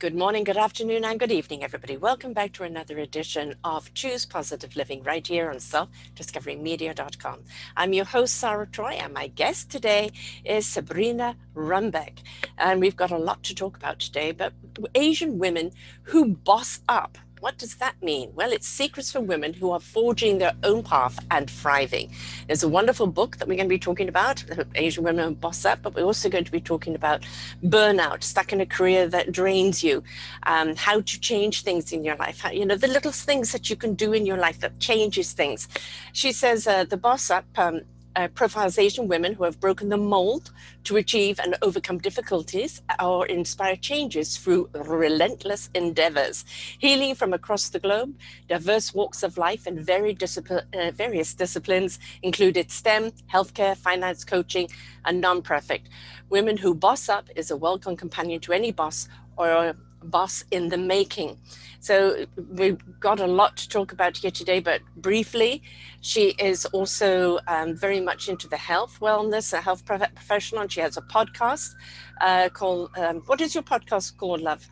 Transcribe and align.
Good 0.00 0.14
morning, 0.14 0.44
good 0.44 0.56
afternoon, 0.56 1.04
and 1.04 1.20
good 1.20 1.30
evening, 1.30 1.62
everybody. 1.62 1.98
Welcome 1.98 2.32
back 2.32 2.54
to 2.54 2.62
another 2.62 2.96
edition 3.00 3.54
of 3.64 3.92
Choose 3.92 4.24
Positive 4.24 4.74
Living 4.74 5.02
right 5.02 5.26
here 5.26 5.50
on 5.50 5.56
selfdiscoverymedia.com. 5.56 7.40
I'm 7.76 7.92
your 7.92 8.06
host, 8.06 8.38
Sarah 8.38 8.66
Troy, 8.66 8.92
and 8.92 9.12
my 9.12 9.26
guest 9.26 9.70
today 9.70 10.10
is 10.42 10.66
Sabrina 10.66 11.36
Runbeck. 11.54 12.20
And 12.56 12.80
we've 12.80 12.96
got 12.96 13.10
a 13.10 13.18
lot 13.18 13.42
to 13.42 13.54
talk 13.54 13.76
about 13.76 13.98
today, 13.98 14.32
but 14.32 14.54
Asian 14.94 15.38
women 15.38 15.70
who 16.04 16.28
boss 16.34 16.80
up 16.88 17.18
what 17.40 17.56
does 17.56 17.76
that 17.76 18.00
mean? 18.02 18.30
Well, 18.34 18.52
it's 18.52 18.68
Secrets 18.68 19.10
for 19.10 19.20
Women 19.20 19.54
Who 19.54 19.70
Are 19.70 19.80
Forging 19.80 20.38
Their 20.38 20.52
Own 20.62 20.82
Path 20.82 21.18
and 21.30 21.50
Thriving. 21.50 22.10
There's 22.46 22.62
a 22.62 22.68
wonderful 22.68 23.06
book 23.06 23.38
that 23.38 23.48
we're 23.48 23.56
going 23.56 23.68
to 23.68 23.74
be 23.74 23.78
talking 23.78 24.08
about, 24.08 24.44
Asian 24.74 25.04
Women 25.04 25.34
Boss 25.34 25.64
Up, 25.64 25.80
but 25.82 25.94
we're 25.94 26.04
also 26.04 26.28
going 26.28 26.44
to 26.44 26.52
be 26.52 26.60
talking 26.60 26.94
about 26.94 27.24
burnout, 27.64 28.22
stuck 28.22 28.52
in 28.52 28.60
a 28.60 28.66
career 28.66 29.08
that 29.08 29.32
drains 29.32 29.82
you, 29.82 30.02
um, 30.44 30.76
how 30.76 31.00
to 31.00 31.20
change 31.20 31.62
things 31.62 31.92
in 31.92 32.04
your 32.04 32.16
life, 32.16 32.40
how, 32.40 32.50
you 32.50 32.66
know, 32.66 32.76
the 32.76 32.88
little 32.88 33.12
things 33.12 33.52
that 33.52 33.70
you 33.70 33.76
can 33.76 33.94
do 33.94 34.12
in 34.12 34.26
your 34.26 34.36
life 34.36 34.60
that 34.60 34.78
changes 34.78 35.32
things. 35.32 35.66
She 36.12 36.32
says 36.32 36.66
uh, 36.66 36.84
the 36.84 36.98
Boss 36.98 37.30
Up 37.30 37.46
um, 37.56 37.80
uh, 38.16 38.28
profiles 38.28 38.78
Asian 38.78 39.08
women 39.08 39.34
who 39.34 39.44
have 39.44 39.60
broken 39.60 39.88
the 39.88 39.96
mold 39.96 40.50
to 40.84 40.96
achieve 40.96 41.38
and 41.40 41.56
overcome 41.62 41.98
difficulties 41.98 42.82
or 43.02 43.26
inspire 43.26 43.76
changes 43.76 44.36
through 44.36 44.68
relentless 44.74 45.70
endeavors. 45.74 46.44
Healing 46.78 47.14
from 47.14 47.32
across 47.32 47.68
the 47.68 47.78
globe, 47.78 48.14
diverse 48.48 48.92
walks 48.94 49.22
of 49.22 49.38
life, 49.38 49.66
and 49.66 49.78
very 49.78 50.14
discipl- 50.14 50.64
uh, 50.74 50.90
various 50.90 51.34
disciplines 51.34 51.98
included 52.22 52.70
STEM, 52.70 53.12
healthcare, 53.32 53.76
finance, 53.76 54.24
coaching, 54.24 54.68
and 55.04 55.20
non-profit. 55.20 55.82
Women 56.28 56.56
Who 56.56 56.74
Boss 56.74 57.08
Up 57.08 57.28
is 57.36 57.50
a 57.50 57.56
welcome 57.56 57.96
companion 57.96 58.40
to 58.40 58.52
any 58.52 58.72
boss 58.72 59.08
or 59.36 59.74
boss 60.02 60.44
in 60.50 60.68
the 60.68 60.78
making. 60.78 61.38
So 61.80 62.26
we've 62.50 62.78
got 63.00 63.20
a 63.20 63.26
lot 63.26 63.56
to 63.56 63.68
talk 63.68 63.92
about 63.92 64.18
here 64.18 64.30
today, 64.30 64.60
but 64.60 64.82
briefly, 64.96 65.62
she 66.02 66.30
is 66.38 66.66
also 66.66 67.38
um, 67.46 67.76
very 67.76 68.00
much 68.00 68.28
into 68.28 68.48
the 68.48 68.56
health 68.56 68.98
wellness, 69.00 69.52
a 69.52 69.60
health 69.60 69.84
professional, 69.84 70.62
and 70.62 70.72
she 70.72 70.80
has 70.80 70.96
a 70.96 71.02
podcast 71.02 71.74
uh, 72.20 72.48
called, 72.50 72.90
um, 72.96 73.22
what 73.26 73.40
is 73.40 73.54
your 73.54 73.64
podcast 73.64 74.16
called, 74.16 74.40
love? 74.40 74.68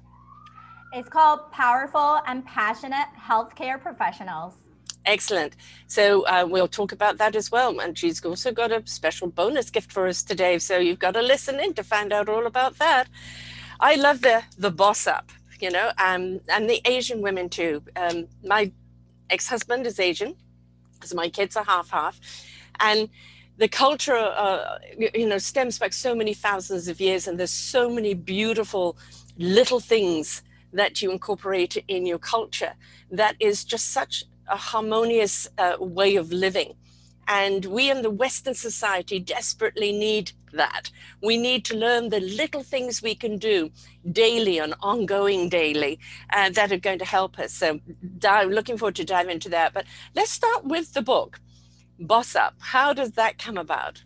It's 0.93 1.09
called 1.09 1.51
Powerful 1.53 2.21
and 2.27 2.45
Passionate 2.45 3.09
Healthcare 3.19 3.81
Professionals. 3.81 4.55
Excellent. 5.05 5.57
So 5.87 6.27
uh, 6.27 6.47
we'll 6.49 6.69
talk 6.69 6.93
about 6.93 7.17
that 7.19 7.35
as 7.35 7.51
well. 7.51 7.81
And 7.81 7.97
she's 7.97 8.23
also 8.25 8.53
got 8.53 8.71
a 8.73 8.83
special 8.87 9.29
bonus 9.29 9.71
gift 9.71 9.91
for 9.91 10.07
us 10.07 10.23
today. 10.23 10.59
So 10.59 10.79
you've 10.79 10.99
got 10.99 11.15
to 11.15 11.23
listen 11.23 11.61
in 11.61 11.73
to 11.75 11.83
find 11.83 12.13
out 12.13 12.29
all 12.29 12.47
about 12.47 12.79
that. 12.79 13.09
I 13.81 13.95
love 13.95 14.23
the 14.23 14.43
the 14.59 14.71
boss 14.71 15.07
up, 15.07 15.31
you 15.61 15.71
know, 15.71 15.91
um, 15.99 16.41
and 16.49 16.69
the 16.69 16.81
Asian 16.85 17.23
women 17.23 17.49
too. 17.49 17.83
Um, 17.95 18.27
my 18.45 18.73
ex-husband 19.31 19.87
is 19.87 20.01
Asian, 20.01 20.35
so 21.05 21.15
my 21.15 21.29
kids 21.29 21.57
are 21.57 21.65
half 21.65 21.91
half, 21.91 22.19
and 22.81 23.09
the 23.57 23.69
culture, 23.69 24.17
uh, 24.17 24.79
you 25.15 25.27
know, 25.29 25.39
stems 25.39 25.79
back 25.79 25.93
so 25.93 26.15
many 26.15 26.35
thousands 26.35 26.89
of 26.89 27.01
years, 27.01 27.29
and 27.29 27.39
there's 27.39 27.53
so 27.53 27.89
many 27.89 28.15
beautiful 28.15 28.97
little 29.37 29.81
things 29.81 30.43
that 30.73 31.01
you 31.01 31.11
incorporate 31.11 31.77
in 31.89 32.05
your 32.05 32.19
culture 32.19 32.75
that 33.11 33.37
is 33.41 33.65
just 33.65 33.93
such 33.93 34.25
a 34.49 34.57
harmonious 34.57 35.49
uh, 35.59 35.77
way 35.79 36.17
of 36.17 36.33
living 36.33 36.75
and 37.29 37.67
we 37.67 37.91
in 37.91 38.01
the 38.03 38.11
Western 38.11 38.55
society 38.55 39.21
desperately 39.21 39.93
need 39.93 40.33
that. 40.55 40.91
We 41.23 41.37
need 41.37 41.65
to 41.67 41.77
learn 41.77 42.09
the 42.09 42.21
little 42.21 42.63
things 42.63 43.03
we 43.03 43.15
can 43.15 43.37
do 43.37 43.71
daily 44.11 44.59
and 44.59 44.75
ongoing 44.81 45.51
daily 45.51 46.01
uh, 46.33 46.49
that 46.51 46.73
are 46.73 46.79
going 46.79 46.99
to 47.01 47.05
help 47.05 47.39
us. 47.39 47.53
So, 47.53 47.81
dive, 48.19 48.49
looking 48.49 48.79
forward 48.79 48.97
to 48.97 49.05
dive 49.05 49.29
into 49.29 49.51
that. 49.51 49.75
But 49.75 49.85
let's 50.17 50.31
start 50.31 50.65
with 50.65 50.95
the 50.95 51.03
book, 51.03 51.39
Boss 52.01 52.35
Up. 52.35 52.55
How 52.59 52.95
does 52.95 53.13
that 53.13 53.39
come 53.39 53.59
about? 53.59 54.03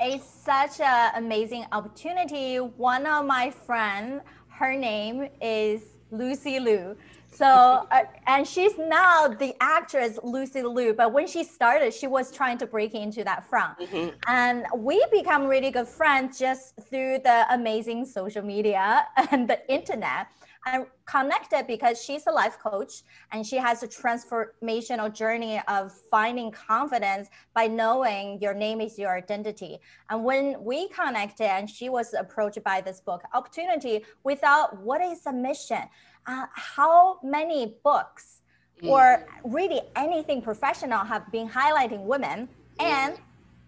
It's 0.00 0.24
such 0.26 0.80
an 0.80 1.12
amazing 1.14 1.66
opportunity. 1.72 2.56
One 2.56 3.06
of 3.06 3.26
my 3.26 3.50
friends, 3.50 4.22
her 4.48 4.74
name 4.74 5.28
is 5.42 5.82
Lucy 6.10 6.58
Liu. 6.58 6.96
So, 7.32 7.46
uh, 7.46 8.04
and 8.26 8.46
she's 8.46 8.76
now 8.78 9.28
the 9.28 9.54
actress 9.60 10.18
Lucy 10.22 10.62
Liu, 10.62 10.92
but 10.92 11.12
when 11.12 11.26
she 11.26 11.44
started, 11.44 11.94
she 11.94 12.06
was 12.06 12.32
trying 12.32 12.58
to 12.58 12.66
break 12.66 12.94
into 12.94 13.22
that 13.24 13.48
front. 13.48 13.78
Mm-hmm. 13.78 14.08
And 14.26 14.66
we 14.76 15.04
become 15.12 15.46
really 15.46 15.70
good 15.70 15.88
friends 15.88 16.38
just 16.38 16.74
through 16.90 17.20
the 17.24 17.46
amazing 17.50 18.06
social 18.06 18.42
media 18.42 19.06
and 19.30 19.48
the 19.48 19.60
internet. 19.72 20.28
And 20.66 20.86
connected 21.06 21.66
because 21.66 22.02
she's 22.02 22.26
a 22.26 22.30
life 22.30 22.58
coach 22.58 23.02
and 23.32 23.46
she 23.46 23.56
has 23.56 23.82
a 23.82 23.88
transformational 23.88 25.12
journey 25.14 25.62
of 25.68 25.92
finding 26.10 26.50
confidence 26.50 27.28
by 27.54 27.68
knowing 27.68 28.38
your 28.42 28.52
name 28.52 28.80
is 28.80 28.98
your 28.98 29.16
identity. 29.16 29.78
And 30.10 30.24
when 30.24 30.62
we 30.62 30.88
connected 30.88 31.46
and 31.46 31.70
she 31.70 31.88
was 31.88 32.12
approached 32.12 32.62
by 32.64 32.82
this 32.82 33.00
book 33.00 33.22
opportunity 33.32 34.04
without 34.24 34.82
what 34.82 35.00
is 35.00 35.24
a 35.26 35.32
mission? 35.32 35.84
Uh, 36.28 36.46
how 36.52 37.18
many 37.22 37.74
books 37.82 38.42
mm. 38.82 38.88
or 38.90 39.26
really 39.44 39.80
anything 39.96 40.42
professional 40.42 40.98
have 40.98 41.30
been 41.32 41.48
highlighting 41.48 42.02
women 42.02 42.48
mm. 42.78 42.84
and 42.84 43.18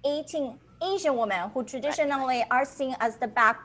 18 0.05 0.59
Asian 0.83 1.17
women 1.17 1.51
who 1.53 1.65
traditionally 1.65 2.45
are 2.51 2.65
seen 2.65 2.95
as 3.01 3.17
the 3.17 3.27
back 3.27 3.61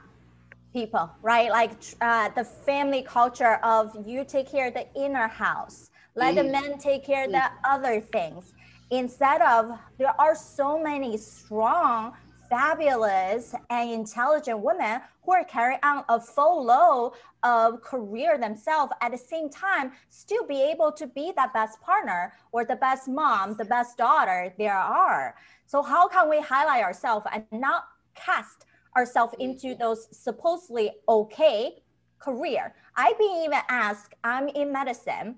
people, 0.73 1.09
right? 1.21 1.49
Like 1.49 1.71
uh, 2.01 2.29
the 2.35 2.43
family 2.43 3.01
culture 3.01 3.55
of 3.63 3.95
you 4.05 4.25
take 4.25 4.49
care 4.49 4.67
of 4.67 4.73
the 4.73 4.87
inner 4.95 5.27
house, 5.27 5.89
let 6.15 6.33
mm. 6.33 6.37
the 6.37 6.43
men 6.45 6.77
take 6.77 7.05
care 7.05 7.25
of 7.25 7.31
the 7.31 7.37
mm. 7.37 7.51
other 7.65 8.01
things. 8.01 8.53
Instead 8.91 9.41
of 9.41 9.77
there 9.97 10.13
are 10.19 10.35
so 10.35 10.81
many 10.81 11.17
strong 11.17 12.13
fabulous 12.49 13.53
and 13.69 13.91
intelligent 13.91 14.59
women 14.59 15.01
who 15.23 15.31
are 15.33 15.43
carrying 15.43 15.79
on 15.83 16.03
a 16.09 16.19
full 16.19 16.63
load 16.63 17.13
of 17.43 17.81
career 17.81 18.37
themselves 18.37 18.91
at 19.01 19.11
the 19.11 19.17
same 19.17 19.49
time 19.49 19.91
still 20.09 20.45
be 20.45 20.61
able 20.61 20.91
to 20.91 21.07
be 21.07 21.31
that 21.35 21.53
best 21.53 21.79
partner 21.81 22.33
or 22.51 22.65
the 22.65 22.75
best 22.75 23.07
mom 23.07 23.55
the 23.57 23.65
best 23.65 23.97
daughter 23.97 24.53
there 24.57 24.77
are. 24.77 25.35
So 25.65 25.81
how 25.81 26.07
can 26.07 26.29
we 26.29 26.39
highlight 26.39 26.83
ourselves 26.83 27.25
and 27.33 27.45
not 27.51 27.85
cast 28.15 28.65
ourselves 28.95 29.33
into 29.39 29.75
those 29.75 30.07
supposedly 30.11 30.91
okay 31.09 31.81
career? 32.19 32.73
I've 32.95 33.17
been 33.17 33.43
even 33.45 33.59
asked 33.69 34.13
i'm 34.23 34.47
in 34.49 34.71
medicine. 34.71 35.35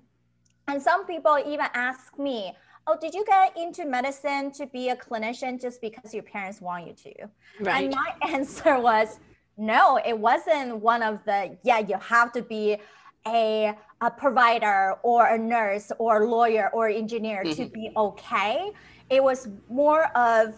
And 0.68 0.82
some 0.82 1.06
people 1.06 1.38
even 1.38 1.66
ask 1.72 2.18
me 2.18 2.54
oh, 2.88 2.96
did 2.98 3.14
you 3.14 3.24
get 3.24 3.56
into 3.56 3.84
medicine 3.84 4.50
to 4.52 4.66
be 4.66 4.88
a 4.88 4.96
clinician 4.96 5.60
just 5.60 5.80
because 5.80 6.14
your 6.14 6.22
parents 6.22 6.60
want 6.60 6.86
you 6.86 6.94
to? 6.94 7.28
Right. 7.60 7.84
And 7.84 7.94
my 7.94 8.14
answer 8.34 8.80
was, 8.80 9.20
no, 9.56 10.00
it 10.04 10.18
wasn't 10.18 10.78
one 10.78 11.02
of 11.02 11.22
the, 11.24 11.56
yeah, 11.62 11.80
you 11.80 11.96
have 11.98 12.32
to 12.32 12.42
be 12.42 12.78
a, 13.26 13.74
a 14.00 14.10
provider 14.10 14.94
or 15.02 15.26
a 15.26 15.38
nurse 15.38 15.92
or 15.98 16.22
a 16.22 16.28
lawyer 16.28 16.70
or 16.72 16.88
engineer 16.88 17.44
mm-hmm. 17.44 17.62
to 17.62 17.68
be 17.68 17.90
okay. 17.96 18.70
It 19.10 19.22
was 19.22 19.48
more 19.68 20.04
of, 20.16 20.54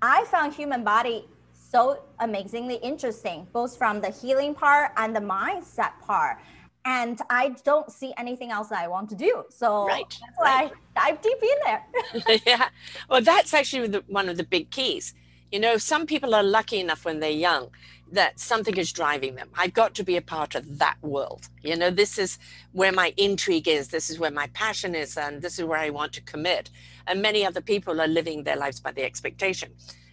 I 0.00 0.24
found 0.24 0.54
human 0.54 0.82
body 0.82 1.28
so 1.52 2.04
amazingly 2.20 2.76
interesting, 2.76 3.46
both 3.52 3.76
from 3.76 4.00
the 4.00 4.10
healing 4.10 4.54
part 4.54 4.92
and 4.96 5.14
the 5.14 5.20
mindset 5.20 5.92
part 6.00 6.38
and 6.86 7.20
I 7.28 7.56
don't 7.64 7.90
see 7.90 8.14
anything 8.16 8.52
else 8.52 8.68
that 8.68 8.78
I 8.78 8.86
want 8.86 9.10
to 9.10 9.16
do. 9.16 9.44
So 9.50 9.86
right, 9.88 10.04
that's 10.08 10.36
why 10.36 10.44
right. 10.44 10.72
I 10.94 11.10
dive 11.10 11.20
deep 11.20 11.38
in 11.42 11.58
there. 11.64 12.40
yeah. 12.46 12.68
Well, 13.10 13.20
that's 13.20 13.52
actually 13.52 13.88
the, 13.88 14.04
one 14.06 14.28
of 14.28 14.36
the 14.36 14.44
big 14.44 14.70
keys. 14.70 15.12
You 15.50 15.58
know, 15.58 15.78
some 15.78 16.06
people 16.06 16.32
are 16.32 16.44
lucky 16.44 16.78
enough 16.78 17.04
when 17.04 17.18
they're 17.18 17.30
young 17.30 17.70
that 18.12 18.38
something 18.38 18.76
is 18.76 18.92
driving 18.92 19.34
them. 19.34 19.48
I've 19.56 19.74
got 19.74 19.94
to 19.96 20.04
be 20.04 20.16
a 20.16 20.22
part 20.22 20.54
of 20.54 20.78
that 20.78 20.96
world. 21.02 21.48
You 21.60 21.76
know, 21.76 21.90
this 21.90 22.18
is 22.18 22.38
where 22.70 22.92
my 22.92 23.12
intrigue 23.16 23.66
is, 23.66 23.88
this 23.88 24.08
is 24.08 24.20
where 24.20 24.30
my 24.30 24.46
passion 24.54 24.94
is, 24.94 25.16
and 25.16 25.42
this 25.42 25.58
is 25.58 25.64
where 25.64 25.80
I 25.80 25.90
want 25.90 26.12
to 26.12 26.20
commit. 26.20 26.70
And 27.08 27.20
many 27.20 27.44
other 27.44 27.60
people 27.60 28.00
are 28.00 28.06
living 28.06 28.44
their 28.44 28.56
lives 28.56 28.78
by 28.78 28.92
the 28.92 29.02
expectation. 29.02 29.72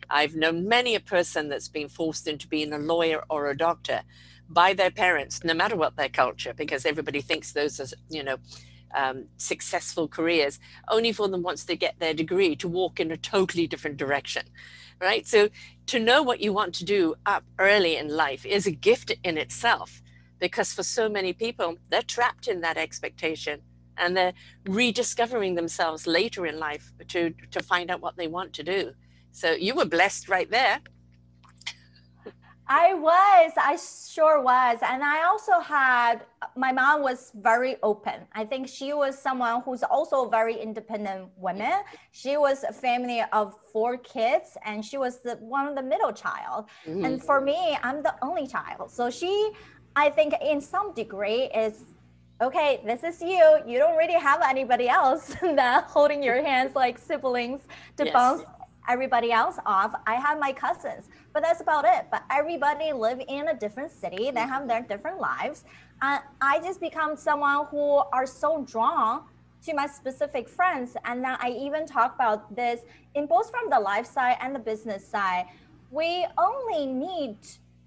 I've 0.10 0.36
known 0.36 0.68
many 0.68 0.96
a 0.96 1.00
person 1.00 1.50
that's 1.50 1.68
been 1.68 1.88
forced 1.88 2.28
into 2.28 2.48
being 2.48 2.74
a 2.74 2.80
lawyer 2.80 3.24
or 3.30 3.52
a 3.52 3.58
doctor 3.58 4.02
by 4.50 4.74
their 4.74 4.92
parents, 4.92 5.44
no 5.44 5.54
matter 5.54 5.76
what 5.76 5.96
their 5.96 6.10
culture, 6.10 6.54
because 6.54 6.86
everybody 6.86 7.22
thinks 7.22 7.52
those 7.52 7.80
are, 7.80 7.88
you 8.10 8.24
know, 8.24 8.38
um, 8.96 9.26
successful 9.38 10.08
careers, 10.08 10.60
only 10.88 11.12
for 11.12 11.28
them 11.28 11.42
once 11.42 11.64
they 11.64 11.76
get 11.76 12.00
their 12.00 12.14
degree 12.14 12.56
to 12.58 12.68
walk 12.68 13.00
in 13.00 13.12
a 13.12 13.18
totally 13.18 13.68
different 13.68 13.98
direction, 13.98 14.46
right? 15.02 15.26
So 15.28 15.50
to 15.88 16.00
know 16.00 16.22
what 16.22 16.42
you 16.42 16.54
want 16.54 16.76
to 16.76 16.86
do 16.86 17.16
up 17.26 17.44
early 17.58 17.96
in 17.98 18.08
life 18.10 18.46
is 18.46 18.68
a 18.68 18.72
gift 18.72 19.12
in 19.24 19.38
itself, 19.38 20.02
because 20.40 20.74
for 20.74 20.84
so 20.84 21.10
many 21.10 21.34
people, 21.34 21.78
they're 21.90 22.02
trapped 22.02 22.48
in 22.48 22.62
that 22.62 22.78
expectation 22.78 23.62
and 23.98 24.16
they're 24.18 24.34
rediscovering 24.66 25.56
themselves 25.56 26.06
later 26.06 26.46
in 26.46 26.60
life 26.60 26.92
to 27.08 27.34
to 27.52 27.62
find 27.62 27.90
out 27.92 28.02
what 28.02 28.18
they 28.18 28.28
want 28.28 28.54
to 28.54 28.64
do. 28.64 28.92
So 29.32 29.52
you 29.52 29.76
were 29.76 29.86
blessed 29.86 30.30
right 30.30 30.50
there. 30.50 30.80
I 32.68 32.94
was, 32.94 33.52
I 33.58 33.78
sure 33.78 34.42
was. 34.42 34.80
And 34.82 35.04
I 35.04 35.26
also 35.26 35.60
had, 35.60 36.26
my 36.56 36.72
mom 36.72 37.02
was 37.02 37.32
very 37.36 37.76
open. 37.84 38.26
I 38.34 38.46
think 38.46 38.68
she 38.68 38.94
was 38.94 39.18
someone 39.18 39.62
who's 39.64 39.84
also 39.84 40.30
very 40.30 40.56
independent 40.56 41.30
woman. 41.38 41.82
She 42.12 42.38
was 42.38 42.64
a 42.64 42.72
family 42.72 43.24
of 43.34 43.56
four 43.72 43.98
kids 43.98 44.58
and 44.66 44.84
she 44.84 44.98
was 44.98 45.20
the 45.20 45.36
one 45.38 45.68
of 45.68 45.76
the 45.76 45.84
middle 45.84 46.14
child. 46.14 46.66
Mm-hmm. 46.88 47.06
And 47.06 47.24
for 47.24 47.42
me, 47.42 47.78
I'm 47.84 48.02
the 48.02 48.16
only 48.22 48.48
child. 48.48 48.92
So 48.92 49.10
she, 49.10 49.52
I 49.96 50.10
think 50.10 50.34
in 50.42 50.62
some 50.62 50.94
degree 50.94 51.50
is 51.54 51.84
okay, 52.42 52.82
this 52.86 53.04
is 53.04 53.22
you. 53.22 53.60
You 53.66 53.80
don't 53.80 53.98
really 53.98 54.20
have 54.20 54.42
anybody 54.42 54.90
else 54.90 55.36
that 55.42 55.86
holding 55.86 56.22
your 56.22 56.44
hands 56.44 56.76
like 56.76 56.98
siblings 56.98 57.62
to 57.98 58.06
yes. 58.06 58.14
bounce 58.14 58.44
everybody 58.88 59.32
else 59.32 59.58
off. 59.66 59.94
I 60.06 60.16
have 60.16 60.40
my 60.40 60.52
cousins, 60.52 61.10
but 61.34 61.44
that's 61.44 61.62
about 61.62 61.86
it. 61.86 62.08
But 62.12 62.24
everybody 62.32 62.92
live 62.94 63.22
in 63.28 63.48
a 63.50 63.54
different 63.54 63.92
city. 63.92 64.32
They 64.32 64.42
have 64.42 64.68
their 64.68 64.82
different 64.82 65.20
lives. 65.20 65.64
And 66.02 66.22
I 66.42 66.60
just 66.60 66.80
become 66.80 67.16
someone 67.16 67.66
who 67.68 68.02
are 68.12 68.26
so 68.26 68.64
drawn 68.68 69.24
to 69.66 69.74
my 69.74 69.88
specific 69.88 70.50
friends. 70.50 70.98
And 71.06 71.24
then 71.24 71.38
I 71.40 71.52
even 71.52 71.86
talk 71.86 72.16
about 72.16 72.54
this 72.56 72.82
in 73.16 73.26
both 73.26 73.50
from 73.50 73.70
the 73.70 73.80
life 73.80 74.06
side 74.06 74.38
and 74.42 74.54
the 74.54 74.60
business 74.60 75.08
side. 75.08 75.46
We 75.92 76.26
only 76.38 76.86
need 76.86 77.38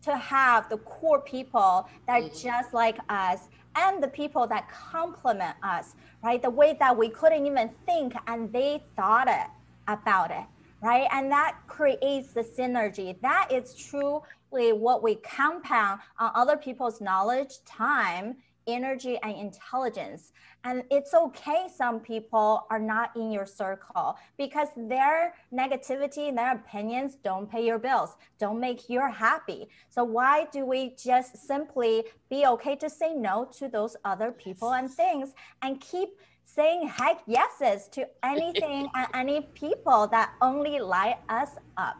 to 0.03 0.17
have 0.17 0.69
the 0.69 0.79
core 0.79 1.21
people 1.21 1.89
that 2.07 2.23
mm-hmm. 2.23 2.49
just 2.49 2.73
like 2.73 2.99
us 3.09 3.49
and 3.75 4.03
the 4.03 4.09
people 4.09 4.47
that 4.47 4.71
complement 4.71 5.57
us, 5.63 5.97
right? 6.23 6.41
The 6.41 6.49
way 6.49 6.77
that 6.81 6.97
we 6.97 7.11
couldn't 7.11 7.45
even 7.45 7.71
think 7.85 8.15
and 8.27 8.51
they 8.53 8.83
thought 8.97 9.29
it 9.29 9.49
about 9.89 10.31
it 10.31 10.45
right? 10.81 11.09
And 11.13 11.31
that 11.31 11.59
creates 11.67 12.33
the 12.33 12.43
synergy. 12.43 13.21
That 13.21 13.49
is 13.51 13.75
truly 13.75 14.73
what 14.73 15.03
we 15.03 15.17
compound 15.17 16.01
on 16.19 16.31
other 16.35 16.57
people's 16.57 17.01
knowledge, 17.01 17.65
time, 17.65 18.37
energy, 18.67 19.19
and 19.23 19.37
intelligence. 19.37 20.33
And 20.65 20.83
it's 20.91 21.15
okay, 21.15 21.69
some 21.75 22.01
people 22.01 22.67
are 22.71 22.79
not 22.79 23.15
in 23.15 23.31
your 23.31 23.47
circle 23.47 24.19
because 24.37 24.69
their 24.77 25.35
negativity 25.53 26.29
and 26.29 26.37
their 26.37 26.53
opinions 26.53 27.17
don't 27.23 27.49
pay 27.49 27.65
your 27.65 27.79
bills, 27.79 28.17
don't 28.39 28.59
make 28.59 28.89
you 28.89 29.01
happy. 29.01 29.69
So, 29.89 30.03
why 30.03 30.47
do 30.53 30.67
we 30.67 30.97
just 30.97 31.37
simply 31.47 32.05
be 32.29 32.47
okay 32.47 32.75
to 32.77 32.91
say 32.91 33.15
no 33.15 33.49
to 33.59 33.69
those 33.69 33.97
other 34.05 34.33
people 34.33 34.73
and 34.75 34.91
things 34.91 35.35
and 35.63 35.81
keep 35.81 36.09
saying 36.47 36.89
heck 36.89 37.21
yeses 37.27 37.89
to 37.89 38.09
anything 38.23 38.89
and 38.95 39.07
any 39.13 39.43
people 39.55 40.07
that 40.09 40.33
only 40.41 40.79
light 40.79 41.19
us 41.29 41.51
up. 41.77 41.97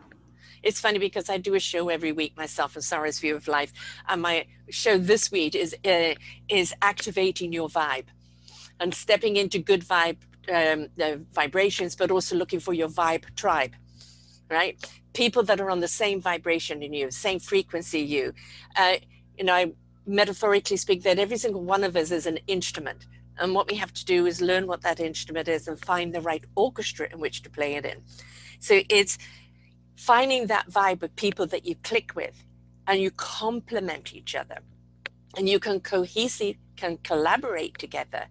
It's 0.63 0.81
funny 0.81 0.99
because 0.99 1.29
I 1.29 1.39
do 1.39 1.55
a 1.55 1.61
show 1.61 1.89
every 1.91 2.13
week 2.13 2.37
myself 2.37 2.75
and 2.75 2.85
Sarah's 2.85 3.21
View 3.21 3.37
of 3.37 3.47
Life, 3.47 3.73
and 4.09 4.23
my 4.23 4.47
show 4.71 4.99
this 4.99 5.31
week 5.31 5.55
is 5.55 5.77
uh, 5.85 6.15
is 6.49 6.75
activating 6.83 7.53
your 7.53 7.69
vibe 7.69 8.07
and 8.81 8.95
stepping 8.95 9.37
into 9.37 9.59
good 9.59 9.83
vibe 9.83 10.17
um, 10.53 10.89
uh, 11.01 11.17
vibrations, 11.33 11.95
but 11.95 12.11
also 12.11 12.37
looking 12.37 12.61
for 12.61 12.73
your 12.73 12.89
vibe 12.89 13.35
tribe, 13.37 13.75
right? 14.51 14.77
People 15.13 15.43
that 15.45 15.61
are 15.61 15.71
on 15.71 15.81
the 15.81 15.89
same 15.89 16.21
vibration 16.21 16.83
in 16.83 16.93
you, 16.93 17.11
same 17.11 17.39
frequency 17.39 18.01
you. 18.01 18.33
Uh, 18.77 18.97
you 19.37 19.45
know, 19.45 19.55
I 19.55 19.73
metaphorically 20.07 20.77
speak 20.77 21.03
that 21.03 21.19
every 21.19 21.37
single 21.37 21.63
one 21.63 21.85
of 21.85 21.97
us 21.97 22.11
is 22.11 22.27
an 22.27 22.39
instrument 22.47 23.07
and 23.39 23.55
what 23.55 23.71
we 23.71 23.77
have 23.77 23.93
to 23.95 24.05
do 24.05 24.27
is 24.27 24.41
learn 24.41 24.67
what 24.67 24.83
that 24.83 25.01
instrument 25.01 25.49
is 25.49 25.69
and 25.69 25.79
find 25.79 26.15
the 26.15 26.21
right 26.21 26.45
orchestra 26.55 27.09
in 27.13 27.21
which 27.21 27.43
to 27.43 27.51
play 27.51 27.75
it 27.75 27.85
in. 27.85 28.03
So 28.61 28.81
it's 28.89 29.19
finding 29.97 30.47
that 30.47 30.71
vibe 30.71 31.03
of 31.03 31.15
people 31.17 31.47
that 31.47 31.67
you 31.67 31.75
click 31.83 32.15
with 32.15 32.45
and 32.87 33.01
you 33.01 33.11
complement 33.11 34.15
each 34.15 34.35
other 34.35 34.59
and 35.37 35.49
you 35.49 35.59
can 35.59 35.81
cohesive 35.81 36.57
can 36.77 36.99
collaborate 36.99 37.79
together 37.79 38.27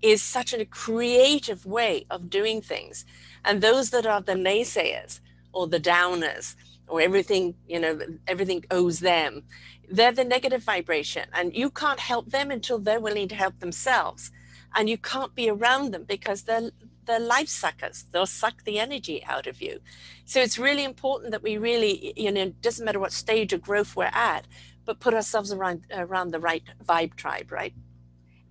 is 0.00 0.22
such 0.22 0.52
a 0.52 0.64
creative 0.64 1.66
way 1.66 2.06
of 2.10 2.30
doing 2.30 2.62
things. 2.62 3.04
And 3.44 3.60
those 3.60 3.90
that 3.90 4.06
are 4.06 4.20
the 4.20 4.34
naysayers 4.34 5.20
or 5.52 5.66
the 5.66 5.80
downers 5.80 6.54
or 6.86 7.00
everything, 7.00 7.54
you 7.66 7.80
know, 7.80 7.98
everything 8.26 8.64
owes 8.70 9.00
them, 9.00 9.42
they're 9.90 10.12
the 10.12 10.24
negative 10.24 10.62
vibration. 10.62 11.26
And 11.32 11.54
you 11.54 11.70
can't 11.70 12.00
help 12.00 12.30
them 12.30 12.50
until 12.50 12.78
they're 12.78 13.00
willing 13.00 13.28
to 13.28 13.34
help 13.34 13.58
themselves 13.58 14.30
and 14.74 14.88
you 14.88 14.98
can't 14.98 15.34
be 15.34 15.48
around 15.48 15.92
them 15.92 16.04
because 16.04 16.42
they're 16.42 16.70
they're 17.06 17.18
life 17.18 17.48
suckers. 17.48 18.04
They'll 18.12 18.26
suck 18.26 18.64
the 18.64 18.78
energy 18.78 19.24
out 19.24 19.46
of 19.46 19.62
you. 19.62 19.80
So 20.26 20.42
it's 20.42 20.58
really 20.58 20.84
important 20.84 21.30
that 21.32 21.42
we 21.42 21.56
really 21.56 22.12
you 22.16 22.30
know 22.30 22.42
it 22.42 22.60
doesn't 22.60 22.84
matter 22.84 23.00
what 23.00 23.12
stage 23.12 23.52
of 23.52 23.62
growth 23.62 23.96
we're 23.96 24.10
at 24.12 24.46
but 24.84 25.00
put 25.00 25.12
ourselves 25.12 25.52
around 25.52 25.84
around 25.92 26.30
the 26.30 26.40
right 26.40 26.62
vibe 26.84 27.14
tribe 27.14 27.50
right? 27.50 27.74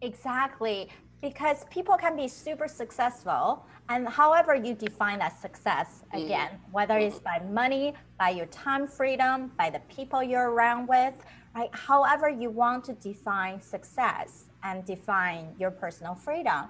Exactly. 0.01 0.89
Because 1.21 1.65
people 1.71 1.97
can 1.97 2.15
be 2.15 2.27
super 2.27 2.67
successful 2.67 3.65
and 3.89 4.07
however 4.07 4.53
you 4.53 4.75
define 4.75 5.19
that 5.19 5.39
success 5.39 6.03
mm-hmm. 6.13 6.25
again 6.25 6.49
mm. 6.51 6.71
whether 6.71 6.97
it's 6.97 7.19
by 7.19 7.39
money 7.49 7.93
by 8.19 8.29
your 8.29 8.45
time 8.47 8.87
freedom 8.87 9.51
by 9.57 9.69
the 9.69 9.79
people 9.95 10.21
you're 10.21 10.51
around 10.51 10.87
with 10.87 11.13
right? 11.57 11.69
However 11.73 12.29
you 12.29 12.49
want 12.49 12.83
to 12.85 12.93
define 12.93 13.61
success 13.61 14.45
and 14.67 14.85
define 14.85 15.55
your 15.59 15.71
personal 15.71 16.13
freedom. 16.13 16.65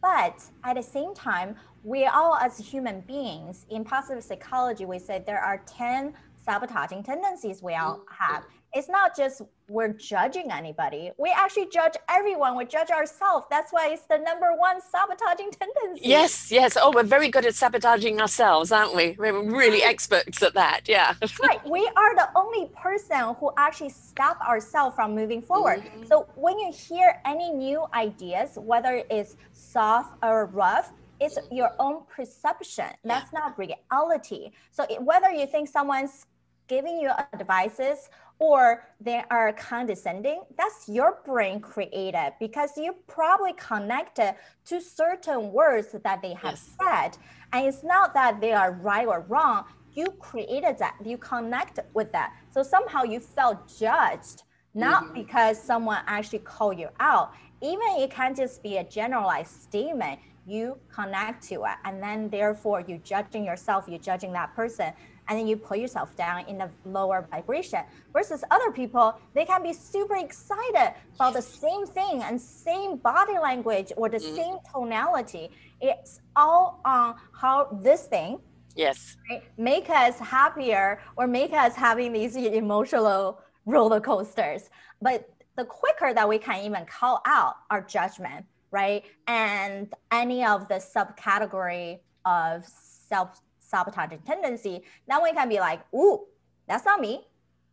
But 0.00 0.42
at 0.62 0.76
the 0.76 0.82
same 0.82 1.14
time, 1.14 1.56
we 1.82 2.06
all, 2.06 2.36
as 2.36 2.58
human 2.58 3.00
beings, 3.00 3.66
in 3.70 3.84
positive 3.84 4.22
psychology, 4.22 4.84
we 4.84 4.98
say 4.98 5.22
there 5.26 5.40
are 5.40 5.62
10 5.66 6.14
sabotaging 6.44 7.02
tendencies 7.02 7.62
we 7.62 7.74
all 7.74 7.98
mm. 7.98 8.02
have 8.08 8.44
it's 8.74 8.88
not 8.88 9.16
just 9.16 9.40
we're 9.68 9.92
judging 9.92 10.50
anybody. 10.50 11.12
We 11.16 11.32
actually 11.34 11.68
judge 11.72 11.94
everyone. 12.08 12.56
We 12.56 12.64
judge 12.66 12.90
ourselves. 12.90 13.46
That's 13.48 13.72
why 13.72 13.90
it's 13.92 14.02
the 14.06 14.18
number 14.18 14.52
one 14.56 14.80
sabotaging 14.82 15.52
tendency. 15.60 16.06
Yes, 16.06 16.50
yes. 16.50 16.76
Oh, 16.78 16.90
we're 16.92 17.04
very 17.04 17.28
good 17.28 17.46
at 17.46 17.54
sabotaging 17.54 18.20
ourselves, 18.20 18.72
aren't 18.72 18.94
we? 18.94 19.14
We're 19.16 19.42
really 19.42 19.82
experts 19.82 20.42
at 20.42 20.54
that. 20.54 20.82
Yeah. 20.86 21.14
right. 21.42 21.66
We 21.68 21.88
are 21.96 22.14
the 22.16 22.28
only 22.34 22.68
person 22.74 23.34
who 23.38 23.52
actually 23.56 23.90
stop 23.90 24.40
ourselves 24.40 24.96
from 24.96 25.14
moving 25.14 25.40
forward. 25.40 25.80
Mm-hmm. 25.80 26.06
So 26.06 26.26
when 26.34 26.58
you 26.58 26.72
hear 26.72 27.20
any 27.24 27.52
new 27.52 27.86
ideas, 27.94 28.58
whether 28.60 29.02
it's 29.08 29.36
soft 29.52 30.18
or 30.22 30.46
rough, 30.46 30.92
it's 31.20 31.38
your 31.50 31.70
own 31.78 32.02
perception. 32.14 32.90
That's 33.04 33.32
yeah. 33.32 33.38
not 33.38 33.58
reality. 33.58 34.50
So 34.72 34.84
it, 34.90 35.00
whether 35.00 35.30
you 35.30 35.46
think 35.46 35.68
someone's 35.68 36.26
giving 36.66 36.98
you 36.98 37.10
advices 37.32 38.08
or 38.38 38.84
they 39.00 39.22
are 39.30 39.52
condescending, 39.52 40.42
that's 40.56 40.88
your 40.88 41.20
brain 41.24 41.60
created 41.60 42.32
because 42.40 42.70
you 42.76 42.94
probably 43.06 43.52
connected 43.54 44.34
to 44.66 44.80
certain 44.80 45.52
words 45.52 45.94
that 46.02 46.20
they 46.20 46.34
have 46.34 46.58
yes. 46.58 46.76
said. 46.80 47.18
And 47.52 47.66
it's 47.66 47.84
not 47.84 48.12
that 48.14 48.40
they 48.40 48.52
are 48.52 48.72
right 48.72 49.06
or 49.06 49.24
wrong. 49.28 49.64
You 49.92 50.06
created 50.18 50.78
that, 50.78 50.96
you 51.04 51.16
connect 51.18 51.78
with 51.94 52.10
that. 52.12 52.34
So 52.50 52.62
somehow 52.62 53.04
you 53.04 53.20
felt 53.20 53.72
judged, 53.78 54.42
not 54.74 55.04
mm-hmm. 55.04 55.14
because 55.14 55.62
someone 55.62 56.02
actually 56.06 56.40
called 56.40 56.78
you 56.78 56.88
out. 56.98 57.32
Even 57.62 57.86
it 57.98 58.10
can 58.10 58.34
just 58.34 58.62
be 58.62 58.78
a 58.78 58.84
generalized 58.84 59.62
statement. 59.62 60.18
You 60.46 60.76
connect 60.92 61.42
to 61.48 61.64
it, 61.64 61.76
and 61.84 62.02
then 62.02 62.28
therefore 62.28 62.84
you 62.86 62.98
judging 62.98 63.46
yourself, 63.46 63.86
you 63.88 63.98
judging 63.98 64.32
that 64.32 64.54
person 64.54 64.92
and 65.28 65.38
then 65.38 65.46
you 65.46 65.56
put 65.56 65.78
yourself 65.78 66.14
down 66.16 66.46
in 66.46 66.60
a 66.60 66.70
lower 66.84 67.26
vibration. 67.30 67.80
Versus 68.12 68.44
other 68.50 68.70
people, 68.70 69.18
they 69.34 69.44
can 69.44 69.62
be 69.62 69.72
super 69.72 70.16
excited 70.16 70.94
about 71.14 71.34
the 71.34 71.42
same 71.42 71.86
thing 71.86 72.22
and 72.22 72.40
same 72.40 72.96
body 72.96 73.38
language 73.38 73.92
or 73.96 74.08
the 74.08 74.18
mm. 74.18 74.36
same 74.36 74.56
tonality. 74.72 75.50
It's 75.80 76.20
all 76.36 76.80
on 76.84 77.16
how 77.32 77.68
this 77.82 78.06
thing 78.06 78.38
yes 78.76 79.16
right, 79.30 79.42
make 79.56 79.88
us 79.88 80.18
happier 80.18 81.00
or 81.16 81.26
make 81.26 81.52
us 81.52 81.76
having 81.76 82.12
these 82.12 82.34
emotional 82.36 83.40
roller 83.66 84.00
coasters. 84.00 84.68
But 85.00 85.28
the 85.56 85.64
quicker 85.64 86.12
that 86.12 86.28
we 86.28 86.38
can 86.38 86.64
even 86.64 86.84
call 86.86 87.22
out 87.26 87.56
our 87.70 87.80
judgment, 87.82 88.46
right? 88.70 89.04
And 89.26 89.92
any 90.10 90.44
of 90.44 90.68
the 90.68 90.74
subcategory 90.74 92.00
of 92.24 92.64
self 92.66 93.40
sabotaging 93.64 94.20
tendency, 94.26 94.82
then 95.08 95.22
we 95.22 95.32
can 95.32 95.48
be 95.48 95.58
like, 95.58 95.80
ooh, 95.94 96.24
that's 96.68 96.84
not 96.84 97.00
me. 97.00 97.26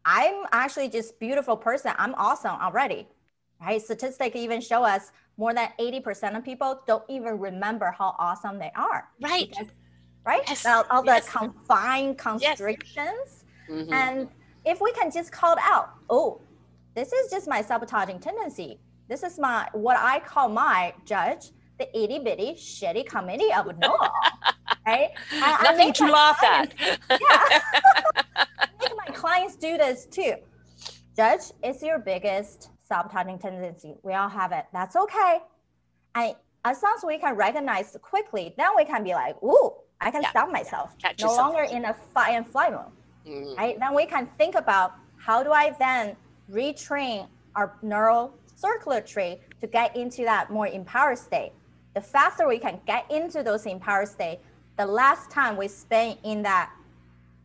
I'm 0.05 0.45
actually 0.51 0.89
just 0.89 1.19
beautiful 1.19 1.55
person. 1.55 1.93
I'm 1.97 2.15
awesome 2.15 2.59
already. 2.59 3.07
Right? 3.59 3.81
Statistics 3.81 4.35
even 4.35 4.59
show 4.59 4.83
us 4.83 5.11
more 5.37 5.53
than 5.53 5.69
80% 5.79 6.35
of 6.35 6.43
people 6.43 6.81
don't 6.87 7.03
even 7.07 7.37
remember 7.37 7.93
how 7.95 8.15
awesome 8.17 8.57
they 8.57 8.71
are. 8.75 9.07
Right. 9.21 9.49
Because, 9.49 9.67
right? 10.25 10.41
Yes. 10.47 10.65
All, 10.65 10.85
all 10.89 11.03
the 11.03 11.11
Yes. 11.11 11.29
confined 11.29 12.17
constrictions. 12.17 13.45
Mhm. 13.69 13.91
And 13.91 14.29
if 14.65 14.81
we 14.81 14.91
can 14.93 15.11
just 15.11 15.31
call 15.31 15.53
it 15.53 15.59
out, 15.61 15.91
oh, 16.09 16.41
this 16.95 17.13
is 17.13 17.29
just 17.29 17.47
my 17.47 17.61
sabotaging 17.61 18.19
tendency. 18.19 18.79
This 19.07 19.23
is 19.23 19.37
my 19.37 19.69
what 19.73 19.97
I 19.97 20.19
call 20.19 20.49
my 20.49 20.93
judge, 21.05 21.51
the 21.77 21.87
itty 21.97 22.19
bitty 22.19 22.53
shitty 22.55 23.05
committee 23.07 23.53
of 23.53 23.77
no. 23.77 23.97
right? 24.85 25.09
I 25.31 25.59
Nothing 25.63 25.87
make 25.87 25.95
to 25.95 26.05
laugh 26.11 26.43
at. 26.43 26.73
Yeah. 27.09 27.17
I 28.35 28.45
make 28.79 28.93
my 28.97 29.13
clients 29.13 29.55
do 29.55 29.77
this 29.77 30.05
too. 30.05 30.33
Judge 31.15 31.41
it's 31.63 31.81
your 31.83 31.99
biggest 31.99 32.69
sabotaging 32.83 33.39
tendency. 33.39 33.95
We 34.03 34.13
all 34.13 34.29
have 34.29 34.51
it. 34.51 34.65
That's 34.73 34.95
okay. 34.95 35.39
And 36.15 36.35
as 36.65 36.81
long 36.83 36.93
as 36.97 37.03
we 37.05 37.17
can 37.17 37.35
recognize 37.35 37.95
quickly, 38.01 38.53
then 38.57 38.69
we 38.75 38.85
can 38.85 39.03
be 39.03 39.11
like, 39.13 39.41
ooh, 39.43 39.73
I 39.99 40.11
can 40.11 40.21
Yeah. 40.23 40.29
stop 40.31 40.51
myself. 40.51 40.97
Catch 40.97 41.19
no 41.21 41.29
yourself. 41.29 41.53
longer 41.53 41.63
in 41.75 41.85
a 41.85 41.93
fight 41.93 42.31
and 42.31 42.47
flight 42.47 42.71
mode 42.73 42.91
Mhm. 43.25 43.57
right? 43.57 43.79
Then 43.79 43.93
we 43.93 44.05
can 44.05 44.25
think 44.37 44.55
about 44.55 44.93
how 45.17 45.43
do 45.43 45.51
I 45.51 45.71
then 45.71 46.15
retrain 46.49 47.27
our 47.55 47.77
neural 47.81 48.33
circuitry 48.55 49.39
to 49.59 49.67
get 49.67 49.95
into 49.95 50.23
that 50.23 50.49
more 50.49 50.67
empowered 50.67 51.17
state. 51.19 51.51
The 51.93 52.01
faster 52.01 52.47
we 52.47 52.57
can 52.57 52.79
get 52.85 53.09
into 53.11 53.43
those 53.43 53.65
empowered 53.65 54.07
state, 54.07 54.39
the 54.81 54.87
less 54.87 55.27
time 55.27 55.57
we 55.57 55.67
spend 55.67 56.17
in 56.23 56.41
that 56.41 56.71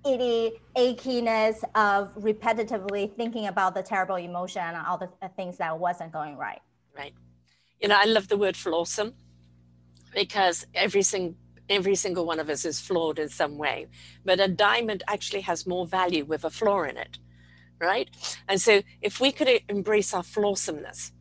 itty 0.07 0.53
achiness 0.75 1.57
of 1.75 2.15
repetitively 2.15 3.15
thinking 3.15 3.49
about 3.49 3.75
the 3.75 3.83
terrible 3.83 4.17
emotion 4.17 4.63
and 4.63 4.87
all 4.87 4.97
the 4.97 5.11
things 5.37 5.59
that 5.59 5.79
wasn't 5.79 6.11
going 6.13 6.35
right. 6.39 6.63
Right. 6.97 7.13
You 7.81 7.89
know, 7.89 7.99
I 8.01 8.07
love 8.07 8.29
the 8.29 8.39
word 8.39 8.55
flawsome 8.55 9.13
because 10.15 10.67
every 10.75 11.03
single 11.03 11.35
every 11.69 11.97
single 11.97 12.25
one 12.25 12.41
of 12.41 12.49
us 12.49 12.65
is 12.65 12.81
flawed 12.81 13.19
in 13.19 13.29
some 13.29 13.59
way. 13.59 13.89
But 14.25 14.41
a 14.41 14.49
diamond 14.49 15.03
actually 15.09 15.43
has 15.43 15.67
more 15.67 15.85
value 15.85 16.25
with 16.25 16.43
a 16.45 16.51
flaw 16.59 16.85
in 16.85 16.97
it. 16.97 17.19
Right. 17.79 18.09
And 18.49 18.59
so 18.67 18.81
if 19.03 19.21
we 19.21 19.31
could 19.31 19.51
embrace 19.69 20.15
our 20.15 20.23
flawsomeness 20.23 21.13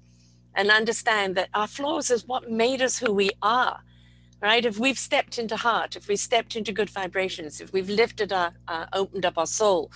and 0.53 0.69
understand 0.69 1.35
that 1.35 1.49
our 1.53 1.67
flaws 1.67 2.09
is 2.09 2.25
what 2.25 2.49
made 2.49 2.81
us 2.81 2.99
who 2.99 3.11
we 3.11 3.31
are. 3.41 3.81
Right. 4.41 4.65
If 4.65 4.77
we've 4.77 4.99
stepped 4.99 5.39
into 5.39 5.55
heart, 5.55 5.95
if 5.95 6.07
we've 6.07 6.19
stepped 6.19 6.55
into 6.55 6.71
good 6.71 6.89
vibrations, 6.89 7.61
if 7.61 7.73
we've 7.73 7.89
lifted 7.89 8.31
our 8.31 8.53
uh, 8.67 8.85
opened 8.93 9.25
up 9.25 9.37
our 9.37 9.47
soul, 9.47 9.91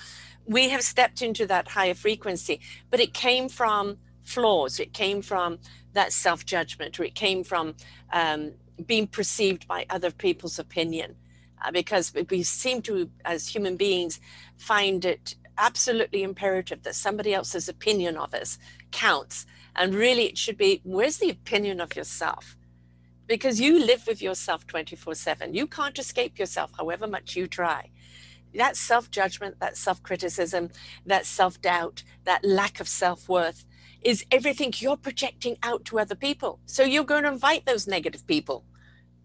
we 0.46 0.70
have 0.70 0.82
stepped 0.82 1.22
into 1.22 1.46
that 1.48 1.68
higher 1.68 1.94
frequency. 1.94 2.60
But 2.90 3.00
it 3.00 3.14
came 3.14 3.50
from 3.50 3.98
flaws. 4.24 4.80
It 4.80 4.94
came 4.94 5.22
from 5.22 5.60
that 5.94 6.14
self 6.14 6.46
judgment, 6.46 7.00
or 7.00 7.04
it 7.04 7.16
came 7.16 7.44
from 7.44 7.76
um, 8.14 8.54
being 8.86 9.08
perceived 9.08 9.68
by 9.68 9.86
other 9.90 10.12
people's 10.12 10.58
opinion. 10.58 11.16
Uh, 11.64 11.72
because 11.72 12.14
we 12.30 12.42
seem 12.42 12.82
to, 12.82 13.10
as 13.26 13.50
human 13.50 13.76
beings, 13.76 14.22
find 14.58 15.04
it 15.04 15.36
absolutely 15.58 16.24
imperative 16.24 16.84
that 16.84 16.96
somebody 16.96 17.34
else's 17.34 17.68
opinion 17.68 18.16
of 18.16 18.34
us 18.34 18.58
counts. 18.92 19.46
And 19.76 19.94
really, 19.94 20.26
it 20.26 20.38
should 20.38 20.58
be 20.58 20.80
where's 20.84 21.18
the 21.18 21.30
opinion 21.30 21.82
of 21.82 21.96
yourself? 21.96 22.56
Because 23.30 23.62
you 23.62 23.86
live 23.86 24.08
with 24.08 24.24
yourself 24.24 24.66
24 24.66 25.14
7. 25.14 25.54
You 25.54 25.68
can't 25.68 26.00
escape 26.00 26.40
yourself, 26.40 26.72
however 26.76 27.06
much 27.06 27.36
you 27.36 27.46
try. 27.48 27.92
That 28.56 28.76
self 28.76 29.12
judgment, 29.12 29.60
that 29.60 29.78
self 29.78 30.02
criticism, 30.02 30.72
that 31.06 31.28
self 31.28 31.62
doubt, 31.62 32.02
that 32.24 32.44
lack 32.44 32.80
of 32.80 32.88
self 32.88 33.30
worth 33.30 33.66
is 34.02 34.26
everything 34.32 34.74
you're 34.78 34.98
projecting 34.98 35.58
out 35.62 35.86
to 35.86 36.00
other 36.00 36.16
people. 36.16 36.60
So 36.66 36.82
you're 36.82 37.04
going 37.04 37.22
to 37.22 37.30
invite 37.30 37.68
those 37.68 37.86
negative 37.86 38.26
people, 38.26 38.66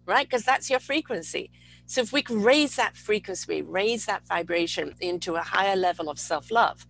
right? 0.05 0.27
Because 0.29 0.43
that's 0.43 0.69
your 0.69 0.79
frequency. 0.79 1.49
So 1.87 2.01
if 2.01 2.13
we 2.13 2.21
can 2.21 2.43
raise 2.43 2.75
that 2.75 2.95
frequency, 2.95 3.63
raise 3.63 4.05
that 4.05 4.27
vibration 4.27 4.93
into 4.99 5.33
a 5.33 5.41
higher 5.41 5.75
level 5.75 6.11
of 6.11 6.19
self 6.19 6.51
love, 6.51 6.85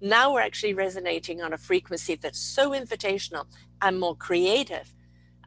now 0.00 0.32
we're 0.32 0.40
actually 0.40 0.72
resonating 0.72 1.42
on 1.42 1.52
a 1.52 1.58
frequency 1.58 2.14
that's 2.14 2.38
so 2.38 2.70
invitational 2.70 3.44
and 3.82 4.00
more 4.00 4.16
creative 4.16 4.94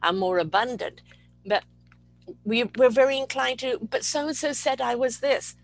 and 0.02 0.18
more 0.18 0.38
abundant. 0.38 1.02
But 1.46 1.64
we, 2.44 2.64
we're 2.76 2.90
very 2.90 3.18
inclined 3.18 3.58
to, 3.60 3.78
but 3.90 4.04
so 4.04 4.26
and 4.26 4.36
so 4.36 4.52
said 4.52 4.80
I 4.80 4.94
was 4.94 5.20
this. 5.20 5.54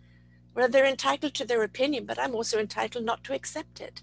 Well, 0.55 0.69
they're 0.69 0.87
entitled 0.87 1.35
to 1.35 1.45
their 1.45 1.63
opinion, 1.63 2.07
but 2.07 2.19
I'm 2.19 2.35
also 2.35 2.59
entitled 2.59 3.05
not 3.05 3.25
to 3.25 3.35
accept 3.35 3.81
it. 3.81 4.03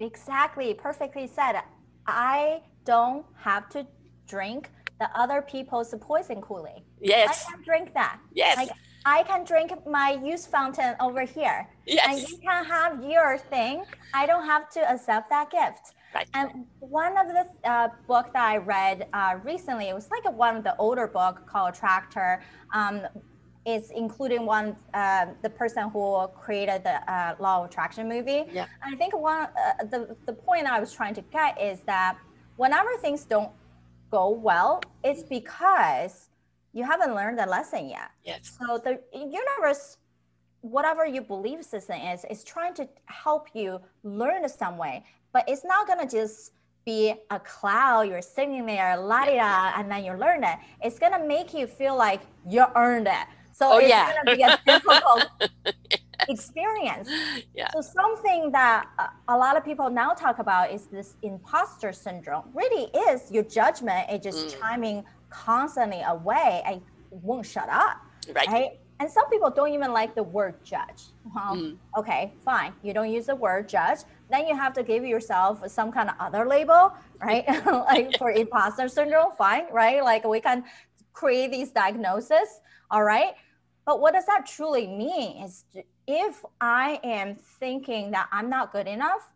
Exactly, 0.00 0.74
perfectly 0.74 1.26
said. 1.26 1.60
I 2.06 2.62
don't 2.84 3.24
have 3.36 3.68
to 3.70 3.86
drink 4.26 4.70
the 4.98 5.08
other 5.18 5.42
people's 5.42 5.94
poison 6.00 6.40
Kool-Aid. 6.40 6.82
Yes, 7.00 7.44
I 7.46 7.52
can 7.52 7.62
drink 7.64 7.94
that. 7.94 8.18
yes, 8.32 8.56
Like 8.56 8.70
I 9.04 9.22
can 9.24 9.44
drink 9.44 9.72
my 9.86 10.18
use 10.24 10.46
fountain 10.46 10.94
over 11.00 11.22
here. 11.22 11.68
Yes. 11.86 12.06
And 12.08 12.28
you 12.28 12.38
can 12.38 12.64
have 12.64 13.02
your 13.04 13.38
thing. 13.38 13.84
I 14.14 14.26
don't 14.26 14.46
have 14.46 14.70
to 14.70 14.80
accept 14.92 15.28
that 15.30 15.50
gift. 15.50 15.94
Right. 16.14 16.28
And 16.34 16.66
one 16.80 17.16
of 17.16 17.26
the 17.28 17.70
uh, 17.70 17.88
book 18.06 18.32
that 18.32 18.44
I 18.44 18.56
read 18.58 19.06
uh, 19.12 19.38
recently, 19.42 19.88
it 19.88 19.94
was 19.94 20.10
like 20.10 20.24
a, 20.26 20.30
one 20.30 20.56
of 20.56 20.64
the 20.64 20.76
older 20.76 21.06
book 21.06 21.46
called 21.46 21.74
Tractor. 21.74 22.42
Um, 22.74 23.02
it's 23.64 23.90
including 23.90 24.44
one 24.44 24.76
uh, 24.92 25.26
the 25.42 25.50
person 25.50 25.88
who 25.90 26.26
created 26.28 26.82
the 26.84 27.12
uh, 27.12 27.36
Law 27.38 27.60
of 27.60 27.70
Attraction 27.70 28.08
movie. 28.08 28.44
Yeah. 28.52 28.66
And 28.82 28.94
I 28.94 28.96
think 28.96 29.16
one 29.16 29.44
uh, 29.44 29.84
the 29.84 30.16
the 30.26 30.32
point 30.32 30.66
I 30.66 30.80
was 30.80 30.92
trying 30.92 31.14
to 31.14 31.22
get 31.22 31.60
is 31.60 31.80
that 31.86 32.18
whenever 32.56 32.96
things 32.96 33.24
don't 33.24 33.50
go 34.10 34.30
well, 34.30 34.82
it's 35.04 35.22
because 35.22 36.28
you 36.72 36.84
haven't 36.84 37.14
learned 37.14 37.38
the 37.38 37.46
lesson 37.46 37.88
yet. 37.88 38.10
Yes. 38.24 38.58
So 38.58 38.78
the 38.78 39.00
universe, 39.14 39.98
whatever 40.60 41.06
your 41.06 41.22
belief 41.22 41.62
system 41.64 42.00
is, 42.00 42.24
is 42.30 42.44
trying 42.44 42.74
to 42.74 42.88
help 43.06 43.48
you 43.54 43.80
learn 44.02 44.48
some 44.48 44.76
way, 44.76 45.04
but 45.32 45.44
it's 45.48 45.64
not 45.64 45.86
gonna 45.86 46.08
just 46.08 46.52
be 46.84 47.14
a 47.30 47.38
cloud. 47.40 48.02
You're 48.02 48.22
sitting 48.22 48.66
there, 48.66 48.96
la 48.96 49.24
di 49.24 49.36
da, 49.36 49.72
and 49.76 49.90
then 49.90 50.04
you 50.04 50.12
learn 50.14 50.42
it. 50.44 50.58
It's 50.82 50.98
gonna 50.98 51.24
make 51.24 51.54
you 51.54 51.66
feel 51.66 51.96
like 51.96 52.22
you 52.48 52.64
earned 52.76 53.06
it. 53.06 53.26
So 53.52 53.74
Oh, 53.74 53.78
it's 53.78 53.88
yeah. 53.88 54.12
gonna 54.24 54.36
be 54.36 54.42
a 54.42 54.58
difficult 54.66 55.26
experience. 56.28 57.08
Yeah. 57.54 57.68
So 57.74 57.80
something 57.80 58.50
that 58.52 58.86
a- 59.28 59.36
lot 59.36 59.56
of 59.56 59.64
people 59.64 59.90
now 59.90 60.10
talk 60.12 60.38
about 60.38 60.70
is 60.70 60.86
this 60.86 61.14
imposter 61.22 61.92
syndrome. 61.92 62.44
Really 62.54 62.84
is 63.10 63.30
your 63.30 63.44
judgment 63.44 64.10
is 64.10 64.20
just 64.22 64.46
Mm. 64.56 64.60
chiming 64.60 65.04
constantly 65.30 66.02
away 66.02 66.62
and 66.66 66.80
won't 67.10 67.46
shut 67.46 67.68
up 67.68 67.96
Right. 68.34 68.48
right? 68.48 68.70
And 69.02 69.10
some 69.10 69.28
people 69.30 69.50
don't 69.50 69.72
even 69.72 69.92
like 69.92 70.14
the 70.14 70.22
word 70.22 70.62
judge. 70.62 71.10
Well, 71.34 71.56
Mm. 71.56 71.76
okay, 71.98 72.32
fine. 72.44 72.72
You 72.84 72.94
don't 72.94 73.10
use 73.10 73.26
the 73.26 73.34
word 73.34 73.68
judge. 73.68 73.98
Then 74.30 74.46
you 74.46 74.54
have 74.56 74.72
to 74.74 74.84
give 74.84 75.04
yourself 75.04 75.68
some 75.68 75.90
kind 75.90 76.08
of 76.08 76.14
other 76.20 76.46
label, 76.46 76.92
right? 77.20 77.44
like 77.90 78.16
for 78.16 78.30
imposter 78.42 78.86
syndrome, 78.86 79.32
fine, 79.36 79.64
right? 79.72 80.04
Like 80.04 80.22
we 80.24 80.40
can 80.40 80.62
create 81.12 81.50
these 81.50 81.72
diagnoses, 81.72 82.60
all 82.92 83.02
right? 83.02 83.34
But 83.84 84.00
what 84.00 84.14
does 84.14 84.26
that 84.26 84.46
truly 84.46 84.86
mean? 84.86 85.42
Is 85.42 85.64
if 86.06 86.44
I 86.60 87.00
am 87.02 87.34
thinking 87.58 88.12
that 88.12 88.28
I'm 88.30 88.48
not 88.48 88.70
good 88.70 88.86
enough, 88.86 89.30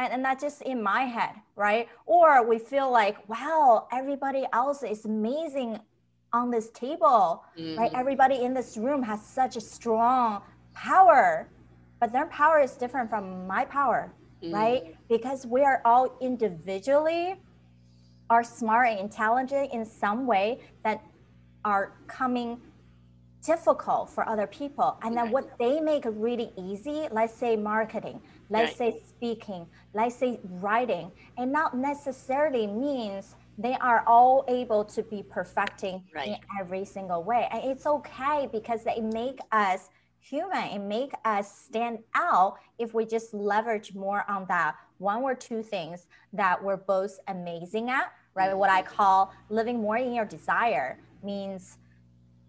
and, 0.00 0.12
and 0.12 0.24
that's 0.24 0.42
just 0.42 0.62
in 0.62 0.82
my 0.82 1.02
head, 1.02 1.34
right? 1.54 1.88
Or 2.04 2.44
we 2.44 2.58
feel 2.58 2.90
like, 2.90 3.28
wow, 3.28 3.86
everybody 3.92 4.44
else 4.52 4.82
is 4.82 5.04
amazing 5.04 5.78
on 6.32 6.50
this 6.50 6.70
table 6.70 7.44
right? 7.76 7.92
Mhm. 7.92 7.98
Everybody 7.98 8.42
in 8.44 8.54
this 8.54 8.76
room 8.76 9.02
has 9.02 9.20
such 9.22 9.56
a 9.56 9.60
strong 9.60 10.42
power, 10.74 11.48
but 12.00 12.12
their 12.12 12.26
power 12.26 12.60
is 12.60 12.76
different 12.76 13.08
from 13.10 13.46
my 13.46 13.64
power, 13.64 14.12
Mm. 14.42 14.52
right? 14.52 14.96
Because 15.08 15.46
we 15.46 15.62
are 15.62 15.80
all 15.84 16.16
individually 16.20 17.40
are 18.30 18.44
smart 18.44 18.88
and 18.88 19.00
intelligent 19.00 19.72
in 19.72 19.84
some 19.84 20.26
way 20.26 20.60
that 20.84 21.02
are 21.64 21.92
coming 22.06 22.60
difficult 23.42 24.10
for 24.10 24.28
other 24.28 24.46
people. 24.46 24.98
And 25.02 25.16
then 25.16 25.24
Right. 25.24 25.32
what 25.32 25.58
they 25.58 25.80
make 25.80 26.04
really 26.04 26.52
easy, 26.56 27.08
let's 27.10 27.32
say 27.34 27.56
marketing, 27.56 28.20
let's 28.50 28.78
Right. 28.78 28.92
say 28.94 29.00
speaking, 29.00 29.66
let's 29.94 30.16
say 30.16 30.40
writing, 30.60 31.10
and 31.38 31.50
not 31.52 31.74
necessarily 31.74 32.66
means 32.66 33.34
they 33.58 33.74
are 33.80 34.04
all 34.06 34.44
able 34.46 34.84
to 34.84 35.02
be 35.02 35.22
perfecting 35.28 36.04
in 36.24 36.36
every 36.60 36.84
single 36.84 37.24
way. 37.24 37.48
And 37.50 37.64
it's 37.64 37.86
okay 37.86 38.48
because 38.52 38.84
they 38.84 39.00
make 39.00 39.40
us 39.50 39.90
human 40.20 40.58
and 40.58 40.88
make 40.88 41.12
us 41.24 41.58
stand 41.66 41.98
out 42.14 42.58
if 42.78 42.94
we 42.94 43.04
just 43.04 43.34
leverage 43.34 43.94
more 43.94 44.24
on 44.30 44.46
that 44.48 44.76
one 44.98 45.22
or 45.22 45.34
two 45.34 45.62
things 45.62 46.06
that 46.32 46.62
we're 46.62 46.76
both 46.76 47.18
amazing 47.26 47.90
at, 47.90 48.12
right? 48.34 48.56
What 48.56 48.70
I 48.70 48.82
mm-hmm. 48.82 48.94
call 48.94 49.32
living 49.48 49.80
more 49.80 49.96
in 49.96 50.12
your 50.12 50.24
desire 50.24 51.00
means 51.22 51.78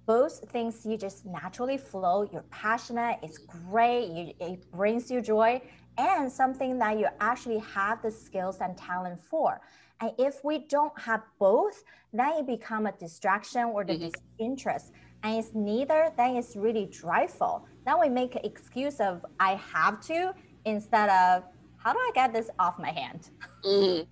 both 0.06 0.50
things 0.50 0.86
you 0.86 0.98
just 0.98 1.26
naturally 1.26 1.78
flow. 1.78 2.28
You're 2.32 2.46
passionate. 2.50 3.20
It's 3.22 3.38
great. 3.38 4.10
You, 4.10 4.34
it 4.40 4.72
brings 4.72 5.10
you 5.10 5.22
joy 5.22 5.62
and 5.98 6.32
something 6.32 6.80
that 6.80 6.98
you 6.98 7.08
actually 7.20 7.60
have 7.60 8.02
the 8.02 8.12
skills 8.12 8.58
and 8.62 8.76
talent 8.78 9.24
for. 9.24 9.62
And 10.02 10.12
if 10.18 10.44
we 10.44 10.60
don't 10.60 10.98
have 11.00 11.22
both, 11.40 11.84
then 12.14 12.32
it 12.40 12.48
become 12.48 12.86
a 12.86 12.92
distraction 12.94 13.66
or 13.66 13.84
the 13.84 13.94
mm-hmm. 13.94 14.10
disinterest. 14.38 14.92
And 15.24 15.38
it's 15.38 15.52
neither, 15.54 16.12
then 16.16 16.38
it's 16.38 16.56
really 16.56 16.86
driveful. 16.86 17.66
Then 17.86 18.00
we 18.00 18.10
make 18.10 18.36
an 18.36 18.42
excuse 18.44 19.00
of 19.00 19.26
I 19.40 19.56
have 19.74 20.00
to 20.08 20.34
instead 20.66 21.10
of 21.10 21.44
how 21.78 21.94
do 21.94 22.00
I 22.00 22.12
get 22.14 22.34
this 22.34 22.50
off 22.60 22.80
my 22.80 22.92
hand? 22.92 23.30
Mm-hmm. 23.66 24.04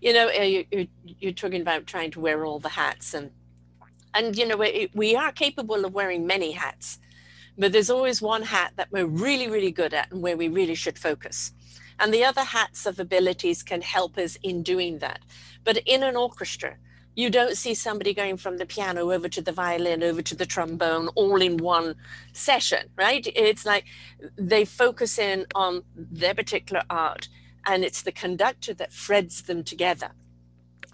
You 0.00 0.12
know, 0.12 0.28
uh, 0.28 0.42
you're, 0.42 0.86
you're 1.20 1.32
talking 1.32 1.60
about 1.60 1.86
trying 1.86 2.10
to 2.10 2.20
wear 2.20 2.44
all 2.44 2.58
the 2.58 2.68
hats 2.68 3.14
and 3.14 3.30
and 4.14 4.36
you 4.38 4.46
know 4.46 4.56
we, 4.56 4.90
we 4.94 5.14
are 5.16 5.32
capable 5.32 5.84
of 5.84 5.92
wearing 5.92 6.26
many 6.26 6.52
hats 6.52 6.98
but 7.58 7.72
there's 7.72 7.90
always 7.90 8.22
one 8.22 8.42
hat 8.42 8.72
that 8.76 8.88
we're 8.90 9.06
really 9.06 9.48
really 9.48 9.70
good 9.70 9.92
at 9.92 10.10
and 10.10 10.22
where 10.22 10.36
we 10.36 10.48
really 10.48 10.74
should 10.74 10.98
focus 10.98 11.52
and 11.98 12.12
the 12.12 12.24
other 12.24 12.42
hats 12.42 12.86
of 12.86 12.98
abilities 12.98 13.62
can 13.62 13.82
help 13.82 14.18
us 14.18 14.36
in 14.42 14.62
doing 14.62 14.98
that. 14.98 15.20
But 15.64 15.78
in 15.86 16.02
an 16.02 16.16
orchestra 16.16 16.76
you 17.16 17.30
don't 17.30 17.56
see 17.56 17.74
somebody 17.74 18.12
going 18.12 18.36
from 18.36 18.58
the 18.58 18.66
piano 18.66 19.12
over 19.12 19.28
to 19.28 19.40
the 19.40 19.52
violin 19.52 20.02
over 20.02 20.22
to 20.22 20.34
the 20.34 20.46
trombone 20.46 21.08
all 21.14 21.40
in 21.40 21.56
one 21.58 21.94
session 22.32 22.88
right? 22.96 23.26
It's 23.34 23.64
like 23.64 23.84
they 24.36 24.64
focus 24.64 25.18
in 25.18 25.46
on 25.54 25.84
their 25.94 26.34
particular 26.34 26.82
art 26.90 27.28
and 27.66 27.84
it's 27.84 28.02
the 28.02 28.12
conductor 28.12 28.74
that 28.74 28.92
threads 28.92 29.42
them 29.42 29.62
together 29.64 30.10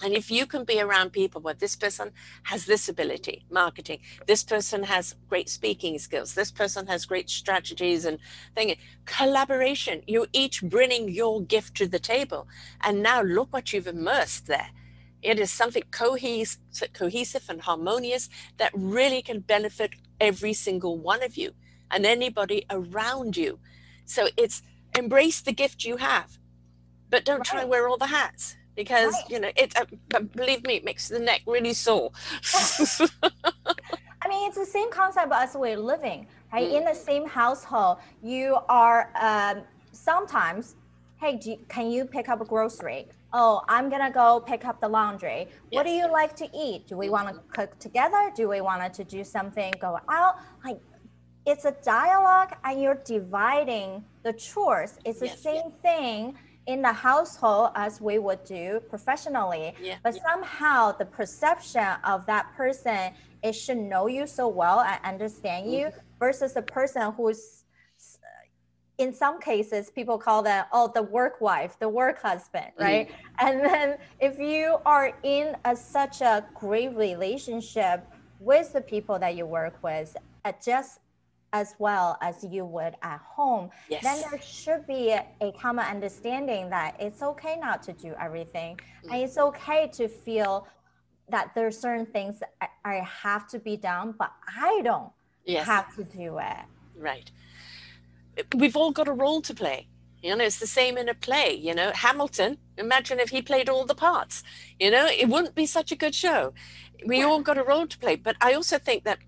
and 0.02 0.14
if 0.14 0.30
you 0.30 0.46
can 0.46 0.64
be 0.64 0.80
around 0.80 1.12
people 1.12 1.40
where 1.40 1.54
this 1.54 1.76
person 1.76 2.12
has 2.44 2.64
this 2.64 2.88
ability, 2.88 3.44
marketing, 3.50 4.00
this 4.26 4.42
person 4.42 4.84
has 4.84 5.14
great 5.28 5.48
speaking 5.48 5.98
skills, 5.98 6.34
this 6.34 6.50
person 6.50 6.86
has 6.86 7.04
great 7.04 7.28
strategies 7.28 8.04
and 8.04 8.18
thinking, 8.54 8.78
collaboration, 9.04 10.02
you're 10.06 10.28
each 10.32 10.62
bringing 10.62 11.08
your 11.10 11.42
gift 11.42 11.76
to 11.76 11.86
the 11.86 11.98
table. 11.98 12.48
And 12.82 13.02
now 13.02 13.22
look 13.22 13.52
what 13.52 13.72
you've 13.72 13.86
immersed 13.86 14.46
there. 14.46 14.70
It 15.22 15.38
is 15.38 15.50
something 15.50 15.82
cohesive, 15.90 16.60
cohesive 16.94 17.44
and 17.50 17.60
harmonious 17.60 18.30
that 18.56 18.72
really 18.74 19.20
can 19.20 19.40
benefit 19.40 19.90
every 20.18 20.54
single 20.54 20.96
one 20.96 21.22
of 21.22 21.36
you 21.36 21.52
and 21.90 22.06
anybody 22.06 22.64
around 22.70 23.36
you. 23.36 23.58
So 24.06 24.28
it's 24.38 24.62
embrace 24.96 25.42
the 25.42 25.52
gift 25.52 25.84
you 25.84 25.98
have, 25.98 26.38
but 27.10 27.24
don't 27.24 27.40
right. 27.40 27.44
try 27.44 27.60
and 27.60 27.70
wear 27.70 27.86
all 27.86 27.98
the 27.98 28.06
hats 28.06 28.56
because 28.76 29.12
right. 29.12 29.30
you 29.30 29.40
know 29.40 29.50
it. 29.56 29.76
Uh, 29.76 30.20
believe 30.20 30.64
me, 30.64 30.76
it 30.76 30.84
makes 30.84 31.08
the 31.08 31.18
neck 31.18 31.42
really 31.46 31.72
sore. 31.72 32.10
I 34.22 34.28
mean, 34.28 34.48
it's 34.48 34.58
the 34.58 34.66
same 34.66 34.90
concept 34.90 35.32
as 35.32 35.54
we're 35.54 35.78
living, 35.78 36.26
right? 36.52 36.68
Mm. 36.68 36.78
In 36.78 36.84
the 36.84 36.94
same 36.94 37.26
household, 37.26 37.98
you 38.22 38.58
are 38.68 39.10
um, 39.20 39.62
sometimes, 39.92 40.76
hey, 41.20 41.40
you, 41.42 41.58
can 41.68 41.90
you 41.90 42.04
pick 42.04 42.28
up 42.28 42.40
a 42.40 42.44
grocery? 42.44 43.08
Oh, 43.32 43.62
I'm 43.68 43.88
gonna 43.88 44.10
go 44.10 44.40
pick 44.40 44.64
up 44.64 44.80
the 44.80 44.88
laundry. 44.88 45.46
Yes. 45.48 45.50
What 45.70 45.86
do 45.86 45.92
you 45.92 46.10
like 46.10 46.36
to 46.36 46.48
eat? 46.54 46.86
Do 46.88 46.96
we 46.96 47.08
want 47.08 47.28
to 47.28 47.40
cook 47.52 47.78
together? 47.78 48.30
Do 48.34 48.48
we 48.48 48.60
want 48.60 48.92
to 48.92 49.04
do 49.04 49.24
something? 49.24 49.72
Go 49.80 49.98
out? 50.08 50.36
Like, 50.64 50.80
it's 51.46 51.64
a 51.64 51.74
dialogue, 51.82 52.54
and 52.64 52.80
you're 52.82 53.00
dividing 53.04 54.04
the 54.22 54.32
chores. 54.34 54.98
It's 55.04 55.20
the 55.20 55.26
yes. 55.26 55.40
same 55.40 55.70
thing 55.82 56.36
in 56.70 56.82
the 56.82 56.92
household 56.92 57.70
as 57.74 58.00
we 58.00 58.18
would 58.18 58.44
do 58.44 58.80
professionally. 58.88 59.74
Yeah. 59.82 59.96
But 60.02 60.14
yeah. 60.14 60.22
somehow 60.28 60.92
the 60.92 61.04
perception 61.04 61.88
of 62.04 62.26
that 62.26 62.54
person 62.56 63.12
it 63.42 63.52
should 63.52 63.78
know 63.78 64.06
you 64.06 64.26
so 64.26 64.48
well 64.48 64.80
and 64.80 64.98
understand 65.04 65.66
mm-hmm. 65.66 65.74
you 65.74 65.90
versus 66.18 66.52
the 66.52 66.62
person 66.62 67.12
who's 67.12 67.64
in 68.98 69.14
some 69.14 69.40
cases 69.40 69.90
people 69.90 70.18
call 70.18 70.42
them 70.42 70.64
oh 70.72 70.90
the 70.94 71.02
work 71.02 71.40
wife 71.40 71.78
the 71.78 71.88
work 71.88 72.20
husband 72.20 72.70
right 72.78 73.08
mm-hmm. 73.08 73.46
and 73.46 73.64
then 73.64 73.96
if 74.20 74.38
you 74.38 74.76
are 74.84 75.12
in 75.22 75.56
a, 75.64 75.74
such 75.74 76.20
a 76.20 76.44
great 76.54 76.94
relationship 76.94 78.06
with 78.38 78.72
the 78.74 78.80
people 78.80 79.18
that 79.18 79.34
you 79.34 79.46
work 79.46 79.82
with 79.82 80.14
just 80.62 81.00
as 81.52 81.74
well 81.78 82.16
as 82.20 82.44
you 82.44 82.64
would 82.64 82.94
at 83.02 83.20
home, 83.20 83.70
yes. 83.88 84.02
then 84.02 84.22
there 84.30 84.40
should 84.40 84.86
be 84.86 85.10
a 85.10 85.52
common 85.60 85.84
understanding 85.84 86.70
that 86.70 86.96
it's 87.00 87.22
okay 87.22 87.56
not 87.56 87.82
to 87.82 87.92
do 87.92 88.14
everything. 88.20 88.76
Mm-hmm. 88.76 89.12
And 89.12 89.22
it's 89.22 89.38
okay 89.38 89.90
to 89.94 90.08
feel 90.08 90.68
that 91.28 91.52
there's 91.54 91.78
certain 91.78 92.06
things 92.06 92.40
that 92.40 92.70
I 92.84 92.96
have 92.96 93.48
to 93.48 93.58
be 93.58 93.76
done, 93.76 94.14
but 94.18 94.32
I 94.46 94.80
don't 94.82 95.10
yes. 95.44 95.66
have 95.66 95.94
to 95.96 96.04
do 96.04 96.38
it. 96.38 96.64
Right. 96.96 97.30
We've 98.56 98.76
all 98.76 98.92
got 98.92 99.08
a 99.08 99.12
role 99.12 99.40
to 99.42 99.54
play. 99.54 99.88
You 100.22 100.36
know, 100.36 100.44
it's 100.44 100.58
the 100.58 100.66
same 100.66 100.98
in 100.98 101.08
a 101.08 101.14
play. 101.14 101.54
You 101.54 101.74
know, 101.74 101.92
Hamilton, 101.94 102.58
imagine 102.76 103.20
if 103.20 103.30
he 103.30 103.40
played 103.42 103.68
all 103.68 103.86
the 103.86 103.94
parts. 103.94 104.42
You 104.78 104.90
know, 104.90 105.06
it 105.06 105.28
wouldn't 105.28 105.54
be 105.54 105.66
such 105.66 105.92
a 105.92 105.96
good 105.96 106.14
show. 106.14 106.52
We 107.06 107.22
all 107.22 107.40
got 107.40 107.56
a 107.56 107.62
role 107.62 107.86
to 107.86 107.98
play. 107.98 108.16
But 108.16 108.36
I 108.40 108.52
also 108.52 108.78
think 108.78 109.04
that 109.04 109.18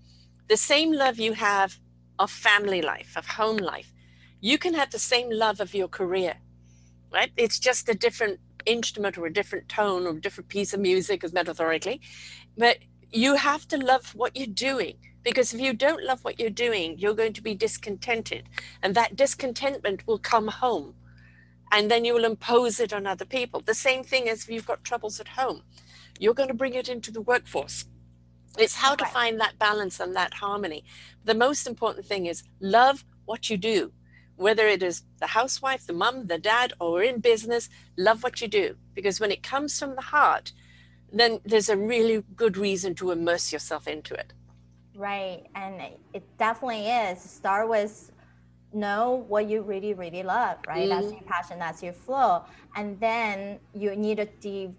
the 0.49 0.57
same 0.57 0.93
love 0.93 1.17
you 1.17 1.33
have 1.33 1.79
of 2.19 2.31
family 2.31 2.81
life, 2.81 3.15
of 3.15 3.25
home 3.27 3.57
life. 3.57 3.93
You 4.41 4.57
can 4.57 4.73
have 4.73 4.91
the 4.91 4.99
same 4.99 5.29
love 5.29 5.59
of 5.59 5.73
your 5.73 5.87
career, 5.87 6.35
right? 7.11 7.31
It's 7.37 7.59
just 7.59 7.89
a 7.89 7.93
different 7.93 8.39
instrument 8.65 9.17
or 9.17 9.25
a 9.25 9.33
different 9.33 9.69
tone 9.69 10.05
or 10.05 10.11
a 10.11 10.21
different 10.21 10.49
piece 10.49 10.73
of 10.73 10.79
music, 10.79 11.23
as 11.23 11.33
metaphorically. 11.33 12.01
But 12.57 12.77
you 13.11 13.35
have 13.35 13.67
to 13.69 13.77
love 13.77 14.15
what 14.15 14.35
you're 14.35 14.47
doing 14.47 14.95
because 15.23 15.53
if 15.53 15.61
you 15.61 15.73
don't 15.73 16.03
love 16.03 16.23
what 16.23 16.39
you're 16.39 16.49
doing, 16.49 16.97
you're 16.97 17.13
going 17.13 17.33
to 17.33 17.41
be 17.41 17.55
discontented. 17.55 18.49
And 18.81 18.93
that 18.95 19.15
discontentment 19.15 20.05
will 20.05 20.19
come 20.19 20.49
home 20.49 20.95
and 21.71 21.89
then 21.89 22.05
you 22.05 22.13
will 22.13 22.25
impose 22.25 22.79
it 22.79 22.93
on 22.93 23.07
other 23.07 23.25
people. 23.25 23.61
The 23.61 23.73
same 23.73 24.03
thing 24.03 24.29
as 24.29 24.43
if 24.43 24.49
you've 24.49 24.67
got 24.67 24.83
troubles 24.83 25.19
at 25.19 25.29
home, 25.29 25.63
you're 26.19 26.33
going 26.33 26.49
to 26.49 26.53
bring 26.53 26.73
it 26.73 26.89
into 26.89 27.11
the 27.11 27.21
workforce. 27.21 27.85
It's 28.57 28.75
how 28.75 28.95
to 28.95 29.05
find 29.05 29.39
that 29.39 29.57
balance 29.57 29.99
and 29.99 30.15
that 30.15 30.35
harmony. 30.35 30.83
The 31.25 31.33
most 31.33 31.67
important 31.67 32.05
thing 32.05 32.25
is 32.25 32.43
love 32.59 33.03
what 33.25 33.49
you 33.49 33.57
do, 33.57 33.91
whether 34.35 34.67
it 34.67 34.83
is 34.83 35.03
the 35.19 35.27
housewife, 35.27 35.87
the 35.87 35.93
mom, 35.93 36.27
the 36.27 36.37
dad, 36.37 36.73
or 36.79 37.01
in 37.01 37.19
business, 37.19 37.69
love 37.97 38.23
what 38.23 38.41
you 38.41 38.47
do. 38.47 38.75
Because 38.93 39.19
when 39.19 39.31
it 39.31 39.41
comes 39.41 39.79
from 39.79 39.95
the 39.95 40.01
heart, 40.01 40.51
then 41.11 41.39
there's 41.45 41.69
a 41.69 41.77
really 41.77 42.23
good 42.35 42.57
reason 42.57 42.95
to 42.95 43.11
immerse 43.11 43.51
yourself 43.51 43.87
into 43.87 44.13
it. 44.13 44.33
Right. 44.95 45.45
And 45.55 45.81
it 46.13 46.23
definitely 46.37 46.87
is. 46.87 47.21
Start 47.21 47.67
with 47.67 48.11
know 48.73 49.25
what 49.27 49.47
you 49.47 49.61
really, 49.61 49.93
really 49.93 50.23
love, 50.23 50.57
right? 50.67 50.87
Mm. 50.87 50.89
That's 50.89 51.11
your 51.11 51.21
passion, 51.21 51.59
that's 51.59 51.83
your 51.83 51.93
flow. 51.93 52.43
And 52.75 52.99
then 52.99 53.59
you 53.73 53.95
need 53.95 54.17
to 54.17 54.25
deep 54.25 54.71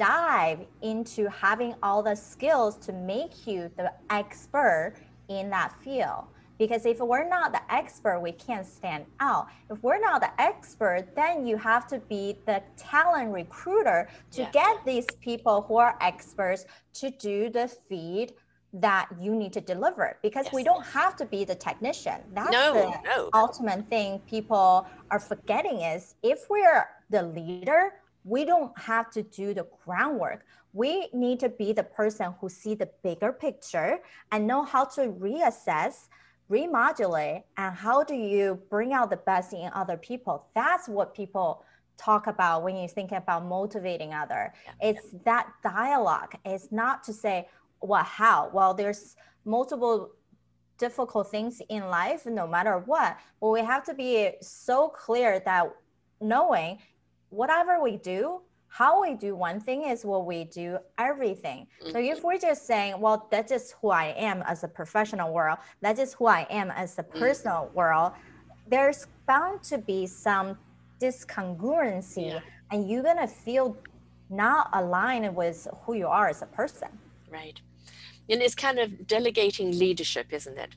dive 0.00 0.60
into 0.80 1.28
having 1.28 1.74
all 1.82 2.02
the 2.02 2.14
skills 2.14 2.78
to 2.78 2.90
make 2.90 3.46
you 3.46 3.70
the 3.76 3.92
expert 4.08 4.94
in 5.28 5.50
that 5.50 5.74
field. 5.84 6.24
Because 6.58 6.86
if 6.86 7.00
we're 7.00 7.28
not 7.28 7.52
the 7.52 7.60
expert, 7.72 8.18
we 8.20 8.32
can't 8.32 8.66
stand 8.66 9.04
out. 9.20 9.48
If 9.70 9.82
we're 9.82 10.00
not 10.00 10.22
the 10.22 10.40
expert, 10.40 11.14
then 11.14 11.46
you 11.46 11.58
have 11.58 11.86
to 11.88 11.98
be 11.98 12.38
the 12.46 12.62
talent 12.78 13.30
recruiter 13.30 14.08
to 14.32 14.42
yeah. 14.42 14.50
get 14.52 14.84
these 14.86 15.06
people 15.20 15.66
who 15.68 15.76
are 15.76 15.98
experts 16.00 16.64
to 16.94 17.10
do 17.10 17.50
the 17.50 17.68
feed 17.68 18.32
that 18.72 19.08
you 19.20 19.34
need 19.34 19.52
to 19.52 19.60
deliver 19.60 20.16
because 20.22 20.46
yes. 20.46 20.54
we 20.54 20.64
don't 20.64 20.86
have 20.86 21.14
to 21.16 21.26
be 21.26 21.44
the 21.44 21.54
technician. 21.54 22.20
That's 22.32 22.52
no, 22.52 22.72
the 22.72 23.08
no. 23.08 23.30
ultimate 23.34 23.88
thing 23.90 24.20
people 24.20 24.86
are 25.10 25.18
forgetting 25.18 25.80
is 25.80 26.14
if 26.22 26.48
we're 26.48 26.86
the 27.10 27.22
leader, 27.22 27.94
we 28.30 28.44
don't 28.44 28.78
have 28.78 29.10
to 29.10 29.22
do 29.24 29.52
the 29.52 29.66
groundwork. 29.84 30.46
We 30.72 31.08
need 31.12 31.40
to 31.40 31.48
be 31.48 31.72
the 31.72 31.82
person 31.82 32.32
who 32.40 32.48
see 32.48 32.76
the 32.76 32.88
bigger 33.02 33.32
picture 33.32 33.98
and 34.30 34.46
know 34.46 34.62
how 34.62 34.84
to 34.96 35.00
reassess, 35.08 36.08
remodulate, 36.48 37.42
and 37.56 37.74
how 37.74 38.04
do 38.04 38.14
you 38.14 38.62
bring 38.70 38.92
out 38.92 39.10
the 39.10 39.16
best 39.16 39.52
in 39.52 39.68
other 39.74 39.96
people. 39.96 40.46
That's 40.54 40.88
what 40.88 41.12
people 41.12 41.64
talk 41.96 42.28
about 42.28 42.62
when 42.62 42.76
you 42.76 42.86
think 42.88 43.10
about 43.10 43.44
motivating 43.46 44.14
other. 44.14 44.54
Yeah. 44.64 44.90
It's 44.90 45.06
that 45.24 45.48
dialogue. 45.64 46.34
It's 46.44 46.70
not 46.70 47.02
to 47.04 47.12
say, 47.12 47.48
well, 47.82 48.04
how? 48.04 48.50
Well, 48.52 48.74
there's 48.74 49.16
multiple 49.44 50.12
difficult 50.78 51.30
things 51.30 51.60
in 51.68 51.88
life, 51.88 52.26
no 52.26 52.46
matter 52.46 52.78
what. 52.78 53.18
But 53.40 53.50
we 53.50 53.60
have 53.60 53.82
to 53.84 53.94
be 53.94 54.34
so 54.40 54.88
clear 54.88 55.40
that 55.40 55.74
knowing 56.20 56.78
whatever 57.30 57.82
we 57.82 57.96
do, 57.96 58.40
how 58.68 59.02
we 59.02 59.14
do 59.14 59.34
one 59.34 59.60
thing 59.60 59.84
is 59.84 60.04
what 60.04 60.26
we 60.26 60.44
do 60.44 60.78
everything. 60.98 61.66
Mm-hmm. 61.82 61.90
So 61.90 61.98
if 61.98 62.18
mm-hmm. 62.18 62.26
we're 62.26 62.38
just 62.38 62.66
saying, 62.66 63.00
well, 63.00 63.26
that's 63.30 63.50
just 63.50 63.74
who 63.80 63.90
I 63.90 64.14
am 64.16 64.42
as 64.46 64.62
a 64.62 64.68
professional 64.68 65.32
world, 65.32 65.58
that's 65.80 65.98
just 65.98 66.14
who 66.14 66.26
I 66.26 66.46
am 66.50 66.70
as 66.70 66.98
a 66.98 67.02
mm-hmm. 67.02 67.18
personal 67.18 67.66
mm-hmm. 67.66 67.76
world, 67.76 68.12
there's 68.68 69.06
bound 69.26 69.62
to 69.64 69.78
be 69.78 70.06
some 70.06 70.56
discongruency 71.00 72.32
yeah. 72.32 72.40
and 72.70 72.88
you're 72.88 73.02
gonna 73.02 73.26
feel 73.26 73.76
not 74.28 74.70
aligned 74.72 75.34
with 75.34 75.66
who 75.82 75.94
you 75.94 76.06
are 76.06 76.28
as 76.28 76.42
a 76.42 76.46
person. 76.46 76.88
Right. 77.28 77.60
And 78.28 78.40
it's 78.40 78.54
kind 78.54 78.78
of 78.78 79.08
delegating 79.08 79.76
leadership, 79.76 80.32
isn't 80.32 80.56
it? 80.56 80.76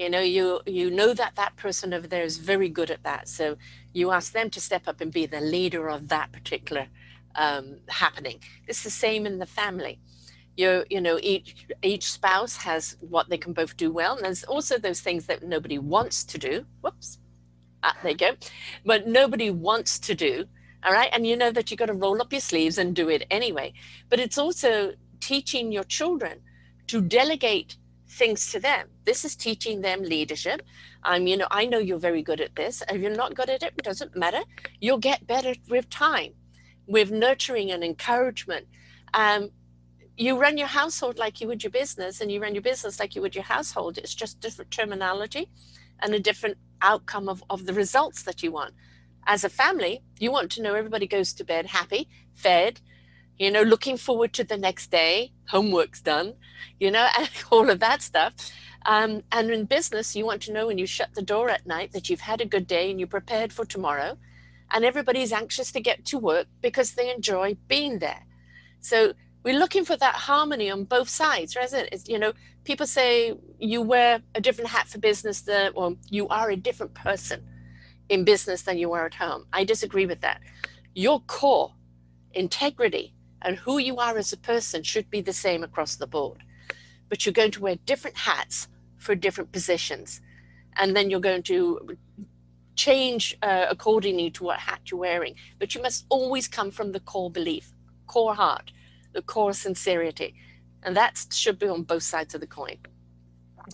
You 0.00 0.08
know, 0.08 0.20
you 0.20 0.62
you 0.64 0.90
know 0.90 1.12
that 1.12 1.36
that 1.36 1.56
person 1.56 1.92
over 1.92 2.06
there 2.06 2.22
is 2.22 2.38
very 2.38 2.70
good 2.70 2.90
at 2.90 3.02
that, 3.02 3.28
so 3.28 3.58
you 3.92 4.12
ask 4.12 4.32
them 4.32 4.48
to 4.48 4.58
step 4.58 4.88
up 4.88 5.02
and 5.02 5.12
be 5.12 5.26
the 5.26 5.42
leader 5.42 5.90
of 5.90 6.08
that 6.08 6.32
particular 6.32 6.86
um, 7.34 7.80
happening. 7.88 8.40
It's 8.66 8.82
the 8.82 8.88
same 8.88 9.26
in 9.26 9.38
the 9.40 9.44
family. 9.44 10.00
You 10.56 10.84
you 10.88 11.02
know, 11.02 11.18
each 11.22 11.66
each 11.82 12.10
spouse 12.10 12.56
has 12.68 12.96
what 13.00 13.28
they 13.28 13.36
can 13.36 13.52
both 13.52 13.76
do 13.76 13.92
well, 13.92 14.16
and 14.16 14.24
there's 14.24 14.42
also 14.44 14.78
those 14.78 15.02
things 15.02 15.26
that 15.26 15.42
nobody 15.42 15.76
wants 15.76 16.24
to 16.24 16.38
do. 16.38 16.64
Whoops, 16.80 17.18
ah, 17.82 17.94
there 18.02 18.12
you 18.12 18.16
go. 18.16 18.32
But 18.86 19.06
nobody 19.06 19.50
wants 19.50 19.98
to 19.98 20.14
do. 20.14 20.46
All 20.82 20.94
right, 20.94 21.10
and 21.12 21.26
you 21.26 21.36
know 21.36 21.50
that 21.52 21.70
you've 21.70 21.78
got 21.78 21.92
to 21.92 21.92
roll 22.06 22.22
up 22.22 22.32
your 22.32 22.40
sleeves 22.40 22.78
and 22.78 22.96
do 22.96 23.10
it 23.10 23.26
anyway. 23.30 23.74
But 24.08 24.18
it's 24.18 24.38
also 24.38 24.94
teaching 25.20 25.72
your 25.72 25.84
children 25.84 26.40
to 26.86 27.02
delegate 27.02 27.76
things 28.10 28.50
to 28.52 28.60
them. 28.60 28.88
This 29.04 29.24
is 29.24 29.36
teaching 29.36 29.80
them 29.80 30.02
leadership. 30.02 30.62
Um, 31.04 31.26
you 31.26 31.36
know, 31.36 31.46
I 31.50 31.64
know 31.66 31.78
you're 31.78 31.98
very 31.98 32.22
good 32.22 32.40
at 32.40 32.56
this. 32.56 32.82
If 32.88 33.00
you're 33.00 33.14
not 33.14 33.34
good 33.34 33.48
at 33.48 33.62
it, 33.62 33.72
it 33.78 33.84
doesn't 33.84 34.16
matter. 34.16 34.42
You'll 34.80 34.98
get 34.98 35.26
better 35.26 35.54
with 35.68 35.88
time, 35.88 36.32
with 36.86 37.10
nurturing 37.10 37.70
and 37.70 37.84
encouragement. 37.84 38.66
Um, 39.14 39.50
you 40.16 40.36
run 40.36 40.58
your 40.58 40.66
household 40.66 41.18
like 41.18 41.40
you 41.40 41.46
would 41.48 41.62
your 41.62 41.70
business, 41.70 42.20
and 42.20 42.30
you 42.30 42.42
run 42.42 42.54
your 42.54 42.62
business 42.62 43.00
like 43.00 43.14
you 43.14 43.22
would 43.22 43.34
your 43.34 43.44
household. 43.44 43.96
It's 43.96 44.14
just 44.14 44.40
different 44.40 44.70
terminology 44.70 45.50
and 46.00 46.14
a 46.14 46.20
different 46.20 46.58
outcome 46.82 47.28
of, 47.28 47.42
of 47.48 47.66
the 47.66 47.72
results 47.72 48.22
that 48.24 48.42
you 48.42 48.52
want. 48.52 48.74
As 49.26 49.44
a 49.44 49.48
family, 49.48 50.02
you 50.18 50.30
want 50.32 50.50
to 50.52 50.62
know 50.62 50.74
everybody 50.74 51.06
goes 51.06 51.32
to 51.34 51.44
bed 51.44 51.66
happy, 51.66 52.08
fed, 52.34 52.80
you 53.40 53.50
know, 53.50 53.62
looking 53.62 53.96
forward 53.96 54.34
to 54.34 54.44
the 54.44 54.58
next 54.58 54.90
day, 54.90 55.32
homework's 55.48 56.02
done, 56.02 56.34
you 56.78 56.90
know, 56.90 57.08
and 57.18 57.30
all 57.50 57.70
of 57.70 57.80
that 57.80 58.02
stuff. 58.02 58.34
Um, 58.84 59.22
and 59.32 59.50
in 59.50 59.64
business, 59.64 60.14
you 60.14 60.26
want 60.26 60.42
to 60.42 60.52
know 60.52 60.66
when 60.66 60.76
you 60.76 60.86
shut 60.86 61.14
the 61.14 61.22
door 61.22 61.48
at 61.48 61.66
night 61.66 61.92
that 61.92 62.10
you've 62.10 62.20
had 62.20 62.42
a 62.42 62.44
good 62.44 62.66
day 62.66 62.90
and 62.90 63.00
you're 63.00 63.08
prepared 63.08 63.50
for 63.50 63.64
tomorrow. 63.64 64.18
And 64.72 64.84
everybody's 64.84 65.32
anxious 65.32 65.72
to 65.72 65.80
get 65.80 66.04
to 66.06 66.18
work 66.18 66.48
because 66.60 66.92
they 66.92 67.12
enjoy 67.12 67.56
being 67.66 67.98
there. 67.98 68.26
So 68.80 69.14
we're 69.42 69.58
looking 69.58 69.86
for 69.86 69.96
that 69.96 70.14
harmony 70.14 70.70
on 70.70 70.84
both 70.84 71.08
sides, 71.08 71.56
right? 71.56 71.72
It's, 71.72 72.08
you 72.08 72.18
know, 72.18 72.34
people 72.64 72.86
say 72.86 73.34
you 73.58 73.80
wear 73.80 74.20
a 74.34 74.40
different 74.40 74.68
hat 74.68 74.86
for 74.86 74.98
business, 74.98 75.40
than, 75.40 75.72
or 75.74 75.96
you 76.10 76.28
are 76.28 76.50
a 76.50 76.56
different 76.56 76.92
person 76.92 77.42
in 78.10 78.24
business 78.24 78.62
than 78.62 78.76
you 78.76 78.92
are 78.92 79.06
at 79.06 79.14
home. 79.14 79.46
I 79.50 79.64
disagree 79.64 80.04
with 80.04 80.20
that. 80.20 80.42
Your 80.94 81.20
core 81.20 81.72
integrity 82.32 83.14
and 83.42 83.56
who 83.56 83.78
you 83.78 83.96
are 83.96 84.16
as 84.16 84.32
a 84.32 84.36
person 84.36 84.82
should 84.82 85.10
be 85.10 85.20
the 85.20 85.32
same 85.32 85.62
across 85.62 85.96
the 85.96 86.06
board. 86.06 86.42
But 87.08 87.24
you're 87.24 87.32
going 87.32 87.50
to 87.52 87.60
wear 87.60 87.76
different 87.86 88.16
hats 88.16 88.68
for 88.98 89.14
different 89.14 89.52
positions. 89.52 90.20
And 90.76 90.94
then 90.94 91.10
you're 91.10 91.20
going 91.20 91.42
to 91.44 91.96
change 92.76 93.36
uh, 93.42 93.66
accordingly 93.68 94.30
to 94.32 94.44
what 94.44 94.58
hat 94.60 94.80
you're 94.90 95.00
wearing. 95.00 95.34
But 95.58 95.74
you 95.74 95.82
must 95.82 96.06
always 96.08 96.48
come 96.48 96.70
from 96.70 96.92
the 96.92 97.00
core 97.00 97.30
belief, 97.30 97.72
core 98.06 98.34
heart, 98.34 98.72
the 99.12 99.22
core 99.22 99.52
sincerity. 99.52 100.34
And 100.82 100.96
that 100.96 101.26
should 101.32 101.58
be 101.58 101.68
on 101.68 101.82
both 101.82 102.02
sides 102.02 102.34
of 102.34 102.40
the 102.40 102.46
coin. 102.46 102.78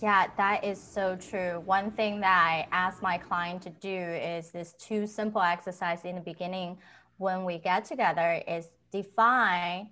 Yeah, 0.01 0.27
that 0.37 0.63
is 0.63 0.81
so 0.81 1.15
true. 1.15 1.61
One 1.65 1.91
thing 1.91 2.19
that 2.19 2.37
I 2.37 2.67
ask 2.71 3.01
my 3.01 3.17
client 3.17 3.61
to 3.63 3.69
do 3.69 3.97
is 3.97 4.51
this 4.51 4.73
two 4.77 5.07
simple 5.07 5.41
exercise 5.41 6.03
in 6.03 6.15
the 6.15 6.21
beginning 6.21 6.77
when 7.17 7.45
we 7.45 7.57
get 7.57 7.85
together 7.85 8.43
is 8.47 8.67
define 8.91 9.89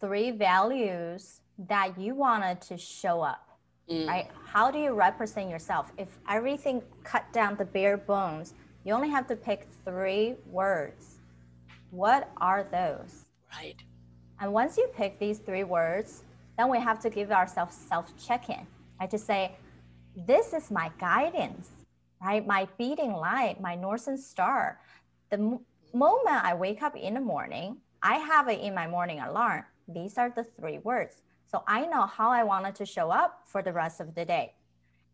three 0.00 0.30
values 0.30 1.40
that 1.58 1.98
you 1.98 2.14
wanted 2.14 2.60
to 2.60 2.76
show 2.76 3.20
up 3.20 3.48
mm. 3.90 4.06
right? 4.06 4.28
How 4.44 4.70
do 4.70 4.78
you 4.78 4.92
represent 4.92 5.50
yourself? 5.50 5.92
If 5.98 6.08
everything 6.28 6.82
cut 7.04 7.30
down 7.32 7.56
the 7.56 7.64
bare 7.64 7.96
bones 7.96 8.54
you 8.84 8.94
only 8.94 9.10
have 9.10 9.26
to 9.26 9.36
pick 9.36 9.66
three 9.84 10.36
words. 10.50 11.16
What 11.90 12.30
are 12.38 12.66
those? 12.70 13.26
Right. 13.52 13.76
And 14.40 14.52
once 14.52 14.76
you 14.78 14.88
pick 14.94 15.18
these 15.18 15.38
three 15.38 15.64
words 15.64 16.22
then 16.56 16.68
we 16.68 16.80
have 16.80 16.98
to 17.00 17.10
give 17.10 17.30
ourselves 17.30 17.76
self 17.76 18.12
check-in 18.24 18.66
right? 19.00 19.10
To 19.10 19.18
say 19.18 19.52
this 20.16 20.52
is 20.52 20.70
my 20.70 20.90
guidance 20.98 21.70
right? 22.22 22.46
My 22.46 22.68
beating 22.78 23.12
light 23.12 23.60
my 23.60 23.74
north 23.74 24.08
star. 24.18 24.80
The 25.30 25.36
m- 25.36 25.60
moment 25.94 26.44
i 26.44 26.52
wake 26.52 26.82
up 26.82 26.94
in 26.96 27.14
the 27.14 27.20
morning 27.20 27.78
I 28.02 28.16
have 28.16 28.48
it 28.48 28.60
in 28.60 28.74
my 28.74 28.86
morning 28.86 29.20
alarm. 29.20 29.64
These 29.88 30.18
are 30.18 30.30
the 30.30 30.44
three 30.44 30.78
words. 30.78 31.22
So 31.50 31.62
I 31.66 31.86
know 31.86 32.06
how 32.06 32.30
I 32.30 32.44
wanted 32.44 32.74
to 32.76 32.86
show 32.86 33.10
up 33.10 33.42
for 33.46 33.62
the 33.62 33.72
rest 33.72 34.00
of 34.00 34.14
the 34.14 34.24
day. 34.24 34.52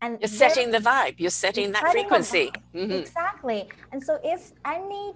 And 0.01 0.19
you're 0.21 0.29
setting 0.29 0.71
the 0.71 0.79
vibe, 0.79 1.15
you're 1.19 1.31
setting 1.31 1.73
that 1.73 1.91
frequency. 1.93 2.51
Mm-hmm. 2.75 2.91
Exactly. 2.91 3.69
And 3.93 4.03
so 4.03 4.19
if 4.23 4.53
any 4.65 5.15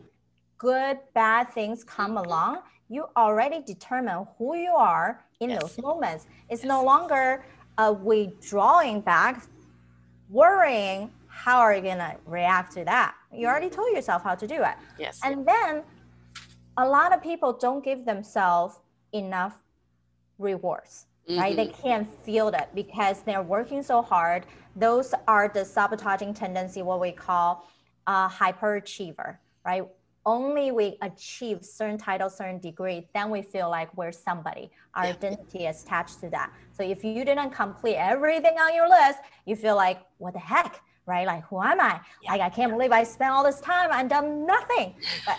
good, 0.57 0.99
bad 1.15 1.53
things 1.53 1.85
come 1.85 2.17
along, 2.17 2.61
you 2.89 3.07
already 3.17 3.61
determine 3.61 4.27
who 4.39 4.57
you 4.57 4.71
are 4.71 5.25
in 5.41 5.51
yes. 5.51 5.61
those 5.61 5.79
moments. 5.79 6.27
It's 6.49 6.63
yes. 6.63 6.69
no 6.69 6.83
longer 6.83 7.45
a 7.77 7.93
withdrawing 7.93 9.03
back, 9.03 9.45
worrying 10.31 11.11
how 11.27 11.61
are 11.61 11.75
you 11.75 11.83
gonna 11.83 12.17
react 12.27 12.73
to 12.75 12.85
that. 12.85 13.15
You 13.33 13.47
already 13.47 13.71
told 13.71 13.95
yourself 13.95 14.23
how 14.23 14.35
to 14.35 14.47
do 14.47 14.63
it. 14.63 14.75
Yes. 14.99 15.21
And 15.23 15.47
then 15.47 15.83
a 16.79 16.87
lot 16.87 17.13
of 17.13 17.23
people 17.23 17.53
don't 17.53 17.85
give 17.85 18.07
themselves 18.07 18.77
enough 19.13 19.59
rewards 20.39 21.07
mm-hmm. 21.29 21.41
right 21.41 21.57
they 21.57 21.67
mm-hmm. 21.67 21.83
can't 21.83 22.25
feel 22.25 22.51
that 22.51 22.75
because 22.75 23.21
they're 23.23 23.43
working 23.43 23.83
so 23.83 24.01
hard 24.01 24.47
those 24.77 25.13
are 25.27 25.49
the 25.49 25.65
sabotaging 25.65 26.33
tendency 26.33 26.81
what 26.81 27.01
we 27.01 27.13
call 27.13 27.69
a 28.07 28.29
hyperachiever 28.29 29.37
right 29.65 29.83
only 30.25 30.71
we 30.71 30.97
achieve 31.03 31.65
certain 31.65 31.99
title 31.99 32.31
certain 32.31 32.59
degree 32.59 33.09
then 33.15 33.31
we 33.31 33.43
feel 33.43 33.69
like 33.69 33.95
we're 33.97 34.13
somebody 34.13 34.71
our 34.95 35.05
yeah. 35.05 35.11
identity 35.11 35.67
is 35.67 35.83
attached 35.83 36.21
to 36.21 36.31
that 36.31 36.53
so 36.73 36.83
if 36.83 37.03
you 37.03 37.25
didn't 37.25 37.51
complete 37.51 37.97
everything 37.97 38.57
on 38.59 38.75
your 38.75 38.89
list 38.89 39.19
you 39.47 39.57
feel 39.57 39.75
like 39.75 40.01
what 40.19 40.33
the 40.35 40.39
heck 40.39 40.81
right 41.07 41.27
like 41.27 41.43
who 41.45 41.61
am 41.61 41.81
i 41.81 41.99
yeah. 42.23 42.33
like 42.33 42.41
i 42.41 42.49
can't 42.49 42.71
believe 42.71 42.93
i 42.93 43.03
spent 43.03 43.33
all 43.33 43.43
this 43.43 43.61
time 43.61 43.89
and 43.93 44.11
done 44.11 44.47
nothing 44.47 44.95
but 45.27 45.39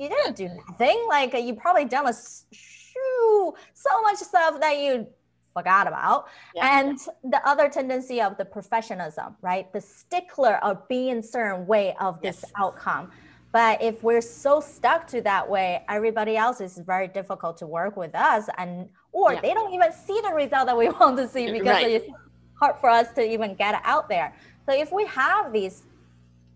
you 0.00 0.08
didn't 0.08 0.34
do 0.34 0.48
nothing. 0.48 1.04
Like 1.08 1.34
you 1.34 1.54
probably 1.54 1.84
done 1.84 2.08
a 2.08 2.14
shoo, 2.52 3.54
so 3.74 4.02
much 4.02 4.16
stuff 4.16 4.58
that 4.60 4.78
you 4.78 5.06
forgot 5.52 5.86
about. 5.86 6.28
Yeah. 6.54 6.80
And 6.80 6.98
the 7.22 7.46
other 7.46 7.68
tendency 7.68 8.20
of 8.22 8.38
the 8.38 8.46
professionalism, 8.46 9.36
right? 9.42 9.70
The 9.72 9.80
stickler 9.80 10.56
of 10.64 10.88
being 10.88 11.22
certain 11.22 11.66
way 11.66 11.94
of 12.00 12.20
this 12.22 12.42
yes. 12.42 12.52
outcome. 12.58 13.10
But 13.52 13.82
if 13.82 14.02
we're 14.02 14.22
so 14.22 14.60
stuck 14.60 15.06
to 15.08 15.20
that 15.22 15.48
way, 15.48 15.84
everybody 15.88 16.36
else 16.36 16.60
is 16.60 16.78
very 16.78 17.08
difficult 17.08 17.58
to 17.58 17.66
work 17.66 17.96
with 17.96 18.14
us 18.14 18.48
and 18.56 18.88
or 19.12 19.34
yeah. 19.34 19.40
they 19.40 19.52
don't 19.52 19.74
even 19.74 19.92
see 19.92 20.18
the 20.22 20.32
result 20.32 20.66
that 20.66 20.78
we 20.78 20.88
want 21.00 21.16
to 21.18 21.28
see 21.28 21.50
because 21.50 21.66
right. 21.66 21.90
it's 21.90 22.08
hard 22.54 22.76
for 22.80 22.88
us 22.88 23.12
to 23.14 23.22
even 23.22 23.54
get 23.54 23.80
out 23.84 24.08
there. 24.08 24.34
So 24.66 24.72
if 24.72 24.92
we 24.92 25.04
have 25.06 25.52
these 25.52 25.82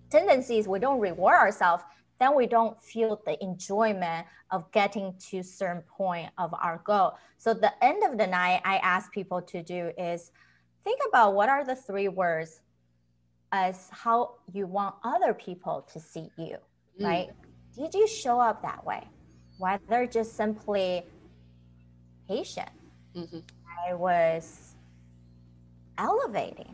tendencies, 0.09 0.69
we 0.69 0.79
don't 0.79 1.01
reward 1.01 1.35
ourselves, 1.35 1.83
then 2.21 2.35
we 2.35 2.47
don't 2.47 2.81
feel 2.83 3.21
the 3.27 3.43
enjoyment 3.43 4.27
of 4.51 4.71
getting 4.73 5.15
to 5.31 5.43
certain 5.43 5.83
point 5.83 6.31
of 6.39 6.55
our 6.55 6.81
goal. 6.85 7.15
So 7.39 7.55
the 7.55 7.73
end 7.85 8.05
of 8.05 8.19
the 8.19 8.27
night, 8.27 8.61
I 8.65 8.77
ask 8.79 9.13
people 9.13 9.43
to 9.43 9.63
do 9.63 9.91
is 9.99 10.31
think 10.85 11.01
about 11.09 11.35
what 11.35 11.49
are 11.49 11.65
the 11.65 11.75
three 11.75 12.09
words 12.09 12.61
as 13.53 13.89
how 13.91 14.35
you 14.53 14.67
want 14.67 14.95
other 15.05 15.35
people 15.35 15.87
to 15.93 16.01
see 16.01 16.31
you, 16.37 16.57
mm. 17.01 17.07
right? 17.07 17.29
Did 17.77 17.95
you 17.95 18.07
show 18.07 18.41
up 18.41 18.63
that 18.63 18.85
way? 18.85 19.07
Whether 19.59 20.07
just 20.07 20.37
simply 20.37 21.05
patient, 22.29 22.71
mm-hmm. 23.15 23.39
I 23.89 23.95
was 23.95 24.75
elevating 25.99 26.74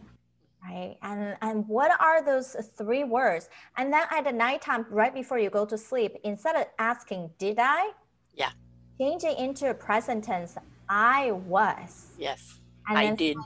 right 0.64 0.96
and 1.02 1.36
and 1.42 1.66
what 1.68 1.90
are 2.00 2.24
those 2.24 2.56
three 2.76 3.04
words? 3.04 3.48
And 3.76 3.92
then 3.92 4.02
at 4.10 4.24
the 4.24 4.32
nighttime 4.32 4.86
right 4.90 5.14
before 5.14 5.38
you 5.38 5.50
go 5.50 5.64
to 5.64 5.78
sleep 5.78 6.16
instead 6.24 6.56
of 6.56 6.66
asking 6.78 7.30
did 7.38 7.58
i? 7.58 7.90
Yeah. 8.34 8.50
Change 8.98 9.24
it 9.24 9.38
into 9.38 9.70
a 9.70 9.74
present 9.74 10.24
tense 10.24 10.56
i 10.88 11.32
was. 11.32 12.08
Yes 12.18 12.60
and 12.88 12.98
i 12.98 13.14
did. 13.14 13.36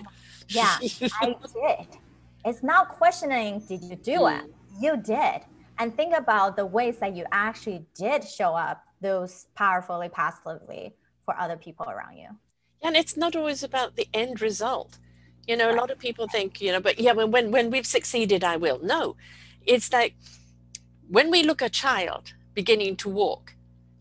yeah 0.48 0.78
i 1.22 1.26
did. 1.54 1.88
It's 2.44 2.62
not 2.62 2.90
questioning 2.90 3.60
did 3.60 3.82
you 3.84 3.96
do 3.96 4.20
mm. 4.20 4.44
it 4.44 4.50
you 4.80 4.96
did. 4.96 5.42
And 5.78 5.94
think 5.94 6.16
about 6.16 6.56
the 6.56 6.66
ways 6.66 6.98
that 6.98 7.16
you 7.16 7.24
actually 7.32 7.84
did 7.94 8.24
show 8.24 8.54
up 8.54 8.84
those 9.00 9.46
powerfully 9.54 10.08
positively 10.08 10.94
for 11.24 11.36
other 11.38 11.56
people 11.56 11.86
around 11.88 12.16
you. 12.16 12.28
And 12.82 12.96
it's 12.96 13.16
not 13.16 13.34
always 13.34 13.62
about 13.62 13.96
the 13.96 14.06
end 14.14 14.40
result 14.40 14.98
you 15.46 15.56
know, 15.56 15.70
a 15.70 15.76
lot 15.76 15.90
of 15.90 15.98
people 15.98 16.26
think, 16.28 16.60
you 16.60 16.72
know, 16.72 16.80
but 16.80 16.98
yeah, 16.98 17.12
when, 17.12 17.30
when, 17.30 17.50
when 17.50 17.70
we've 17.70 17.86
succeeded, 17.86 18.44
I 18.44 18.56
will. 18.56 18.80
No, 18.82 19.16
it's 19.66 19.92
like 19.92 20.14
when 21.08 21.30
we 21.30 21.42
look 21.42 21.62
at 21.62 21.66
a 21.66 21.70
child 21.70 22.32
beginning 22.54 22.96
to 22.96 23.08
walk, 23.08 23.54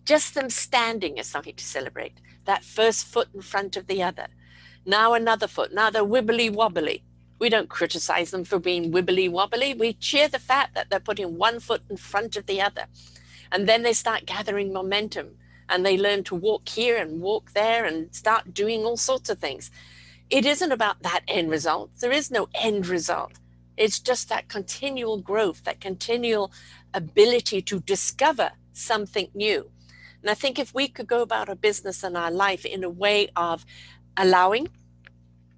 just 0.05 0.35
them 0.35 0.49
standing 0.49 1.17
is 1.17 1.27
something 1.27 1.55
to 1.55 1.63
celebrate. 1.63 2.13
That 2.45 2.63
first 2.63 3.05
foot 3.05 3.29
in 3.33 3.41
front 3.41 3.77
of 3.77 3.87
the 3.87 4.03
other. 4.03 4.27
Now 4.85 5.13
another 5.13 5.47
foot. 5.47 5.73
Now 5.73 5.89
they're 5.89 6.03
wibbly 6.03 6.51
wobbly. 6.51 7.03
We 7.39 7.49
don't 7.49 7.69
criticize 7.69 8.31
them 8.31 8.43
for 8.43 8.59
being 8.59 8.91
wibbly 8.91 9.29
wobbly. 9.29 9.73
We 9.73 9.93
cheer 9.93 10.27
the 10.27 10.39
fact 10.39 10.75
that 10.75 10.89
they're 10.89 10.99
putting 10.99 11.37
one 11.37 11.59
foot 11.59 11.81
in 11.89 11.97
front 11.97 12.35
of 12.35 12.45
the 12.45 12.61
other. 12.61 12.85
And 13.51 13.67
then 13.67 13.83
they 13.83 13.93
start 13.93 14.25
gathering 14.25 14.73
momentum 14.73 15.37
and 15.69 15.85
they 15.85 15.97
learn 15.97 16.23
to 16.25 16.35
walk 16.35 16.67
here 16.67 16.97
and 16.97 17.21
walk 17.21 17.51
there 17.53 17.85
and 17.85 18.13
start 18.13 18.53
doing 18.53 18.83
all 18.83 18.97
sorts 18.97 19.29
of 19.29 19.39
things. 19.39 19.71
It 20.29 20.45
isn't 20.45 20.71
about 20.71 21.03
that 21.03 21.21
end 21.27 21.49
result. 21.49 21.91
There 21.99 22.11
is 22.11 22.31
no 22.31 22.47
end 22.55 22.87
result. 22.87 23.33
It's 23.77 23.99
just 23.99 24.29
that 24.29 24.47
continual 24.47 25.17
growth, 25.17 25.63
that 25.63 25.81
continual 25.81 26.51
ability 26.93 27.61
to 27.63 27.79
discover 27.79 28.51
something 28.73 29.29
new. 29.33 29.69
And 30.21 30.29
I 30.29 30.35
think 30.35 30.57
if 30.57 30.73
we 30.73 30.87
could 30.87 31.07
go 31.07 31.21
about 31.21 31.49
our 31.49 31.55
business 31.55 32.03
and 32.03 32.15
our 32.15 32.31
life 32.31 32.65
in 32.65 32.83
a 32.83 32.89
way 32.89 33.29
of 33.35 33.65
allowing, 34.15 34.69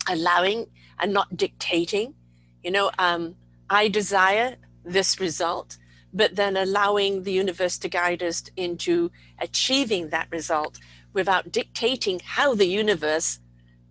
allowing 0.10 0.68
and 1.00 1.14
not 1.14 1.38
dictating, 1.38 2.16
you 2.64 2.72
know, 2.72 2.90
um, 2.98 3.36
I 3.70 3.88
desire 3.90 4.56
this 4.84 5.20
result, 5.20 5.78
but 6.14 6.36
then 6.36 6.56
allowing 6.56 7.24
the 7.24 7.32
universe 7.32 7.78
to 7.80 7.90
guide 7.90 8.24
us 8.24 8.44
into 8.56 9.12
achieving 9.40 10.10
that 10.10 10.28
result 10.32 10.80
without 11.14 11.52
dictating 11.52 12.22
how 12.24 12.56
the 12.56 12.68
universe 12.68 13.40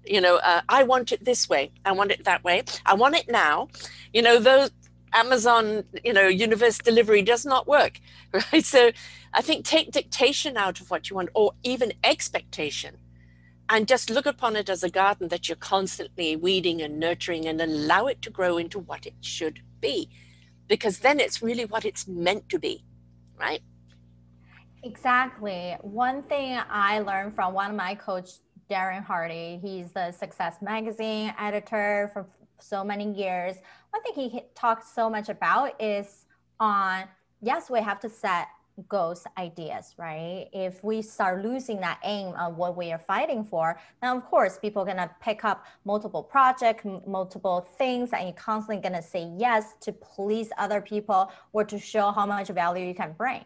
you 0.07 0.21
know 0.21 0.37
uh, 0.37 0.61
i 0.69 0.83
want 0.83 1.13
it 1.13 1.25
this 1.25 1.49
way 1.49 1.71
i 1.85 1.93
want 1.93 2.11
it 2.11 2.25
that 2.25 2.43
way 2.45 2.63
i 2.87 2.95
want 2.95 3.15
it 3.15 3.29
now 3.29 3.69
you 4.13 4.23
know 4.23 4.39
those 4.39 4.71
Amazon, 5.15 5.85
you 6.03 6.13
know, 6.13 6.27
universe 6.27 6.79
delivery 6.79 7.23
does 7.23 7.47
not 7.47 7.69
work, 7.69 8.01
right? 8.33 8.65
So 8.65 8.91
I 9.33 9.43
think 9.43 9.65
take 9.65 9.93
dictation 9.93 10.57
out 10.57 10.81
of 10.81 10.91
what 10.91 11.09
you 11.09 11.17
want 11.17 11.29
or 11.35 11.53
even 11.63 11.93
expectation 12.03 12.97
and 13.69 13.89
just 13.89 14.11
look 14.11 14.27
upon 14.27 14.57
it 14.57 14.69
as 14.69 14.83
a 14.83 14.91
garden 14.91 15.29
that 15.29 15.49
you're 15.49 15.57
constantly 15.57 16.37
weeding 16.37 16.83
and 16.83 16.99
nurturing 16.99 17.47
and 17.47 17.61
allow 17.61 18.07
it 18.07 18.21
to 18.23 18.31
grow 18.31 18.59
into 18.59 18.79
what 18.79 19.07
it 19.07 19.15
should 19.21 19.61
be 19.81 20.11
because 20.69 20.99
then 20.99 21.21
it's 21.21 21.43
really 21.43 21.65
what 21.65 21.85
it's 21.85 22.07
meant 22.07 22.49
to 22.49 22.59
be, 22.59 22.85
right? 23.39 23.61
Exactly. 24.83 25.77
One 25.81 26.23
thing 26.25 26.59
I 26.69 27.01
learned 27.01 27.35
from 27.35 27.55
one 27.55 27.71
of 27.71 27.77
my 27.77 27.95
coach, 27.95 28.31
Darren 28.71 29.05
Hardy, 29.05 29.59
he's 29.63 29.93
the 29.93 30.11
Success 30.13 30.57
Magazine 30.63 31.35
editor 31.39 32.11
for 32.13 32.27
so 32.59 32.83
many 32.83 33.13
years. 33.13 33.57
One 33.91 34.03
thing 34.03 34.31
he 34.31 34.43
talks 34.55 34.95
so 34.95 35.11
much 35.11 35.29
about 35.29 35.81
is 35.81 36.27
on 36.59 37.05
yes, 37.43 37.69
we 37.69 37.81
have 37.81 38.01
to 38.01 38.09
set 38.09 38.49
goals, 38.89 39.25
ideas, 39.39 39.95
right? 39.99 40.49
If 40.53 40.83
we 40.83 41.03
start 41.03 41.45
losing 41.45 41.81
that 41.81 42.01
aim 42.03 42.35
of 42.35 42.57
what 42.57 42.77
we 42.77 42.91
are 42.91 42.99
fighting 42.99 43.45
for, 43.45 43.79
then 44.03 44.17
of 44.17 44.25
course 44.25 44.59
people 44.59 44.83
are 44.83 44.87
gonna 44.87 45.11
pick 45.21 45.45
up 45.45 45.65
multiple 45.85 46.23
projects, 46.23 46.85
multiple 47.07 47.61
things, 47.61 48.13
and 48.13 48.25
you're 48.25 48.33
constantly 48.33 48.83
gonna 48.83 49.03
say 49.03 49.31
yes 49.37 49.75
to 49.83 49.93
please 49.93 50.49
other 50.59 50.81
people 50.81 51.31
or 51.53 51.65
to 51.65 51.79
show 51.79 52.11
how 52.11 52.27
much 52.27 52.49
value 52.49 52.87
you 52.87 52.95
can 52.95 53.13
bring. 53.13 53.45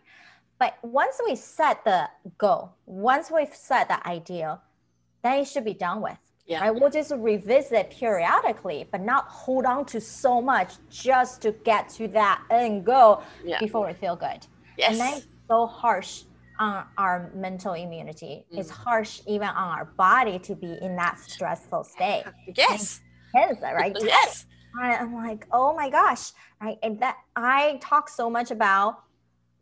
But 0.59 0.79
once 0.83 1.21
we 1.25 1.37
set 1.37 1.85
the 1.85 2.09
goal, 2.39 2.73
once 2.87 3.31
we've 3.31 3.55
set 3.55 3.89
the 3.89 4.07
ideal, 4.09 4.61
then 5.29 5.41
it 5.41 5.49
should 5.49 5.64
be 5.64 5.75
done 5.75 6.01
with. 6.01 6.19
Yeah. 6.47 6.61
Right? 6.61 6.75
We'll 6.75 6.91
just 6.91 7.12
revisit 7.14 7.91
periodically, 7.91 8.87
but 8.91 9.03
not 9.03 9.27
hold 9.27 9.67
on 9.67 9.85
to 9.87 10.01
so 10.01 10.41
much 10.41 10.75
just 10.91 11.43
to 11.43 11.53
get 11.53 11.91
to 11.91 12.09
that 12.09 12.43
end 12.51 12.87
goal 12.87 13.23
yeah. 13.45 13.59
before 13.61 13.87
we 13.87 13.93
feel 13.93 14.17
good. 14.17 14.47
Yes. 14.79 14.93
And 14.93 15.01
that's 15.01 15.27
so 15.47 15.67
harsh 15.67 16.23
on 16.59 16.87
our 16.97 17.31
mental 17.35 17.75
immunity. 17.75 18.47
Mm. 18.53 18.59
It's 18.59 18.71
harsh 18.71 19.21
even 19.27 19.49
on 19.49 19.79
our 19.79 19.85
body 19.85 20.38
to 20.41 20.55
be 20.55 20.79
in 20.81 20.97
that 20.97 21.19
stressful 21.19 21.85
state. 21.85 22.25
Yes. 22.57 23.01
Hence, 23.35 23.59
right? 23.61 23.95
yes. 24.01 24.47
I'm 24.81 25.14
like, 25.14 25.47
oh 25.53 25.75
my 25.75 25.91
gosh. 25.91 26.33
Right. 26.62 26.79
And 26.83 26.99
that 27.01 27.17
I 27.37 27.79
talk 27.83 28.09
so 28.09 28.31
much 28.31 28.51
about 28.51 29.03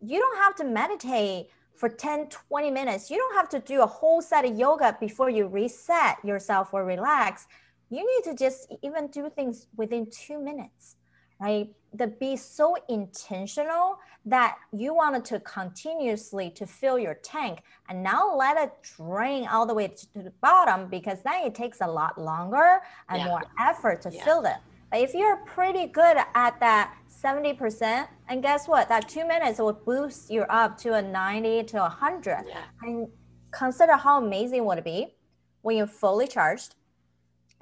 you 0.01 0.21
don't 0.21 0.39
have 0.39 0.55
to 0.57 0.65
meditate 0.65 1.49
for 1.77 1.89
10, 1.89 2.29
20 2.29 2.71
minutes. 2.71 3.11
You 3.11 3.19
don't 3.19 3.35
have 3.35 3.49
to 3.51 3.61
do 3.61 3.83
a 3.83 3.87
whole 3.87 4.23
set 4.23 4.45
of 4.45 4.59
yoga 4.59 4.97
before 4.99 5.31
you 5.31 5.47
reset 5.47 6.17
yourself 6.25 6.73
or 6.73 6.85
relax. 6.85 7.47
You 7.91 7.99
need 7.99 8.31
to 8.31 8.37
just 8.37 8.73
even 8.83 9.09
do 9.09 9.31
things 9.31 9.67
within 9.77 10.09
two 10.11 10.43
minutes, 10.43 10.97
right? 11.41 11.69
To 11.99 12.07
be 12.07 12.37
so 12.37 12.77
intentional 12.89 13.99
that 14.25 14.57
you 14.73 14.95
wanted 14.95 15.25
to 15.27 15.41
continuously 15.41 16.51
to 16.51 16.67
fill 16.67 16.99
your 16.99 17.15
tank 17.15 17.61
and 17.89 18.03
now 18.03 18.35
let 18.35 18.57
it 18.57 18.73
drain 18.97 19.47
all 19.47 19.67
the 19.67 19.75
way 19.75 19.89
to 19.89 20.07
the 20.15 20.33
bottom 20.43 20.89
because 20.89 21.23
then 21.23 21.45
it 21.45 21.55
takes 21.55 21.81
a 21.81 21.87
lot 21.87 22.21
longer 22.21 22.81
and 23.09 23.19
yeah. 23.19 23.27
more 23.27 23.43
effort 23.61 24.03
to 24.03 24.11
yeah. 24.13 24.25
fill 24.25 24.45
it. 24.45 24.57
But 24.91 25.01
if 25.01 25.15
you're 25.15 25.39
pretty 25.47 25.87
good 25.87 26.17
at 26.35 26.61
that 26.61 26.95
70%. 27.23 28.09
And 28.29 28.43
guess 28.43 28.69
what? 28.69 28.89
That 28.89 29.09
two 29.09 29.27
minutes 29.27 29.59
will 29.59 29.73
boost 29.73 30.31
you 30.31 30.43
up 30.43 30.79
to 30.79 30.95
a 30.95 31.03
90 31.03 31.65
to 31.65 31.79
100. 31.79 32.45
Yeah. 32.47 32.59
And 32.83 33.09
consider 33.51 33.95
how 33.95 34.23
amazing 34.23 34.59
it 34.59 34.65
would 34.65 34.79
it 34.79 34.85
be 34.85 35.15
when 35.63 35.77
you're 35.77 35.87
fully 35.87 36.27
charged, 36.27 36.75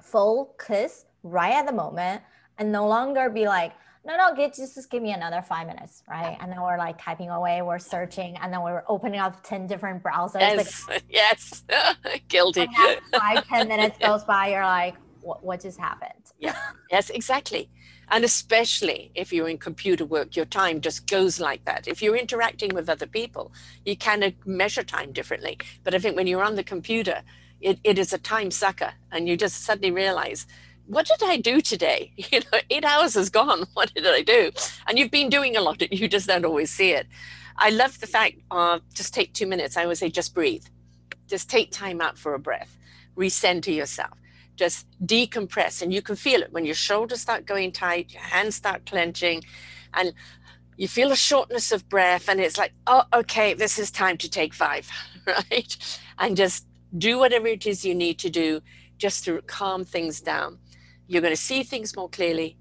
focus 0.01 1.05
right 1.23 1.53
at 1.53 1.65
the 1.65 1.73
moment, 1.73 2.21
and 2.57 2.71
no 2.71 2.87
longer 2.87 3.29
be 3.29 3.47
like, 3.47 3.73
no, 4.05 4.15
no, 4.15 4.35
get, 4.35 4.53
just, 4.53 4.75
just 4.75 4.91
give 4.91 5.01
me 5.01 5.13
another 5.13 5.41
five 5.41 5.65
minutes, 5.65 6.03
right? 6.07 6.37
And 6.39 6.51
then 6.51 6.61
we're 6.61 6.77
like 6.77 7.01
typing 7.01 7.31
away, 7.31 7.63
we're 7.63 7.79
searching, 7.79 8.37
and 8.37 8.53
then 8.53 8.61
we're 8.61 8.83
opening 8.87 9.19
up 9.19 9.41
10 9.43 9.65
different 9.65 10.03
browsers. 10.03 10.41
Yes, 10.41 10.87
like, 10.87 11.03
yes, 11.09 11.63
guilty. 12.27 12.67
Five, 13.11 13.47
10 13.47 13.67
minutes 13.67 13.97
goes 13.97 14.23
by, 14.23 14.49
you're 14.49 14.63
like, 14.63 14.95
what, 15.25 15.43
what 15.43 15.61
just 15.61 15.79
happened? 15.79 16.31
Yeah, 16.39 16.55
yes, 16.91 17.09
exactly. 17.09 17.69
And 18.09 18.23
especially 18.23 19.11
if 19.15 19.33
you're 19.33 19.49
in 19.49 19.57
computer 19.57 20.05
work, 20.05 20.35
your 20.35 20.45
time 20.45 20.79
just 20.79 21.07
goes 21.07 21.39
like 21.39 21.65
that. 21.65 21.87
If 21.87 22.01
you're 22.01 22.15
interacting 22.15 22.73
with 22.75 22.87
other 22.87 23.07
people, 23.07 23.51
you 23.83 23.97
kind 23.97 24.23
of 24.23 24.33
uh, 24.33 24.35
measure 24.45 24.83
time 24.83 25.11
differently. 25.11 25.57
But 25.83 25.95
I 25.95 25.99
think 25.99 26.15
when 26.15 26.27
you're 26.27 26.43
on 26.43 26.55
the 26.55 26.63
computer, 26.63 27.23
it, 27.59 27.79
it 27.83 27.97
is 27.97 28.13
a 28.13 28.19
time 28.19 28.51
sucker 28.51 28.93
and 29.11 29.27
you 29.27 29.35
just 29.35 29.63
suddenly 29.63 29.91
realize, 29.91 30.45
what 30.85 31.07
did 31.07 31.27
I 31.27 31.37
do 31.37 31.61
today? 31.61 32.13
You 32.31 32.41
know, 32.41 32.59
eight 32.69 32.85
hours 32.85 33.15
is 33.15 33.29
gone. 33.31 33.65
What 33.73 33.93
did 33.95 34.05
I 34.05 34.21
do? 34.21 34.51
And 34.85 34.99
you've 34.99 35.11
been 35.11 35.29
doing 35.29 35.57
a 35.57 35.61
lot, 35.61 35.81
and 35.81 35.99
you 35.99 36.07
just 36.07 36.27
don't 36.27 36.45
always 36.45 36.69
see 36.69 36.91
it. 36.91 37.07
I 37.57 37.71
love 37.71 37.99
the 37.99 38.07
fact 38.07 38.35
of 38.51 38.81
just 38.93 39.13
take 39.13 39.33
two 39.33 39.47
minutes. 39.47 39.77
I 39.77 39.83
always 39.83 39.99
say, 39.99 40.09
just 40.09 40.35
breathe. 40.35 40.65
Just 41.27 41.49
take 41.49 41.71
time 41.71 42.01
out 42.01 42.19
for 42.19 42.35
a 42.35 42.39
breath. 42.39 42.77
Recenter 43.17 43.75
yourself 43.75 44.17
just 44.55 44.87
decompress 45.05 45.81
and 45.81 45.93
you 45.93 46.01
can 46.01 46.15
feel 46.15 46.41
it. 46.41 46.51
When 46.51 46.65
your 46.65 46.75
shoulders 46.75 47.21
start 47.21 47.45
going 47.45 47.71
tight 47.71 48.13
your 48.13 48.21
hands 48.21 48.55
start 48.55 48.85
clenching 48.85 49.43
and 49.93 50.13
you 50.77 50.87
feel 50.87 51.11
a 51.11 51.15
shortness 51.15 51.71
of 51.71 51.87
breath 51.89 52.27
and 52.27 52.39
it's 52.39 52.57
like 52.57 52.73
oh 52.87 53.03
okay 53.13 53.53
this 53.53 53.79
is 53.79 53.91
time 53.91 54.17
to 54.17 54.29
take 54.29 54.53
five 54.53 54.89
right? 55.27 55.99
And 56.17 56.37
just 56.37 56.65
do 56.97 57.17
whatever 57.17 57.47
it 57.47 57.65
is 57.65 57.83
you 57.83 57.95
need 57.95 58.19
to 58.19 58.29
do 58.29 58.61
just 58.97 59.25
to 59.25 59.41
calm 59.43 59.83
things 59.83 60.21
down. 60.21 60.59
You're 61.07 61.21
going 61.21 61.33
to 61.33 61.41
see 61.41 61.63
things 61.63 61.95
more 61.95 62.09
clearly. 62.09 62.57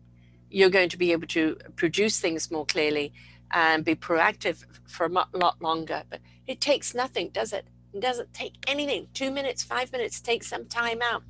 You're 0.50 0.70
going 0.70 0.88
to 0.88 0.96
be 0.96 1.12
able 1.12 1.26
to 1.28 1.56
produce 1.76 2.20
things 2.20 2.50
more 2.50 2.66
clearly 2.66 3.12
and 3.50 3.84
be 3.84 3.94
proactive 3.94 4.64
for 4.86 5.06
a 5.06 5.38
lot 5.38 5.62
longer. 5.62 6.02
But 6.10 6.20
it 6.46 6.60
takes 6.60 6.94
nothing 6.94 7.30
does 7.30 7.52
it? 7.52 7.66
It 7.92 8.00
doesn't 8.00 8.34
take 8.34 8.54
anything. 8.66 9.08
Two 9.14 9.30
minutes 9.30 9.62
five 9.62 9.92
minutes 9.92 10.20
take 10.20 10.42
some 10.42 10.66
time 10.66 11.00
out 11.02 11.22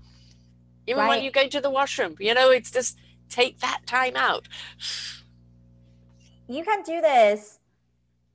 even 0.86 1.00
right. 1.00 1.08
when 1.08 1.22
you 1.22 1.30
go 1.30 1.46
to 1.46 1.60
the 1.60 1.70
washroom 1.70 2.14
you 2.18 2.34
know 2.34 2.50
it's 2.50 2.70
just 2.70 2.98
take 3.28 3.58
that 3.60 3.80
time 3.86 4.16
out 4.16 4.48
you 6.48 6.62
can 6.64 6.82
do 6.82 7.00
this 7.00 7.58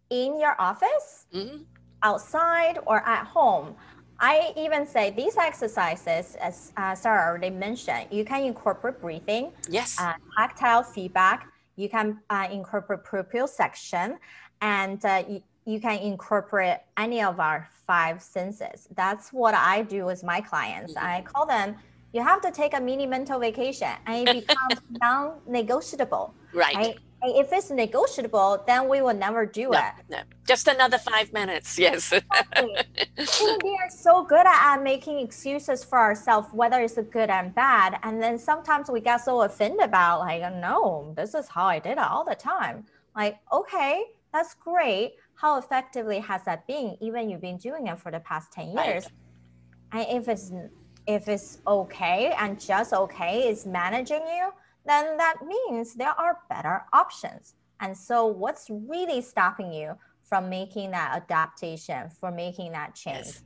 in 0.10 0.40
your 0.40 0.56
office 0.60 1.26
mm-hmm. 1.34 1.58
outside 2.04 2.80
or 2.86 3.08
at 3.08 3.26
home 3.26 3.76
i 4.20 4.52
even 4.58 4.86
say 4.86 5.12
these 5.12 5.38
exercises 5.38 6.36
as 6.42 6.72
uh, 6.78 6.96
sarah 6.96 7.30
already 7.30 7.50
mentioned 7.50 8.08
you 8.12 8.26
can 8.26 8.44
incorporate 8.44 9.00
breathing 9.00 9.52
yes 9.70 10.00
uh, 10.00 10.14
tactile 10.38 10.84
feedback 10.84 11.48
you 11.76 11.88
can 11.88 12.20
uh, 12.30 12.48
incorporate 12.52 13.04
proprioception 13.06 14.18
and 14.62 15.06
uh, 15.06 15.24
you, 15.30 15.42
you 15.66 15.80
can 15.80 16.00
incorporate 16.00 16.80
any 16.98 17.22
of 17.22 17.40
our 17.40 17.70
five 17.86 18.22
senses 18.22 18.88
that's 18.96 19.32
what 19.32 19.54
i 19.54 19.84
do 19.84 20.06
with 20.06 20.24
my 20.24 20.42
clients 20.42 20.94
mm-hmm. 20.96 21.06
i 21.06 21.22
call 21.22 21.46
them 21.46 21.76
you 22.14 22.24
have 22.24 22.42
to 22.42 22.52
take 22.52 22.74
a 22.74 22.82
mini 22.82 23.06
mental 23.06 23.40
vacation 23.40 23.92
and 24.06 24.28
it 24.30 24.48
becomes 24.48 24.82
non-negotiable. 25.02 26.34
Right. 26.54 26.76
right? 26.76 26.98
And 27.22 27.36
if 27.36 27.52
it's 27.52 27.70
negotiable, 27.70 28.64
then 28.66 28.88
we 28.88 29.02
will 29.02 29.14
never 29.14 29.46
do 29.46 29.70
no, 29.72 29.78
it. 29.78 29.94
No. 30.10 30.18
Just 30.48 30.68
another 30.68 30.98
five 30.98 31.34
minutes. 31.34 31.78
Yes. 31.78 32.14
Exactly. 32.14 32.76
we 33.64 33.78
are 33.82 33.90
so 33.90 34.24
good 34.24 34.46
at 34.48 34.82
making 34.82 35.20
excuses 35.20 35.84
for 35.84 36.00
ourselves, 36.00 36.48
whether 36.54 36.80
it's 36.80 36.98
good 37.12 37.30
and 37.30 37.54
bad. 37.54 38.00
And 38.04 38.22
then 38.22 38.40
sometimes 38.40 38.90
we 38.90 39.02
get 39.02 39.18
so 39.18 39.42
offended 39.42 39.82
about 39.82 40.22
like, 40.22 40.42
oh, 40.44 40.60
no, 40.60 41.14
this 41.18 41.34
is 41.34 41.50
how 41.50 41.66
I 41.66 41.80
did 41.80 41.94
it 41.94 41.98
all 42.00 42.24
the 42.24 42.36
time. 42.36 42.86
Like, 43.16 43.38
okay, 43.52 44.06
that's 44.32 44.54
great. 44.54 45.16
How 45.36 45.58
effectively 45.58 46.20
has 46.20 46.44
that 46.46 46.66
been? 46.68 46.96
Even 47.02 47.30
you've 47.30 47.42
been 47.42 47.58
doing 47.58 47.88
it 47.88 48.00
for 48.00 48.12
the 48.12 48.22
past 48.22 48.54
10 48.54 48.68
years. 48.68 49.10
Right. 49.92 50.08
And 50.08 50.22
if 50.22 50.30
it's 50.30 50.52
if 51.10 51.28
it's 51.28 51.58
okay 51.66 52.36
and 52.38 52.60
just 52.60 52.94
okay 52.94 53.50
is 53.50 53.66
managing 53.66 54.22
you, 54.28 54.52
then 54.86 55.18
that 55.18 55.38
means 55.46 55.96
there 55.96 56.14
are 56.24 56.38
better 56.50 56.84
options. 56.94 57.56
And 57.80 57.98
so, 57.98 58.28
what's 58.28 58.68
really 58.70 59.22
stopping 59.22 59.74
you 59.74 59.96
from 60.22 60.50
making 60.50 60.92
that 60.92 61.10
adaptation, 61.16 62.10
for 62.20 62.32
making 62.32 62.74
that 62.74 62.94
change? 62.94 63.26
Yes. 63.26 63.44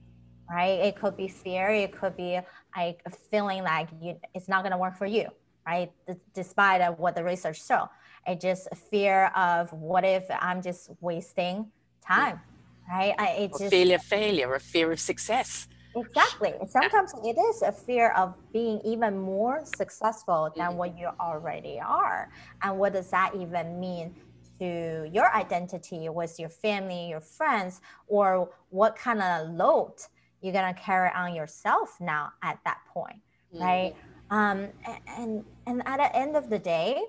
Right? 0.52 0.80
It 0.88 0.98
could 0.98 1.16
be 1.16 1.30
fear. 1.30 1.70
It 1.70 1.98
could 1.98 2.18
be 2.18 2.42
like 2.76 3.02
feeling 3.32 3.64
like 3.64 3.88
you, 4.02 4.20
it's 4.34 4.50
not 4.50 4.64
going 4.64 4.74
to 4.74 4.78
work 4.78 4.98
for 4.98 5.06
you. 5.06 5.28
Right? 5.66 5.90
D- 6.06 6.16
despite 6.34 6.82
of 6.82 7.00
what 7.00 7.16
the 7.16 7.24
research 7.24 7.66
show, 7.66 7.88
it 8.28 8.42
just 8.42 8.68
fear 8.92 9.32
of 9.38 9.72
what 9.72 10.04
if 10.04 10.26
I'm 10.38 10.62
just 10.62 10.90
wasting 11.00 11.72
time. 12.06 12.42
Right? 12.90 13.16
I, 13.18 13.28
it 13.44 13.52
just, 13.58 13.72
failure, 13.72 14.00
failure, 14.00 14.54
a 14.54 14.60
fear 14.60 14.92
of 14.92 15.00
success. 15.00 15.70
Exactly. 15.96 16.54
Sometimes 16.68 17.14
it 17.24 17.38
is 17.38 17.62
a 17.62 17.72
fear 17.72 18.12
of 18.12 18.36
being 18.52 18.82
even 18.84 19.18
more 19.18 19.64
successful 19.78 20.52
than 20.56 20.70
mm-hmm. 20.70 20.78
what 20.78 20.98
you 20.98 21.10
already 21.20 21.80
are. 21.80 22.30
And 22.62 22.78
what 22.78 22.94
does 22.94 23.10
that 23.12 23.34
even 23.36 23.80
mean 23.80 24.16
to 24.60 25.10
your 25.12 25.34
identity 25.36 26.10
with 26.10 26.40
your 26.40 26.50
family, 26.50 27.10
your 27.10 27.22
friends, 27.22 27.82
or 28.08 28.50
what 28.70 28.96
kind 28.96 29.22
of 29.22 29.50
load 29.50 29.94
you're 30.42 30.54
gonna 30.54 30.74
carry 30.74 31.10
on 31.16 31.34
yourself 31.34 31.98
now 32.00 32.32
at 32.42 32.60
that 32.66 32.80
point, 32.94 33.22
mm-hmm. 33.54 33.64
right? 33.64 33.96
Um, 34.30 34.68
and 35.08 35.46
and 35.68 35.84
at 35.86 35.98
the 35.98 36.16
end 36.16 36.36
of 36.36 36.50
the 36.50 36.60
day, 36.60 37.02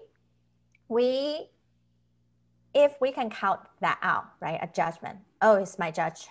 we 0.89 1.49
if 2.75 3.01
we 3.01 3.13
can 3.13 3.31
count 3.31 3.61
that 3.81 3.99
out, 4.03 4.27
right? 4.41 4.59
A 4.61 4.67
judgment. 4.67 5.19
Oh, 5.41 5.57
it's 5.57 5.79
my 5.79 5.91
judge 5.91 6.27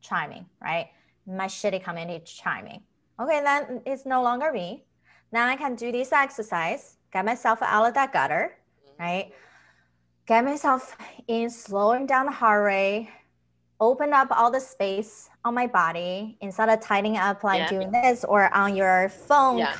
chiming, 0.00 0.46
right? 0.62 0.88
My 1.26 1.46
shitty 1.46 1.82
community 1.82 2.22
chiming. 2.24 2.82
Okay, 3.20 3.40
then 3.42 3.80
it's 3.86 4.04
no 4.06 4.22
longer 4.22 4.52
me. 4.52 4.84
Now 5.32 5.48
I 5.48 5.56
can 5.56 5.74
do 5.74 5.90
this 5.92 6.12
exercise, 6.12 6.96
get 7.12 7.24
myself 7.24 7.60
out 7.62 7.86
of 7.86 7.94
that 7.94 8.12
gutter, 8.12 8.56
right? 8.98 9.32
Get 10.26 10.44
myself 10.44 10.96
in 11.28 11.50
slowing 11.50 12.06
down 12.06 12.26
the 12.26 12.32
heart 12.32 12.64
rate, 12.64 13.10
open 13.80 14.12
up 14.12 14.28
all 14.30 14.50
the 14.50 14.60
space 14.60 15.28
on 15.44 15.54
my 15.54 15.66
body 15.66 16.38
instead 16.40 16.68
of 16.68 16.80
tightening 16.80 17.16
up 17.16 17.44
like 17.44 17.60
yeah. 17.60 17.68
doing 17.68 17.90
this 17.90 18.24
or 18.24 18.54
on 18.54 18.74
your 18.74 19.08
phone 19.08 19.58
yeah. 19.58 19.76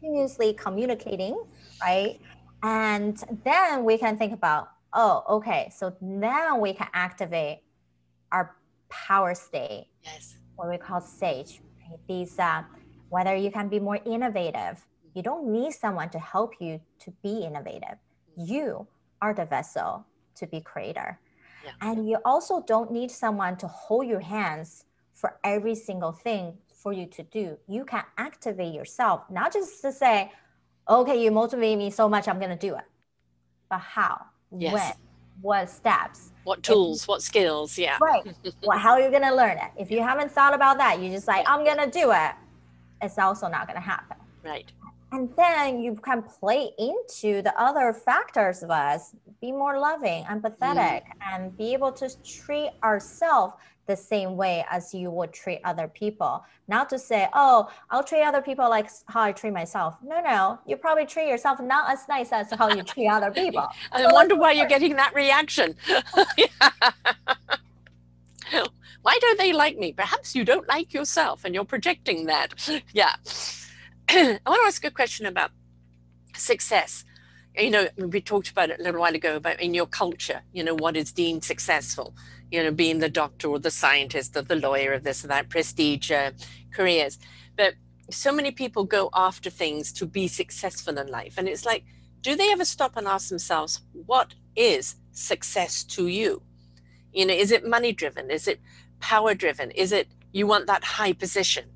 continuously 0.00 0.52
communicating, 0.54 1.42
right? 1.82 2.20
And 2.62 3.22
then 3.44 3.84
we 3.84 3.98
can 3.98 4.16
think 4.16 4.32
about, 4.32 4.68
oh, 4.92 5.24
okay, 5.28 5.70
so 5.74 5.94
now 6.00 6.58
we 6.58 6.72
can 6.72 6.88
activate 6.92 7.60
our 8.32 8.56
power 8.88 9.34
state. 9.34 9.88
Yes 10.02 10.37
what 10.58 10.68
we 10.68 10.76
call 10.76 11.00
sage. 11.00 11.62
Right? 11.80 11.98
These, 12.08 12.38
uh, 12.38 12.64
whether 13.08 13.34
you 13.34 13.50
can 13.50 13.68
be 13.68 13.78
more 13.78 14.00
innovative, 14.04 14.84
you 15.14 15.22
don't 15.22 15.50
need 15.50 15.72
someone 15.72 16.10
to 16.10 16.18
help 16.18 16.54
you 16.60 16.80
to 17.00 17.12
be 17.22 17.44
innovative. 17.44 17.96
You 18.36 18.86
are 19.22 19.32
the 19.32 19.46
vessel 19.46 20.04
to 20.34 20.46
be 20.46 20.60
creator. 20.60 21.18
Yeah. 21.64 21.72
And 21.80 22.08
you 22.08 22.18
also 22.24 22.62
don't 22.66 22.92
need 22.92 23.10
someone 23.10 23.56
to 23.58 23.68
hold 23.68 24.06
your 24.06 24.20
hands 24.20 24.84
for 25.14 25.38
every 25.44 25.74
single 25.74 26.12
thing 26.12 26.58
for 26.82 26.92
you 26.92 27.06
to 27.06 27.22
do. 27.22 27.56
You 27.68 27.84
can 27.84 28.04
activate 28.16 28.74
yourself, 28.74 29.22
not 29.30 29.52
just 29.52 29.80
to 29.82 29.92
say, 29.92 30.32
okay, 30.88 31.22
you 31.22 31.30
motivate 31.30 31.78
me 31.78 31.90
so 31.90 32.08
much, 32.08 32.28
I'm 32.28 32.38
going 32.38 32.56
to 32.56 32.66
do 32.68 32.74
it. 32.74 32.84
But 33.68 33.80
how? 33.80 34.26
Yes. 34.56 34.72
When? 34.74 35.07
What 35.40 35.70
steps. 35.70 36.32
What 36.44 36.62
tools 36.62 37.02
if, 37.02 37.08
what 37.08 37.22
skills 37.22 37.78
yeah. 37.78 37.98
Right. 38.00 38.24
Well 38.62 38.78
how 38.78 38.92
are 38.92 39.00
you 39.00 39.10
to 39.22 39.34
learn 39.34 39.58
it? 39.58 39.70
If 39.76 39.90
you 39.90 40.02
haven't 40.02 40.30
thought 40.32 40.54
about 40.54 40.78
that 40.78 41.00
you 41.00 41.10
just 41.10 41.28
like 41.28 41.44
i'm 41.48 41.64
to 41.78 41.90
do 41.90 42.10
it 42.12 42.32
it's 43.02 43.18
also 43.18 43.48
not 43.48 43.66
to 43.76 43.80
happen. 43.80 44.16
Right. 44.44 44.70
And 45.12 45.30
then 45.36 45.80
you 45.80 45.94
can 45.94 46.22
play 46.22 46.70
into 46.78 47.40
the 47.42 47.54
other 47.58 47.92
factors 47.92 48.62
of 48.62 48.70
us 48.70 49.14
be 49.40 49.52
more 49.52 49.78
loving 49.78 50.24
empathetic 50.24 51.02
mm. 51.02 51.12
and 51.32 51.56
be 51.56 51.72
able 51.72 51.92
to 51.92 52.10
treat 52.22 52.70
ourselves 52.82 53.54
the 53.88 53.96
same 53.96 54.36
way 54.36 54.64
as 54.70 54.94
you 54.94 55.10
would 55.10 55.32
treat 55.32 55.60
other 55.64 55.88
people. 55.88 56.44
Not 56.68 56.88
to 56.90 56.98
say, 56.98 57.26
oh, 57.32 57.68
I'll 57.90 58.04
treat 58.04 58.22
other 58.22 58.40
people 58.42 58.68
like 58.68 58.88
how 59.06 59.22
I 59.22 59.32
treat 59.32 59.52
myself. 59.52 59.94
No, 60.04 60.20
no, 60.20 60.60
you 60.66 60.76
probably 60.76 61.06
treat 61.06 61.28
yourself 61.28 61.58
not 61.58 61.90
as 61.90 62.06
nice 62.08 62.30
as 62.30 62.52
how 62.52 62.68
you 62.68 62.84
treat 62.84 63.08
other 63.08 63.32
people. 63.32 63.66
I 63.92 64.02
so 64.02 64.12
wonder 64.12 64.36
why 64.36 64.52
you're 64.52 64.68
getting 64.68 64.94
that 64.96 65.12
reaction. 65.14 65.74
why 69.02 69.18
don't 69.20 69.38
they 69.38 69.52
like 69.52 69.78
me? 69.78 69.92
Perhaps 69.92 70.36
you 70.36 70.44
don't 70.44 70.68
like 70.68 70.94
yourself 70.94 71.44
and 71.44 71.54
you're 71.54 71.64
projecting 71.64 72.26
that. 72.26 72.54
Yeah. 72.92 73.14
I 74.10 74.38
want 74.46 74.62
to 74.62 74.66
ask 74.66 74.84
a 74.84 74.90
question 74.90 75.26
about 75.26 75.50
success 76.34 77.04
you 77.58 77.70
know 77.70 77.88
we 77.96 78.20
talked 78.20 78.50
about 78.50 78.70
it 78.70 78.78
a 78.78 78.82
little 78.82 79.00
while 79.00 79.14
ago 79.14 79.36
about 79.36 79.60
in 79.60 79.74
your 79.74 79.86
culture 79.86 80.42
you 80.52 80.62
know 80.62 80.74
what 80.74 80.96
is 80.96 81.12
deemed 81.12 81.44
successful 81.44 82.14
you 82.50 82.62
know, 82.62 82.70
being 82.70 82.98
the 82.98 83.08
doctor 83.08 83.48
or 83.48 83.58
the 83.58 83.70
scientist 83.70 84.36
or 84.36 84.42
the 84.42 84.56
lawyer 84.56 84.92
of 84.92 85.04
this 85.04 85.24
or 85.24 85.28
that 85.28 85.48
prestige 85.48 86.10
uh, 86.10 86.30
careers. 86.72 87.18
But 87.56 87.74
so 88.10 88.32
many 88.32 88.50
people 88.50 88.84
go 88.84 89.10
after 89.14 89.50
things 89.50 89.92
to 89.94 90.06
be 90.06 90.28
successful 90.28 90.98
in 90.98 91.08
life. 91.08 91.34
And 91.36 91.48
it's 91.48 91.66
like, 91.66 91.84
do 92.20 92.34
they 92.34 92.50
ever 92.50 92.64
stop 92.64 92.96
and 92.96 93.06
ask 93.06 93.28
themselves, 93.28 93.82
what 93.92 94.34
is 94.56 94.96
success 95.12 95.84
to 95.84 96.06
you? 96.08 96.42
You 97.12 97.26
know, 97.26 97.34
is 97.34 97.50
it 97.50 97.66
money 97.66 97.92
driven? 97.92 98.30
Is 98.30 98.48
it 98.48 98.60
power 99.00 99.34
driven? 99.34 99.70
Is 99.72 99.92
it 99.92 100.08
you 100.32 100.46
want 100.46 100.66
that 100.66 100.84
high 100.84 101.12
position? 101.12 101.66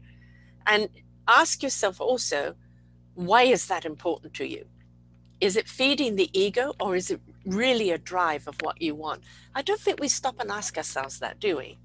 And 0.67 0.89
ask 1.29 1.63
yourself 1.63 2.01
also, 2.01 2.55
why 3.15 3.43
is 3.43 3.67
that 3.67 3.85
important 3.85 4.35
to 4.35 4.47
you? 4.47 4.67
Is 5.41 5.57
it 5.57 5.69
feeding 5.69 6.17
the 6.17 6.31
ego 6.39 6.73
or 6.81 6.97
is 6.97 7.11
it 7.11 7.21
really 7.47 7.91
a 7.91 7.99
drive 7.99 8.49
of 8.49 8.57
what 8.63 8.81
you 8.81 8.95
want? 8.95 9.23
I 9.55 9.63
don't 9.63 9.81
think 9.81 10.01
we 10.01 10.09
stop 10.09 10.41
and 10.41 10.51
ask 10.51 10.77
ourselves 10.77 11.19
that, 11.21 11.41
do 11.41 11.57
we? 11.57 11.79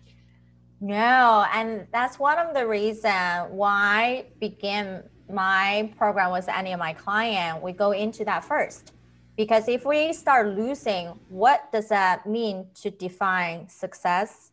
No, 0.79 1.45
and 1.53 1.87
that's 1.91 2.19
one 2.19 2.37
of 2.37 2.53
the 2.53 2.67
reasons 2.67 3.49
why 3.49 4.27
begin 4.39 5.03
my 5.29 5.91
program 5.97 6.31
with 6.31 6.47
any 6.47 6.71
of 6.71 6.79
my 6.79 6.93
client. 6.93 7.61
We 7.63 7.71
go 7.71 7.91
into 7.91 8.23
that 8.25 8.43
first. 8.43 8.93
Because 9.35 9.67
if 9.67 9.85
we 9.85 10.13
start 10.13 10.55
losing, 10.55 11.07
what 11.29 11.71
does 11.71 11.89
that 11.89 12.25
mean 12.25 12.67
to 12.81 12.89
define 12.89 13.69
success 13.69 14.51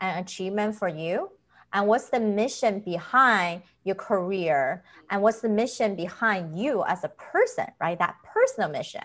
and 0.00 0.24
achievement 0.24 0.74
for 0.74 0.88
you? 0.88 1.30
and 1.72 1.86
what's 1.86 2.08
the 2.08 2.20
mission 2.20 2.80
behind 2.80 3.62
your 3.84 3.94
career 3.94 4.82
and 5.10 5.20
what's 5.20 5.40
the 5.40 5.48
mission 5.48 5.94
behind 5.94 6.58
you 6.58 6.82
as 6.88 7.04
a 7.04 7.08
person 7.08 7.66
right 7.80 7.98
that 7.98 8.16
personal 8.24 8.70
mission 8.70 9.02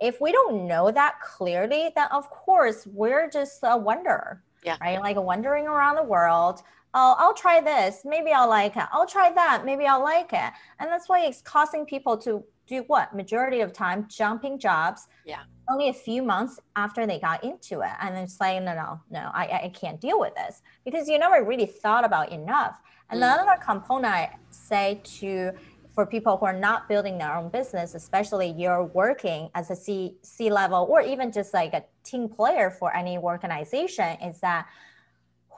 if 0.00 0.20
we 0.20 0.30
don't 0.32 0.66
know 0.66 0.90
that 0.90 1.20
clearly 1.20 1.90
then 1.94 2.06
of 2.12 2.28
course 2.30 2.86
we're 2.86 3.28
just 3.30 3.60
a 3.62 3.76
wanderer 3.76 4.42
yeah. 4.66 4.76
right? 4.80 5.00
Like 5.00 5.16
wandering 5.16 5.66
around 5.66 5.96
the 5.96 6.02
world. 6.02 6.60
Oh 6.92 7.14
i'll 7.18 7.34
try 7.34 7.60
this. 7.60 8.02
Maybe 8.04 8.32
i'll 8.32 8.48
like 8.48 8.76
it. 8.76 8.84
I'll 8.92 9.06
try 9.06 9.32
that. 9.32 9.64
Maybe 9.64 9.86
i'll 9.86 10.02
like 10.02 10.32
it. 10.32 10.52
And 10.80 10.90
that's 10.90 11.08
why 11.08 11.20
it's 11.24 11.40
causing 11.40 11.86
people 11.86 12.18
to 12.18 12.44
do 12.66 12.82
what? 12.88 13.14
Majority 13.14 13.60
of 13.60 13.72
time 13.72 14.06
jumping 14.08 14.58
jobs. 14.58 15.06
Yeah. 15.24 15.42
Only 15.70 15.88
a 15.88 15.92
few 15.92 16.22
months 16.22 16.58
after 16.74 17.06
they 17.06 17.20
got 17.20 17.44
into 17.44 17.80
it. 17.80 17.92
And 18.00 18.16
it's 18.16 18.40
like 18.40 18.62
no 18.62 18.74
no 18.74 19.00
no 19.10 19.30
i, 19.32 19.44
I 19.64 19.72
can't 19.74 20.00
deal 20.00 20.18
with 20.18 20.34
this. 20.34 20.62
Because 20.84 21.08
you 21.08 21.18
never 21.18 21.44
really 21.44 21.66
thought 21.66 22.04
about 22.04 22.32
enough. 22.32 22.76
And 23.08 23.20
mm. 23.20 23.34
another 23.34 23.60
component 23.64 24.12
i 24.12 24.36
say 24.50 25.00
to 25.04 25.52
for 25.96 26.06
people 26.06 26.36
who 26.36 26.46
are 26.46 26.60
not 26.68 26.88
building 26.88 27.18
their 27.18 27.34
own 27.34 27.48
business 27.48 27.94
especially 27.94 28.48
you're 28.56 28.84
working 28.84 29.50
as 29.54 29.70
a 29.70 29.76
c 29.84 30.14
c 30.22 30.50
level 30.50 30.86
or 30.88 31.00
even 31.00 31.32
just 31.32 31.52
like 31.54 31.72
a 31.72 31.82
team 32.04 32.28
player 32.28 32.70
for 32.70 32.94
any 32.94 33.16
organization 33.18 34.10
is 34.22 34.38
that 34.40 34.68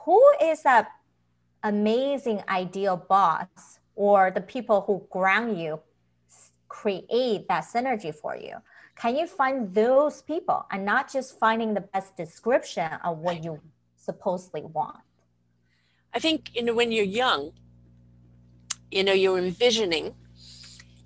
who 0.05 0.19
is 0.41 0.63
that 0.63 0.87
amazing 1.63 2.41
ideal 2.49 2.97
boss 2.97 3.79
or 3.95 4.31
the 4.31 4.41
people 4.41 4.81
who 4.87 5.05
ground 5.09 5.59
you 5.59 5.79
create 6.69 7.47
that 7.49 7.65
synergy 7.65 8.15
for 8.15 8.35
you? 8.35 8.55
Can 8.95 9.15
you 9.15 9.27
find 9.27 9.73
those 9.73 10.21
people 10.21 10.65
and 10.71 10.85
not 10.85 11.11
just 11.11 11.37
finding 11.37 11.73
the 11.73 11.81
best 11.81 12.15
description 12.15 12.89
of 13.03 13.17
what 13.17 13.43
you 13.43 13.59
supposedly 13.97 14.61
want? 14.61 14.97
I 16.13 16.19
think 16.19 16.51
you 16.55 16.63
know 16.63 16.73
when 16.73 16.91
you're 16.91 17.05
young 17.23 17.51
you 18.89 19.03
know 19.03 19.13
you're 19.13 19.37
envisioning 19.37 20.15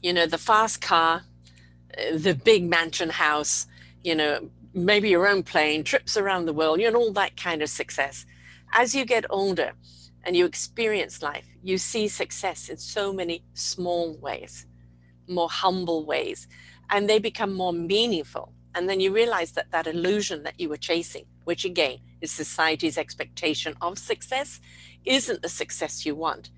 you 0.04 0.14
know 0.14 0.28
the 0.28 0.38
fast 0.38 0.82
car 0.82 1.24
uh, 1.98 2.18
the 2.18 2.36
big 2.36 2.64
mansion 2.66 3.10
house 3.10 3.66
you 4.04 4.14
know 4.14 4.50
maybe 4.74 5.10
your 5.10 5.28
own 5.28 5.42
plane 5.42 5.84
trips 5.84 6.18
around 6.18 6.46
the 6.46 6.54
world 6.54 6.80
you 6.80 6.92
know 6.92 7.00
all 7.00 7.14
that 7.14 7.36
kind 7.38 7.64
of 7.64 7.70
success. 7.70 8.26
As 8.76 8.94
you 8.94 9.06
get 9.06 9.26
older 9.30 9.72
and 10.24 10.36
you 10.36 10.46
experience 10.46 11.22
life 11.24 11.46
you 11.64 11.78
see 11.78 12.08
success 12.08 12.70
in 12.70 12.78
so 12.78 13.14
many 13.14 13.44
small 13.54 14.16
ways 14.18 14.68
more 15.28 15.50
humble 15.50 16.06
ways 16.06 16.48
and 16.90 17.10
they 17.10 17.18
become 17.18 17.54
more 17.54 17.74
meaningful. 17.74 18.52
And 18.76 18.90
then 18.90 19.00
you 19.00 19.14
realize 19.14 19.54
that 19.54 19.72
that 19.72 19.88
illusion 19.88 20.44
that 20.44 20.60
you 20.60 20.68
were 20.70 20.78
chasing 20.78 21.26
which 21.46 21.64
again 21.66 22.00
is 22.22 22.32
society's 22.32 22.98
expectation 22.98 23.76
of 23.82 23.98
success 23.98 24.60
isn't 25.06 25.42
the 25.42 25.50
success 25.50 26.06
you 26.06 26.16
want 26.16 26.50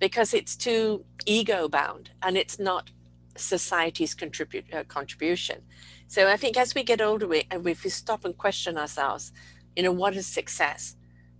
because 0.00 0.34
it's 0.34 0.56
too 0.56 1.04
ego 1.26 1.68
bound 1.68 2.10
and 2.22 2.36
it's 2.36 2.58
not 2.58 2.90
society's 3.36 4.14
contribute, 4.14 4.64
uh, 4.74 4.82
contribution. 4.84 5.62
So 6.08 6.26
I 6.26 6.36
think 6.36 6.56
as 6.56 6.74
we 6.74 6.82
get 6.82 7.00
older, 7.00 7.28
we, 7.28 7.46
and 7.50 7.66
if 7.68 7.84
we 7.84 7.90
stop 7.90 8.24
and 8.24 8.36
question 8.36 8.76
ourselves, 8.76 9.32
you 9.76 9.84
know, 9.84 9.92
what 9.92 10.16
is 10.16 10.26
success? 10.26 10.96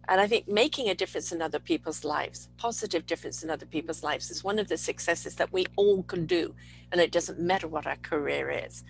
And 0.09 0.21
I 0.21 0.27
think 0.27 0.47
making 0.49 0.89
a 0.89 0.95
difference 0.95 1.33
in 1.33 1.43
other 1.43 1.59
people's 1.59 2.05
lives, 2.05 2.49
positive 2.57 3.07
difference 3.07 3.43
in 3.43 3.51
other 3.51 3.67
people's 3.67 4.03
lives, 4.03 4.31
is 4.31 4.45
one 4.45 4.59
of 4.59 4.69
the 4.69 4.77
successes 4.77 5.37
that 5.37 5.53
we 5.53 5.67
all 5.77 6.03
can 6.03 6.27
do. 6.27 6.55
And 6.93 7.01
it 7.01 7.13
doesn't 7.13 7.39
matter 7.39 7.69
what 7.69 7.87
our 7.87 7.97
career 7.97 8.51
is. 8.51 8.85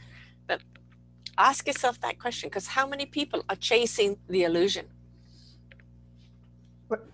But 0.47 0.61
ask 1.39 1.67
yourself 1.67 2.01
that 2.01 2.19
question 2.19 2.49
because 2.49 2.69
how 2.69 2.87
many 2.87 3.07
people 3.07 3.45
are 3.49 3.57
chasing 3.57 4.19
the 4.29 4.45
illusion? 4.45 4.87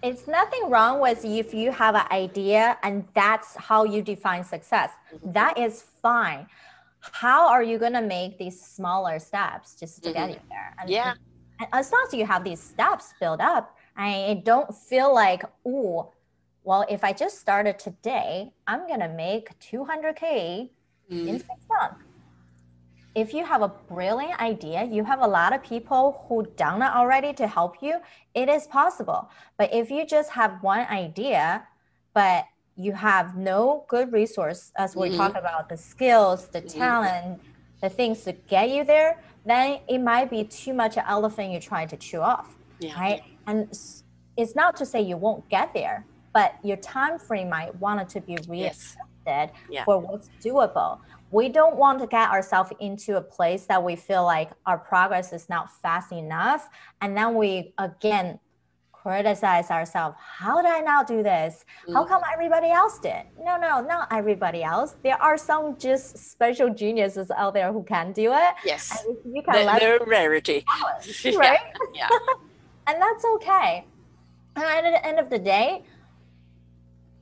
It's 0.03 0.27
nothing 0.27 0.71
wrong 0.71 1.01
with 1.01 1.25
if 1.25 1.53
you 1.53 1.71
have 1.73 1.95
an 1.95 2.07
idea 2.11 2.79
and 2.83 3.05
that's 3.15 3.57
how 3.57 3.85
you 3.85 4.03
define 4.03 4.45
success. 4.45 4.91
Mm-hmm. 5.15 5.33
That 5.33 5.59
is 5.59 5.85
fine. 6.03 6.47
How 7.01 7.49
are 7.49 7.63
you 7.63 7.79
going 7.79 7.93
to 7.93 8.03
make 8.03 8.39
these 8.39 8.61
smaller 8.61 9.19
steps 9.19 9.75
just 9.79 10.03
to 10.05 10.11
mm-hmm. 10.11 10.19
get 10.19 10.31
you 10.31 10.41
there? 10.49 10.75
And, 10.81 10.91
yeah. 10.91 11.15
And 11.61 11.69
as 11.73 11.93
long 11.93 12.05
as 12.07 12.15
you 12.15 12.27
have 12.27 12.45
these 12.45 12.61
steps 12.61 13.15
built 13.21 13.41
up, 13.41 13.77
I 13.97 14.43
don't 14.45 14.75
feel 14.75 15.15
like, 15.15 15.43
oh, 15.65 16.13
well, 16.65 16.85
if 16.91 17.05
I 17.05 17.13
just 17.13 17.39
started 17.39 17.79
today, 17.79 18.53
I'm 18.67 18.87
going 18.87 19.01
to 19.01 19.09
make 19.09 19.59
200K 19.61 20.69
mm. 21.11 21.29
in 21.29 21.39
six 21.39 21.49
months 21.69 22.06
if 23.17 23.33
you 23.33 23.47
have 23.47 23.63
a 23.63 23.69
brilliant 23.69 24.39
idea, 24.41 24.85
you 24.85 25.03
have 25.03 25.23
a 25.23 25.27
lot 25.27 25.55
of 25.55 25.63
people 25.63 26.23
who 26.29 26.47
done 26.57 26.83
it 26.83 26.93
already 26.95 27.33
to 27.33 27.47
help 27.47 27.77
you, 27.81 27.97
it 28.35 28.51
is 28.51 28.67
possible. 28.67 29.31
But 29.57 29.73
if 29.73 29.91
you 29.91 30.07
just 30.07 30.31
have 30.33 30.63
one 30.63 30.87
idea, 30.89 31.67
but 32.13 32.45
you 32.77 32.93
have 32.93 33.35
no 33.35 33.87
good 33.89 34.13
resource, 34.13 34.71
as 34.77 34.95
we 34.95 35.09
mm-hmm. 35.09 35.17
talk 35.17 35.35
about 35.35 35.71
the 35.71 35.79
skills, 35.79 36.49
the 36.49 36.61
mm-hmm. 36.61 36.79
talent, 36.79 37.41
the 37.81 37.89
things 37.89 38.23
to 38.25 38.33
get 38.33 38.69
you 38.69 38.85
there, 38.85 39.23
then 39.47 39.79
it 39.89 39.99
might 39.99 40.29
be 40.29 40.45
too 40.45 40.75
much 40.75 40.99
elephant 40.99 41.53
you're 41.53 41.61
trying 41.61 41.89
to 41.89 41.97
chew 41.97 42.21
off. 42.21 42.55
Yeah. 42.81 43.01
Right. 43.01 43.23
And 43.47 43.71
it's 44.37 44.55
not 44.55 44.77
to 44.77 44.85
say 44.85 45.01
you 45.01 45.17
won't 45.17 45.49
get 45.49 45.73
there, 45.73 46.05
but 46.35 46.57
your 46.63 46.77
time 46.77 47.19
frame 47.19 47.49
might 47.49 47.75
want 47.77 47.99
it 48.03 48.11
to 48.11 48.21
be 48.21 48.37
readjusted 48.47 48.99
yes. 49.27 49.51
yeah. 49.71 49.85
for 49.85 49.99
what's 49.99 50.29
doable 50.45 51.01
we 51.31 51.49
don't 51.49 51.77
want 51.77 51.99
to 52.01 52.07
get 52.07 52.31
ourselves 52.31 52.71
into 52.81 53.17
a 53.17 53.21
place 53.21 53.67
that 53.67 53.83
we 53.83 53.97
feel 53.97 54.25
like 54.25 54.51
our 54.65 54.79
progress 54.79 55.33
is 55.33 55.49
not 55.49 55.71
fast 55.83 56.13
enough. 56.13 56.69
And 57.01 57.17
then 57.17 57.35
we 57.35 57.75
again 57.79 58.39
criticize 58.93 59.71
ourselves. 59.71 60.17
How 60.21 60.61
did 60.61 60.71
i 60.71 60.81
not 60.81 61.07
do 61.07 61.23
this? 61.23 61.65
How 61.93 62.05
mm. 62.05 62.09
come 62.09 62.23
everybody 62.33 62.71
else 62.71 62.99
did? 62.99 63.23
No 63.41 63.57
no 63.57 63.81
not 63.81 64.09
everybody 64.11 64.63
else. 64.63 64.97
There 65.03 65.21
are 65.23 65.37
some 65.37 65.77
just 65.79 66.19
special 66.19 66.73
geniuses 66.73 67.31
out 67.31 67.55
there 67.55 67.73
who 67.73 67.83
can 67.85 68.13
do 68.13 68.33
it. 68.33 68.55
Yes. 68.65 69.05
You 69.25 69.43
can 69.43 69.67
the, 69.67 69.79
they're 69.79 69.99
a 69.99 70.09
rarity. 70.09 70.65
right 71.37 71.61
yeah, 71.95 72.09
yeah. 72.09 72.09
and 72.89 73.01
that's 73.01 73.25
okay. 73.37 73.85
And 74.57 74.65
at 74.65 74.91
the 74.91 75.07
end 75.07 75.19
of 75.19 75.31
the 75.31 75.39
day 75.39 75.85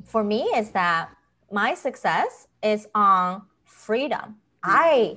for 0.04 0.24
me 0.24 0.42
is 0.54 0.70
that 0.70 1.10
my 1.50 1.74
success 1.74 2.46
is 2.62 2.86
on 2.94 3.42
freedom. 3.84 4.36
I 4.62 5.16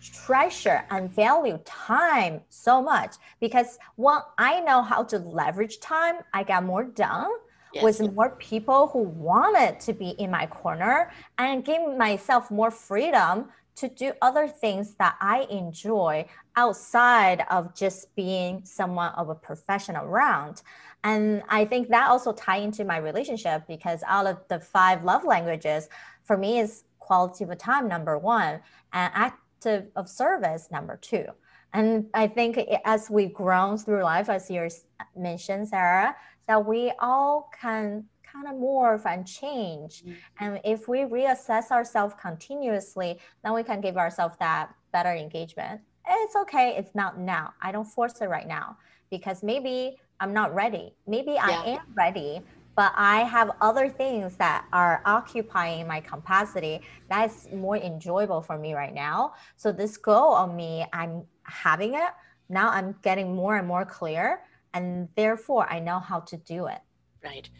treasure 0.00 0.84
and 0.90 1.10
value 1.10 1.58
time 1.64 2.40
so 2.48 2.80
much 2.80 3.16
because 3.40 3.78
when 3.96 4.18
I 4.38 4.60
know 4.60 4.82
how 4.82 5.02
to 5.04 5.18
leverage 5.18 5.80
time, 5.80 6.16
I 6.32 6.44
get 6.44 6.62
more 6.64 6.84
done 6.84 7.30
yes. 7.74 7.82
with 7.82 8.12
more 8.14 8.30
people 8.30 8.88
who 8.88 9.00
wanted 9.00 9.80
to 9.80 9.92
be 9.92 10.10
in 10.10 10.30
my 10.30 10.46
corner 10.46 11.10
and 11.38 11.64
give 11.64 11.96
myself 11.96 12.50
more 12.50 12.70
freedom 12.70 13.48
to 13.76 13.88
do 13.88 14.12
other 14.22 14.48
things 14.48 14.94
that 14.94 15.16
I 15.20 15.46
enjoy 15.50 16.26
outside 16.56 17.44
of 17.48 17.76
just 17.76 18.14
being 18.16 18.64
someone 18.64 19.12
of 19.12 19.28
a 19.28 19.34
professional 19.36 20.06
round. 20.06 20.62
And 21.04 21.44
I 21.48 21.64
think 21.64 21.88
that 21.90 22.08
also 22.10 22.32
tie 22.32 22.56
into 22.56 22.84
my 22.84 22.96
relationship 22.96 23.68
because 23.68 24.02
out 24.06 24.26
of 24.26 24.38
the 24.48 24.58
five 24.58 25.04
love 25.04 25.24
languages, 25.24 25.88
for 26.24 26.36
me 26.36 26.58
is 26.58 26.84
quality 27.08 27.44
of 27.44 27.56
time 27.56 27.88
number 27.88 28.18
one 28.18 28.60
and 28.92 29.10
active 29.14 29.86
of 29.96 30.08
service 30.08 30.68
number 30.70 30.96
two. 31.10 31.24
And 31.72 32.06
i 32.14 32.26
think 32.26 32.52
as 32.84 33.10
we've 33.16 33.34
grown 33.44 33.76
through 33.82 34.02
life 34.02 34.28
as 34.36 34.50
you 34.50 34.68
mentioned 35.16 35.68
sarah 35.68 36.10
that 36.48 36.60
we 36.72 36.92
all 36.98 37.50
can 37.60 38.04
kind 38.30 38.46
of 38.50 38.54
morph 38.54 39.04
and 39.12 39.26
change. 39.26 39.92
Mm-hmm. 40.02 40.44
and 40.44 40.60
if 40.64 40.80
we 40.92 40.98
reassess 41.18 41.66
ourselves 41.78 42.14
continuously 42.28 43.10
then 43.42 43.52
we 43.58 43.62
can 43.70 43.80
give 43.86 43.96
ourselves 44.04 44.36
that 44.38 44.64
better 44.92 45.12
engagement. 45.26 45.80
It's 46.10 46.36
okay. 46.44 46.74
It's 46.78 46.94
not 46.94 47.12
now. 47.18 47.52
I 47.60 47.70
don't 47.74 47.90
force 47.96 48.16
it 48.22 48.28
right 48.36 48.48
now 48.58 48.66
because 49.10 49.42
maybe 49.42 49.76
i'm 50.20 50.32
not 50.40 50.54
ready. 50.62 50.86
Maybe 51.06 51.32
yeah. 51.32 51.46
i 51.50 51.70
am 51.76 51.86
ready 52.04 52.32
but 52.78 52.92
I 52.94 53.24
have 53.24 53.50
other 53.60 53.88
things 53.88 54.36
that 54.36 54.64
are 54.72 55.02
occupying 55.04 55.88
my 55.88 55.98
capacity 55.98 56.80
that's 57.10 57.48
more 57.52 57.76
enjoyable 57.76 58.40
for 58.40 58.56
me 58.56 58.72
right 58.72 58.94
now. 58.94 59.34
So 59.56 59.72
this 59.72 59.96
goal 59.96 60.36
of 60.36 60.54
me, 60.54 60.86
I'm 60.92 61.24
having 61.42 61.94
it. 61.94 62.10
Now 62.48 62.70
I'm 62.70 62.94
getting 63.02 63.34
more 63.34 63.56
and 63.56 63.66
more 63.66 63.84
clear 63.84 64.42
and 64.74 65.08
therefore 65.16 65.68
I 65.68 65.80
know 65.80 65.98
how 65.98 66.20
to 66.20 66.36
do 66.36 66.68
it. 66.68 66.78
Right. 67.20 67.50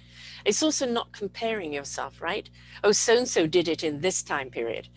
It's 0.44 0.62
also 0.62 0.86
not 0.86 1.10
comparing 1.10 1.72
yourself, 1.72 2.22
right? 2.22 2.48
Oh, 2.84 2.92
so 2.92 3.16
and 3.16 3.26
so 3.26 3.48
did 3.48 3.66
it 3.66 3.82
in 3.82 4.00
this 4.02 4.22
time 4.22 4.50
period. 4.50 4.88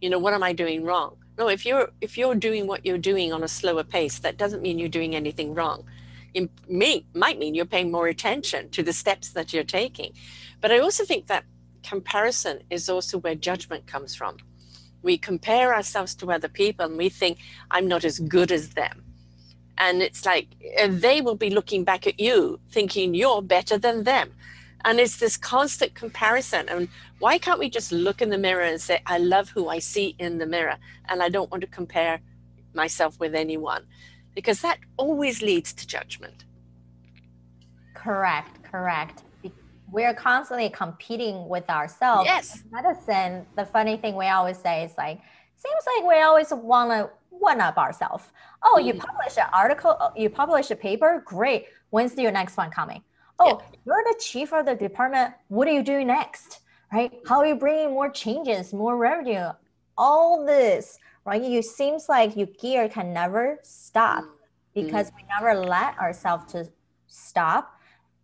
You 0.00 0.08
know, 0.08 0.18
what 0.18 0.32
am 0.32 0.42
I 0.42 0.54
doing 0.54 0.84
wrong? 0.84 1.18
No, 1.36 1.48
if 1.48 1.66
you're 1.66 1.90
if 2.00 2.16
you're 2.16 2.34
doing 2.34 2.66
what 2.66 2.86
you're 2.86 3.06
doing 3.12 3.30
on 3.30 3.42
a 3.42 3.48
slower 3.48 3.84
pace, 3.84 4.20
that 4.20 4.38
doesn't 4.38 4.62
mean 4.62 4.78
you're 4.78 4.88
doing 4.88 5.14
anything 5.14 5.52
wrong 5.52 5.84
it 6.36 6.50
may, 6.68 7.02
might 7.14 7.38
mean 7.38 7.54
you're 7.54 7.64
paying 7.64 7.90
more 7.90 8.08
attention 8.08 8.68
to 8.70 8.82
the 8.82 8.92
steps 8.92 9.30
that 9.30 9.54
you're 9.54 9.64
taking. 9.64 10.12
But 10.60 10.70
I 10.70 10.78
also 10.78 11.04
think 11.04 11.28
that 11.28 11.44
comparison 11.82 12.60
is 12.68 12.90
also 12.90 13.16
where 13.18 13.34
judgment 13.34 13.86
comes 13.86 14.14
from. 14.14 14.36
We 15.02 15.16
compare 15.16 15.74
ourselves 15.74 16.14
to 16.16 16.30
other 16.30 16.48
people 16.48 16.84
and 16.84 16.98
we 16.98 17.08
think, 17.08 17.38
I'm 17.70 17.88
not 17.88 18.04
as 18.04 18.18
good 18.18 18.52
as 18.52 18.70
them. 18.70 19.02
And 19.78 20.02
it's 20.02 20.26
like 20.26 20.48
they 20.88 21.22
will 21.22 21.36
be 21.36 21.48
looking 21.48 21.84
back 21.84 22.06
at 22.06 22.20
you 22.20 22.60
thinking 22.70 23.14
you're 23.14 23.40
better 23.40 23.78
than 23.78 24.04
them. 24.04 24.34
And 24.84 25.00
it's 25.00 25.16
this 25.16 25.38
constant 25.38 25.94
comparison. 25.94 26.68
And 26.68 26.88
why 27.18 27.38
can't 27.38 27.58
we 27.58 27.70
just 27.70 27.92
look 27.92 28.20
in 28.20 28.28
the 28.28 28.38
mirror 28.38 28.62
and 28.62 28.80
say, 28.80 29.00
I 29.06 29.18
love 29.18 29.48
who 29.48 29.68
I 29.68 29.78
see 29.78 30.14
in 30.18 30.36
the 30.36 30.46
mirror 30.46 30.76
and 31.08 31.22
I 31.22 31.30
don't 31.30 31.50
want 31.50 31.62
to 31.62 31.66
compare 31.66 32.20
myself 32.74 33.18
with 33.18 33.34
anyone? 33.34 33.86
Because 34.36 34.60
that 34.60 34.78
always 34.98 35.42
leads 35.42 35.72
to 35.72 35.86
judgment. 35.86 36.44
Correct, 37.94 38.62
correct. 38.62 39.24
We're 39.90 40.14
constantly 40.14 40.68
competing 40.68 41.48
with 41.48 41.68
ourselves. 41.70 42.26
Yes. 42.26 42.62
In 42.62 42.70
medicine, 42.70 43.46
the 43.56 43.64
funny 43.64 43.96
thing 43.96 44.14
we 44.14 44.26
always 44.26 44.58
say 44.58 44.84
is 44.84 44.92
like, 44.98 45.18
seems 45.56 45.82
like 45.90 46.06
we 46.06 46.20
always 46.20 46.52
want 46.52 46.90
to 46.90 47.10
one 47.30 47.60
up 47.60 47.78
ourselves. 47.78 48.24
Oh, 48.62 48.78
mm. 48.78 48.84
you 48.86 48.94
publish 48.94 49.38
an 49.38 49.48
article, 49.52 49.96
uh, 49.98 50.10
you 50.14 50.28
publish 50.28 50.70
a 50.70 50.76
paper, 50.76 51.22
great. 51.24 51.66
When's 51.90 52.14
your 52.16 52.32
next 52.32 52.56
one 52.58 52.70
coming? 52.70 53.02
Oh, 53.38 53.60
yeah. 53.60 53.78
you're 53.86 54.04
the 54.04 54.18
chief 54.20 54.52
of 54.52 54.66
the 54.66 54.74
department. 54.74 55.34
What 55.48 55.66
are 55.66 55.72
you 55.72 55.82
doing 55.82 56.08
next? 56.08 56.60
Right? 56.92 57.12
How 57.26 57.38
are 57.38 57.46
you 57.46 57.56
bringing 57.56 57.90
more 57.90 58.10
changes, 58.10 58.72
more 58.72 58.96
revenue? 58.96 59.48
All 59.96 60.44
this 60.44 60.98
right? 61.26 61.42
You 61.42 61.60
seems 61.60 62.08
like 62.08 62.36
your 62.36 62.46
gear 62.46 62.88
can 62.88 63.12
never 63.12 63.58
stop 63.62 64.24
mm. 64.24 64.28
because 64.74 65.10
mm. 65.10 65.16
we 65.16 65.22
never 65.38 65.58
let 65.58 65.98
ourselves 65.98 66.52
to 66.52 66.68
stop. 67.08 67.72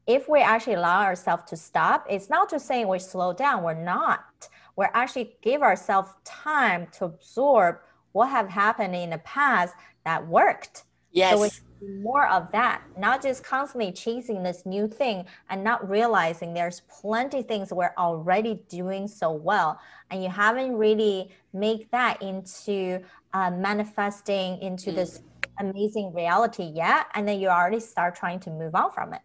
If 0.07 0.29
we 0.29 0.41
actually 0.41 0.75
allow 0.75 1.03
ourselves 1.03 1.45
to 1.51 1.57
stop, 1.57 2.07
it's 2.09 2.31
not 2.31 2.49
to 2.51 2.61
say 2.61 2.85
we 2.85 2.99
slow 2.99 3.33
down. 3.33 3.63
We're 3.63 3.75
not. 3.75 4.49
We're 4.77 4.91
actually 4.95 5.37
give 5.43 5.63
ourselves 5.63 6.11
time 6.25 6.89
to 6.93 7.05
absorb 7.05 7.79
what 8.13 8.29
have 8.29 8.49
happened 8.49 8.95
in 8.95 9.11
the 9.11 9.19
past 9.19 9.75
that 10.05 10.27
worked. 10.27 10.85
Yes. 11.13 11.39
So 11.39 11.63
more 12.03 12.29
of 12.29 12.51
that, 12.53 12.83
not 12.97 13.23
just 13.23 13.45
constantly 13.45 13.93
chasing 13.93 14.43
this 14.43 14.65
new 14.65 14.89
thing 14.89 15.25
and 15.51 15.63
not 15.63 15.89
realizing 15.89 16.55
there's 16.55 16.83
plenty 16.89 17.43
things 17.43 17.73
we're 17.73 17.95
already 17.99 18.63
doing 18.69 19.09
so 19.09 19.33
well. 19.33 19.79
And 20.11 20.23
you 20.23 20.29
haven't 20.29 20.77
really 20.77 21.31
make 21.53 21.91
that 21.91 22.23
into 22.23 23.01
uh, 23.33 23.51
manifesting 23.51 24.61
into 24.63 24.91
mm. 24.91 24.97
this 24.97 25.23
amazing 25.59 26.13
reality 26.13 26.65
yet. 26.65 27.07
And 27.15 27.27
then 27.27 27.41
you 27.41 27.49
already 27.49 27.81
start 27.81 28.15
trying 28.15 28.41
to 28.41 28.51
move 28.51 28.75
on 28.75 28.91
from 28.93 29.15
it. 29.15 29.21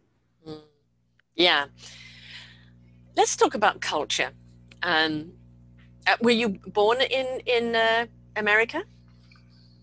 Mm. 0.47 0.61
Yeah. 1.35 1.65
Let's 3.15 3.35
talk 3.35 3.55
about 3.55 3.81
culture. 3.81 4.31
Um, 4.83 5.31
uh, 6.05 6.15
were 6.21 6.31
you 6.31 6.49
born 6.67 7.01
in, 7.01 7.41
in 7.45 7.75
uh, 7.75 8.05
America? 8.35 8.83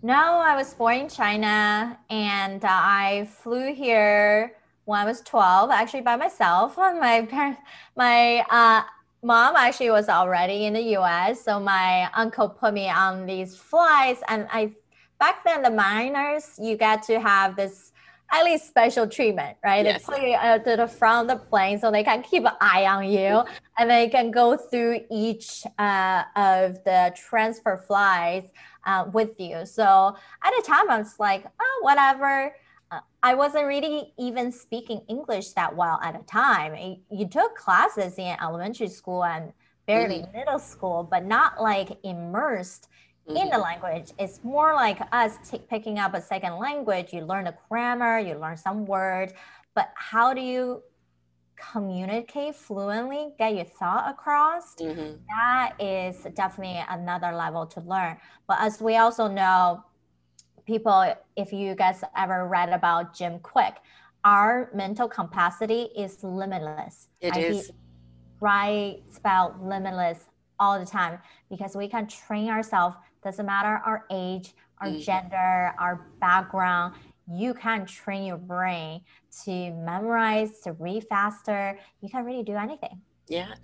No, 0.02 0.14
I 0.14 0.54
was 0.54 0.74
born 0.74 0.96
in 0.96 1.08
China 1.08 1.98
and 2.10 2.64
uh, 2.64 2.68
I 2.70 3.28
flew 3.42 3.74
here 3.74 4.54
when 4.84 5.00
I 5.00 5.04
was 5.04 5.22
12, 5.22 5.70
actually 5.70 6.02
by 6.02 6.16
myself. 6.16 6.76
My 6.76 7.26
parents, 7.28 7.60
my, 7.96 8.44
uh, 8.50 8.82
mom 9.24 9.56
actually 9.56 9.90
was 9.90 10.08
already 10.08 10.66
in 10.66 10.74
the 10.74 10.96
US. 10.98 11.42
So 11.42 11.58
my 11.58 12.10
uncle 12.14 12.48
put 12.48 12.74
me 12.74 12.88
on 12.88 13.26
these 13.26 13.56
flights. 13.56 14.22
And 14.28 14.46
I 14.52 14.72
back 15.18 15.42
then 15.44 15.62
the 15.62 15.70
minors, 15.70 16.58
you 16.60 16.76
get 16.76 17.02
to 17.04 17.18
have 17.18 17.56
this 17.56 17.92
at 18.30 18.44
least 18.44 18.66
special 18.66 19.06
treatment, 19.06 19.56
right? 19.64 19.84
Yes. 19.84 20.04
They 20.06 20.12
put 20.12 20.22
you 20.22 20.34
at 20.34 20.64
the 20.64 20.88
front 20.88 21.30
of 21.30 21.38
the 21.38 21.44
plane 21.46 21.78
so 21.78 21.90
they 21.90 22.04
can 22.04 22.22
keep 22.22 22.44
an 22.44 22.52
eye 22.60 22.84
on 22.86 23.08
you 23.08 23.44
and 23.78 23.90
they 23.90 24.08
can 24.08 24.30
go 24.30 24.56
through 24.56 25.00
each 25.10 25.64
uh, 25.78 26.24
of 26.36 26.82
the 26.84 27.14
transfer 27.16 27.76
flights 27.76 28.50
uh, 28.86 29.06
with 29.12 29.38
you. 29.38 29.64
So 29.64 30.16
at 30.42 30.52
the 30.56 30.62
time, 30.66 30.90
I 30.90 30.98
was 30.98 31.18
like, 31.18 31.46
oh, 31.60 31.78
whatever. 31.82 32.54
I 33.22 33.34
wasn't 33.34 33.66
really 33.66 34.12
even 34.18 34.52
speaking 34.52 35.00
English 35.08 35.50
that 35.52 35.74
well 35.74 35.98
at 36.02 36.14
a 36.14 36.22
time. 36.24 36.98
You 37.10 37.26
took 37.26 37.56
classes 37.56 38.18
in 38.18 38.36
elementary 38.42 38.88
school 38.88 39.24
and 39.24 39.52
barely 39.86 40.20
mm-hmm. 40.20 40.36
middle 40.36 40.58
school, 40.58 41.06
but 41.10 41.24
not 41.24 41.60
like 41.60 41.98
immersed 42.02 42.88
mm-hmm. 43.28 43.36
in 43.36 43.48
the 43.48 43.56
mm-hmm. 43.56 43.62
language. 43.62 44.12
It's 44.18 44.42
more 44.44 44.74
like 44.74 44.98
us 45.12 45.38
t- 45.50 45.62
picking 45.70 45.98
up 45.98 46.14
a 46.14 46.20
second 46.20 46.58
language. 46.58 47.12
You 47.12 47.24
learn 47.24 47.44
the 47.44 47.54
grammar, 47.68 48.18
you 48.18 48.34
learn 48.34 48.56
some 48.56 48.84
words, 48.86 49.32
but 49.74 49.90
how 49.94 50.34
do 50.34 50.40
you 50.40 50.82
communicate 51.72 52.56
fluently, 52.56 53.34
get 53.38 53.54
your 53.54 53.64
thought 53.64 54.10
across? 54.10 54.74
Mm-hmm. 54.76 55.16
That 55.28 55.74
is 55.78 56.26
definitely 56.34 56.82
another 56.88 57.32
level 57.32 57.66
to 57.66 57.80
learn. 57.80 58.18
But 58.46 58.58
as 58.60 58.80
we 58.80 58.96
also 58.96 59.28
know, 59.28 59.84
people, 60.66 61.14
if 61.36 61.52
you 61.52 61.74
guys 61.74 62.02
ever 62.16 62.46
read 62.46 62.70
about 62.70 63.14
Jim 63.14 63.38
Kwik, 63.40 63.76
our 64.24 64.70
mental 64.74 65.08
capacity 65.08 65.88
is 65.96 66.22
limitless. 66.24 67.08
It 67.20 67.36
is. 67.36 67.70
Right 68.40 69.02
spell 69.10 69.56
limitless 69.62 70.26
all 70.58 70.78
the 70.78 70.86
time 70.86 71.18
because 71.50 71.74
we 71.76 71.88
can 71.88 72.06
train 72.06 72.48
ourselves 72.48 72.96
doesn't 73.22 73.46
matter 73.46 73.80
our 73.84 74.04
age, 74.10 74.52
our 74.80 74.88
mm. 74.88 75.02
gender, 75.02 75.74
our 75.78 76.06
background. 76.20 76.94
You 77.26 77.54
can 77.54 77.86
train 77.86 78.26
your 78.26 78.36
brain 78.36 79.00
to 79.44 79.70
memorize, 79.72 80.60
to 80.60 80.72
read 80.72 81.06
faster. 81.08 81.78
You 82.02 82.10
can 82.10 82.24
really 82.24 82.42
do 82.42 82.54
anything. 82.56 83.00
Yeah. 83.26 83.54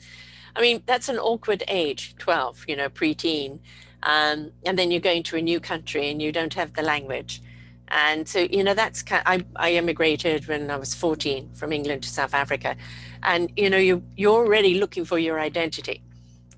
I 0.56 0.60
mean, 0.62 0.82
that's 0.86 1.08
an 1.08 1.18
awkward 1.18 1.62
age, 1.68 2.14
12, 2.18 2.64
you 2.68 2.76
know, 2.76 2.88
preteen. 2.88 3.60
Um, 4.02 4.52
and 4.64 4.78
then 4.78 4.90
you're 4.90 5.00
going 5.00 5.22
to 5.24 5.36
a 5.36 5.42
new 5.42 5.60
country 5.60 6.10
and 6.10 6.20
you 6.22 6.32
don't 6.32 6.54
have 6.54 6.74
the 6.74 6.82
language. 6.82 7.42
And 7.88 8.28
so, 8.28 8.40
you 8.40 8.62
know, 8.62 8.74
that's 8.74 9.02
kind 9.02 9.22
of, 9.26 9.46
I, 9.56 9.68
I 9.70 9.72
immigrated 9.74 10.46
when 10.46 10.70
I 10.70 10.76
was 10.76 10.94
14 10.94 11.50
from 11.54 11.72
England 11.72 12.04
to 12.04 12.08
South 12.08 12.34
Africa. 12.34 12.76
And, 13.22 13.50
you 13.56 13.68
know, 13.68 13.78
you, 13.78 14.02
you're 14.16 14.46
already 14.46 14.74
looking 14.74 15.04
for 15.04 15.18
your 15.18 15.40
identity 15.40 16.02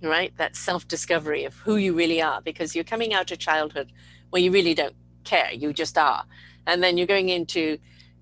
right? 0.03 0.37
That 0.37 0.57
self 0.57 0.89
discovery 0.89 1.45
of 1.45 1.55
who 1.55 1.77
you 1.77 1.95
really 1.95 2.21
are, 2.21 2.41
because 2.43 2.75
you're 2.75 2.85
coming 2.85 3.15
out 3.15 3.31
of 3.31 3.39
childhood 3.39 3.93
where 4.31 4.43
you 4.43 4.51
really 4.51 4.75
don't 4.75 4.95
care, 5.25 5.53
you 5.53 5.73
just 5.73 5.97
are. 5.97 6.25
And 6.67 6.83
then 6.83 6.97
you're 6.99 7.07
going 7.07 7.29
into 7.29 7.79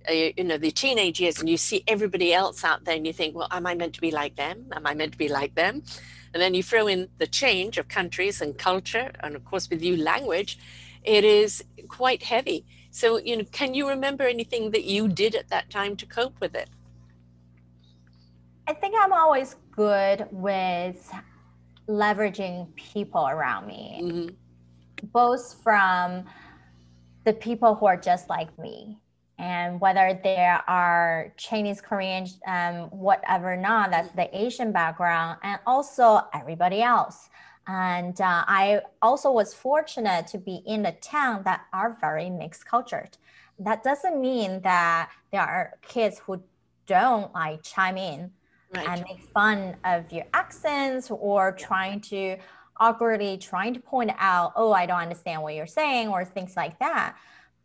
uh, 0.08 0.12
you 0.12 0.44
know 0.44 0.56
the 0.56 0.70
teenage 0.70 1.20
years 1.20 1.38
and 1.40 1.48
you 1.48 1.56
see 1.56 1.84
everybody 1.86 2.32
else 2.32 2.64
out 2.64 2.84
there 2.84 2.96
and 2.96 3.06
you 3.06 3.12
think 3.12 3.34
well 3.36 3.48
am 3.50 3.66
i 3.66 3.74
meant 3.74 3.92
to 3.92 4.00
be 4.00 4.10
like 4.10 4.34
them 4.34 4.64
am 4.72 4.86
i 4.86 4.94
meant 4.94 5.12
to 5.12 5.18
be 5.18 5.28
like 5.28 5.54
them 5.54 5.82
and 6.32 6.42
then 6.42 6.54
you 6.54 6.62
throw 6.62 6.86
in 6.86 7.08
the 7.18 7.26
change 7.26 7.78
of 7.78 7.88
countries 7.88 8.40
and 8.40 8.56
culture 8.58 9.10
and 9.20 9.34
of 9.36 9.44
course 9.44 9.68
with 9.68 9.82
you 9.82 9.96
language 9.96 10.58
it 11.02 11.24
is 11.24 11.64
quite 11.88 12.22
heavy. 12.22 12.64
So 12.90 13.18
you 13.18 13.36
know 13.36 13.44
can 13.52 13.74
you 13.74 13.88
remember 13.88 14.24
anything 14.24 14.70
that 14.72 14.84
you 14.84 15.08
did 15.08 15.34
at 15.34 15.48
that 15.48 15.70
time 15.70 15.96
to 15.96 16.06
cope 16.06 16.40
with 16.40 16.54
it? 16.54 16.68
I 18.66 18.74
think 18.74 18.94
i'm 18.98 19.12
always 19.12 19.56
good 19.72 20.28
with 20.30 21.12
leveraging 21.88 22.74
people 22.76 23.26
around 23.26 23.66
me, 23.66 24.00
mm-hmm. 24.02 25.06
both 25.12 25.56
from 25.62 26.24
the 27.24 27.32
people 27.32 27.74
who 27.74 27.86
are 27.86 27.96
just 27.96 28.28
like 28.28 28.56
me 28.58 28.98
and 29.40 29.80
whether 29.80 30.20
they 30.22 30.54
are 30.68 31.32
Chinese, 31.38 31.80
Korean, 31.80 32.26
um, 32.46 32.90
whatever 32.90 33.56
not, 33.56 33.90
that's 33.90 34.10
the 34.10 34.28
Asian 34.38 34.70
background, 34.70 35.38
and 35.42 35.58
also 35.66 36.20
everybody 36.34 36.82
else. 36.82 37.30
And 37.66 38.20
uh, 38.20 38.44
I 38.46 38.82
also 39.00 39.32
was 39.32 39.54
fortunate 39.54 40.26
to 40.28 40.38
be 40.38 40.62
in 40.66 40.84
a 40.84 40.92
town 40.92 41.42
that 41.44 41.62
are 41.72 41.96
very 42.02 42.28
mixed 42.28 42.66
cultured. 42.66 43.16
That 43.58 43.82
doesn't 43.82 44.20
mean 44.20 44.60
that 44.60 45.10
there 45.32 45.40
are 45.40 45.72
kids 45.80 46.18
who 46.18 46.42
don't 46.86 47.32
like 47.32 47.62
chime 47.62 47.96
in 47.96 48.30
right. 48.74 48.88
and 48.88 49.04
make 49.08 49.22
fun 49.32 49.76
of 49.84 50.12
your 50.12 50.26
accents 50.34 51.10
or 51.10 51.52
trying 51.52 52.00
to 52.02 52.36
awkwardly 52.76 53.38
trying 53.38 53.72
to 53.72 53.80
point 53.80 54.10
out, 54.18 54.52
oh, 54.56 54.72
I 54.72 54.84
don't 54.84 55.00
understand 55.00 55.42
what 55.42 55.54
you're 55.54 55.66
saying 55.66 56.08
or 56.08 56.26
things 56.26 56.56
like 56.56 56.78
that. 56.80 57.16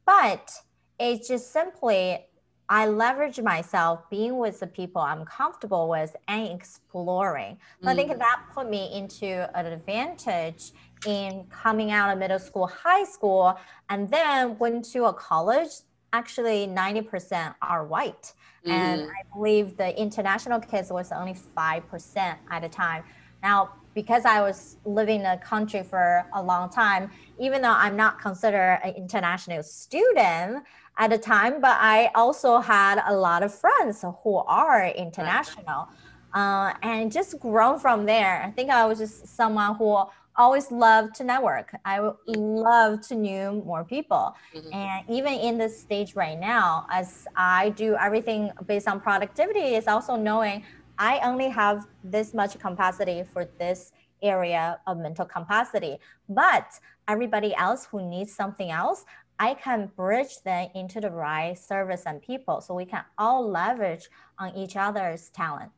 But 0.05 0.51
it's 1.00 1.28
just 1.28 1.52
simply 1.52 2.26
I 2.68 2.88
leverage 2.88 3.39
myself 3.39 4.10
being 4.10 4.38
with 4.38 4.60
the 4.60 4.68
people 4.68 5.02
I'm 5.02 5.24
comfortable 5.26 5.88
with 5.88 6.16
and 6.28 6.48
exploring. 6.48 7.58
So 7.82 7.88
mm. 7.88 7.91
I 7.91 7.96
think 7.96 8.12
mm. 8.12 8.18
that 8.18 8.41
put 8.54 8.70
me 8.70 8.91
into 8.93 9.50
an 9.58 9.68
advantage 9.68 10.72
in 11.06 11.46
coming 11.52 11.91
out 11.91 12.12
of 12.12 12.18
middle 12.18 12.39
school, 12.39 12.66
high 12.68 13.04
school, 13.04 13.60
and 13.89 14.10
then 14.10 14.58
went 14.58 14.86
to 14.93 15.06
a 15.06 15.14
college. 15.14 15.70
Actually, 16.12 16.66
90% 16.66 17.54
are 17.62 17.86
white. 17.86 18.34
Mm-hmm. 18.66 18.72
And 18.72 19.02
I 19.04 19.36
believe 19.36 19.78
the 19.78 20.00
international 20.00 20.60
kids 20.60 20.91
was 20.91 21.12
only 21.12 21.36
5% 21.36 22.36
at 22.50 22.64
a 22.64 22.70
time. 22.70 23.04
Now, 23.43 23.74
because 23.93 24.26
I 24.26 24.41
was 24.41 24.78
living 24.86 25.18
in 25.18 25.24
the 25.24 25.39
country 25.43 25.84
for 25.84 26.26
a 26.34 26.41
long 26.41 26.70
time, 26.70 27.12
even 27.39 27.62
though 27.62 27.72
I'm 27.72 27.96
not 27.96 28.20
considered 28.20 28.80
an 28.84 28.93
international 28.96 29.64
student 29.64 30.64
at 30.98 31.10
the 31.10 31.18
time, 31.18 31.60
but 31.62 31.78
I 31.80 32.10
also 32.16 32.60
had 32.60 33.04
a 33.06 33.16
lot 33.16 33.43
of 33.43 33.54
friends 33.54 34.04
who 34.24 34.36
are 34.38 34.88
international. 34.88 35.88
Uh, 36.34 36.74
and 36.84 37.14
just 37.14 37.39
grown 37.39 37.80
from 37.80 38.06
there. 38.06 38.43
I 38.43 38.52
think 38.52 38.70
I 38.70 38.86
was 38.86 39.00
just 39.00 39.26
someone 39.26 39.76
who 39.76 40.04
always 40.36 40.70
loved 40.70 41.16
to 41.16 41.24
network. 41.24 41.74
I 41.86 42.10
love 42.28 43.00
to 43.08 43.16
know 43.16 43.64
more 43.66 43.84
people. 43.84 44.36
Mm-hmm. 44.54 44.74
And 44.74 45.10
even 45.10 45.34
in 45.34 45.58
this 45.58 45.80
stage 45.80 46.16
right 46.16 46.38
now, 46.38 46.88
as 46.91 47.26
I 47.36 47.70
do 47.70 47.96
everything 47.96 48.52
based 48.66 48.88
on 48.88 49.00
productivity, 49.00 49.76
is 49.76 49.88
also 49.88 50.16
knowing 50.16 50.64
I 50.98 51.20
only 51.20 51.50
have 51.50 51.86
this 52.04 52.34
much 52.34 52.60
capacity 52.60 53.24
for 53.32 53.46
this 53.58 53.93
area 54.22 54.80
of 54.88 54.98
mental 54.98 55.26
capacity. 55.26 55.98
But 56.28 56.80
everybody 57.08 57.56
else 57.56 57.86
who 57.86 58.02
needs 58.08 58.34
something 58.34 58.72
else, 58.72 59.06
I 59.38 59.54
can 59.56 59.92
bridge 59.96 60.42
them 60.44 60.70
into 60.74 61.02
the 61.02 61.12
right 61.12 61.58
service 61.58 62.04
and 62.06 62.22
people 62.22 62.62
so 62.62 62.74
we 62.74 62.86
can 62.86 63.04
all 63.18 63.50
leverage 63.50 64.10
on 64.40 64.56
each 64.56 64.76
other's 64.76 65.30
talent. 65.30 65.72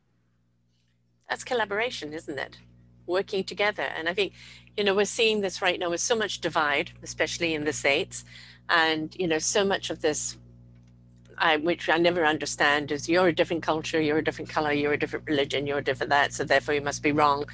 That's 1.28 1.44
collaboration, 1.44 2.12
isn't 2.12 2.38
it? 2.38 2.58
working 3.08 3.42
together. 3.42 3.82
And 3.82 4.08
I 4.08 4.14
think, 4.14 4.34
you 4.76 4.84
know, 4.84 4.94
we're 4.94 5.06
seeing 5.06 5.40
this 5.40 5.60
right 5.60 5.80
now 5.80 5.90
with 5.90 6.00
so 6.00 6.14
much 6.14 6.40
divide, 6.40 6.92
especially 7.02 7.54
in 7.54 7.64
the 7.64 7.72
States. 7.72 8.24
And, 8.68 9.14
you 9.18 9.26
know, 9.26 9.38
so 9.38 9.64
much 9.64 9.90
of 9.90 10.02
this, 10.02 10.36
I, 11.38 11.56
which 11.56 11.88
I 11.88 11.96
never 11.96 12.24
understand, 12.24 12.92
is 12.92 13.08
you're 13.08 13.28
a 13.28 13.34
different 13.34 13.62
culture, 13.62 14.00
you're 14.00 14.18
a 14.18 14.24
different 14.24 14.50
color, 14.50 14.72
you're 14.72 14.92
a 14.92 14.98
different 14.98 15.26
religion, 15.26 15.66
you're 15.66 15.78
a 15.78 15.84
different 15.84 16.10
that, 16.10 16.32
so 16.32 16.44
therefore 16.44 16.74
you 16.74 16.82
must 16.82 17.02
be 17.02 17.12
wrong. 17.12 17.46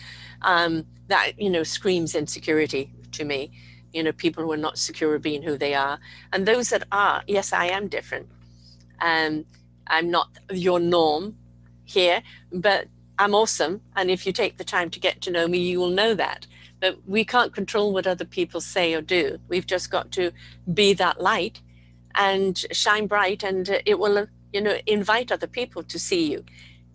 Um, 0.42 0.86
that, 1.06 1.40
you 1.40 1.50
know, 1.50 1.62
screams 1.62 2.14
insecurity 2.14 2.92
to 3.12 3.24
me. 3.24 3.52
You 3.94 4.02
know, 4.02 4.12
people 4.12 4.42
who 4.42 4.52
are 4.52 4.58
not 4.58 4.76
secure 4.76 5.18
being 5.18 5.42
who 5.42 5.56
they 5.56 5.74
are. 5.74 5.98
And 6.32 6.46
those 6.46 6.68
that 6.70 6.82
are, 6.92 7.22
yes, 7.26 7.52
I 7.52 7.66
am 7.66 7.88
different. 7.88 8.28
Um, 9.00 9.46
I'm 9.86 10.10
not 10.10 10.28
your 10.50 10.80
norm 10.80 11.36
here, 11.84 12.22
but 12.52 12.88
I'm 13.18 13.34
awesome. 13.34 13.80
And 13.96 14.10
if 14.10 14.26
you 14.26 14.32
take 14.32 14.56
the 14.56 14.64
time 14.64 14.90
to 14.90 15.00
get 15.00 15.20
to 15.22 15.30
know 15.30 15.46
me, 15.46 15.58
you 15.58 15.78
will 15.78 15.90
know 15.90 16.14
that. 16.14 16.46
But 16.80 16.98
we 17.06 17.24
can't 17.24 17.54
control 17.54 17.92
what 17.92 18.06
other 18.06 18.24
people 18.24 18.60
say 18.60 18.94
or 18.94 19.00
do. 19.00 19.38
We've 19.48 19.66
just 19.66 19.90
got 19.90 20.10
to 20.12 20.32
be 20.72 20.92
that 20.94 21.20
light 21.20 21.60
and 22.16 22.64
shine 22.72 23.06
bright, 23.06 23.42
and 23.42 23.80
it 23.86 23.98
will, 23.98 24.26
you 24.52 24.60
know, 24.60 24.76
invite 24.86 25.32
other 25.32 25.46
people 25.46 25.82
to 25.84 25.98
see 25.98 26.30
you. 26.30 26.44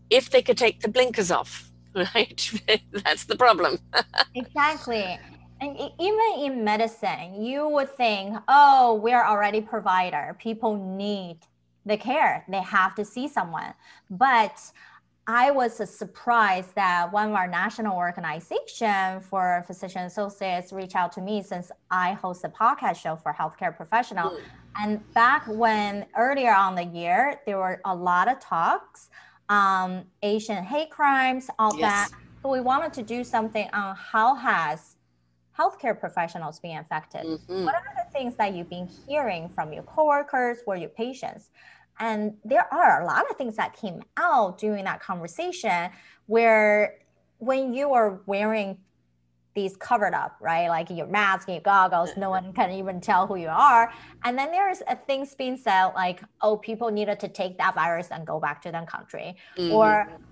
If 0.09 0.29
they 0.29 0.41
could 0.41 0.57
take 0.57 0.81
the 0.81 0.89
blinkers 0.89 1.31
off, 1.31 1.71
right? 1.95 2.51
That's 2.91 3.25
the 3.25 3.35
problem. 3.35 3.79
exactly. 4.35 5.17
And 5.61 5.77
even 5.99 6.33
in 6.37 6.63
medicine, 6.63 7.43
you 7.43 7.67
would 7.67 7.89
think, 7.89 8.37
oh, 8.47 8.99
we're 9.03 9.23
already 9.23 9.61
provider. 9.61 10.35
People 10.39 10.77
need 10.77 11.39
the 11.85 11.97
care. 11.97 12.45
They 12.47 12.61
have 12.61 12.95
to 12.95 13.03
see 13.03 13.27
someone. 13.27 13.73
But 14.09 14.71
I 15.27 15.51
was 15.51 15.75
surprised 15.95 16.73
that 16.75 17.11
one 17.11 17.29
of 17.29 17.35
our 17.35 17.47
national 17.47 17.95
organization 17.95 19.19
for 19.21 19.63
physician 19.67 20.03
associates 20.03 20.73
reached 20.73 20.95
out 20.95 21.11
to 21.13 21.21
me 21.21 21.43
since 21.43 21.71
I 21.91 22.13
host 22.13 22.43
a 22.45 22.49
podcast 22.49 22.95
show 22.95 23.15
for 23.15 23.31
healthcare 23.31 23.75
professional. 23.75 24.31
Mm. 24.31 24.39
And 24.81 25.13
back 25.13 25.45
when 25.47 26.05
earlier 26.17 26.53
on 26.53 26.73
the 26.75 26.85
year, 26.85 27.41
there 27.45 27.57
were 27.57 27.81
a 27.85 27.95
lot 27.95 28.27
of 28.27 28.39
talks, 28.39 29.09
um, 29.49 30.05
Asian 30.23 30.63
hate 30.63 30.89
crimes, 30.89 31.49
all 31.59 31.77
yes. 31.77 32.09
that. 32.09 32.19
So 32.41 32.49
we 32.49 32.61
wanted 32.61 32.93
to 32.93 33.03
do 33.03 33.23
something 33.23 33.69
on 33.73 33.95
how 33.95 34.35
has 34.35 34.95
healthcare 35.59 35.99
professionals 35.99 36.59
being 36.59 36.77
affected. 36.77 37.25
Mm-hmm. 37.25 37.65
What 37.65 37.75
are 37.75 37.83
the 38.05 38.11
things 38.11 38.35
that 38.35 38.55
you've 38.55 38.69
been 38.69 38.89
hearing 39.07 39.49
from 39.49 39.73
your 39.73 39.83
coworkers 39.83 40.59
or 40.65 40.77
your 40.77 40.89
patients? 40.89 41.49
And 41.99 42.35
there 42.45 42.73
are 42.73 43.01
a 43.01 43.05
lot 43.05 43.29
of 43.29 43.35
things 43.35 43.57
that 43.57 43.75
came 43.75 44.01
out 44.15 44.57
during 44.57 44.85
that 44.85 45.01
conversation 45.01 45.91
where 46.27 46.99
when 47.39 47.73
you 47.73 47.93
are 47.93 48.21
wearing 48.25 48.77
these 49.59 49.75
covered 49.75 50.13
up, 50.13 50.37
right? 50.39 50.69
Like 50.69 50.89
your 50.89 51.07
mask 51.07 51.47
and 51.49 51.55
your 51.55 51.61
goggles, 51.61 52.11
no 52.15 52.29
one 52.29 52.53
can 52.59 52.71
even 52.71 53.01
tell 53.01 53.27
who 53.27 53.35
you 53.35 53.49
are. 53.49 53.91
And 54.23 54.37
then 54.37 54.51
there's 54.51 54.81
a 54.87 54.95
things 54.95 55.35
being 55.35 55.57
said 55.57 55.87
like, 56.03 56.21
oh, 56.41 56.55
people 56.57 56.89
needed 56.89 57.19
to 57.19 57.27
take 57.27 57.57
that 57.57 57.75
virus 57.75 58.07
and 58.11 58.25
go 58.25 58.39
back 58.39 58.61
to 58.63 58.71
their 58.71 58.85
country. 58.85 59.35
Mm-hmm. 59.57 59.73
Or 59.73 59.89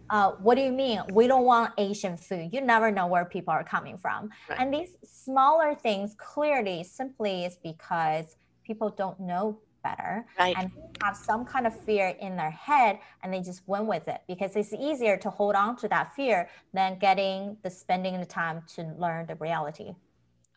uh, 0.09 0.31
what 0.45 0.55
do 0.55 0.61
you 0.61 0.71
mean? 0.71 1.01
We 1.11 1.27
don't 1.27 1.43
want 1.43 1.73
Asian 1.77 2.15
food. 2.15 2.49
You 2.53 2.61
never 2.61 2.89
know 2.89 3.07
where 3.07 3.25
people 3.25 3.51
are 3.51 3.63
coming 3.63 3.97
from. 3.97 4.29
Right. 4.49 4.59
And 4.59 4.73
these 4.73 4.95
smaller 5.03 5.75
things 5.75 6.15
clearly 6.17 6.83
simply 6.85 7.43
is 7.43 7.57
because 7.61 8.37
people 8.63 8.89
don't 8.89 9.19
know 9.19 9.59
better 9.83 10.25
right. 10.39 10.55
and 10.57 10.71
have 11.01 11.15
some 11.15 11.45
kind 11.45 11.67
of 11.67 11.79
fear 11.81 12.15
in 12.19 12.35
their 12.35 12.51
head 12.51 12.99
and 13.23 13.33
they 13.33 13.41
just 13.41 13.61
went 13.67 13.85
with 13.85 14.07
it 14.07 14.21
because 14.27 14.55
it's 14.55 14.73
easier 14.73 15.17
to 15.17 15.29
hold 15.29 15.55
on 15.55 15.75
to 15.77 15.87
that 15.87 16.15
fear 16.15 16.49
than 16.73 16.97
getting 16.99 17.57
the 17.63 17.69
spending 17.69 18.19
the 18.19 18.25
time 18.25 18.63
to 18.75 18.83
learn 18.97 19.25
the 19.25 19.35
reality. 19.35 19.95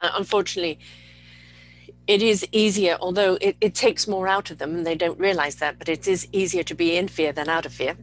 Uh, 0.00 0.10
unfortunately 0.14 0.78
it 2.06 2.22
is 2.22 2.46
easier 2.52 2.96
although 3.00 3.36
it, 3.40 3.56
it 3.60 3.74
takes 3.74 4.06
more 4.06 4.28
out 4.28 4.50
of 4.50 4.58
them 4.58 4.74
and 4.74 4.86
they 4.86 4.94
don't 4.94 5.18
realize 5.18 5.56
that 5.56 5.78
but 5.78 5.88
it 5.88 6.06
is 6.08 6.26
easier 6.32 6.62
to 6.62 6.74
be 6.74 6.96
in 6.96 7.08
fear 7.08 7.32
than 7.32 7.48
out 7.48 7.66
of 7.66 7.72
fear. 7.72 7.96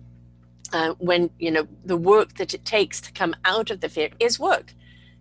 Uh, 0.73 0.93
when 0.97 1.29
you 1.39 1.49
know 1.49 1.65
the 1.85 1.95
work 1.95 2.33
that 2.33 2.53
it 2.53 2.65
takes 2.65 2.99
to 2.99 3.09
come 3.13 3.33
out 3.45 3.71
of 3.71 3.79
the 3.79 3.87
fear 3.87 4.09
is 4.19 4.37
work. 4.37 4.73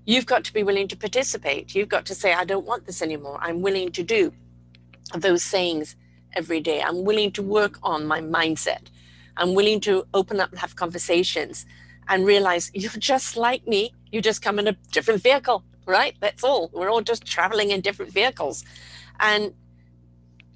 You've 0.04 0.26
got 0.26 0.44
to 0.44 0.52
be 0.52 0.64
willing 0.64 0.88
to 0.88 0.96
participate. 0.96 1.74
You've 1.74 1.88
got 1.88 2.04
to 2.06 2.14
say 2.16 2.32
i 2.32 2.44
don't 2.44 2.66
want 2.66 2.84
this 2.86 3.00
anymore. 3.00 3.38
I'm 3.40 3.62
willing 3.62 3.92
to 3.92 4.02
do 4.02 4.32
those 5.14 5.42
sayings 5.42 5.96
every 6.34 6.60
day. 6.60 6.82
I'm 6.82 7.04
willing 7.04 7.32
to 7.32 7.42
work 7.42 7.78
on 7.82 8.06
my 8.06 8.20
mindset. 8.20 8.88
I'm 9.36 9.54
willing 9.54 9.80
to 9.80 10.06
open 10.14 10.40
up 10.40 10.50
and 10.50 10.58
have 10.58 10.76
conversations 10.76 11.66
and 12.08 12.24
realize 12.24 12.70
you're 12.74 12.90
just 12.92 13.36
like 13.36 13.66
me. 13.66 13.94
You 14.12 14.20
just 14.20 14.42
come 14.42 14.58
in 14.58 14.68
a 14.68 14.72
different 14.92 15.22
vehicle, 15.22 15.64
right? 15.86 16.14
That's 16.20 16.44
all. 16.44 16.70
We're 16.72 16.90
all 16.90 17.02
just 17.02 17.24
traveling 17.24 17.70
in 17.70 17.80
different 17.80 18.12
vehicles. 18.12 18.64
And 19.20 19.54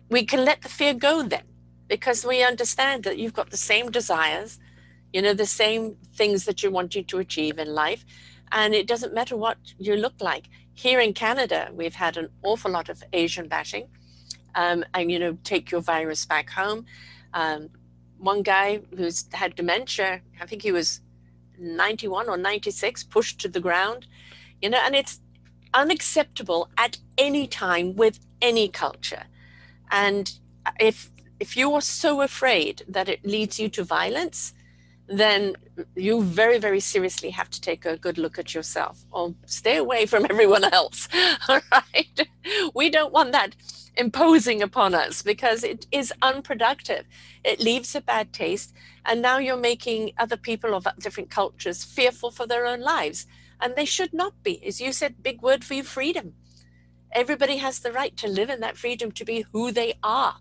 we 0.09 0.24
can 0.24 0.44
let 0.44 0.62
the 0.62 0.68
fear 0.68 0.94
go 0.94 1.22
then 1.22 1.42
because 1.88 2.24
we 2.24 2.42
understand 2.42 3.05
that 3.05 3.18
you've 3.18 3.34
got 3.34 3.51
the 3.51 3.57
same 3.57 3.90
desires, 3.90 4.59
you 5.12 5.22
know, 5.22 5.34
the 5.34 5.46
same 5.46 5.96
things 6.14 6.44
that 6.44 6.62
you're 6.62 6.72
wanting 6.72 7.05
to 7.07 7.18
achieve 7.18 7.59
in 7.59 7.74
life. 7.74 8.05
And 8.53 8.74
it 8.74 8.86
doesn't 8.86 9.14
matter 9.14 9.36
what 9.36 9.59
you 9.78 9.96
look 9.96 10.14
like. 10.20 10.48
Here 10.74 11.01
in 11.01 11.12
Canada, 11.14 11.70
we've 11.72 11.94
had 11.94 12.16
an 12.16 12.28
awful 12.42 12.70
lot 12.70 12.88
of 12.88 13.03
Asian 13.12 13.48
bashing 13.48 13.88
um, 14.55 14.84
and 14.94 15.11
you 15.11 15.18
know 15.18 15.38
take 15.44 15.70
your 15.70 15.80
virus 15.80 16.24
back 16.24 16.51
home. 16.51 16.86
Um, 17.34 17.70
one 18.18 18.42
guy 18.42 18.80
who's 18.96 19.26
had 19.32 19.55
dementia, 19.55 20.20
I 20.40 20.46
think 20.46 20.62
he 20.62 20.72
was 20.72 21.01
91 21.59 22.28
or 22.28 22.36
96, 22.36 23.05
pushed 23.05 23.40
to 23.40 23.48
the 23.48 23.61
ground. 23.61 24.07
You 24.61 24.70
know, 24.70 24.80
and 24.84 24.94
it's 24.94 25.20
unacceptable 25.72 26.68
at 26.76 26.98
any 27.16 27.46
time 27.46 27.96
with 27.96 28.20
any 28.42 28.68
culture. 28.68 29.24
And 29.90 30.32
if 30.78 31.11
if 31.38 31.57
you 31.57 31.72
are 31.74 31.80
so 31.80 32.20
afraid 32.20 32.82
that 32.86 33.09
it 33.09 33.24
leads 33.24 33.59
you 33.59 33.70
to 33.70 33.82
violence, 33.82 34.53
then 35.09 35.57
you 35.96 36.22
very, 36.22 36.59
very 36.59 36.80
seriously 36.80 37.30
have 37.30 37.51
to 37.51 37.61
take 37.61 37.84
a 37.84 37.96
good 37.96 38.18
look 38.18 38.38
at 38.38 38.55
yourself 38.55 39.05
or 39.11 39.34
stay 39.46 39.76
away 39.76 40.07
from 40.07 40.26
everyone 40.30 40.64
else. 40.64 41.09
All 41.48 41.61
right. 41.72 42.28
We 42.74 42.90
don't 42.90 43.12
want 43.12 43.32
that 43.32 43.57
imposing 44.01 44.62
upon 44.62 44.94
us 44.94 45.22
because 45.22 45.62
it 45.62 45.86
is 45.92 46.12
unproductive. 46.22 47.05
It 47.44 47.61
leaves 47.61 47.94
a 47.94 48.01
bad 48.01 48.32
taste. 48.32 48.72
And 49.05 49.22
now 49.22 49.38
you're 49.38 49.57
making 49.57 50.12
other 50.18 50.36
people 50.36 50.74
of 50.74 50.86
different 50.98 51.30
cultures 51.30 51.84
fearful 51.84 52.30
for 52.30 52.46
their 52.46 52.66
own 52.66 52.80
lives. 52.80 53.26
And 53.61 53.76
they 53.76 53.84
should 53.84 54.12
not 54.12 54.42
be. 54.42 54.64
As 54.66 54.80
you 54.80 54.92
said, 54.92 55.22
big 55.22 55.42
word 55.42 55.64
for 55.64 55.74
you 55.74 55.84
freedom. 55.84 56.34
Everybody 57.12 57.59
has 57.59 57.80
the 57.80 57.92
right 57.92 58.16
to 58.16 58.28
live 58.28 58.51
in 58.51 58.61
that 58.61 58.78
freedom 58.78 59.12
to 59.12 59.24
be 59.24 59.44
who 59.53 59.70
they 59.70 59.94
are. 60.03 60.36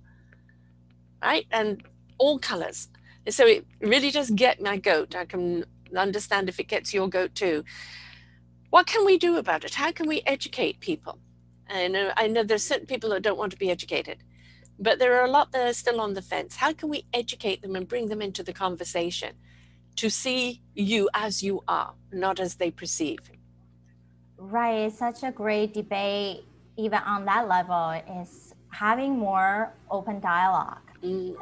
Right? 1.22 1.45
And 1.51 1.84
all 2.18 2.39
colors. 2.39 2.88
And 3.26 3.36
so 3.36 3.45
it 3.45 3.66
really 3.82 4.12
does 4.12 4.30
get 4.32 4.62
my 4.62 4.78
goat. 4.78 5.16
I 5.16 5.26
can 5.26 5.66
understand 5.95 6.47
if 6.47 6.60
it 6.60 6.68
gets 6.68 6.93
your 6.93 7.10
goat 7.10 7.36
too. 7.36 7.66
What 8.70 8.86
can 8.86 9.05
we 9.05 9.18
do 9.18 9.36
about 9.38 9.66
it? 9.66 9.74
How 9.76 9.91
can 9.91 10.07
we 10.07 10.22
educate 10.26 10.80
people? 10.80 11.20
I 11.70 11.88
know, 11.88 12.11
I 12.17 12.28
know 12.28 12.43
there's 12.43 12.63
certain 12.63 12.88
people 12.88 13.09
that 13.11 13.22
don't 13.22 13.38
want 13.38 13.51
to 13.51 13.57
be 13.57 13.70
educated, 13.70 14.24
but 14.80 14.99
there 14.99 15.20
are 15.20 15.26
a 15.26 15.30
lot 15.30 15.51
that 15.51 15.67
are 15.67 15.74
still 15.74 16.01
on 16.01 16.13
the 16.13 16.22
fence. 16.22 16.55
How 16.55 16.74
can 16.74 16.89
we 16.89 17.05
educate 17.13 17.61
them 17.61 17.76
and 17.76 17.88
bring 17.88 18.07
them 18.07 18.22
into 18.22 18.43
the 18.43 18.53
conversation 18.53 19.36
to 19.97 20.09
see 20.09 20.61
you 20.74 21.09
as 21.13 21.43
you 21.43 21.63
are, 21.67 21.93
not 22.11 22.39
as 22.39 22.55
they 22.55 22.72
perceive? 22.72 23.20
Right. 24.38 24.86
It's 24.86 24.97
such 24.97 25.24
a 25.24 25.32
great 25.32 25.74
debate, 25.74 26.45
even 26.78 26.99
on 26.99 27.26
that 27.26 27.47
level, 27.47 28.01
is 28.22 28.53
having 28.70 29.17
more 29.17 29.74
open 29.91 30.20
dialogue. 30.20 30.82
Mm. 31.03 31.38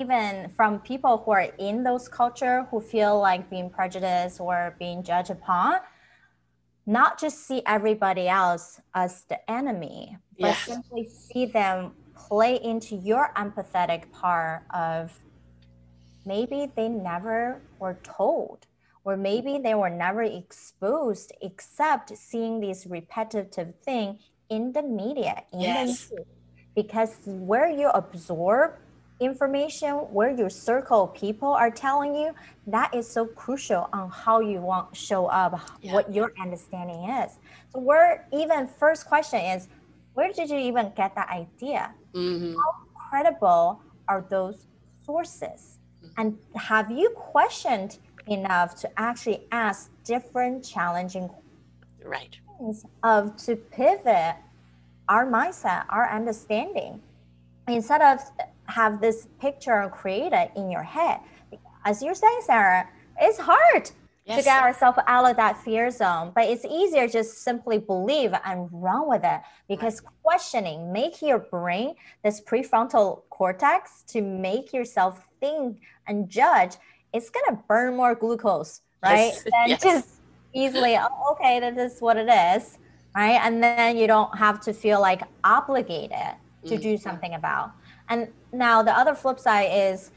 even 0.00 0.50
from 0.56 0.80
people 0.80 1.18
who 1.18 1.30
are 1.30 1.48
in 1.58 1.84
those 1.84 2.08
culture 2.08 2.66
who 2.72 2.80
feel 2.80 3.20
like 3.20 3.48
being 3.48 3.70
prejudiced 3.70 4.40
or 4.40 4.74
being 4.80 5.00
judged 5.02 5.30
upon 5.30 5.76
not 6.86 7.18
just 7.18 7.46
see 7.46 7.62
everybody 7.66 8.28
else 8.28 8.80
as 8.94 9.22
the 9.24 9.50
enemy, 9.50 10.16
but 10.38 10.48
yes. 10.48 10.64
simply 10.64 11.08
see 11.08 11.46
them 11.46 11.92
play 12.16 12.60
into 12.62 12.94
your 12.96 13.32
empathetic 13.36 14.10
part 14.12 14.62
of 14.72 15.12
maybe 16.24 16.70
they 16.76 16.88
never 16.88 17.60
were 17.78 17.98
told 18.02 18.66
or 19.04 19.16
maybe 19.16 19.58
they 19.58 19.74
were 19.74 19.90
never 19.90 20.22
exposed 20.22 21.32
except 21.42 22.16
seeing 22.16 22.60
this 22.60 22.86
repetitive 22.86 23.74
thing 23.84 24.18
in 24.48 24.72
the 24.72 24.82
media 24.82 25.42
in 25.52 25.60
yes. 25.60 26.08
the 26.08 26.16
news 26.16 26.26
because 26.74 27.16
where 27.24 27.68
you 27.68 27.88
absorb 27.90 28.74
information 29.20 29.92
where 30.12 30.30
your 30.30 30.50
circle 30.50 31.04
of 31.04 31.14
people 31.14 31.48
are 31.48 31.70
telling 31.70 32.14
you 32.14 32.34
that 32.66 32.94
is 32.94 33.08
so 33.08 33.24
crucial 33.24 33.88
on 33.92 34.10
how 34.10 34.40
you 34.40 34.60
want 34.60 34.94
show 34.94 35.26
up 35.26 35.58
yeah. 35.80 35.94
what 35.94 36.12
your 36.12 36.32
understanding 36.40 37.08
is 37.08 37.38
so 37.72 37.80
where 37.80 38.28
even 38.32 38.66
first 38.66 39.06
question 39.06 39.40
is 39.40 39.68
where 40.12 40.30
did 40.32 40.50
you 40.50 40.58
even 40.58 40.92
get 40.94 41.14
that 41.14 41.28
idea 41.30 41.94
mm-hmm. 42.14 42.54
how 42.54 43.08
credible 43.08 43.80
are 44.06 44.26
those 44.28 44.66
sources 45.02 45.78
mm-hmm. 46.04 46.08
and 46.18 46.38
have 46.54 46.90
you 46.90 47.08
questioned 47.16 47.98
enough 48.26 48.74
to 48.74 48.90
actually 48.98 49.46
ask 49.50 49.90
different 50.04 50.62
challenging 50.62 51.30
right 52.04 52.36
of 53.02 53.34
to 53.36 53.56
pivot 53.56 54.34
our 55.08 55.26
mindset 55.26 55.84
our 55.88 56.10
understanding 56.10 57.00
instead 57.66 58.02
of 58.02 58.20
have 58.68 59.00
this 59.00 59.28
picture 59.40 59.88
created 59.92 60.50
in 60.56 60.70
your 60.70 60.82
head. 60.82 61.20
As 61.84 62.02
you're 62.02 62.14
saying, 62.14 62.40
Sarah, 62.44 62.88
it's 63.20 63.38
hard 63.38 63.90
yes. 64.26 64.38
to 64.38 64.44
get 64.44 64.62
ourselves 64.62 64.98
out 65.06 65.28
of 65.30 65.36
that 65.36 65.56
fear 65.62 65.90
zone, 65.90 66.32
but 66.34 66.44
it's 66.44 66.64
easier 66.64 67.08
just 67.08 67.42
simply 67.42 67.78
believe 67.78 68.34
and 68.44 68.68
run 68.72 69.08
with 69.08 69.24
it 69.24 69.40
because 69.68 70.02
questioning 70.22 70.92
make 70.92 71.22
your 71.22 71.38
brain, 71.38 71.94
this 72.24 72.40
prefrontal 72.40 73.22
cortex, 73.30 74.02
to 74.08 74.20
make 74.20 74.72
yourself 74.72 75.26
think 75.40 75.78
and 76.06 76.28
judge. 76.28 76.74
It's 77.12 77.30
gonna 77.30 77.62
burn 77.68 77.96
more 77.96 78.14
glucose, 78.14 78.82
right? 79.02 79.32
Yes. 79.32 79.42
Than 79.44 79.68
yes. 79.68 79.82
just 79.82 80.08
easily, 80.52 80.96
oh, 80.96 81.32
okay, 81.32 81.60
that 81.60 81.78
is 81.78 82.00
what 82.00 82.16
it 82.16 82.28
is, 82.28 82.78
right? 83.14 83.40
And 83.42 83.62
then 83.62 83.96
you 83.96 84.06
don't 84.06 84.36
have 84.36 84.60
to 84.62 84.72
feel 84.72 85.00
like 85.00 85.22
obligated 85.44 86.34
to 86.66 86.76
mm. 86.76 86.82
do 86.82 86.96
something 86.96 87.34
about. 87.34 87.72
And 88.08 88.28
now 88.52 88.82
the 88.82 88.96
other 88.96 89.14
flip 89.14 89.38
side 89.38 89.70
is 89.72 90.10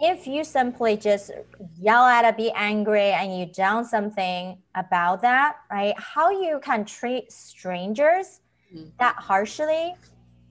if 0.00 0.26
you 0.26 0.44
simply 0.44 0.96
just 0.96 1.30
yell 1.78 2.04
at 2.04 2.24
it, 2.24 2.36
be 2.36 2.50
angry, 2.54 3.10
and 3.12 3.38
you 3.38 3.46
done 3.46 3.84
something 3.84 4.58
about 4.74 5.22
that, 5.22 5.56
right? 5.70 5.94
How 5.98 6.30
you 6.30 6.60
can 6.62 6.84
treat 6.84 7.30
strangers 7.30 8.40
mm-hmm. 8.74 8.88
that 8.98 9.16
harshly? 9.16 9.94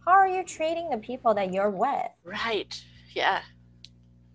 How 0.06 0.12
are 0.12 0.28
you 0.28 0.44
treating 0.44 0.89
the 0.89 0.98
people 0.98 1.34
that 1.34 1.54
you're 1.54 1.70
with? 1.70 2.10
Right. 2.24 2.82
Yeah. 3.14 3.41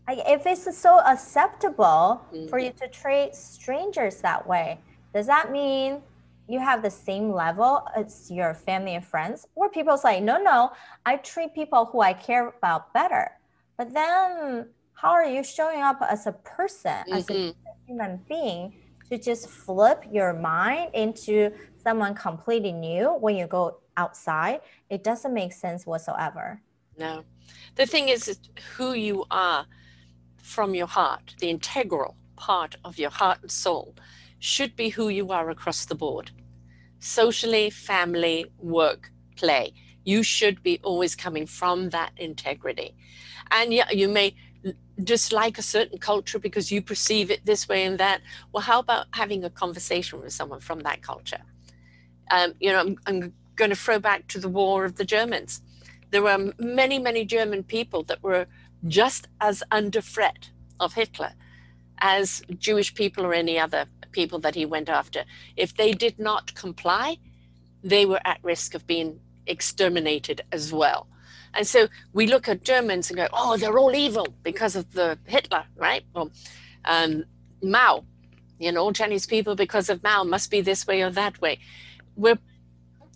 Like 0.07 0.21
if 0.27 0.47
it's 0.47 0.79
so 0.79 1.01
acceptable 1.01 2.25
mm-hmm. 2.33 2.49
for 2.49 2.59
you 2.59 2.73
to 2.81 2.89
treat 2.89 3.35
strangers 3.35 4.21
that 4.23 4.47
way, 4.47 4.79
does 5.15 5.27
that 5.27 5.51
mean 5.51 6.03
you 6.49 6.59
have 6.59 6.82
the 6.82 6.90
same 6.90 7.30
level 7.30 7.86
as 7.94 8.30
your 8.30 8.55
family 8.55 8.94
and 8.94 9.05
friends 9.05 9.46
or 9.55 9.68
people 9.68 9.96
say 9.96 10.20
no 10.20 10.40
no 10.40 10.70
i 11.07 11.16
treat 11.16 11.55
people 11.55 11.84
who 11.86 12.01
i 12.01 12.12
care 12.12 12.49
about 12.49 12.92
better 12.94 13.30
but 13.76 13.92
then 13.92 14.66
how 14.94 15.11
are 15.11 15.26
you 15.26 15.44
showing 15.44 15.82
up 15.82 15.99
as 16.09 16.26
a 16.26 16.32
person 16.32 16.90
mm-hmm. 16.90 17.14
as 17.14 17.28
a 17.30 17.32
mm-hmm. 17.32 17.86
human 17.86 18.20
being 18.28 18.72
to 19.09 19.18
just 19.18 19.49
flip 19.49 20.05
your 20.12 20.32
mind 20.32 20.90
into 20.94 21.51
someone 21.82 22.14
completely 22.14 22.72
new 22.72 23.16
when 23.20 23.36
you 23.36 23.46
go 23.46 23.78
outside, 23.96 24.61
it 24.90 25.03
doesn't 25.03 25.34
make 25.34 25.53
sense 25.53 25.86
whatsoever. 25.86 26.61
No. 26.99 27.24
The 27.76 27.86
thing 27.86 28.09
is, 28.09 28.38
who 28.76 28.92
you 28.92 29.24
are 29.30 29.66
from 30.36 30.74
your 30.74 30.86
heart, 30.86 31.34
the 31.40 31.51
integral 31.51 32.16
part 32.36 32.76
of 32.84 32.99
your 32.99 33.11
heart 33.11 33.38
and 33.42 33.51
soul, 33.51 33.94
should 34.39 34.76
be 34.76 34.91
who 34.91 35.09
you 35.09 35.30
are 35.30 35.51
across 35.51 35.84
the 35.84 35.95
board. 35.95 36.30
Socially, 37.01 37.70
family, 37.70 38.47
work, 38.59 39.11
play. 39.36 39.72
You 40.05 40.22
should 40.22 40.62
be 40.62 40.80
always 40.82 41.14
coming 41.14 41.47
from 41.47 41.91
that 41.91 42.12
integrity. 42.16 42.95
And 43.51 43.72
yeah, 43.72 43.91
you 43.91 44.09
may 44.09 44.34
dislike 45.03 45.59
a 45.59 45.62
certain 45.62 45.99
culture 45.99 46.39
because 46.39 46.72
you 46.72 46.82
perceive 46.82 47.30
it 47.30 47.45
this 47.45 47.68
way 47.68 47.84
and 47.84 47.99
that. 47.99 48.20
Well, 48.53 48.62
how 48.62 48.80
about 48.80 49.07
having 49.12 49.45
a 49.45 49.51
conversation 49.51 50.20
with 50.20 50.32
someone 50.32 50.61
from 50.61 50.80
that 50.80 51.03
culture? 51.03 51.43
Um, 52.30 52.55
you 52.61 52.72
know, 52.72 52.80
I'm, 52.80 52.97
I'm 53.07 53.32
going 53.57 53.70
to 53.70 53.76
throw 53.76 53.99
back 53.99 54.26
to 54.28 54.39
the 54.39 54.49
war 54.49 54.84
of 54.84 54.97
the 54.97 55.05
Germans. 55.05 55.62
There 56.11 56.22
were 56.22 56.53
many, 56.59 56.99
many 56.99 57.24
German 57.24 57.62
people 57.62 58.03
that 58.05 58.22
were 58.22 58.47
just 58.86 59.28
as 59.41 59.62
under 59.70 60.01
threat 60.01 60.51
of 60.80 60.95
Hitler 60.95 61.32
as 62.01 62.43
Jewish 62.59 62.95
people 62.95 63.26
or 63.26 63.34
any 63.34 63.59
other 63.59 63.86
people 64.13 64.39
that 64.41 64.55
he 64.55 64.67
went 64.67 64.89
after. 64.89 65.25
If 65.57 65.77
they 65.77 65.93
did 65.93 66.19
not 66.19 66.55
comply, 66.55 67.19
they 67.83 68.07
were 68.07 68.21
at 68.25 68.39
risk 68.43 68.75
of 68.75 68.87
being 68.87 69.21
exterminated 69.47 70.43
as 70.53 70.73
well. 70.73 71.07
And 71.55 71.67
so 71.67 71.89
we 72.13 72.27
look 72.27 72.49
at 72.49 72.63
Germans 72.63 73.11
and 73.11 73.17
go, 73.17 73.27
oh, 73.33 73.57
they're 73.57 73.79
all 73.79 73.95
evil 73.95 74.27
because 74.43 74.77
of 74.77 74.93
the 74.93 75.19
Hitler, 75.25 75.65
right? 75.77 76.05
Or 76.15 76.31
um, 76.85 77.25
Mao, 77.63 78.05
you 78.59 78.73
know, 78.73 78.83
all 78.83 78.93
Chinese 78.93 79.27
people 79.27 79.55
because 79.55 79.89
of 79.89 80.03
Mao 80.03 80.25
must 80.25 80.51
be 80.51 80.61
this 80.61 80.87
way 80.87 81.03
or 81.03 81.11
that 81.11 81.41
way. 81.41 81.59
We're 82.17 82.39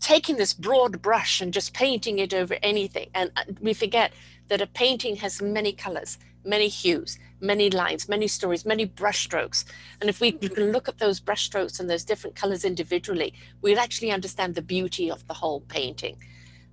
taking 0.01 0.37
this 0.37 0.53
broad 0.53 1.03
brush 1.03 1.41
and 1.41 1.53
just 1.53 1.75
painting 1.75 2.19
it 2.19 2.35
over 2.35 2.57
anything. 2.63 3.11
And 3.15 3.31
uh, 3.37 3.45
we 3.61 3.75
forget 3.75 4.13
that 4.49 4.61
a 4.61 4.67
painting 4.67 5.17
has 5.17 5.41
many 5.41 5.73
colors, 5.73 6.19
many 6.45 6.69
hues, 6.69 7.19
many 7.43 7.69
lines, 7.69 8.09
many 8.09 8.29
stories, 8.29 8.65
many 8.65 8.87
brushstrokes. 8.87 9.65
And 10.01 10.09
if 10.09 10.21
we 10.21 10.33
mm-hmm. 10.33 10.55
can 10.55 10.73
look 10.73 10.89
at 10.89 10.99
those 10.99 11.21
brushstrokes 11.21 11.81
and 11.81 11.91
those 11.91 12.05
different 12.05 12.37
colors 12.37 12.65
individually, 12.65 13.35
we'll 13.61 13.81
actually 13.81 14.11
understand 14.11 14.55
the 14.55 14.63
beauty 14.63 15.11
of 15.11 15.27
the 15.27 15.35
whole 15.35 15.61
painting, 15.63 16.17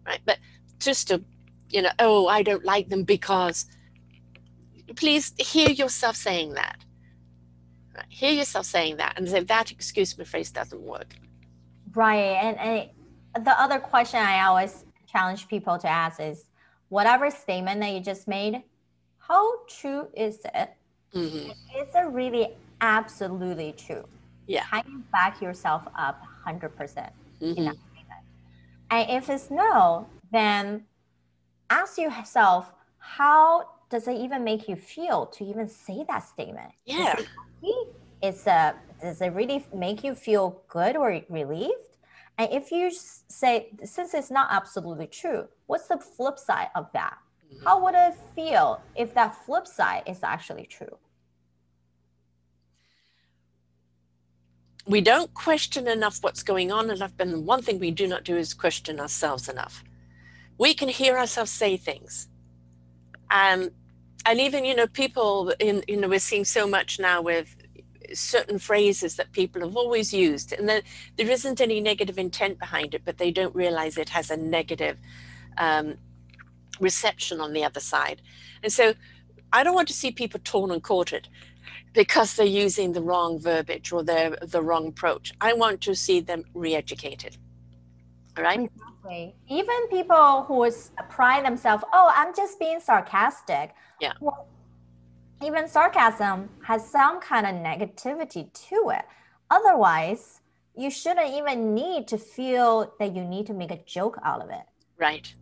right? 0.05 0.21
But 0.25 0.37
just 0.79 1.07
to 1.09 1.23
you 1.69 1.81
know, 1.83 1.91
oh, 1.99 2.27
I 2.27 2.43
don't 2.43 2.65
like 2.65 2.89
them 2.89 3.03
because. 3.03 3.65
Please 4.95 5.33
hear 5.37 5.69
yourself 5.69 6.15
saying 6.15 6.53
that. 6.53 6.77
Right? 7.95 8.05
Hear 8.09 8.31
yourself 8.31 8.65
saying 8.65 8.97
that, 8.97 9.13
and 9.17 9.29
say 9.29 9.43
that 9.43 9.71
excuse 9.71 10.17
me 10.17 10.25
phrase 10.25 10.49
doesn't 10.49 10.81
work. 10.81 11.13
Right, 11.93 12.35
and, 12.43 12.89
and 13.35 13.45
the 13.45 13.61
other 13.61 13.79
question 13.79 14.19
I 14.19 14.45
always 14.45 14.85
challenge 15.07 15.47
people 15.47 15.77
to 15.77 15.87
ask 15.87 16.19
is, 16.19 16.45
whatever 16.89 17.29
statement 17.29 17.81
that 17.81 17.93
you 17.93 17.99
just 17.99 18.27
made, 18.27 18.63
how 19.29 19.65
true 19.67 20.07
is 20.15 20.39
it? 20.43 20.71
Mm-hmm. 21.13 21.51
Is 21.79 21.95
it 21.95 22.07
really 22.11 22.49
absolutely 22.81 23.73
true? 23.77 24.05
Yeah. 24.47 24.63
Can 24.63 24.83
you 24.89 25.03
back 25.11 25.41
yourself 25.41 25.83
up 25.95 26.23
100% 26.45 26.71
mm-hmm. 26.71 27.45
in 27.45 27.65
that 27.65 27.75
statement? 27.91 28.23
And 28.89 29.09
if 29.11 29.29
it's 29.29 29.51
no, 29.51 30.07
then 30.31 30.85
ask 31.69 31.97
yourself, 31.97 32.71
how 32.97 33.69
does 33.89 34.07
it 34.07 34.17
even 34.17 34.43
make 34.43 34.67
you 34.67 34.75
feel 34.75 35.27
to 35.27 35.43
even 35.43 35.67
say 35.67 36.03
that 36.07 36.23
statement? 36.27 36.71
Yeah. 36.85 37.15
Is 37.19 37.25
it, 37.61 37.87
it's 38.21 38.47
a, 38.47 38.75
does 39.01 39.21
it 39.21 39.29
really 39.33 39.65
make 39.73 40.03
you 40.03 40.15
feel 40.15 40.61
good 40.67 40.95
or 40.95 41.21
relieved? 41.29 41.73
And 42.39 42.51
if 42.51 42.71
you 42.71 42.89
say, 42.91 43.69
since 43.83 44.13
it's 44.13 44.31
not 44.31 44.47
absolutely 44.49 45.07
true, 45.07 45.47
what's 45.67 45.87
the 45.87 45.97
flip 45.97 46.39
side 46.39 46.69
of 46.73 46.87
that? 46.93 47.17
How 47.63 47.83
would 47.83 47.95
it 47.95 48.15
feel 48.35 48.81
if 48.95 49.13
that 49.15 49.35
flip 49.45 49.67
side 49.67 50.03
is 50.07 50.19
actually 50.23 50.65
true? 50.65 50.97
We 54.87 55.01
don't 55.01 55.33
question 55.33 55.87
enough 55.87 56.19
what's 56.21 56.41
going 56.41 56.71
on 56.71 56.89
enough, 56.89 57.13
and 57.19 57.45
one 57.45 57.61
thing 57.61 57.79
we 57.79 57.91
do 57.91 58.07
not 58.07 58.23
do 58.23 58.35
is 58.37 58.53
question 58.53 58.99
ourselves 58.99 59.47
enough 59.47 59.83
we 60.59 60.73
can 60.75 60.89
hear 60.89 61.17
ourselves 61.17 61.49
say 61.49 61.77
things. 61.77 62.27
Um, 63.31 63.69
and 64.25 64.39
even, 64.39 64.65
you 64.65 64.75
know, 64.75 64.85
people 64.85 65.53
in, 65.59 65.83
you 65.87 65.97
know, 65.97 66.09
we're 66.09 66.19
seeing 66.19 66.45
so 66.45 66.67
much 66.67 66.99
now 66.99 67.21
with 67.21 67.55
certain 68.13 68.59
phrases 68.59 69.15
that 69.15 69.31
people 69.31 69.61
have 69.61 69.77
always 69.77 70.13
used 70.13 70.51
and 70.51 70.67
then 70.67 70.81
there 71.15 71.29
isn't 71.29 71.61
any 71.61 71.79
negative 71.79 72.17
intent 72.17 72.59
behind 72.59 72.93
it, 72.93 73.03
but 73.05 73.17
they 73.17 73.31
don't 73.31 73.55
realize 73.55 73.97
it 73.97 74.09
has 74.09 74.29
a 74.29 74.37
negative 74.37 74.97
um, 75.57 75.95
reception 76.79 77.39
on 77.39 77.53
the 77.53 77.63
other 77.63 77.79
side. 77.79 78.21
And 78.63 78.71
so 78.71 78.93
I 79.51 79.63
don't 79.63 79.75
want 79.75 79.87
to 79.87 79.93
see 79.93 80.11
people 80.11 80.39
torn 80.43 80.71
and 80.71 80.83
quartered 80.83 81.27
because 81.93 82.35
they're 82.35 82.45
using 82.45 82.93
the 82.93 83.01
wrong 83.01 83.39
verbiage 83.39 83.91
or 83.91 84.03
they're 84.03 84.37
the 84.41 84.61
wrong 84.61 84.87
approach. 84.87 85.33
I 85.41 85.53
want 85.53 85.81
to 85.81 85.95
see 85.95 86.19
them 86.19 86.43
re-educated. 86.53 87.37
All 88.37 88.43
right. 88.43 88.59
Exactly. 88.59 89.35
Even 89.49 89.87
people 89.89 90.43
who 90.43 90.69
pride 91.09 91.45
themselves, 91.45 91.83
oh, 91.93 92.11
I'm 92.15 92.35
just 92.35 92.59
being 92.59 92.79
sarcastic. 92.79 93.73
Yeah. 93.99 94.13
Well, 94.19 94.47
even 95.43 95.67
sarcasm 95.67 96.49
has 96.63 96.87
some 96.87 97.19
kind 97.21 97.45
of 97.45 97.55
negativity 97.55 98.51
to 98.67 98.91
it. 98.91 99.05
Otherwise, 99.49 100.41
you 100.75 100.91
shouldn't 100.91 101.33
even 101.33 101.73
need 101.73 102.07
to 102.09 102.17
feel 102.17 102.93
that 102.99 103.15
you 103.15 103.23
need 103.23 103.47
to 103.47 103.53
make 103.53 103.71
a 103.71 103.81
joke 103.83 104.17
out 104.23 104.41
of 104.41 104.49
it. 104.49 104.63
Right. 104.97 105.33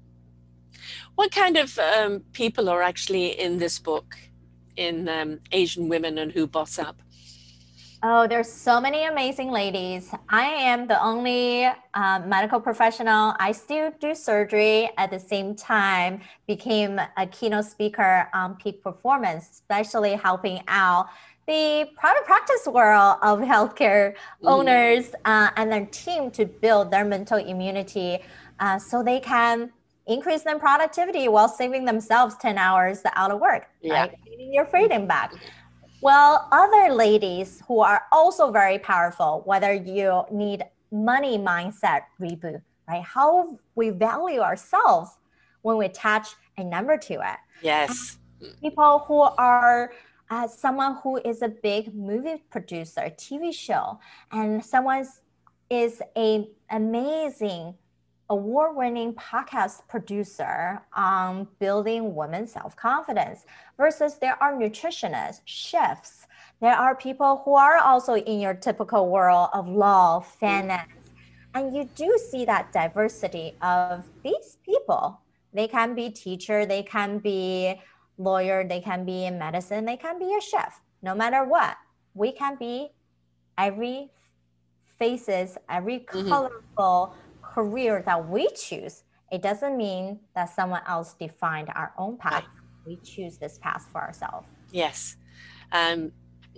What 1.15 1.31
kind 1.31 1.57
of 1.57 1.77
um, 1.79 2.21
people 2.33 2.69
are 2.69 2.81
actually 2.81 3.39
in 3.39 3.57
this 3.57 3.79
book, 3.79 4.17
in 4.75 5.09
um, 5.09 5.39
Asian 5.51 5.89
Women 5.89 6.17
and 6.17 6.31
Who 6.31 6.47
Boss 6.47 6.79
Up? 6.79 7.01
Oh, 8.03 8.27
there's 8.27 8.51
so 8.51 8.79
many 8.79 9.05
amazing 9.05 9.49
ladies. 9.49 10.13
I 10.29 10.43
am 10.43 10.87
the 10.87 11.03
only 11.03 11.65
uh, 11.65 12.19
medical 12.27 12.59
professional. 12.59 13.33
I 13.39 13.51
still 13.51 13.91
do 13.99 14.13
surgery 14.13 14.91
at 14.97 15.09
the 15.09 15.19
same 15.19 15.55
time, 15.55 16.21
became 16.45 17.01
a 17.17 17.25
keynote 17.25 17.65
speaker 17.65 18.29
on 18.35 18.55
peak 18.57 18.83
performance, 18.83 19.49
especially 19.51 20.13
helping 20.13 20.61
out 20.67 21.07
the 21.47 21.89
private 21.95 22.25
practice 22.25 22.67
world 22.67 23.17
of 23.23 23.39
healthcare 23.39 24.13
mm. 24.13 24.15
owners 24.43 25.15
uh, 25.25 25.49
and 25.55 25.71
their 25.71 25.87
team 25.87 26.29
to 26.31 26.45
build 26.45 26.91
their 26.91 27.05
mental 27.05 27.39
immunity 27.39 28.19
uh, 28.59 28.77
so 28.77 29.01
they 29.01 29.19
can 29.19 29.71
increase 30.07 30.43
their 30.43 30.59
productivity 30.59 31.27
while 31.27 31.47
saving 31.47 31.85
themselves 31.85 32.35
10 32.37 32.57
hours 32.57 33.01
out 33.13 33.31
of 33.31 33.39
work, 33.39 33.67
yeah. 33.81 34.01
right? 34.01 34.17
your 34.39 34.65
freedom 34.65 35.07
back. 35.07 35.33
Well, 36.01 36.47
other 36.51 36.93
ladies 36.93 37.61
who 37.67 37.79
are 37.79 38.03
also 38.11 38.51
very 38.51 38.79
powerful, 38.79 39.41
whether 39.45 39.73
you 39.73 40.23
need 40.31 40.63
money 40.91 41.37
mindset 41.37 42.01
reboot, 42.21 42.61
right? 42.87 43.03
How 43.03 43.57
we 43.75 43.89
value 43.89 44.39
ourselves 44.39 45.17
when 45.61 45.77
we 45.77 45.85
attach 45.85 46.29
a 46.57 46.63
number 46.63 46.97
to 46.97 47.13
it. 47.13 47.37
Yes. 47.61 48.19
People 48.61 49.03
who 49.07 49.21
are 49.21 49.91
uh, 50.29 50.47
someone 50.47 50.97
who 51.03 51.17
is 51.17 51.41
a 51.41 51.49
big 51.49 51.93
movie 51.95 52.43
producer, 52.49 53.11
TV 53.17 53.53
show, 53.53 53.99
and 54.31 54.63
someone 54.63 55.05
is 55.69 56.01
a 56.15 56.47
amazing 56.69 57.73
award-winning 58.29 59.13
podcast 59.13 59.87
producer 59.87 60.81
on 60.93 61.47
building 61.59 62.13
women's 62.13 62.51
self-confidence 62.51 63.45
versus 63.77 64.15
there 64.19 64.41
are 64.41 64.53
nutritionists 64.53 65.41
chefs. 65.45 66.27
There 66.61 66.75
are 66.75 66.95
people 66.95 67.41
who 67.45 67.55
are 67.55 67.77
also 67.77 68.15
in 68.15 68.39
your 68.39 68.53
typical 68.53 69.09
world 69.09 69.49
of 69.53 69.67
law 69.67 70.19
finance. 70.19 70.91
And 71.53 71.75
you 71.75 71.89
do 71.95 72.17
see 72.29 72.45
that 72.45 72.71
diversity 72.73 73.55
of 73.61 74.05
these 74.23 74.57
people. 74.65 75.21
They 75.53 75.67
can 75.67 75.95
be 75.95 76.09
teacher 76.09 76.65
they 76.65 76.83
can 76.83 77.19
be 77.19 77.81
lawyer 78.17 78.67
they 78.67 78.81
can 78.81 79.05
be 79.05 79.25
in 79.25 79.37
medicine 79.37 79.85
they 79.85 79.97
can 79.97 80.19
be 80.19 80.35
a 80.35 80.41
chef. 80.41 80.81
No 81.01 81.15
matter 81.15 81.45
what 81.45 81.77
we 82.13 82.31
can 82.31 82.57
be 82.57 82.89
every 83.57 84.09
faces 84.99 85.57
every 85.69 85.99
mm-hmm. 85.99 86.29
Career 87.57 88.03
that 88.05 88.29
we 88.29 88.47
choose, 88.49 89.03
it 89.31 89.41
doesn't 89.41 89.75
mean 89.75 90.19
that 90.35 90.49
someone 90.49 90.81
else 90.87 91.15
defined 91.15 91.69
our 91.75 91.91
own 91.97 92.15
path. 92.17 92.45
We 92.85 92.97
choose 92.97 93.37
this 93.37 93.57
path 93.57 93.87
for 93.91 93.99
ourselves. 94.01 94.47
Yes. 94.71 95.17
Um, 95.71 96.11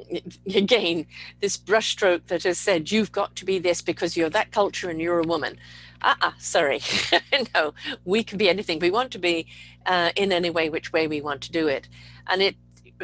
again, 0.64 1.08
this 1.40 1.58
brushstroke 1.58 2.28
that 2.28 2.44
has 2.44 2.58
said 2.58 2.92
you've 2.92 3.14
got 3.14 3.36
to 3.38 3.46
be 3.46 3.60
this 3.60 3.82
because 3.82 4.18
you're 4.18 4.30
that 4.30 4.52
culture 4.52 4.90
and 4.90 5.00
you're 5.00 5.20
a 5.20 5.28
woman. 5.28 5.58
Ah, 6.02 6.18
uh-uh, 6.22 6.32
sorry. 6.38 6.82
no, 7.56 7.74
we 8.04 8.24
can 8.24 8.38
be 8.38 8.50
anything 8.50 8.80
we 8.80 8.92
want 8.92 9.12
to 9.12 9.20
be 9.20 9.48
uh, 9.86 10.12
in 10.18 10.32
any 10.32 10.50
way, 10.50 10.70
which 10.70 10.92
way 10.92 11.08
we 11.08 11.22
want 11.22 11.42
to 11.42 11.52
do 11.52 11.68
it. 11.68 11.88
And 12.28 12.42
it, 12.42 12.56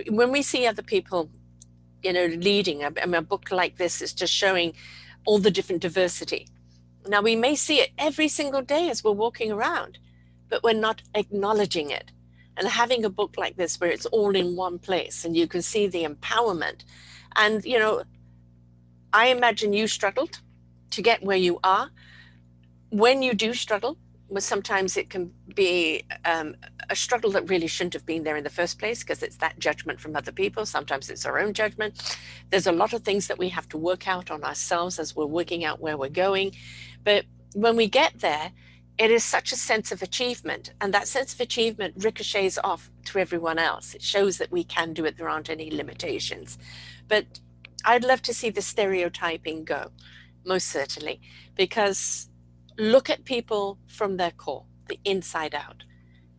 when 0.10 0.32
we 0.32 0.42
see 0.42 0.68
other 0.68 0.84
people 0.84 1.30
you 2.06 2.14
know, 2.14 2.28
leading. 2.28 2.84
I 2.84 2.90
mean, 2.90 3.16
a 3.16 3.22
book 3.22 3.50
like 3.52 3.78
this 3.78 4.02
is 4.02 4.14
just 4.14 4.32
showing 4.32 4.74
all 5.26 5.40
the 5.40 5.50
different 5.50 5.82
diversity. 5.82 6.48
Now, 7.08 7.22
we 7.22 7.36
may 7.36 7.56
see 7.56 7.80
it 7.80 7.92
every 7.98 8.28
single 8.28 8.62
day 8.62 8.90
as 8.90 9.04
we're 9.04 9.12
walking 9.12 9.52
around, 9.52 10.00
but 10.50 10.64
we're 10.64 10.74
not 10.74 11.02
acknowledging 11.14 11.92
it. 11.92 12.12
And 12.58 12.68
having 12.68 13.04
a 13.04 13.10
book 13.10 13.36
like 13.38 13.58
this 13.58 13.80
where 13.80 13.92
it's 13.92 14.06
all 14.08 14.36
in 14.36 14.56
one 14.56 14.80
place 14.80 15.26
and 15.26 15.36
you 15.36 15.48
can 15.48 15.62
see 15.62 15.88
the 15.88 16.06
empowerment. 16.06 16.84
And, 17.36 17.64
you 17.66 17.78
know, 17.78 18.04
I 19.12 19.28
imagine 19.28 19.74
you 19.74 19.88
struggled 19.88 20.40
to 20.92 21.02
get 21.02 21.22
where 21.22 21.38
you 21.38 21.60
are. 21.64 21.90
When 22.90 23.22
you 23.22 23.34
do 23.34 23.54
struggle, 23.54 23.98
sometimes 24.38 24.98
it 24.98 25.10
can 25.10 25.32
be 25.54 26.04
um, 26.26 26.56
a 26.90 26.96
struggle 26.96 27.32
that 27.32 27.50
really 27.50 27.68
shouldn't 27.68 27.94
have 27.94 28.06
been 28.06 28.24
there 28.24 28.38
in 28.38 28.44
the 28.44 28.50
first 28.50 28.80
place 28.80 29.00
because 29.00 29.22
it's 29.22 29.38
that 29.38 29.60
judgment 29.60 30.00
from 30.00 30.16
other 30.16 30.32
people. 30.32 30.66
Sometimes 30.66 31.10
it's 31.10 31.26
our 31.26 31.40
own 31.40 31.54
judgment. 31.54 32.18
There's 32.50 32.68
a 32.68 32.72
lot 32.72 32.94
of 32.94 33.04
things 33.04 33.28
that 33.28 33.38
we 33.38 33.50
have 33.50 33.70
to 33.70 33.78
work 33.78 34.08
out 34.08 34.32
on 34.32 34.44
ourselves 34.44 35.00
as 35.00 35.16
we're 35.16 35.26
working 35.26 35.64
out 35.64 35.80
where 35.80 35.98
we're 35.98 36.10
going. 36.10 36.56
But 37.04 37.26
when 37.54 37.76
we 37.76 37.88
get 37.88 38.20
there, 38.20 38.52
it 38.98 39.12
is 39.12 39.24
such 39.24 39.52
a 39.52 39.56
sense 39.56 39.92
of 39.92 40.02
achievement. 40.02 40.74
And 40.82 40.94
that 40.94 41.08
sense 41.08 41.34
of 41.34 41.42
achievement 41.42 41.96
ricochets 41.98 42.58
off 42.64 42.90
to 43.06 43.20
everyone 43.20 43.60
else. 43.60 43.94
It 43.94 44.02
shows 44.02 44.38
that 44.38 44.52
we 44.52 44.64
can 44.64 44.94
do 44.94 45.06
it, 45.06 45.18
there 45.18 45.30
aren't 45.30 45.50
any 45.50 45.70
limitations. 45.70 46.58
But 47.08 47.26
I'd 47.84 48.04
love 48.04 48.22
to 48.24 48.34
see 48.34 48.50
the 48.50 48.62
stereotyping 48.62 49.66
go, 49.66 49.92
most 50.46 50.68
certainly, 50.68 51.22
because 51.56 52.30
look 52.78 53.10
at 53.10 53.26
people 53.26 53.78
from 53.88 54.18
their 54.18 54.32
core, 54.32 54.66
the 54.88 55.00
inside 55.06 55.56
out. 55.56 55.84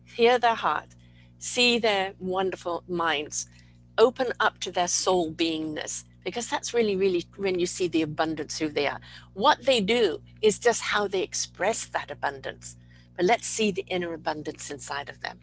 Hear 0.05 0.39
their 0.39 0.55
heart, 0.55 0.95
see 1.39 1.79
their 1.79 2.13
wonderful 2.19 2.83
minds, 2.87 3.47
open 3.97 4.31
up 4.39 4.59
to 4.59 4.71
their 4.71 4.87
soul 4.87 5.31
beingness, 5.31 6.03
because 6.23 6.49
that's 6.49 6.73
really, 6.73 6.95
really 6.95 7.25
when 7.37 7.57
you 7.57 7.65
see 7.65 7.87
the 7.87 8.01
abundance 8.01 8.57
who 8.59 8.69
they 8.69 8.87
are. 8.87 8.99
What 9.33 9.65
they 9.65 9.81
do 9.81 10.21
is 10.41 10.59
just 10.59 10.81
how 10.81 11.07
they 11.07 11.23
express 11.23 11.85
that 11.85 12.11
abundance. 12.11 12.75
But 13.15 13.25
let's 13.25 13.47
see 13.47 13.71
the 13.71 13.85
inner 13.87 14.13
abundance 14.13 14.69
inside 14.69 15.09
of 15.09 15.21
them. 15.21 15.39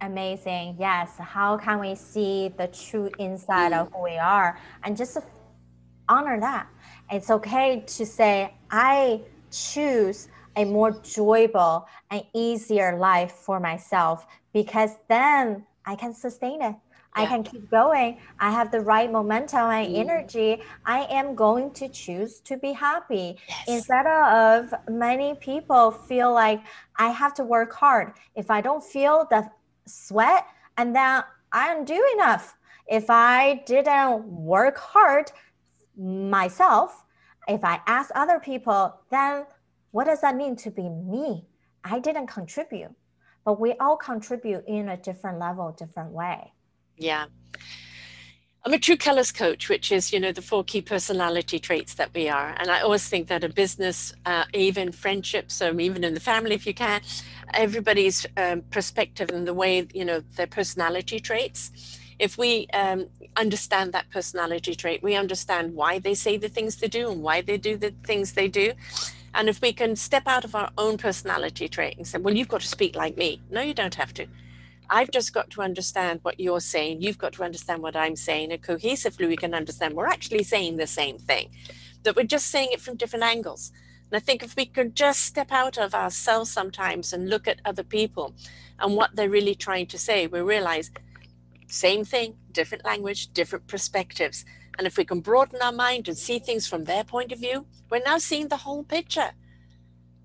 Amazing. 0.00 0.76
Yes. 0.78 1.10
How 1.18 1.56
can 1.56 1.80
we 1.80 1.94
see 1.94 2.52
the 2.56 2.68
true 2.68 3.10
inside 3.18 3.72
of 3.72 3.90
who 3.92 4.02
we 4.02 4.16
are 4.16 4.58
and 4.82 4.96
just 4.96 5.18
honor 6.08 6.38
that? 6.40 6.68
It's 7.10 7.30
okay 7.30 7.84
to 7.86 8.06
say, 8.06 8.54
I 8.70 9.20
choose 9.54 10.28
a 10.56 10.64
more 10.64 11.00
joyful 11.02 11.86
and 12.10 12.24
easier 12.32 12.96
life 12.98 13.32
for 13.32 13.60
myself 13.60 14.26
because 14.52 14.90
then 15.08 15.64
I 15.86 15.96
can 15.96 16.14
sustain 16.14 16.62
it. 16.62 16.74
Yeah. 17.16 17.22
I 17.22 17.26
can 17.26 17.44
keep 17.44 17.70
going. 17.70 18.18
I 18.40 18.50
have 18.50 18.72
the 18.72 18.80
right 18.80 19.10
momentum 19.10 19.70
and 19.70 19.88
mm. 19.88 19.98
energy. 19.98 20.62
I 20.84 21.04
am 21.04 21.36
going 21.36 21.70
to 21.72 21.88
choose 21.88 22.40
to 22.40 22.56
be 22.56 22.72
happy 22.72 23.36
yes. 23.48 23.64
instead 23.68 24.06
of 24.06 24.74
many 24.88 25.34
people 25.34 25.92
feel 25.92 26.32
like 26.32 26.60
I 26.96 27.10
have 27.10 27.34
to 27.34 27.44
work 27.44 27.72
hard. 27.72 28.14
If 28.34 28.50
I 28.50 28.60
don't 28.60 28.82
feel 28.82 29.26
the 29.30 29.48
sweat, 29.86 30.46
and 30.76 30.94
then 30.94 31.22
I 31.52 31.72
don't 31.72 31.86
do 31.86 32.04
enough. 32.14 32.56
If 32.88 33.08
I 33.08 33.62
didn't 33.66 34.24
work 34.24 34.76
hard 34.76 35.30
myself, 35.96 37.03
if 37.48 37.64
I 37.64 37.80
ask 37.86 38.10
other 38.14 38.38
people, 38.38 38.94
then 39.10 39.46
what 39.90 40.06
does 40.06 40.20
that 40.22 40.36
mean 40.36 40.56
to 40.56 40.70
be 40.70 40.88
me? 40.88 41.46
I 41.82 41.98
didn't 41.98 42.26
contribute, 42.26 42.94
but 43.44 43.60
we 43.60 43.74
all 43.74 43.96
contribute 43.96 44.64
in 44.66 44.88
a 44.88 44.96
different 44.96 45.38
level, 45.38 45.72
different 45.72 46.10
way. 46.10 46.52
Yeah. 46.96 47.26
I'm 48.66 48.72
a 48.72 48.78
true 48.78 48.96
colors 48.96 49.30
coach, 49.30 49.68
which 49.68 49.92
is, 49.92 50.10
you 50.10 50.18
know, 50.18 50.32
the 50.32 50.40
four 50.40 50.64
key 50.64 50.80
personality 50.80 51.58
traits 51.58 51.92
that 51.94 52.14
we 52.14 52.30
are. 52.30 52.54
And 52.58 52.70
I 52.70 52.80
always 52.80 53.06
think 53.06 53.28
that 53.28 53.44
a 53.44 53.50
business, 53.50 54.14
uh, 54.24 54.44
even 54.54 54.90
friendships, 54.90 55.60
or 55.60 55.78
even 55.78 56.02
in 56.02 56.14
the 56.14 56.20
family, 56.20 56.54
if 56.54 56.66
you 56.66 56.72
can, 56.72 57.02
everybody's 57.52 58.24
um, 58.38 58.62
perspective 58.70 59.28
and 59.30 59.46
the 59.46 59.52
way, 59.52 59.86
you 59.92 60.06
know, 60.06 60.20
their 60.36 60.46
personality 60.46 61.20
traits 61.20 62.00
if 62.18 62.38
we 62.38 62.66
um, 62.72 63.06
understand 63.36 63.92
that 63.92 64.10
personality 64.10 64.74
trait, 64.74 65.02
we 65.02 65.14
understand 65.14 65.74
why 65.74 65.98
they 65.98 66.14
say 66.14 66.36
the 66.36 66.48
things 66.48 66.76
they 66.76 66.88
do 66.88 67.10
and 67.10 67.22
why 67.22 67.40
they 67.40 67.58
do 67.58 67.76
the 67.76 67.92
things 68.04 68.32
they 68.32 68.48
do. 68.48 68.72
And 69.34 69.48
if 69.48 69.60
we 69.60 69.72
can 69.72 69.96
step 69.96 70.24
out 70.26 70.44
of 70.44 70.54
our 70.54 70.70
own 70.78 70.96
personality 70.96 71.68
trait 71.68 71.96
and 71.96 72.06
say, 72.06 72.18
well, 72.18 72.34
you've 72.34 72.48
got 72.48 72.60
to 72.60 72.68
speak 72.68 72.94
like 72.94 73.16
me. 73.16 73.40
No, 73.50 73.60
you 73.62 73.74
don't 73.74 73.96
have 73.96 74.14
to. 74.14 74.26
I've 74.88 75.10
just 75.10 75.32
got 75.32 75.50
to 75.50 75.62
understand 75.62 76.20
what 76.22 76.38
you're 76.38 76.60
saying. 76.60 77.02
You've 77.02 77.18
got 77.18 77.32
to 77.34 77.42
understand 77.42 77.82
what 77.82 77.96
I'm 77.96 78.16
saying. 78.16 78.52
And 78.52 78.62
cohesively, 78.62 79.26
we 79.26 79.36
can 79.36 79.54
understand 79.54 79.94
we're 79.94 80.06
actually 80.06 80.44
saying 80.44 80.76
the 80.76 80.86
same 80.86 81.18
thing, 81.18 81.50
that 82.04 82.14
we're 82.14 82.24
just 82.24 82.48
saying 82.48 82.68
it 82.72 82.80
from 82.80 82.96
different 82.96 83.24
angles. 83.24 83.72
And 84.10 84.16
I 84.16 84.20
think 84.20 84.42
if 84.42 84.54
we 84.54 84.66
could 84.66 84.94
just 84.94 85.20
step 85.22 85.50
out 85.50 85.78
of 85.78 85.94
ourselves 85.94 86.50
sometimes 86.50 87.12
and 87.12 87.28
look 87.28 87.48
at 87.48 87.60
other 87.64 87.82
people 87.82 88.34
and 88.78 88.94
what 88.94 89.16
they're 89.16 89.30
really 89.30 89.54
trying 89.54 89.86
to 89.86 89.98
say, 89.98 90.26
we 90.26 90.40
realize 90.40 90.90
same 91.66 92.04
thing, 92.04 92.36
different 92.52 92.84
language, 92.84 93.32
different 93.32 93.66
perspectives. 93.66 94.44
And 94.78 94.86
if 94.86 94.96
we 94.96 95.04
can 95.04 95.20
broaden 95.20 95.60
our 95.62 95.72
mind 95.72 96.08
and 96.08 96.16
see 96.16 96.38
things 96.38 96.66
from 96.66 96.84
their 96.84 97.04
point 97.04 97.32
of 97.32 97.38
view, 97.38 97.66
we're 97.90 98.02
now 98.04 98.18
seeing 98.18 98.48
the 98.48 98.56
whole 98.56 98.84
picture. 98.84 99.30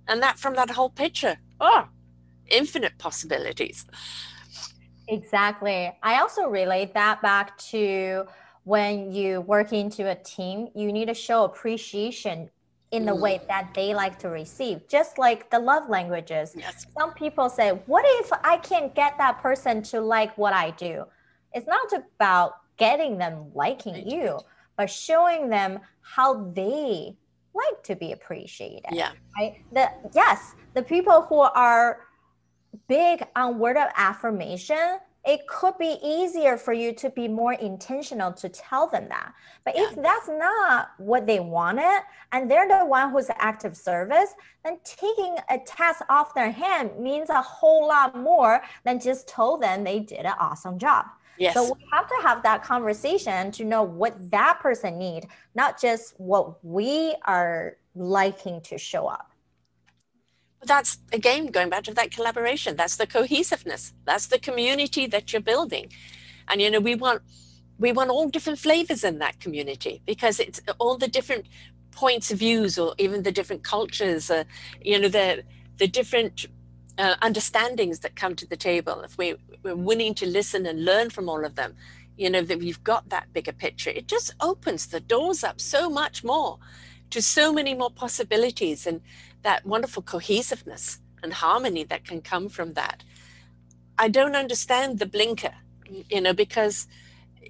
And 0.08 0.22
that 0.22 0.40
from 0.40 0.56
that 0.56 0.72
whole 0.72 0.90
picture, 0.90 1.38
oh, 1.60 1.88
infinite 2.48 2.98
possibilities. 2.98 3.86
Exactly. 5.08 5.92
I 6.04 6.20
also 6.20 6.48
relate 6.48 6.94
that 6.94 7.22
back 7.22 7.58
to 7.70 8.26
when 8.64 9.12
you 9.12 9.42
work 9.42 9.74
into 9.74 10.10
a 10.10 10.16
team, 10.16 10.68
you 10.76 10.92
need 10.92 11.08
to 11.08 11.14
show 11.14 11.44
appreciation 11.44 12.50
in 12.92 13.06
the 13.06 13.14
way 13.14 13.38
mm. 13.38 13.48
that 13.48 13.72
they 13.76 13.94
like 13.94 14.18
to 14.20 14.30
receive, 14.30 14.88
just 14.88 15.18
like 15.18 15.50
the 15.52 15.60
love 15.60 15.90
languages. 15.90 16.54
Yes. 16.58 16.86
Some 16.98 17.14
people 17.14 17.50
say, 17.50 17.72
What 17.86 18.04
if 18.20 18.32
I 18.44 18.58
can't 18.58 18.94
get 18.96 19.18
that 19.18 19.42
person 19.42 19.84
to 19.84 20.02
like 20.02 20.38
what 20.38 20.54
I 20.54 20.72
do? 20.72 21.06
It's 21.54 21.68
not 21.68 21.94
about 21.94 22.54
getting 22.78 23.18
them 23.18 23.52
liking 23.54 24.10
you, 24.10 24.40
but 24.78 24.90
showing 24.90 25.50
them 25.50 25.80
how 26.02 26.52
they 26.56 27.16
like 27.54 27.84
to 27.84 27.96
be 27.96 28.12
appreciated. 28.12 28.86
Yeah. 28.92 29.12
Right. 29.38 29.62
The 29.72 29.90
yes, 30.14 30.54
the 30.74 30.84
people 30.84 31.24
who 31.24 31.40
are 31.40 32.08
big 32.88 33.24
on 33.36 33.60
word 33.60 33.78
of 33.78 33.90
affirmation, 33.96 35.00
it 35.26 35.46
could 35.48 35.78
be 35.78 35.98
easier 36.04 36.58
for 36.58 36.72
you 36.72 36.94
to 36.94 37.10
be 37.10 37.28
more 37.28 37.54
intentional 37.54 38.32
to 38.34 38.48
tell 38.50 38.88
them 38.88 39.08
that. 39.10 39.34
But 39.66 39.76
yeah. 39.76 39.90
if 39.90 39.96
that's 39.96 40.30
not 40.30 40.92
what 40.98 41.28
they 41.28 41.40
wanted 41.40 42.02
and 42.32 42.50
they're 42.50 42.68
the 42.68 42.86
one 42.86 43.12
who's 43.12 43.30
active 43.38 43.76
service, 43.76 44.34
then 44.64 44.80
taking 44.84 45.36
a 45.50 45.60
task 45.60 46.02
off 46.10 46.34
their 46.34 46.52
hand 46.52 46.98
means 46.98 47.30
a 47.30 47.42
whole 47.42 47.88
lot 47.88 48.16
more 48.18 48.62
than 48.86 49.00
just 49.00 49.28
told 49.28 49.62
them 49.62 49.84
they 49.84 50.00
did 50.00 50.26
an 50.26 50.34
awesome 50.40 50.80
job. 50.80 51.06
Yes. 51.40 51.54
So 51.54 51.64
we 51.64 51.86
have 51.92 52.08
to 52.08 52.16
have 52.22 52.44
that 52.44 52.64
conversation 52.64 53.52
to 53.54 53.64
know 53.64 53.82
what 53.82 54.30
that 54.30 54.60
person 54.60 55.00
need, 55.00 55.28
not 55.56 55.80
just 55.80 56.14
what 56.20 56.64
we 56.64 57.16
are 57.26 57.78
liking 57.96 58.60
to 58.62 58.78
show 58.78 59.08
up. 59.08 59.32
But 60.60 60.68
that's 60.68 60.98
again 61.14 61.48
going 61.48 61.70
back 61.70 61.84
to 61.84 61.94
that 61.94 62.12
collaboration. 62.12 62.76
That's 62.76 62.98
the 62.98 63.08
cohesiveness. 63.08 63.94
That's 64.04 64.28
the 64.28 64.38
community 64.38 65.08
that 65.08 65.32
you're 65.32 65.42
building. 65.42 65.92
And 66.50 66.62
you 66.62 66.70
know, 66.70 66.82
we 66.82 66.96
want 66.96 67.22
we 67.80 67.94
want 67.94 68.10
all 68.10 68.28
different 68.28 68.60
flavors 68.60 69.06
in 69.06 69.20
that 69.20 69.40
community 69.40 70.02
because 70.06 70.42
it's 70.42 70.60
all 70.78 70.98
the 70.98 71.08
different 71.08 71.46
points 71.92 72.32
of 72.32 72.40
views 72.40 72.78
or 72.78 72.94
even 72.98 73.24
the 73.24 73.32
different 73.32 73.64
cultures, 73.64 74.30
uh, 74.30 74.44
you 74.82 75.00
know, 75.00 75.08
the 75.08 75.44
the 75.78 75.88
different 75.88 76.48
uh, 77.00 77.16
understandings 77.22 78.00
that 78.00 78.16
come 78.16 78.36
to 78.36 78.46
the 78.46 78.58
table, 78.58 79.02
if 79.02 79.18
we, 79.18 79.36
we're 79.64 79.76
willing 79.76 80.14
to 80.16 80.28
listen 80.28 80.66
and 80.66 80.84
learn 80.84 81.10
from 81.10 81.30
all 81.30 81.46
of 81.46 81.56
them, 81.56 81.76
you 82.18 82.30
know, 82.30 82.42
that 82.42 82.60
we've 82.60 82.84
got 82.84 83.08
that 83.10 83.32
bigger 83.32 83.54
picture, 83.54 83.90
it 83.90 84.08
just 84.08 84.36
opens 84.42 84.88
the 84.88 85.00
doors 85.00 85.44
up 85.44 85.62
so 85.62 85.90
much 85.90 86.24
more 86.24 86.60
to 87.10 87.22
so 87.22 87.54
many 87.54 87.74
more 87.74 87.90
possibilities 87.90 88.86
and 88.86 89.00
that 89.44 89.66
wonderful 89.66 90.04
cohesiveness 90.04 91.00
and 91.24 91.34
harmony 91.34 91.86
that 91.86 92.04
can 92.04 92.22
come 92.22 92.50
from 92.50 92.74
that. 92.74 93.04
I 93.98 94.10
don't 94.10 94.36
understand 94.36 95.00
the 95.00 95.06
blinker, 95.06 95.54
you 96.10 96.20
know, 96.22 96.34
because 96.34 96.88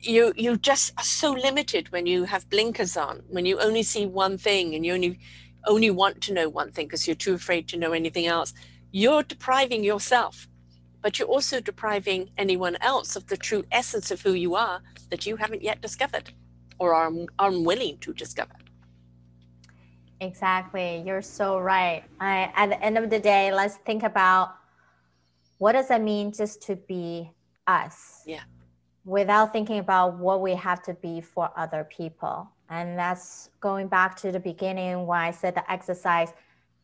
you 0.01 0.31
you 0.37 0.57
just 0.57 0.93
are 0.97 1.03
so 1.03 1.31
limited 1.31 1.91
when 1.91 2.05
you 2.05 2.23
have 2.25 2.49
blinkers 2.49 2.95
on, 2.95 3.23
when 3.27 3.45
you 3.45 3.59
only 3.59 3.83
see 3.83 4.05
one 4.05 4.37
thing 4.37 4.75
and 4.75 4.85
you 4.85 4.93
only 4.93 5.19
only 5.67 5.89
want 5.89 6.21
to 6.21 6.33
know 6.33 6.47
one 6.47 6.71
thing 6.71 6.85
because 6.85 7.07
you're 7.07 7.15
too 7.15 7.33
afraid 7.33 7.67
to 7.67 7.77
know 7.77 7.91
anything 7.91 8.27
else 8.27 8.53
you're 8.91 9.23
depriving 9.23 9.83
yourself, 9.83 10.47
but 11.01 11.19
you're 11.19 11.27
also 11.27 11.59
depriving 11.61 12.29
anyone 12.37 12.77
else 12.81 13.15
of 13.15 13.27
the 13.27 13.37
true 13.37 13.63
essence 13.71 14.11
of 14.11 14.21
who 14.21 14.33
you 14.33 14.55
are 14.55 14.81
that 15.09 15.25
you 15.25 15.35
haven't 15.37 15.61
yet 15.61 15.81
discovered 15.81 16.31
or 16.79 16.93
are 16.93 17.11
unwilling 17.39 17.97
to 17.99 18.13
discover. 18.13 18.53
Exactly. 20.21 21.03
You're 21.05 21.21
so 21.21 21.59
right. 21.59 22.03
I, 22.19 22.51
at 22.55 22.69
the 22.69 22.83
end 22.83 22.97
of 22.97 23.09
the 23.09 23.19
day, 23.19 23.53
let's 23.53 23.77
think 23.77 24.03
about 24.03 24.55
what 25.59 25.73
does 25.73 25.87
that 25.89 26.01
mean 26.01 26.33
just 26.33 26.61
to 26.63 26.75
be 26.75 27.31
us? 27.67 28.23
Yeah. 28.25 28.41
without 29.05 29.51
thinking 29.53 29.79
about 29.79 30.17
what 30.17 30.41
we 30.41 30.53
have 30.55 30.81
to 30.83 30.93
be 30.95 31.21
for 31.21 31.49
other 31.57 31.83
people. 31.89 32.49
And 32.69 32.97
that's 32.97 33.49
going 33.59 33.87
back 33.87 34.15
to 34.17 34.31
the 34.31 34.39
beginning 34.39 35.07
when 35.07 35.19
I 35.19 35.31
said 35.31 35.55
the 35.55 35.69
exercise 35.71 36.33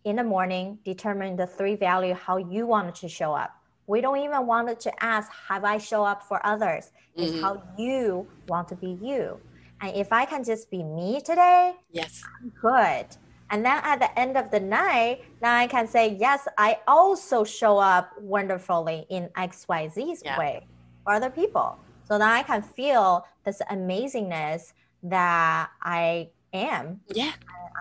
in 0.05 0.15
the 0.15 0.23
morning, 0.23 0.77
determine 0.85 1.35
the 1.35 1.47
three 1.47 1.75
value 1.75 2.13
how 2.13 2.37
you 2.37 2.65
wanted 2.67 2.95
to 2.95 3.09
show 3.09 3.33
up. 3.33 3.51
We 3.87 4.01
don't 4.01 4.19
even 4.19 4.47
want 4.47 4.79
to 4.79 5.03
ask, 5.03 5.31
have 5.49 5.63
I 5.63 5.77
show 5.77 6.03
up 6.05 6.23
for 6.23 6.43
others? 6.45 6.91
It's 7.15 7.31
mm-hmm. 7.31 7.41
how 7.41 7.63
you 7.77 8.27
want 8.47 8.67
to 8.69 8.75
be 8.75 8.97
you. 9.01 9.39
And 9.81 9.95
if 9.95 10.13
I 10.13 10.25
can 10.25 10.43
just 10.43 10.71
be 10.71 10.83
me 10.83 11.21
today, 11.21 11.73
yes, 11.91 12.23
I'm 12.39 12.51
good. 12.61 13.05
And 13.51 13.63
then 13.63 13.79
at 13.83 13.99
the 13.99 14.19
end 14.19 14.37
of 14.37 14.49
the 14.49 14.59
night, 14.59 15.23
now 15.41 15.55
I 15.55 15.67
can 15.67 15.87
say, 15.87 16.15
yes, 16.19 16.47
I 16.57 16.79
also 16.87 17.43
show 17.43 17.77
up 17.77 18.11
wonderfully 18.19 19.05
in 19.09 19.29
XYZ's 19.35 20.23
yeah. 20.25 20.39
way 20.39 20.65
for 21.03 21.13
other 21.13 21.29
people. 21.29 21.77
So 22.05 22.17
then 22.17 22.29
I 22.29 22.41
can 22.43 22.61
feel 22.61 23.25
this 23.43 23.61
amazingness 23.71 24.73
that 25.03 25.69
I 25.81 26.29
am. 26.53 27.01
Yeah. 27.13 27.33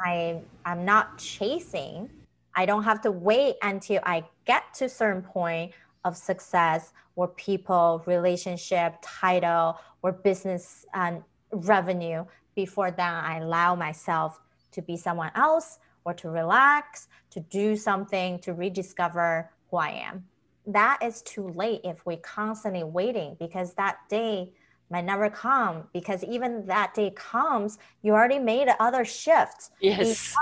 I 0.04 0.40
I'm 0.64 0.84
not 0.84 1.18
chasing. 1.18 2.10
I 2.54 2.66
don't 2.66 2.84
have 2.84 3.00
to 3.02 3.10
wait 3.10 3.56
until 3.62 4.00
I 4.04 4.24
get 4.44 4.72
to 4.74 4.88
certain 4.88 5.22
point 5.22 5.72
of 6.04 6.16
success 6.16 6.92
or 7.16 7.28
people, 7.28 8.02
relationship, 8.06 8.96
title, 9.02 9.78
or 10.02 10.12
business 10.12 10.86
and 10.94 11.22
revenue 11.52 12.24
before 12.54 12.90
then 12.90 13.12
I 13.12 13.38
allow 13.38 13.74
myself 13.74 14.40
to 14.72 14.82
be 14.82 14.96
someone 14.96 15.30
else 15.34 15.78
or 16.04 16.14
to 16.14 16.28
relax, 16.30 17.08
to 17.30 17.40
do 17.40 17.76
something, 17.76 18.38
to 18.40 18.52
rediscover 18.52 19.50
who 19.70 19.78
I 19.78 19.90
am 19.90 20.24
that 20.66 20.98
is 21.02 21.22
too 21.22 21.48
late 21.48 21.80
if 21.84 22.04
we're 22.06 22.16
constantly 22.18 22.84
waiting 22.84 23.36
because 23.38 23.74
that 23.74 23.98
day 24.08 24.52
might 24.94 25.04
never 25.04 25.28
come 25.28 25.76
because 25.92 26.22
even 26.34 26.50
that 26.66 26.94
day 26.94 27.10
comes 27.32 27.78
you 28.02 28.12
already 28.12 28.38
made 28.38 28.68
other 28.78 29.04
shifts. 29.04 29.70
Yes. 29.80 30.34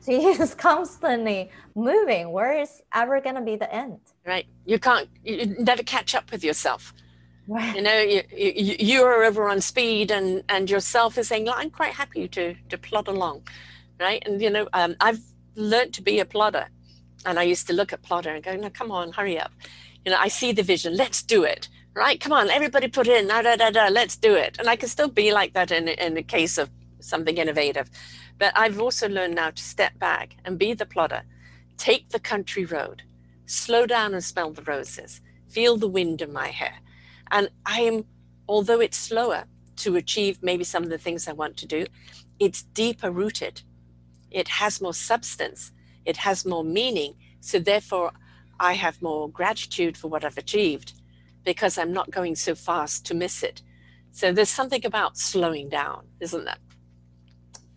So 0.00 0.12
you're 0.12 0.46
constantly 0.70 1.50
moving. 1.74 2.30
Where 2.30 2.60
is 2.64 2.82
ever 2.92 3.20
going 3.20 3.36
to 3.36 3.46
be 3.50 3.56
the 3.56 3.70
end? 3.84 4.00
Right. 4.32 4.46
You 4.66 4.78
can't 4.78 5.08
you 5.24 5.46
never 5.70 5.82
catch 5.82 6.14
up 6.14 6.30
with 6.30 6.44
yourself. 6.44 6.92
Right. 7.48 7.76
you 7.76 7.82
know 7.88 7.98
you, 8.14 8.22
you, 8.36 8.74
you 8.90 8.98
are 9.04 9.22
over 9.28 9.48
on 9.48 9.60
speed 9.60 10.10
and 10.10 10.42
and 10.48 10.68
yourself 10.68 11.16
is 11.16 11.28
saying 11.28 11.48
i'm 11.48 11.70
quite 11.70 11.94
happy 12.02 12.24
to 12.36 12.44
to 12.70 12.76
plod 12.86 13.06
along. 13.14 13.38
Right? 14.04 14.20
And 14.26 14.34
you 14.44 14.50
know 14.50 14.68
um, 14.80 14.92
i've 15.06 15.22
learned 15.72 15.92
to 15.94 16.02
be 16.10 16.20
a 16.24 16.26
plodder. 16.34 16.66
And 17.24 17.38
I 17.42 17.44
used 17.54 17.66
to 17.68 17.72
look 17.72 17.92
at 17.92 18.02
Plotter 18.02 18.32
and 18.36 18.44
go, 18.48 18.54
no, 18.54 18.70
come 18.70 18.92
on, 18.92 19.10
hurry 19.18 19.36
up. 19.44 19.52
You 20.04 20.12
know, 20.12 20.18
I 20.26 20.28
see 20.28 20.52
the 20.52 20.62
vision. 20.62 20.96
Let's 20.96 21.20
do 21.22 21.42
it. 21.42 21.68
Right? 21.96 22.20
Come 22.20 22.32
on, 22.32 22.50
everybody 22.50 22.88
put 22.88 23.08
in. 23.08 23.28
Da, 23.28 23.42
da, 23.42 23.56
da, 23.56 23.70
da, 23.70 23.88
let's 23.88 24.16
do 24.16 24.34
it. 24.36 24.56
And 24.60 24.68
I 24.68 24.76
can 24.76 24.90
still 24.90 25.08
be 25.08 25.32
like 25.32 25.54
that 25.54 25.72
in, 25.72 25.88
in 25.88 26.14
the 26.14 26.22
case 26.22 26.58
of 26.58 26.70
something 27.00 27.38
innovative. 27.38 27.90
But 28.38 28.52
I've 28.56 28.80
also 28.80 29.08
learned 29.08 29.36
now 29.36 29.50
to 29.50 29.62
step 29.62 29.98
back 29.98 30.36
and 30.44 30.58
be 30.58 30.74
the 30.74 30.86
plotter. 30.86 31.22
Take 31.78 32.10
the 32.10 32.20
country 32.20 32.66
road. 32.66 33.02
Slow 33.46 33.86
down 33.86 34.14
and 34.14 34.24
smell 34.24 34.52
the 34.52 34.62
roses. 34.62 35.22
Feel 35.48 35.78
the 35.78 35.88
wind 35.88 36.22
in 36.22 36.32
my 36.32 36.48
hair. 36.48 36.74
And 37.32 37.50
I 37.66 37.80
am, 37.80 38.04
although 38.48 38.80
it's 38.80 38.98
slower 38.98 39.46
to 39.78 39.96
achieve 39.96 40.42
maybe 40.42 40.64
some 40.64 40.84
of 40.84 40.90
the 40.90 40.98
things 40.98 41.28
I 41.28 41.34
want 41.34 41.56
to 41.58 41.66
do, 41.66 41.86
it's 42.38 42.62
deeper 42.62 43.10
rooted. 43.10 43.62
It 44.30 44.48
has 44.48 44.82
more 44.82 44.94
substance 44.94 45.72
it 46.06 46.18
has 46.18 46.46
more 46.46 46.64
meaning. 46.64 47.16
So 47.40 47.58
therefore, 47.58 48.12
I 48.60 48.74
have 48.74 49.02
more 49.02 49.28
gratitude 49.28 49.96
for 49.98 50.08
what 50.08 50.24
I've 50.24 50.38
achieved 50.38 50.94
because 51.46 51.78
I'm 51.78 51.92
not 51.92 52.10
going 52.10 52.34
so 52.34 52.54
fast 52.54 53.06
to 53.06 53.14
miss 53.14 53.42
it. 53.42 53.62
So 54.10 54.32
there's 54.32 54.50
something 54.50 54.84
about 54.84 55.16
slowing 55.16 55.68
down, 55.70 56.06
isn't 56.20 56.44
there? 56.44 56.58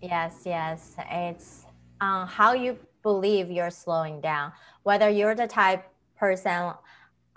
Yes, 0.02 0.42
yes. 0.46 0.96
It's 1.10 1.66
um, 2.02 2.28
how 2.28 2.54
you 2.54 2.78
believe 3.04 3.50
you're 3.52 3.70
slowing 3.70 4.20
down. 4.20 4.52
Whether 4.84 5.10
you're 5.10 5.36
the 5.36 5.48
type 5.48 5.86
person, 6.18 6.74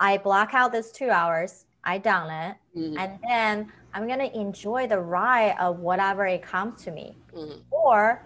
I 0.01 0.19
block 0.19 0.55
out 0.55 0.73
this 0.73 0.91
two 0.91 1.11
hours, 1.11 1.67
I 1.85 1.99
done 1.99 2.31
it, 2.31 2.57
mm-hmm. 2.77 2.99
and 2.99 3.19
then 3.29 3.73
I'm 3.93 4.09
gonna 4.09 4.31
enjoy 4.35 4.87
the 4.87 5.01
ride 5.01 5.57
of 5.61 5.81
whatever 5.81 6.27
it 6.27 6.43
comes 6.43 6.83
to 6.85 6.91
me. 6.91 7.19
Mm-hmm. 7.37 7.61
Or 7.71 8.25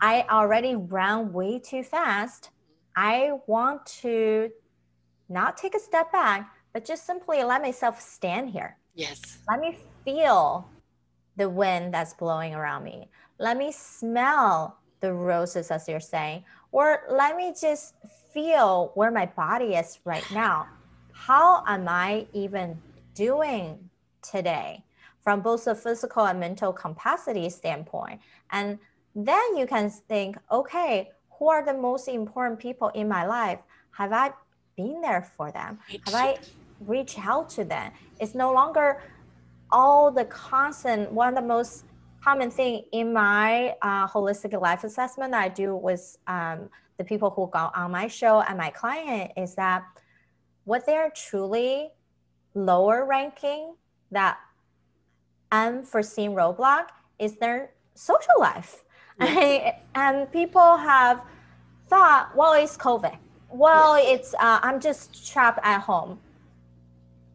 I 0.00 0.24
already 0.30 0.76
ran 0.76 1.32
way 1.32 1.58
too 1.58 1.82
fast. 1.82 2.50
I 2.94 3.32
want 3.46 3.84
to 4.02 4.50
not 5.28 5.56
take 5.56 5.74
a 5.74 5.80
step 5.80 6.12
back, 6.12 6.50
but 6.72 6.84
just 6.84 7.06
simply 7.06 7.42
let 7.42 7.62
myself 7.62 8.00
stand 8.00 8.50
here. 8.50 8.76
Yes. 8.94 9.38
Let 9.48 9.60
me 9.60 9.78
feel 10.04 10.68
the 11.36 11.48
wind 11.48 11.94
that's 11.94 12.14
blowing 12.14 12.54
around 12.54 12.84
me. 12.84 13.08
Let 13.38 13.56
me 13.56 13.72
smell 13.72 14.76
the 15.00 15.12
roses, 15.12 15.70
as 15.70 15.88
you're 15.88 16.00
saying, 16.00 16.44
or 16.72 17.04
let 17.10 17.36
me 17.36 17.54
just 17.58 17.94
feel 18.32 18.92
where 18.94 19.10
my 19.10 19.26
body 19.26 19.74
is 19.74 19.98
right 20.04 20.28
now. 20.30 20.66
How 21.12 21.64
am 21.66 21.88
I 21.88 22.26
even 22.32 22.78
doing 23.14 23.90
today 24.22 24.84
from 25.22 25.40
both 25.40 25.66
a 25.66 25.74
physical 25.74 26.26
and 26.26 26.38
mental 26.38 26.72
capacity 26.72 27.48
standpoint? 27.50 28.20
And 28.50 28.78
then 29.14 29.56
you 29.56 29.66
can 29.66 29.90
think, 29.90 30.36
okay, 30.50 31.10
who 31.38 31.48
are 31.48 31.64
the 31.64 31.74
most 31.74 32.08
important 32.08 32.58
people 32.60 32.88
in 32.88 33.08
my 33.08 33.26
life? 33.26 33.60
Have 33.92 34.12
I 34.12 34.32
been 34.76 35.00
there 35.00 35.22
for 35.36 35.50
them? 35.50 35.78
Have 36.06 36.14
I 36.14 36.38
reached 36.80 37.18
out 37.18 37.48
to 37.50 37.64
them? 37.64 37.92
It's 38.18 38.34
no 38.34 38.52
longer 38.52 39.02
all 39.70 40.10
the 40.10 40.24
constant, 40.26 41.12
one 41.12 41.28
of 41.28 41.34
the 41.34 41.46
most 41.46 41.84
common 42.22 42.50
thing 42.50 42.84
in 42.92 43.12
my 43.12 43.74
uh, 43.82 44.06
holistic 44.06 44.58
life 44.60 44.84
assessment 44.84 45.34
I 45.34 45.48
do 45.48 45.76
with 45.76 46.18
um, 46.26 46.68
the 46.98 47.04
people 47.04 47.30
who 47.30 47.48
go 47.52 47.70
on 47.74 47.92
my 47.92 48.08
show 48.08 48.42
and 48.42 48.58
my 48.58 48.70
client 48.70 49.32
is 49.36 49.54
that 49.54 49.84
what 50.64 50.84
they're 50.84 51.10
truly 51.14 51.90
lower 52.54 53.06
ranking 53.06 53.74
that 54.10 54.38
unforeseen 55.52 56.32
roadblock 56.32 56.88
is 57.18 57.36
their 57.36 57.70
social 57.94 58.38
life 58.38 58.84
and 59.20 60.32
people 60.32 60.76
have 60.78 61.20
thought, 61.88 62.30
well, 62.34 62.54
it's 62.54 62.76
COVID. 62.76 63.16
Well, 63.50 63.96
it's 63.98 64.32
uh, 64.34 64.60
I'm 64.62 64.80
just 64.80 65.30
trapped 65.30 65.60
at 65.62 65.80
home. 65.80 66.18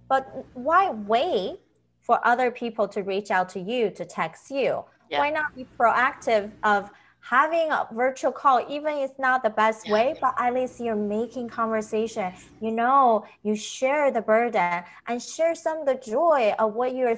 But 0.07 0.45
why 0.53 0.91
wait 0.91 1.59
for 2.01 2.19
other 2.25 2.51
people 2.51 2.87
to 2.89 3.01
reach 3.01 3.31
out 3.31 3.49
to 3.49 3.59
you 3.59 3.89
to 3.91 4.05
text 4.05 4.51
you? 4.51 4.83
Yeah. 5.09 5.19
Why 5.19 5.29
not 5.29 5.55
be 5.55 5.65
proactive 5.77 6.51
of 6.63 6.91
having 7.19 7.71
a 7.71 7.87
virtual 7.91 8.31
call, 8.31 8.63
even 8.69 8.93
if 8.99 9.09
it's 9.09 9.19
not 9.19 9.41
the 9.41 9.49
best 9.49 9.89
way, 9.89 10.13
but 10.21 10.35
at 10.37 10.53
least 10.53 10.79
you're 10.79 10.95
making 10.95 11.49
conversation. 11.49 12.31
You 12.61 12.71
know, 12.71 13.25
you 13.41 13.55
share 13.55 14.11
the 14.11 14.21
burden 14.21 14.83
and 15.07 15.21
share 15.21 15.55
some 15.55 15.79
of 15.79 15.85
the 15.87 15.95
joy 15.95 16.53
of 16.59 16.75
what 16.75 16.95
you're 16.95 17.17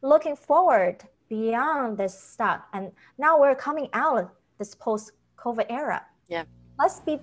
looking 0.00 0.36
forward 0.36 1.02
beyond 1.28 1.98
this 1.98 2.18
stuff. 2.18 2.62
And 2.72 2.92
now 3.18 3.38
we're 3.38 3.54
coming 3.54 3.90
out 3.92 4.18
of 4.18 4.30
this 4.58 4.74
post 4.74 5.12
COVID 5.36 5.66
era. 5.68 6.02
Yeah. 6.28 6.44
Let's 6.78 7.00
be 7.00 7.20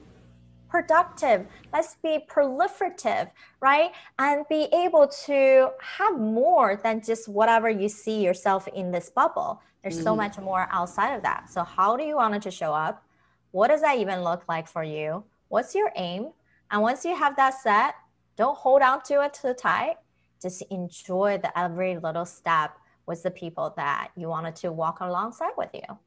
productive. 0.69 1.47
Let's 1.73 1.95
be 2.01 2.19
proliferative, 2.29 3.29
right? 3.59 3.91
And 4.17 4.45
be 4.49 4.67
able 4.73 5.07
to 5.25 5.71
have 5.81 6.19
more 6.19 6.79
than 6.83 7.01
just 7.01 7.27
whatever 7.27 7.69
you 7.69 7.89
see 7.89 8.23
yourself 8.23 8.67
in 8.69 8.91
this 8.91 9.09
bubble. 9.09 9.61
There's 9.81 9.99
mm. 9.99 10.03
so 10.03 10.15
much 10.15 10.37
more 10.37 10.67
outside 10.71 11.15
of 11.15 11.23
that. 11.23 11.49
So, 11.49 11.63
how 11.63 11.97
do 11.97 12.03
you 12.03 12.15
want 12.15 12.35
it 12.35 12.41
to 12.43 12.51
show 12.51 12.73
up? 12.73 13.03
What 13.51 13.69
does 13.69 13.81
that 13.81 13.97
even 13.97 14.23
look 14.23 14.43
like 14.47 14.67
for 14.67 14.83
you? 14.83 15.23
What's 15.47 15.73
your 15.73 15.91
aim? 15.95 16.29
And 16.71 16.81
once 16.81 17.03
you 17.03 17.15
have 17.15 17.35
that 17.37 17.55
set, 17.61 17.95
don't 18.35 18.57
hold 18.57 18.81
on 18.81 19.01
to 19.03 19.23
it 19.23 19.33
too 19.33 19.53
tight. 19.53 19.95
Just 20.41 20.61
enjoy 20.69 21.39
the 21.41 21.57
every 21.57 21.97
little 21.97 22.25
step 22.25 22.77
with 23.09 23.23
the 23.23 23.31
people 23.31 23.73
that 23.75 24.11
you 24.15 24.29
wanted 24.29 24.55
to 24.55 24.71
walk 24.71 24.99
alongside 25.01 25.51
with 25.57 25.71
you? 25.73 25.97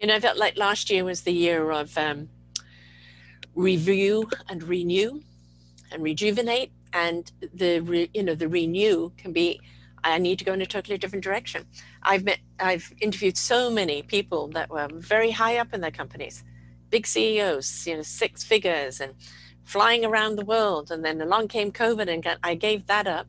You 0.00 0.08
know, 0.08 0.16
I 0.16 0.20
felt 0.20 0.36
like 0.36 0.58
last 0.58 0.90
year 0.90 1.04
was 1.04 1.22
the 1.22 1.32
year 1.32 1.70
of 1.70 1.96
um, 1.96 2.28
review 3.56 4.28
and 4.48 4.62
renew 4.62 5.20
and 5.90 6.02
rejuvenate. 6.02 6.70
And 6.92 7.30
the, 7.52 7.80
re, 7.80 8.10
you 8.14 8.22
know, 8.22 8.34
the 8.34 8.48
renew 8.48 9.10
can 9.16 9.32
be, 9.32 9.60
I 10.04 10.18
need 10.18 10.38
to 10.38 10.44
go 10.44 10.52
in 10.52 10.62
a 10.62 10.66
totally 10.66 10.96
different 10.98 11.24
direction. 11.24 11.66
I've 12.02 12.24
met, 12.24 12.38
I've 12.60 12.92
interviewed 13.00 13.36
so 13.36 13.68
many 13.68 14.02
people 14.02 14.46
that 14.48 14.70
were 14.70 14.88
very 14.92 15.32
high 15.32 15.58
up 15.58 15.74
in 15.74 15.80
their 15.80 15.90
companies, 15.90 16.44
big 16.90 17.06
CEOs, 17.06 17.86
you 17.86 17.96
know, 17.96 18.02
six 18.02 18.44
figures 18.44 19.00
and 19.00 19.14
flying 19.64 20.04
around 20.04 20.36
the 20.36 20.44
world. 20.44 20.92
And 20.92 21.04
then 21.04 21.20
along 21.20 21.48
came 21.48 21.72
COVID 21.72 22.08
and 22.08 22.38
I 22.44 22.54
gave 22.54 22.86
that 22.86 23.08
up 23.08 23.26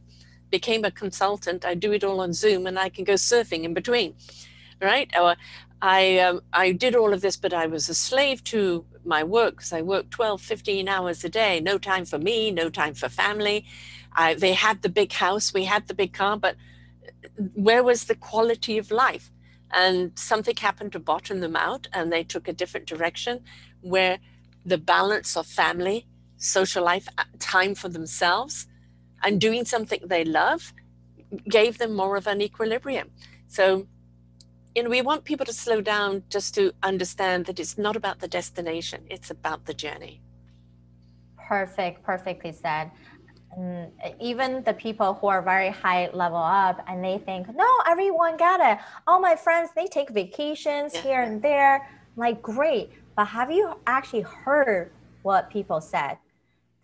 became 0.49 0.85
a 0.85 0.91
consultant, 0.91 1.65
I 1.65 1.73
do 1.73 1.91
it 1.91 2.03
all 2.03 2.21
on 2.21 2.33
Zoom 2.33 2.67
and 2.67 2.79
I 2.79 2.89
can 2.89 3.03
go 3.03 3.13
surfing 3.13 3.63
in 3.63 3.73
between, 3.73 4.15
right? 4.81 5.09
Or 5.19 5.35
I, 5.81 6.19
um, 6.19 6.41
I 6.53 6.71
did 6.71 6.95
all 6.95 7.13
of 7.13 7.21
this, 7.21 7.37
but 7.37 7.53
I 7.53 7.67
was 7.67 7.87
a 7.89 7.93
slave 7.93 8.43
to 8.45 8.85
my 9.05 9.23
work 9.23 9.57
because 9.57 9.73
I 9.73 9.81
worked 9.81 10.11
12, 10.11 10.41
15 10.41 10.87
hours 10.87 11.23
a 11.23 11.29
day, 11.29 11.59
no 11.59 11.77
time 11.77 12.05
for 12.05 12.17
me, 12.17 12.51
no 12.51 12.69
time 12.69 12.93
for 12.93 13.09
family. 13.09 13.65
I, 14.13 14.33
they 14.33 14.53
had 14.53 14.81
the 14.81 14.89
big 14.89 15.13
house, 15.13 15.53
we 15.53 15.65
had 15.65 15.87
the 15.87 15.93
big 15.93 16.13
car, 16.13 16.37
but 16.37 16.55
where 17.53 17.83
was 17.83 18.05
the 18.05 18.15
quality 18.15 18.77
of 18.77 18.91
life? 18.91 19.31
And 19.71 20.17
something 20.17 20.55
happened 20.55 20.93
to 20.93 20.99
bottom 20.99 21.41
them 21.41 21.55
out, 21.55 21.87
and 21.93 22.11
they 22.11 22.23
took 22.23 22.47
a 22.47 22.53
different 22.53 22.87
direction 22.87 23.43
where 23.81 24.17
the 24.65 24.77
balance 24.77 25.37
of 25.37 25.45
family, 25.45 26.07
social 26.37 26.83
life, 26.83 27.07
uh, 27.17 27.23
time 27.39 27.75
for 27.75 27.89
themselves, 27.89 28.67
and 29.23 29.39
doing 29.39 29.65
something 29.65 29.99
they 30.05 30.25
love 30.25 30.73
gave 31.49 31.77
them 31.77 31.93
more 31.93 32.15
of 32.15 32.27
an 32.27 32.41
equilibrium. 32.41 33.09
So, 33.47 33.87
you 34.77 34.83
know, 34.83 34.91
we 34.91 35.01
want 35.01 35.23
people 35.23 35.43
to 35.43 35.53
slow 35.53 35.81
down 35.81 36.21
just 36.29 36.53
to 36.53 36.71
understand 36.83 37.47
that 37.47 37.59
it's 37.59 37.79
not 37.79 37.95
about 37.95 38.19
the 38.19 38.27
destination, 38.27 39.03
it's 39.09 39.31
about 39.31 39.65
the 39.65 39.73
journey. 39.73 40.21
Perfect, 41.35 42.03
perfectly 42.03 42.51
said. 42.51 42.91
And 43.57 43.91
even 44.21 44.63
the 44.65 44.73
people 44.73 45.15
who 45.15 45.25
are 45.25 45.41
very 45.41 45.71
high 45.71 46.11
level 46.13 46.37
up 46.37 46.83
and 46.87 47.03
they 47.03 47.17
think, 47.17 47.47
no, 47.55 47.67
everyone 47.87 48.37
got 48.37 48.59
it. 48.59 48.77
All 49.07 49.19
my 49.19 49.35
friends, 49.35 49.71
they 49.75 49.87
take 49.87 50.11
vacations 50.11 50.93
yeah. 50.93 51.01
here 51.01 51.21
and 51.23 51.41
there. 51.41 51.89
Like, 52.15 52.43
great. 52.43 52.91
But 53.15 53.25
have 53.25 53.49
you 53.49 53.79
actually 53.87 54.21
heard 54.21 54.91
what 55.23 55.49
people 55.49 55.81
said? 55.81 56.19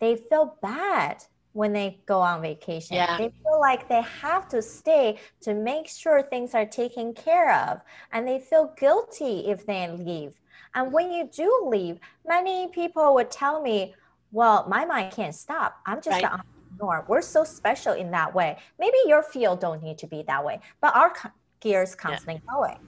They 0.00 0.16
feel 0.16 0.58
bad 0.60 1.22
when 1.54 1.72
they 1.72 2.00
go 2.04 2.20
on 2.20 2.42
vacation. 2.42 2.96
Yeah. 2.96 3.16
They 3.16 3.30
feel 3.30 3.60
like 3.60 3.88
they 3.88 4.02
have 4.02 4.48
to 4.48 4.60
stay 4.60 5.18
to 5.40 5.54
make 5.54 5.88
sure 5.88 6.20
things 6.20 6.52
are 6.52 6.66
taken 6.66 7.14
care 7.14 7.54
of. 7.70 7.80
And 8.12 8.26
they 8.26 8.40
feel 8.40 8.74
guilty 8.76 9.46
if 9.48 9.64
they 9.64 9.88
leave. 9.90 10.34
And 10.74 10.92
when 10.92 11.12
you 11.12 11.30
do 11.32 11.68
leave, 11.68 12.00
many 12.26 12.68
people 12.68 13.14
would 13.14 13.30
tell 13.30 13.62
me, 13.62 13.94
well, 14.32 14.66
my 14.68 14.84
mind 14.84 15.12
can't 15.12 15.34
stop. 15.34 15.78
I'm 15.86 15.98
just 15.98 16.10
right. 16.10 16.24
an 16.24 16.40
entrepreneur. 16.40 17.04
We're 17.08 17.22
so 17.22 17.44
special 17.44 17.92
in 17.92 18.10
that 18.10 18.34
way. 18.34 18.58
Maybe 18.80 18.96
your 19.06 19.22
field 19.22 19.60
don't 19.60 19.80
need 19.80 19.98
to 19.98 20.08
be 20.08 20.24
that 20.26 20.44
way, 20.44 20.60
but 20.80 20.94
our 20.96 21.12
gears 21.60 21.94
constantly 21.94 22.42
yeah. 22.44 22.52
going. 22.52 22.78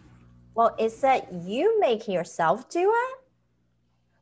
Well, 0.56 0.74
is 0.76 1.00
that 1.02 1.32
you 1.32 1.78
make 1.78 2.08
yourself 2.08 2.68
do 2.68 2.90
it? 2.90 3.18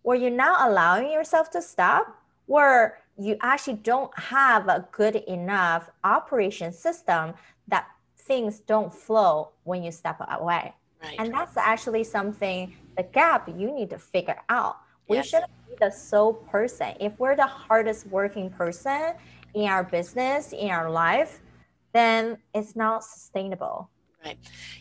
Were 0.02 0.16
you're 0.16 0.30
not 0.30 0.68
allowing 0.68 1.10
yourself 1.10 1.50
to 1.52 1.62
stop? 1.62 2.20
Where 2.44 2.98
you 3.18 3.36
actually 3.40 3.74
don't 3.74 4.16
have 4.18 4.68
a 4.68 4.86
good 4.92 5.16
enough 5.16 5.90
operation 6.02 6.72
system 6.72 7.34
that 7.68 7.86
things 8.16 8.60
don't 8.60 8.92
flow 8.92 9.50
when 9.64 9.82
you 9.82 9.92
step 9.92 10.20
away. 10.28 10.74
Right. 11.02 11.16
And 11.18 11.32
that's 11.32 11.56
actually 11.56 12.04
something, 12.04 12.74
the 12.96 13.02
gap 13.02 13.48
you 13.48 13.70
need 13.70 13.90
to 13.90 13.98
figure 13.98 14.40
out. 14.48 14.78
We 15.08 15.16
yes. 15.16 15.28
shouldn't 15.28 15.52
be 15.68 15.74
the 15.78 15.90
sole 15.90 16.32
person. 16.32 16.94
If 16.98 17.18
we're 17.18 17.36
the 17.36 17.46
hardest 17.46 18.06
working 18.06 18.50
person 18.50 19.12
in 19.52 19.68
our 19.68 19.84
business, 19.84 20.52
in 20.52 20.70
our 20.70 20.90
life, 20.90 21.40
then 21.92 22.38
it's 22.54 22.74
not 22.74 23.04
sustainable. 23.04 23.90
Right. 24.24 24.38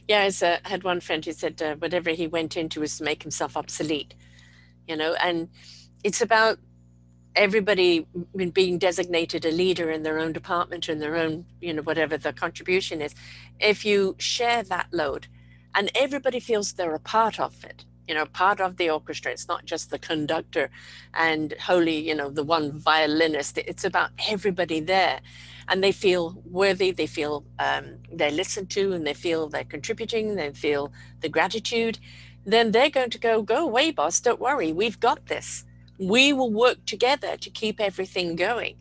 Yeah, 0.08 0.30
I 0.42 0.70
had 0.70 0.84
one 0.84 1.02
friend 1.02 1.24
who 1.24 1.34
said 1.34 1.62
uh, 1.62 1.76
whatever 1.76 2.12
he 2.12 2.28
went 2.28 2.56
into 2.56 2.80
was 2.80 2.98
to 2.98 3.04
make 3.04 3.22
himself 3.22 3.58
obsolete, 3.58 4.16
you 4.88 4.96
know, 4.96 5.16
and 5.22 5.50
it's 6.04 6.22
about 6.22 6.60
everybody 7.36 8.06
being 8.54 8.78
designated 8.78 9.46
a 9.46 9.52
leader 9.52 9.90
in 9.90 10.04
their 10.04 10.20
own 10.20 10.34
department 10.34 10.90
in 10.90 11.00
their 11.00 11.16
own 11.16 11.46
you 11.62 11.74
know 11.74 11.82
whatever 11.82 12.18
the 12.18 12.34
contribution 12.34 13.02
is 13.02 13.16
if 13.60 13.86
you 13.86 14.16
share 14.20 14.64
that 14.64 14.88
load 14.92 15.28
and 15.76 15.92
everybody 15.96 16.40
feels 16.40 16.74
they're 16.74 16.96
a 16.96 17.00
part 17.00 17.40
of 17.40 17.64
it 17.64 17.86
you 18.08 18.14
know 18.14 18.26
part 18.26 18.60
of 18.60 18.78
the 18.78 18.90
orchestra 18.90 19.32
it's 19.32 19.48
not 19.48 19.66
just 19.66 19.90
the 19.90 20.00
conductor 20.00 20.70
and 21.14 21.54
holy 21.54 21.98
you 21.98 22.14
know 22.14 22.30
the 22.30 22.44
one 22.44 22.72
violinist 22.72 23.58
it's 23.58 23.86
about 23.86 24.12
everybody 24.30 24.80
there 24.80 25.20
and 25.68 25.84
they 25.84 25.92
feel 25.92 26.42
worthy 26.46 26.92
they 26.92 27.08
feel 27.08 27.44
um, 27.60 27.86
they're 28.12 28.32
listened 28.32 28.70
to 28.70 28.94
and 28.94 29.08
they 29.08 29.14
feel 29.14 29.48
they're 29.48 29.64
contributing 29.64 30.36
they 30.36 30.52
feel 30.52 30.92
the 31.22 31.30
gratitude 31.30 31.98
then 32.46 32.72
they're 32.72 32.90
going 32.90 33.10
to 33.10 33.18
go 33.18 33.42
go 33.42 33.64
away 33.64 33.90
boss 33.90 34.20
don't 34.20 34.40
worry 34.40 34.72
we've 34.72 35.00
got 35.00 35.26
this 35.28 35.66
we 35.98 36.34
will 36.34 36.52
work 36.52 36.86
together 36.86 37.38
to 37.38 37.50
keep 37.50 37.80
everything 37.80 38.36
going. 38.36 38.78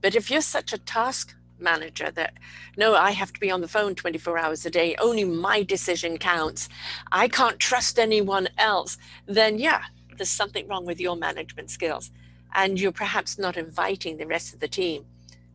But 0.00 0.14
if 0.14 0.30
you're 0.30 0.40
such 0.40 0.72
a 0.72 0.78
task 0.78 1.34
manager 1.58 2.10
that, 2.10 2.34
no, 2.76 2.94
I 2.94 3.12
have 3.12 3.32
to 3.32 3.40
be 3.40 3.50
on 3.50 3.60
the 3.60 3.68
phone 3.68 3.94
24 3.94 4.38
hours 4.38 4.66
a 4.66 4.70
day, 4.70 4.96
only 4.98 5.24
my 5.24 5.62
decision 5.62 6.18
counts, 6.18 6.68
I 7.10 7.28
can't 7.28 7.58
trust 7.58 7.98
anyone 7.98 8.48
else, 8.58 8.98
then 9.26 9.58
yeah, 9.58 9.82
there's 10.16 10.28
something 10.28 10.66
wrong 10.68 10.84
with 10.84 11.00
your 11.00 11.16
management 11.16 11.70
skills. 11.70 12.10
And 12.54 12.78
you're 12.78 12.92
perhaps 12.92 13.38
not 13.38 13.56
inviting 13.56 14.18
the 14.18 14.26
rest 14.26 14.52
of 14.52 14.60
the 14.60 14.68
team, 14.68 15.06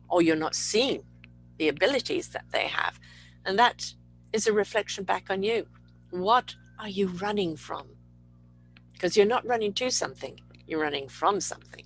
or 0.08 0.20
you're 0.20 0.34
not 0.34 0.54
seeing 0.54 1.04
the 1.58 1.68
abilities 1.68 2.28
that 2.28 2.46
they 2.50 2.66
have. 2.66 2.98
And 3.44 3.58
that 3.58 3.94
is 4.32 4.46
a 4.46 4.52
reflection 4.52 5.04
back 5.04 5.30
on 5.30 5.42
you. 5.42 5.66
What 6.10 6.54
are 6.78 6.88
you 6.88 7.08
running 7.08 7.56
from? 7.56 7.86
Because 8.92 9.16
you're 9.16 9.26
not 9.26 9.46
running 9.46 9.72
to 9.74 9.90
something, 9.90 10.40
you're 10.68 10.80
running 10.80 11.08
from 11.08 11.40
something. 11.40 11.84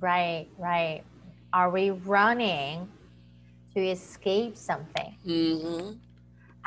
Right, 0.00 0.48
right. 0.58 1.02
Are 1.52 1.70
we 1.70 1.90
running 1.90 2.88
to 3.74 3.80
escape 3.80 4.56
something? 4.56 5.14
Mm-hmm. 5.26 5.92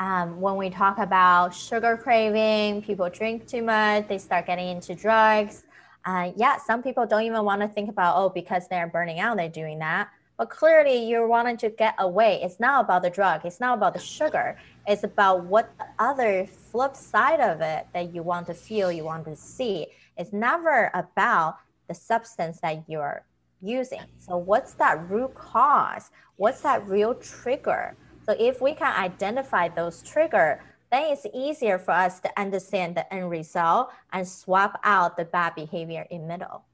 Um, 0.04 0.40
when 0.40 0.56
we 0.56 0.70
talk 0.70 0.98
about 0.98 1.54
sugar 1.54 1.96
craving, 1.96 2.82
people 2.82 3.08
drink 3.10 3.46
too 3.46 3.62
much, 3.62 4.08
they 4.08 4.18
start 4.18 4.46
getting 4.46 4.68
into 4.68 4.94
drugs. 4.94 5.64
Uh, 6.04 6.32
yeah, 6.36 6.58
some 6.58 6.82
people 6.82 7.06
don't 7.06 7.22
even 7.22 7.44
want 7.44 7.62
to 7.62 7.68
think 7.68 7.88
about, 7.88 8.16
oh, 8.16 8.28
because 8.28 8.66
they're 8.68 8.88
burning 8.88 9.20
out, 9.20 9.36
they're 9.36 9.48
doing 9.48 9.78
that. 9.78 10.08
But 10.36 10.50
clearly, 10.50 11.08
you're 11.08 11.28
wanting 11.28 11.56
to 11.58 11.70
get 11.70 11.94
away. 11.98 12.40
It's 12.42 12.58
not 12.58 12.84
about 12.84 13.02
the 13.02 13.10
drug, 13.10 13.44
it's 13.44 13.60
not 13.60 13.78
about 13.78 13.94
the 13.94 14.00
sugar. 14.00 14.56
It's 14.86 15.04
about 15.04 15.44
what 15.44 15.70
the 15.78 15.86
other 15.98 16.46
flip 16.46 16.96
side 16.96 17.40
of 17.40 17.60
it 17.60 17.86
that 17.94 18.12
you 18.12 18.22
want 18.22 18.46
to 18.48 18.54
feel, 18.54 18.92
you 18.92 19.04
want 19.04 19.24
to 19.26 19.36
see. 19.36 19.86
It's 20.16 20.32
never 20.32 20.90
about 20.94 21.58
the 21.88 21.94
substance 21.94 22.60
that 22.60 22.84
you're 22.88 23.24
using. 23.60 24.02
So, 24.18 24.36
what's 24.36 24.74
that 24.74 25.08
root 25.10 25.34
cause? 25.34 26.10
What's 26.36 26.60
that 26.62 26.86
real 26.86 27.14
trigger? 27.14 27.96
So, 28.24 28.34
if 28.38 28.60
we 28.60 28.74
can 28.74 28.94
identify 28.96 29.68
those 29.68 30.02
trigger, 30.02 30.62
then 30.90 31.12
it's 31.12 31.26
easier 31.34 31.78
for 31.78 31.90
us 31.90 32.20
to 32.20 32.30
understand 32.40 32.96
the 32.96 33.12
end 33.12 33.30
result 33.30 33.90
and 34.12 34.26
swap 34.26 34.80
out 34.84 35.16
the 35.16 35.24
bad 35.24 35.54
behavior 35.54 36.06
in 36.10 36.26
middle. 36.26 36.64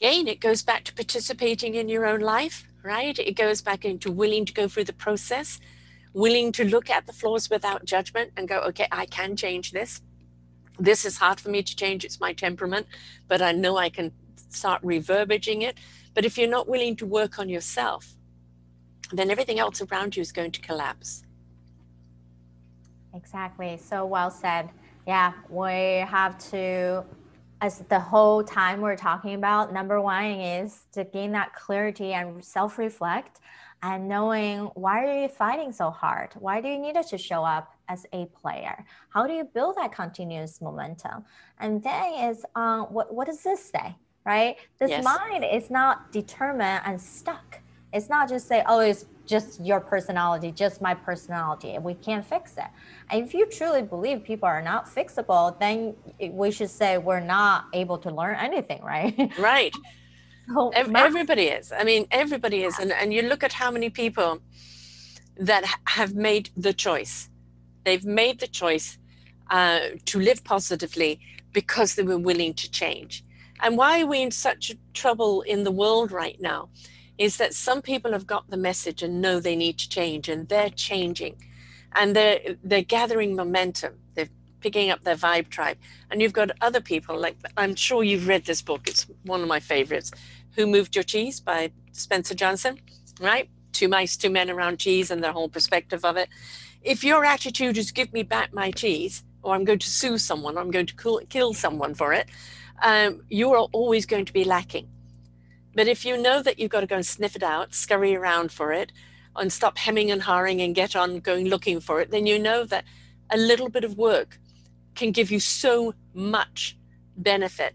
Again, 0.00 0.26
it 0.26 0.40
goes 0.40 0.62
back 0.62 0.84
to 0.84 0.94
participating 0.94 1.74
in 1.74 1.88
your 1.88 2.06
own 2.06 2.20
life, 2.20 2.68
right? 2.82 3.16
It 3.18 3.36
goes 3.36 3.62
back 3.62 3.84
into 3.84 4.10
willing 4.10 4.44
to 4.46 4.52
go 4.52 4.66
through 4.66 4.84
the 4.84 4.92
process, 4.92 5.60
willing 6.12 6.50
to 6.52 6.64
look 6.64 6.90
at 6.90 7.06
the 7.06 7.12
flaws 7.12 7.48
without 7.48 7.84
judgment 7.84 8.32
and 8.36 8.48
go, 8.48 8.58
okay, 8.60 8.88
I 8.90 9.06
can 9.06 9.36
change 9.36 9.70
this 9.70 10.02
this 10.78 11.04
is 11.04 11.18
hard 11.18 11.40
for 11.40 11.50
me 11.50 11.62
to 11.62 11.76
change. 11.76 12.04
It's 12.04 12.20
my 12.20 12.32
temperament, 12.32 12.86
but 13.28 13.42
I 13.42 13.52
know 13.52 13.76
I 13.76 13.88
can 13.88 14.12
start 14.48 14.80
reverberating 14.82 15.62
it. 15.62 15.78
But 16.14 16.24
if 16.24 16.36
you're 16.36 16.48
not 16.48 16.68
willing 16.68 16.96
to 16.96 17.06
work 17.06 17.38
on 17.38 17.48
yourself, 17.48 18.14
then 19.12 19.30
everything 19.30 19.58
else 19.58 19.80
around 19.80 20.16
you 20.16 20.20
is 20.20 20.32
going 20.32 20.52
to 20.52 20.60
collapse. 20.60 21.24
Exactly. 23.14 23.78
So 23.78 24.06
well 24.06 24.30
said. 24.30 24.70
Yeah, 25.06 25.32
we 25.48 26.04
have 26.06 26.38
to, 26.50 27.04
as 27.60 27.80
the 27.88 27.98
whole 27.98 28.44
time 28.44 28.80
we're 28.80 28.96
talking 28.96 29.34
about, 29.34 29.72
number 29.72 30.00
one 30.00 30.24
is 30.24 30.82
to 30.92 31.04
gain 31.04 31.32
that 31.32 31.54
clarity 31.54 32.12
and 32.12 32.44
self 32.44 32.78
reflect 32.78 33.40
and 33.82 34.08
knowing 34.08 34.66
why 34.74 35.04
are 35.04 35.22
you 35.22 35.28
fighting 35.28 35.72
so 35.72 35.90
hard? 35.90 36.30
Why 36.38 36.60
do 36.60 36.68
you 36.68 36.78
need 36.78 36.96
us 36.96 37.10
to 37.10 37.18
show 37.18 37.44
up 37.44 37.71
as 37.88 38.06
a 38.12 38.26
player? 38.26 38.84
How 39.10 39.26
do 39.26 39.32
you 39.32 39.44
build 39.44 39.76
that 39.76 39.92
continuous 39.92 40.60
momentum? 40.60 41.24
And 41.58 41.82
then 41.82 42.30
is 42.30 42.44
uh, 42.54 42.82
what 42.82 43.14
what 43.14 43.26
does 43.26 43.42
this 43.42 43.64
say? 43.64 43.96
Right? 44.24 44.56
This 44.78 44.90
yes. 44.90 45.04
mind 45.04 45.44
is 45.44 45.70
not 45.70 46.12
determined 46.12 46.82
and 46.84 47.00
stuck. 47.00 47.60
It's 47.92 48.08
not 48.08 48.28
just 48.28 48.48
say, 48.48 48.62
oh, 48.66 48.80
it's 48.80 49.04
just 49.26 49.60
your 49.64 49.80
personality, 49.80 50.50
just 50.52 50.80
my 50.80 50.94
personality. 50.94 51.74
And 51.74 51.84
we 51.84 51.94
can't 51.94 52.24
fix 52.24 52.56
it. 52.56 52.70
And 53.10 53.24
if 53.26 53.34
you 53.34 53.46
truly 53.46 53.82
believe 53.82 54.22
people 54.22 54.48
are 54.48 54.62
not 54.62 54.86
fixable, 54.86 55.58
then 55.58 55.94
we 56.32 56.50
should 56.50 56.70
say 56.70 56.98
we're 56.98 57.20
not 57.20 57.66
able 57.72 57.98
to 57.98 58.10
learn 58.10 58.36
anything, 58.36 58.82
right? 58.82 59.32
Right. 59.38 59.74
Oh, 60.54 60.70
everybody 60.74 61.44
is. 61.44 61.72
I 61.72 61.84
mean, 61.84 62.06
everybody 62.10 62.64
is. 62.64 62.76
And, 62.80 62.92
and 62.92 63.14
you 63.14 63.22
look 63.22 63.44
at 63.44 63.52
how 63.52 63.70
many 63.70 63.90
people 63.90 64.40
that 65.36 65.64
have 65.86 66.14
made 66.14 66.50
the 66.56 66.72
choice. 66.72 67.28
They've 67.84 68.04
made 68.04 68.40
the 68.40 68.46
choice 68.46 68.98
uh, 69.50 69.80
to 70.06 70.20
live 70.20 70.44
positively 70.44 71.20
because 71.52 71.94
they 71.94 72.02
were 72.02 72.18
willing 72.18 72.54
to 72.54 72.70
change. 72.70 73.24
And 73.60 73.76
why 73.76 74.02
are 74.02 74.06
we 74.06 74.22
in 74.22 74.30
such 74.30 74.72
trouble 74.94 75.42
in 75.42 75.64
the 75.64 75.70
world 75.70 76.10
right 76.10 76.40
now? 76.40 76.70
Is 77.18 77.36
that 77.36 77.54
some 77.54 77.82
people 77.82 78.12
have 78.12 78.26
got 78.26 78.50
the 78.50 78.56
message 78.56 79.02
and 79.02 79.20
know 79.20 79.38
they 79.38 79.54
need 79.54 79.78
to 79.78 79.88
change 79.88 80.28
and 80.28 80.48
they're 80.48 80.70
changing 80.70 81.36
and 81.94 82.16
they're 82.16 82.40
they're 82.64 82.82
gathering 82.82 83.36
momentum. 83.36 83.98
They're 84.14 84.30
picking 84.60 84.90
up 84.90 85.04
their 85.04 85.16
vibe 85.16 85.48
tribe. 85.50 85.76
And 86.10 86.20
you've 86.20 86.32
got 86.32 86.50
other 86.60 86.80
people 86.80 87.16
like 87.18 87.36
I'm 87.56 87.74
sure 87.76 88.02
you've 88.02 88.26
read 88.26 88.46
this 88.46 88.62
book. 88.62 88.88
It's 88.88 89.06
one 89.24 89.42
of 89.42 89.48
my 89.48 89.60
favorites. 89.60 90.10
Who 90.56 90.66
Moved 90.66 90.96
Your 90.96 91.04
Cheese 91.04 91.38
by 91.38 91.70
Spencer 91.92 92.34
Johnson, 92.34 92.78
right? 93.20 93.48
two 93.72 93.88
mice, 93.88 94.16
two 94.16 94.30
men 94.30 94.50
around 94.50 94.78
cheese 94.78 95.10
and 95.10 95.22
the 95.22 95.32
whole 95.32 95.48
perspective 95.48 96.04
of 96.04 96.16
it. 96.16 96.28
If 96.82 97.04
your 97.04 97.24
attitude 97.24 97.78
is 97.78 97.92
give 97.92 98.12
me 98.12 98.24
back 98.24 98.52
my 98.52 98.72
cheese, 98.72 99.22
or 99.42 99.54
I'm 99.54 99.64
going 99.64 99.78
to 99.78 99.90
sue 99.90 100.18
someone, 100.18 100.56
or 100.56 100.60
I'm 100.60 100.70
going 100.70 100.86
to 100.86 101.26
kill 101.28 101.54
someone 101.54 101.94
for 101.94 102.12
it, 102.12 102.28
um, 102.82 103.22
you 103.28 103.52
are 103.52 103.68
always 103.72 104.04
going 104.04 104.24
to 104.24 104.32
be 104.32 104.44
lacking. 104.44 104.88
But 105.74 105.86
if 105.86 106.04
you 106.04 106.16
know 106.16 106.42
that 106.42 106.58
you've 106.58 106.70
got 106.70 106.80
to 106.80 106.86
go 106.86 106.96
and 106.96 107.06
sniff 107.06 107.36
it 107.36 107.42
out, 107.42 107.72
scurry 107.72 108.16
around 108.16 108.50
for 108.50 108.72
it, 108.72 108.92
and 109.36 109.52
stop 109.52 109.78
hemming 109.78 110.10
and 110.10 110.22
hawing 110.22 110.60
and 110.60 110.74
get 110.74 110.96
on 110.96 111.20
going 111.20 111.46
looking 111.46 111.80
for 111.80 112.00
it, 112.00 112.10
then 112.10 112.26
you 112.26 112.38
know 112.38 112.64
that 112.64 112.84
a 113.30 113.36
little 113.36 113.68
bit 113.68 113.84
of 113.84 113.96
work 113.96 114.38
can 114.94 115.12
give 115.12 115.30
you 115.30 115.40
so 115.40 115.94
much 116.12 116.76
benefit 117.16 117.74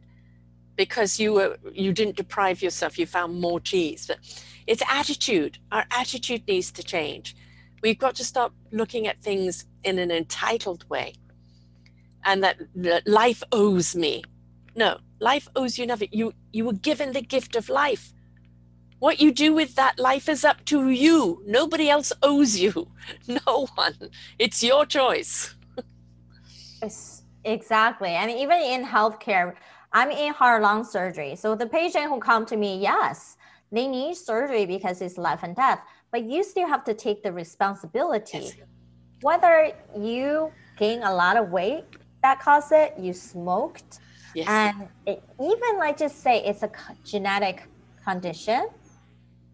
because 0.75 1.19
you 1.19 1.33
were 1.33 1.57
you 1.73 1.91
didn't 1.91 2.15
deprive 2.15 2.61
yourself 2.61 2.99
you 2.99 3.05
found 3.05 3.39
more 3.39 3.59
cheese. 3.59 4.05
But 4.05 4.19
it's 4.67 4.83
attitude. 4.87 5.57
Our 5.71 5.85
attitude 5.89 6.47
needs 6.47 6.71
to 6.73 6.83
change 6.83 7.35
we've 7.87 7.97
got 7.97 8.15
to 8.15 8.25
stop 8.25 8.51
looking 8.73 9.07
at 9.07 9.21
things 9.21 9.65
in 9.85 9.97
an 9.97 10.11
entitled 10.11 10.83
way 10.89 11.13
and 12.25 12.43
that 12.43 12.57
life 13.07 13.41
owes 13.53 13.95
me. 13.95 14.23
No 14.75 14.97
life 15.19 15.47
owes 15.55 15.79
you 15.79 15.85
nothing. 15.87 16.09
You 16.11 16.33
you 16.51 16.65
were 16.65 16.79
given 16.89 17.13
the 17.13 17.21
gift 17.21 17.55
of 17.55 17.69
life. 17.69 18.13
What 18.99 19.21
you 19.21 19.31
do 19.31 19.53
with 19.53 19.75
that 19.75 19.97
life 20.09 20.27
is 20.27 20.43
up 20.43 20.65
to 20.65 20.89
you. 20.89 21.41
Nobody 21.45 21.87
else 21.89 22.11
owes 22.21 22.59
you. 22.59 22.73
No 23.45 23.67
one. 23.75 23.97
It's 24.37 24.61
your 24.69 24.85
choice. 24.85 25.55
Exactly. 27.45 28.09
And 28.09 28.29
even 28.43 28.59
in 28.73 28.83
healthcare 28.83 29.55
I'm 29.93 30.11
in 30.11 30.33
heart 30.33 30.61
lung 30.61 30.83
surgery. 30.83 31.37
So 31.37 31.55
the 31.55 31.67
patient 31.67 32.05
who 32.11 32.19
come 32.19 32.45
to 32.47 32.57
me, 32.57 32.71
yes, 32.89 33.37
they 33.71 33.87
need 33.87 34.15
surgery 34.15 34.65
because 34.65 35.01
it's 35.01 35.17
life 35.17 35.43
and 35.43 35.55
death, 35.55 35.79
but 36.11 36.23
you 36.23 36.43
still 36.43 36.67
have 36.67 36.83
to 36.85 36.93
take 36.93 37.23
the 37.23 37.31
responsibility. 37.31 38.39
Yes. 38.39 38.53
Whether 39.21 39.71
you 39.97 40.51
gain 40.77 41.03
a 41.03 41.13
lot 41.13 41.37
of 41.37 41.49
weight 41.49 41.85
that 42.21 42.39
caused 42.39 42.71
it, 42.71 42.93
you 42.99 43.13
smoked, 43.13 43.99
yes. 44.33 44.47
and 44.47 44.87
it, 45.05 45.23
even 45.39 45.77
like 45.77 45.97
just 45.97 46.21
say 46.21 46.43
it's 46.43 46.63
a 46.63 46.71
genetic 47.03 47.63
condition, 48.03 48.69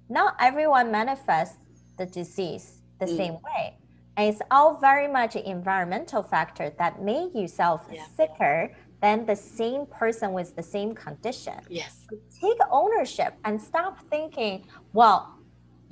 not 0.10 0.36
everyone 0.40 0.92
manifests 0.92 1.58
the 1.98 2.06
disease 2.06 2.82
the 3.00 3.06
mm. 3.06 3.18
same 3.18 3.34
way. 3.34 3.78
And 4.16 4.32
it's 4.32 4.42
all 4.52 4.78
very 4.78 5.08
much 5.08 5.36
an 5.36 5.44
environmental 5.44 6.22
factor 6.22 6.72
that 6.78 7.02
made 7.02 7.34
yourself 7.34 7.88
yeah. 7.92 8.06
sicker 8.16 8.72
than 9.02 9.26
the 9.26 9.36
same 9.36 9.86
person 9.88 10.34
with 10.34 10.56
the 10.56 10.64
same 10.64 10.94
condition. 10.94 11.56
Yes. 11.68 12.06
take 12.40 12.58
ownership 12.72 13.34
and 13.44 13.62
stop 13.62 14.00
thinking, 14.10 14.66
well, 14.94 15.40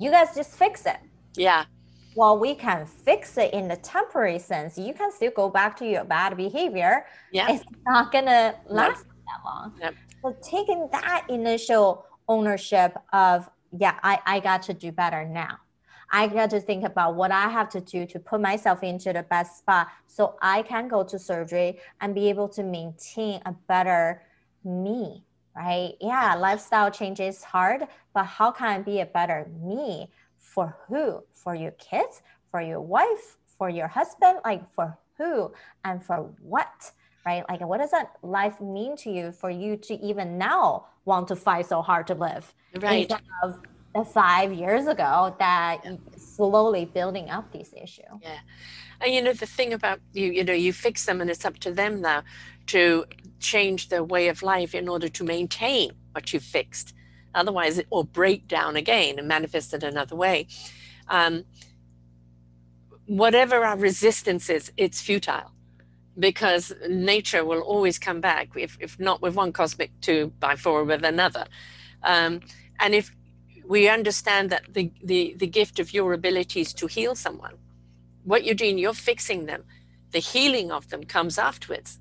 you 0.02 0.10
guys 0.10 0.34
just 0.34 0.58
fix 0.58 0.84
it. 0.86 0.98
Yeah. 1.36 1.64
Well, 2.16 2.38
we 2.38 2.54
can 2.54 2.86
fix 2.86 3.38
it 3.38 3.54
in 3.54 3.68
the 3.68 3.76
temporary 3.76 4.38
sense. 4.38 4.76
You 4.76 4.92
can 4.92 5.12
still 5.12 5.30
go 5.30 5.48
back 5.48 5.76
to 5.76 5.86
your 5.86 6.04
bad 6.04 6.36
behavior. 6.36 7.06
Yeah. 7.30 7.52
It's 7.52 7.64
not 7.86 8.12
gonna 8.12 8.56
last 8.68 9.04
nope. 9.06 9.14
that 9.26 9.40
long. 9.44 9.72
Yep. 9.80 9.94
So 10.22 10.36
taking 10.42 10.88
that 10.92 11.26
initial 11.28 12.04
ownership 12.28 12.96
of, 13.12 13.48
yeah, 13.78 13.98
I, 14.02 14.18
I 14.26 14.40
got 14.40 14.62
to 14.64 14.74
do 14.74 14.92
better 14.92 15.24
now. 15.24 15.58
I 16.10 16.26
got 16.26 16.50
to 16.50 16.60
think 16.60 16.84
about 16.84 17.14
what 17.14 17.30
I 17.30 17.48
have 17.48 17.70
to 17.70 17.80
do 17.80 18.04
to 18.06 18.18
put 18.18 18.40
myself 18.40 18.82
into 18.82 19.12
the 19.12 19.22
best 19.22 19.58
spot 19.58 19.88
so 20.06 20.36
I 20.42 20.62
can 20.62 20.88
go 20.88 21.02
to 21.04 21.18
surgery 21.18 21.78
and 22.00 22.14
be 22.14 22.28
able 22.28 22.48
to 22.50 22.62
maintain 22.62 23.40
a 23.46 23.52
better 23.52 24.22
me, 24.64 25.24
right? 25.56 25.94
Yeah, 26.00 26.34
lifestyle 26.34 26.90
change 26.90 27.20
is 27.20 27.42
hard, 27.42 27.86
but 28.14 28.24
how 28.24 28.50
can 28.50 28.68
I 28.68 28.78
be 28.78 29.00
a 29.00 29.06
better 29.06 29.48
me 29.60 30.10
for 30.38 30.76
who? 30.88 31.22
For 31.32 31.54
your 31.54 31.72
kids, 31.72 32.22
for 32.50 32.60
your 32.60 32.80
wife, 32.80 33.38
for 33.58 33.68
your 33.68 33.88
husband, 33.88 34.38
like 34.44 34.62
for 34.74 34.96
who 35.18 35.52
and 35.84 36.02
for 36.04 36.30
what? 36.40 36.92
Right? 37.24 37.44
Like, 37.48 37.60
what 37.60 37.78
does 37.78 37.92
that 37.92 38.16
life 38.22 38.60
mean 38.60 38.96
to 38.98 39.10
you 39.10 39.32
for 39.32 39.50
you 39.50 39.76
to 39.76 39.94
even 39.94 40.38
now 40.38 40.86
want 41.04 41.28
to 41.28 41.36
fight 41.36 41.66
so 41.66 41.82
hard 41.82 42.06
to 42.08 42.14
live? 42.14 42.52
Right. 42.80 43.10
Instead 43.10 43.22
of 43.44 43.60
five 44.12 44.52
years 44.52 44.86
ago 44.86 45.34
that 45.38 45.80
yeah. 45.84 45.96
slowly 46.16 46.86
building 46.86 47.28
up 47.30 47.52
this 47.52 47.74
issue. 47.80 48.02
Yeah. 48.22 48.38
And 49.00 49.12
you 49.12 49.20
know, 49.20 49.32
the 49.32 49.46
thing 49.46 49.72
about 49.72 50.00
you, 50.12 50.32
you 50.32 50.44
know, 50.44 50.52
you 50.52 50.72
fix 50.72 51.04
them 51.04 51.20
and 51.20 51.28
it's 51.28 51.44
up 51.44 51.58
to 51.58 51.72
them 51.72 52.00
now 52.00 52.22
to 52.68 53.04
change 53.42 53.88
their 53.88 54.04
way 54.04 54.28
of 54.28 54.42
life 54.42 54.74
in 54.74 54.88
order 54.88 55.08
to 55.08 55.24
maintain 55.24 55.92
what 56.12 56.32
you 56.32 56.40
fixed. 56.40 56.94
Otherwise, 57.34 57.78
it 57.78 57.86
will 57.90 58.04
break 58.04 58.46
down 58.48 58.76
again 58.76 59.18
and 59.18 59.26
manifest 59.26 59.74
in 59.74 59.82
another 59.84 60.16
way. 60.16 60.46
Um, 61.08 61.44
whatever 63.06 63.64
our 63.64 63.76
resistance 63.76 64.48
is, 64.48 64.72
it's 64.76 65.00
futile 65.00 65.50
because 66.18 66.72
nature 66.88 67.44
will 67.44 67.60
always 67.60 67.98
come 67.98 68.20
back, 68.20 68.50
if, 68.56 68.76
if 68.80 68.98
not 68.98 69.22
with 69.22 69.34
one 69.34 69.52
cosmic 69.52 69.90
two 70.00 70.32
by 70.40 70.56
four, 70.56 70.84
with 70.84 71.04
another. 71.04 71.46
Um, 72.02 72.40
and 72.80 72.94
if 72.94 73.14
we 73.66 73.88
understand 73.88 74.50
that 74.50 74.62
the, 74.74 74.90
the, 75.02 75.34
the 75.38 75.46
gift 75.46 75.78
of 75.78 75.94
your 75.94 76.12
abilities 76.12 76.74
to 76.74 76.86
heal 76.86 77.14
someone, 77.14 77.54
what 78.24 78.44
you're 78.44 78.54
doing, 78.54 78.78
you're 78.78 78.94
fixing 78.94 79.46
them. 79.46 79.64
The 80.12 80.18
healing 80.18 80.70
of 80.70 80.90
them 80.90 81.04
comes 81.04 81.38
afterwards 81.38 81.98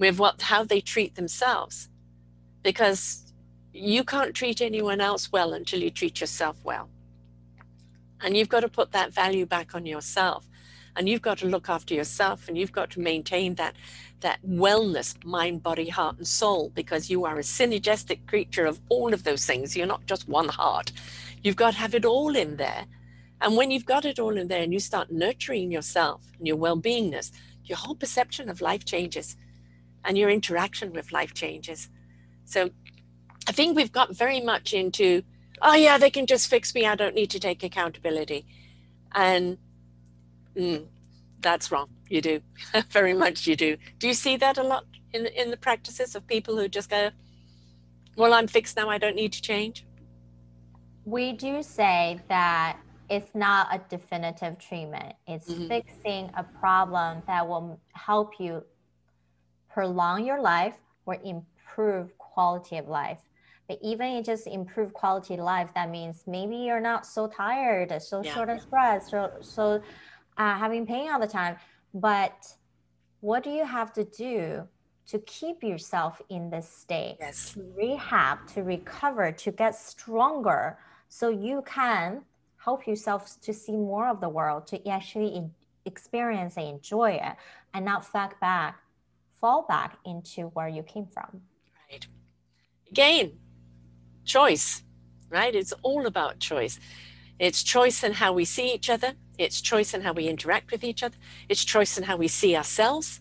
with 0.00 0.18
what 0.18 0.42
how 0.42 0.64
they 0.64 0.80
treat 0.80 1.14
themselves. 1.14 1.88
Because 2.64 3.32
you 3.72 4.02
can't 4.02 4.34
treat 4.34 4.60
anyone 4.60 5.00
else 5.00 5.30
well 5.30 5.52
until 5.52 5.80
you 5.80 5.90
treat 5.90 6.20
yourself 6.20 6.56
well. 6.64 6.88
And 8.20 8.36
you've 8.36 8.48
got 8.48 8.60
to 8.60 8.68
put 8.68 8.90
that 8.92 9.14
value 9.14 9.46
back 9.46 9.74
on 9.74 9.86
yourself. 9.86 10.48
And 10.96 11.08
you've 11.08 11.22
got 11.22 11.38
to 11.38 11.46
look 11.46 11.68
after 11.68 11.94
yourself 11.94 12.48
and 12.48 12.58
you've 12.58 12.72
got 12.72 12.90
to 12.90 13.00
maintain 13.00 13.54
that 13.54 13.76
that 14.20 14.42
wellness, 14.46 15.22
mind, 15.24 15.62
body, 15.62 15.88
heart, 15.88 16.18
and 16.18 16.28
soul, 16.28 16.70
because 16.74 17.08
you 17.08 17.24
are 17.24 17.38
a 17.38 17.42
synergistic 17.42 18.26
creature 18.26 18.66
of 18.66 18.78
all 18.90 19.14
of 19.14 19.24
those 19.24 19.46
things. 19.46 19.74
You're 19.74 19.86
not 19.86 20.04
just 20.04 20.28
one 20.28 20.48
heart. 20.48 20.92
You've 21.42 21.56
got 21.56 21.72
to 21.72 21.78
have 21.78 21.94
it 21.94 22.04
all 22.04 22.36
in 22.36 22.56
there. 22.56 22.84
And 23.40 23.56
when 23.56 23.70
you've 23.70 23.86
got 23.86 24.04
it 24.04 24.18
all 24.18 24.36
in 24.36 24.48
there 24.48 24.62
and 24.62 24.74
you 24.74 24.80
start 24.80 25.10
nurturing 25.10 25.70
yourself 25.70 26.22
and 26.36 26.46
your 26.46 26.56
well 26.56 26.76
beingness, 26.76 27.30
your 27.64 27.78
whole 27.78 27.94
perception 27.94 28.50
of 28.50 28.60
life 28.60 28.84
changes 28.84 29.36
and 30.04 30.16
your 30.16 30.30
interaction 30.30 30.92
with 30.92 31.12
life 31.12 31.34
changes. 31.34 31.88
So 32.44 32.70
I 33.48 33.52
think 33.52 33.76
we've 33.76 33.92
got 33.92 34.14
very 34.14 34.40
much 34.40 34.72
into, 34.72 35.22
oh, 35.62 35.74
yeah, 35.74 35.98
they 35.98 36.10
can 36.10 36.26
just 36.26 36.48
fix 36.48 36.74
me. 36.74 36.86
I 36.86 36.94
don't 36.94 37.14
need 37.14 37.30
to 37.30 37.40
take 37.40 37.62
accountability. 37.62 38.46
And 39.12 39.58
mm, 40.56 40.86
that's 41.40 41.70
wrong. 41.70 41.88
You 42.08 42.20
do. 42.20 42.40
Very 42.90 43.14
much 43.14 43.46
you 43.46 43.56
do. 43.56 43.76
Do 43.98 44.08
you 44.08 44.14
see 44.14 44.36
that 44.36 44.58
a 44.58 44.62
lot 44.62 44.84
in, 45.12 45.26
in 45.26 45.50
the 45.50 45.56
practices 45.56 46.14
of 46.14 46.26
people 46.26 46.56
who 46.56 46.68
just 46.68 46.90
go, 46.90 47.10
well, 48.16 48.34
I'm 48.34 48.48
fixed 48.48 48.76
now, 48.76 48.88
I 48.88 48.98
don't 48.98 49.16
need 49.16 49.32
to 49.32 49.42
change? 49.42 49.86
We 51.04 51.32
do 51.32 51.62
say 51.62 52.20
that 52.28 52.78
it's 53.08 53.34
not 53.34 53.68
a 53.72 53.80
definitive 53.88 54.58
treatment. 54.58 55.14
It's 55.26 55.50
mm-hmm. 55.50 55.68
fixing 55.68 56.30
a 56.36 56.44
problem 56.44 57.22
that 57.26 57.46
will 57.46 57.80
help 57.94 58.34
you 58.38 58.62
prolong 59.72 60.24
your 60.24 60.40
life 60.40 60.74
or 61.06 61.16
improve 61.24 62.16
quality 62.18 62.76
of 62.78 62.88
life. 62.88 63.20
But 63.68 63.78
even 63.82 64.08
it 64.08 64.24
just 64.24 64.46
improve 64.46 64.92
quality 64.92 65.34
of 65.34 65.40
life, 65.40 65.70
that 65.74 65.90
means 65.90 66.24
maybe 66.26 66.56
you're 66.56 66.80
not 66.80 67.06
so 67.06 67.28
tired, 67.28 68.02
so 68.02 68.22
yeah. 68.22 68.34
short 68.34 68.48
of 68.50 68.68
breath, 68.68 69.08
so 69.08 69.30
so 69.40 69.80
uh, 70.36 70.54
having 70.58 70.86
pain 70.86 71.10
all 71.12 71.20
the 71.20 71.28
time. 71.28 71.56
But 71.94 72.48
what 73.20 73.44
do 73.44 73.50
you 73.50 73.64
have 73.64 73.92
to 73.92 74.04
do 74.04 74.66
to 75.06 75.18
keep 75.20 75.62
yourself 75.62 76.20
in 76.28 76.50
this 76.50 76.68
state? 76.68 77.18
Yes. 77.20 77.52
To 77.52 77.64
rehab, 77.76 78.46
to 78.54 78.62
recover, 78.62 79.30
to 79.30 79.52
get 79.52 79.76
stronger, 79.76 80.78
so 81.08 81.28
you 81.28 81.62
can 81.64 82.22
help 82.56 82.86
yourself 82.86 83.40
to 83.40 83.52
see 83.52 83.76
more 83.76 84.08
of 84.08 84.20
the 84.20 84.28
world, 84.28 84.66
to 84.68 84.88
actually 84.88 85.48
experience 85.86 86.56
and 86.56 86.66
enjoy 86.66 87.12
it, 87.12 87.36
and 87.72 87.84
not 87.84 88.04
fall 88.04 88.30
back, 88.40 88.78
fall 89.40 89.64
back 89.68 89.98
into 90.04 90.42
where 90.48 90.68
you 90.68 90.82
came 90.82 91.06
from. 91.06 91.42
Right. 91.90 92.06
Again, 92.90 93.32
choice. 94.24 94.82
Right. 95.28 95.54
It's 95.54 95.72
all 95.82 96.06
about 96.06 96.38
choice. 96.38 96.78
It's 97.38 97.62
choice 97.62 98.04
in 98.04 98.12
how 98.12 98.32
we 98.32 98.44
see 98.44 98.74
each 98.74 98.90
other. 98.90 99.14
It's 99.38 99.60
choice 99.60 99.94
in 99.94 100.02
how 100.02 100.12
we 100.12 100.28
interact 100.28 100.70
with 100.70 100.84
each 100.84 101.02
other. 101.02 101.16
It's 101.48 101.64
choice 101.64 101.96
in 101.96 102.04
how 102.04 102.16
we 102.16 102.28
see 102.28 102.54
ourselves. 102.54 103.20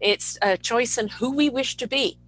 It's 0.00 0.36
a 0.42 0.58
choice 0.58 0.98
in 0.98 1.08
who 1.08 1.34
we 1.34 1.48
wish 1.48 1.76
to 1.78 1.86
be. 1.86 2.18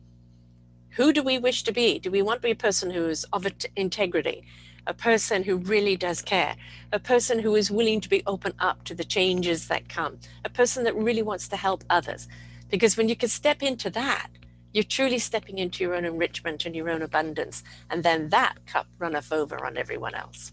Who 0.93 1.13
do 1.13 1.23
we 1.23 1.39
wish 1.39 1.65
to 1.65 1.73
be? 1.73 1.99
Do 1.99 2.11
we 2.11 2.23
want 2.23 2.41
to 2.41 2.47
be 2.47 2.53
a 2.53 2.57
person 2.57 2.91
who 2.91 3.07
is 3.07 3.25
of 3.33 3.47
integrity, 3.77 4.45
a 4.87 4.95
person 4.95 5.45
who 5.45 5.57
really 5.59 5.97
does 5.97 6.23
care, 6.23 6.57
a 6.93 6.99
person 6.99 7.39
who 7.39 7.55
is 7.55 7.71
willing 7.71 8.01
to 8.01 8.09
be 8.09 8.23
open 8.27 8.55
up 8.59 8.85
to 8.85 8.95
the 8.95 9.05
changes 9.05 9.69
that 9.69 9.89
come, 9.91 10.19
a 10.47 10.49
person 10.49 10.85
that 10.85 10.97
really 10.97 11.23
wants 11.23 11.47
to 11.49 11.57
help 11.57 11.85
others? 11.91 12.27
Because 12.69 12.97
when 12.97 13.09
you 13.09 13.17
can 13.17 13.29
step 13.29 13.63
into 13.63 13.91
that, 13.91 14.29
you're 14.73 14.85
truly 14.85 15.19
stepping 15.19 15.59
into 15.59 15.83
your 15.83 15.95
own 15.95 16.05
enrichment 16.05 16.67
and 16.67 16.77
your 16.77 16.91
own 16.91 17.03
abundance, 17.03 17.63
and 17.91 18.03
then 18.03 18.29
that 18.29 18.67
cup 18.67 18.87
runneth 18.99 19.33
over 19.33 19.65
on 19.65 19.77
everyone 19.77 20.15
else. 20.15 20.53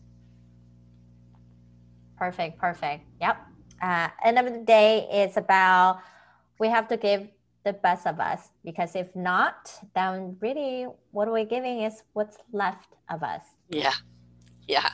Perfect, 2.18 2.58
perfect. 2.58 3.04
Yep. 3.20 3.38
Uh, 3.82 4.08
end 4.24 4.40
of 4.40 4.46
the 4.46 4.60
day, 4.60 5.08
it's 5.12 5.38
about 5.38 6.02
we 6.60 6.70
have 6.70 6.88
to 6.88 6.98
give 6.98 7.28
the 7.66 7.74
best 7.74 8.08
of 8.08 8.20
us 8.20 8.50
because 8.64 8.96
if 8.96 9.14
not, 9.16 9.72
then 9.94 10.38
really 10.40 10.88
what 11.12 11.30
we're 11.30 11.46
giving 11.46 11.82
is 11.82 12.04
what's 12.14 12.38
left 12.54 12.96
of 13.10 13.22
us. 13.24 13.44
Yeah. 13.70 13.94
Yeah. 14.68 14.90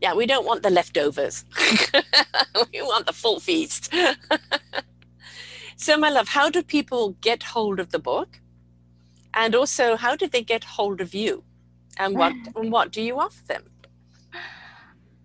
Yeah. 0.00 0.14
We 0.14 0.24
don't 0.24 0.46
want 0.46 0.62
the 0.62 0.70
leftovers. 0.70 1.44
we 2.72 2.80
want 2.82 3.06
the 3.06 3.12
full 3.12 3.40
feast. 3.40 3.92
so, 5.76 5.96
my 5.96 6.10
love, 6.10 6.28
how 6.28 6.50
do 6.50 6.62
people 6.62 7.16
get 7.20 7.42
hold 7.42 7.80
of 7.80 7.90
the 7.90 7.98
book? 7.98 8.40
And 9.32 9.54
also, 9.54 9.96
how 9.96 10.16
do 10.16 10.28
they 10.28 10.42
get 10.42 10.64
hold 10.64 11.00
of 11.00 11.14
you? 11.14 11.44
And 11.98 12.16
what, 12.16 12.32
and 12.56 12.70
what 12.70 12.92
do 12.92 13.02
you 13.02 13.18
offer 13.18 13.44
them? 13.46 13.64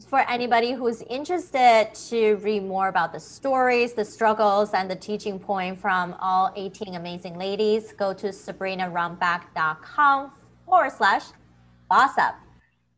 for 0.10 0.28
anybody 0.28 0.72
who's 0.72 1.04
interested 1.04 1.90
to 1.94 2.34
read 2.38 2.64
more 2.64 2.88
about 2.88 3.14
the 3.14 3.20
stories, 3.20 3.94
the 3.94 4.04
struggles, 4.04 4.74
and 4.74 4.90
the 4.90 4.96
teaching 4.96 5.38
point 5.38 5.80
from 5.80 6.16
all 6.20 6.52
18 6.56 6.96
amazing 6.96 7.38
ladies, 7.38 7.94
go 7.94 8.12
to 8.12 8.30
sabrinarunbeck.com 8.30 10.32
forward 10.66 10.92
slash 10.92 11.26
boss 11.88 12.18
up. 12.18 12.40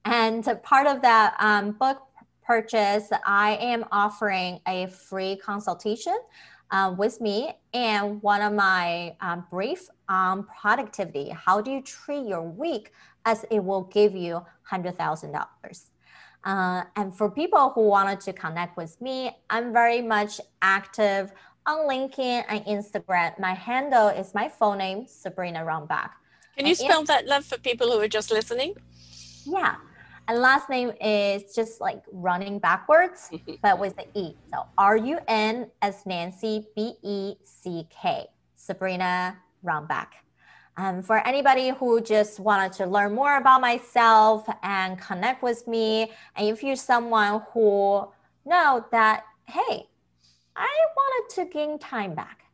And 0.06 0.48
part 0.64 0.88
of 0.88 1.02
that 1.02 1.36
um, 1.40 1.74
book 1.74 2.02
purchase, 2.46 3.10
I 3.26 3.58
am 3.58 3.84
offering 3.92 4.62
a 4.66 4.88
free 4.88 5.36
consultation 5.36 6.18
uh, 6.72 6.94
with 6.98 7.20
me 7.22 7.54
and 7.74 8.22
one 8.22 8.42
of 8.42 8.54
my 8.54 9.16
um, 9.22 9.46
brief 9.50 9.90
on 10.10 10.44
productivity. 10.44 11.30
How 11.30 11.62
do 11.62 11.72
you 11.72 11.82
treat 11.82 12.26
your 12.26 12.42
week 12.42 12.94
as 13.26 13.46
it 13.52 13.64
will 13.64 13.84
give 13.84 14.16
you 14.16 14.42
$100,000? 14.72 15.82
Uh, 16.44 16.84
and 16.96 17.16
for 17.16 17.30
people 17.30 17.72
who 17.76 17.88
wanted 17.88 18.20
to 18.22 18.34
connect 18.34 18.76
with 18.78 19.00
me, 19.02 19.38
I'm 19.50 19.72
very 19.72 20.02
much 20.02 20.42
active 20.62 21.32
on 21.68 21.88
LinkedIn 21.88 22.44
and 22.50 22.66
Instagram. 22.66 23.38
My 23.40 23.54
handle 23.54 24.08
is 24.08 24.34
my 24.34 24.50
full 24.50 24.74
name, 24.74 25.06
Sabrina 25.08 25.60
Runbeck. 25.60 26.10
Can 26.58 26.66
you 26.66 26.72
and 26.72 26.78
spell 26.78 27.04
that 27.04 27.28
love 27.28 27.46
for 27.46 27.58
people 27.60 27.92
who 27.92 28.00
are 28.00 28.08
just 28.08 28.32
listening? 28.32 28.74
Yeah. 29.46 29.76
And 30.28 30.40
last 30.40 30.70
name 30.70 30.92
is 31.02 31.54
just 31.54 31.82
like 31.82 32.04
running 32.12 32.60
backwards, 32.60 33.30
but 33.62 33.80
with 33.80 33.96
the 33.96 34.06
E. 34.14 34.36
So 34.54 34.66
R 34.78 34.98
U 34.98 35.20
N 35.28 35.70
S 35.82 36.06
Nancy 36.06 36.68
B 36.76 36.94
E 37.04 37.36
C 37.44 37.88
K, 37.90 38.28
Sabrina 38.56 39.38
Runbeck. 39.66 40.08
Um, 40.78 41.04
for 41.04 41.18
anybody 41.28 41.70
who 41.70 42.00
just 42.02 42.40
wanted 42.40 42.72
to 42.74 42.86
learn 42.86 43.14
more 43.14 43.38
about 43.38 43.60
myself 43.60 44.48
and 44.64 45.00
connect 45.00 45.44
with 45.44 45.68
me, 45.68 46.12
and 46.36 46.48
if 46.48 46.64
you're 46.64 46.78
someone 46.78 47.42
who 47.54 48.08
know 48.46 48.86
that, 48.92 49.26
hey, 49.48 49.88
I 50.56 50.70
wanted 50.96 51.36
to 51.36 51.46
gain 51.54 51.78
time 51.78 52.16
back, 52.16 52.46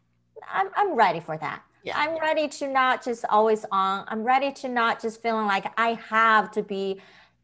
I'm, 0.51 0.69
I'm 0.75 0.95
ready 0.95 1.19
for 1.19 1.37
that. 1.37 1.61
Yeah. 1.83 1.93
I'm 1.95 2.19
ready 2.19 2.47
to 2.47 2.67
not 2.67 3.03
just 3.03 3.23
always 3.29 3.65
on. 3.71 4.03
I'm 4.07 4.23
ready 4.23 4.51
to 4.53 4.67
not 4.67 5.01
just 5.01 5.21
feeling 5.21 5.45
like 5.45 5.71
I 5.77 5.93
have 6.09 6.51
to 6.51 6.63
be 6.63 6.99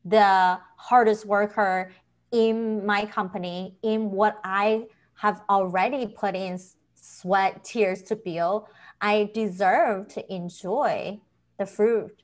the 0.05 0.59
hardest 0.77 1.25
worker 1.25 1.91
in 2.31 2.85
my 2.85 3.05
company, 3.05 3.77
in 3.83 4.11
what 4.11 4.39
I 4.43 4.85
have 5.15 5.41
already 5.49 6.07
put 6.07 6.35
in 6.35 6.59
sweat, 6.95 7.63
tears 7.63 8.03
to 8.03 8.15
build. 8.15 8.67
I 8.99 9.29
deserve 9.33 10.07
to 10.09 10.33
enjoy 10.33 11.19
the 11.57 11.65
fruit 11.65 12.21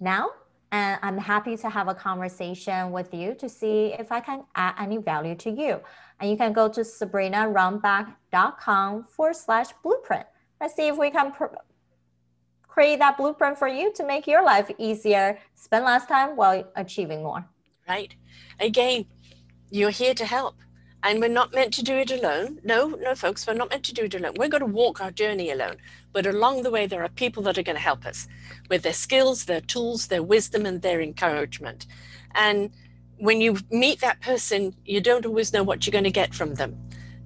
now. 0.00 0.30
And 0.72 0.98
I'm 1.02 1.18
happy 1.18 1.56
to 1.58 1.70
have 1.70 1.86
a 1.88 1.94
conversation 1.94 2.90
with 2.90 3.14
you 3.14 3.36
to 3.36 3.48
see 3.48 3.94
if 3.98 4.10
I 4.12 4.20
can 4.20 4.44
add 4.54 4.74
any 4.78 4.98
value 4.98 5.34
to 5.36 5.50
you. 5.50 5.80
And 6.20 6.30
you 6.30 6.36
can 6.36 6.52
go 6.52 6.68
to 6.68 6.80
sabrinarunbeck.com 6.80 9.04
forward 9.04 9.36
slash 9.36 9.68
blueprint. 9.82 10.26
Let's 10.60 10.74
see 10.74 10.88
if 10.88 10.98
we 10.98 11.10
can 11.10 11.32
pr- 11.32 11.54
create 12.76 12.98
that 12.98 13.16
blueprint 13.16 13.56
for 13.58 13.68
you 13.68 13.90
to 13.90 14.04
make 14.04 14.26
your 14.26 14.44
life 14.44 14.70
easier, 14.76 15.38
spend 15.54 15.82
less 15.86 16.04
time 16.04 16.36
while 16.36 16.62
achieving 16.76 17.22
more. 17.22 17.42
Right. 17.88 18.14
Again, 18.60 19.06
you're 19.70 19.96
here 20.02 20.12
to 20.12 20.26
help. 20.26 20.56
And 21.02 21.20
we're 21.20 21.28
not 21.28 21.54
meant 21.54 21.72
to 21.74 21.82
do 21.82 21.94
it 21.94 22.10
alone. 22.10 22.58
No, 22.64 22.88
no, 22.88 23.14
folks, 23.14 23.46
we're 23.46 23.54
not 23.54 23.70
meant 23.70 23.84
to 23.84 23.94
do 23.94 24.04
it 24.04 24.14
alone. 24.14 24.34
We're 24.36 24.50
going 24.50 24.60
to 24.60 24.66
walk 24.66 25.00
our 25.00 25.10
journey 25.10 25.50
alone. 25.50 25.76
But 26.12 26.26
along 26.26 26.64
the 26.64 26.70
way, 26.70 26.86
there 26.86 27.02
are 27.02 27.08
people 27.08 27.42
that 27.44 27.56
are 27.56 27.62
going 27.62 27.76
to 27.76 27.82
help 27.90 28.04
us 28.04 28.28
with 28.68 28.82
their 28.82 28.92
skills, 28.92 29.46
their 29.46 29.62
tools, 29.62 30.08
their 30.08 30.22
wisdom, 30.22 30.66
and 30.66 30.82
their 30.82 31.00
encouragement. 31.00 31.86
And 32.34 32.70
when 33.16 33.40
you 33.40 33.56
meet 33.70 34.00
that 34.00 34.20
person, 34.20 34.74
you 34.84 35.00
don't 35.00 35.24
always 35.24 35.50
know 35.54 35.62
what 35.62 35.86
you're 35.86 35.92
going 35.92 36.04
to 36.04 36.10
get 36.10 36.34
from 36.34 36.54
them. 36.56 36.76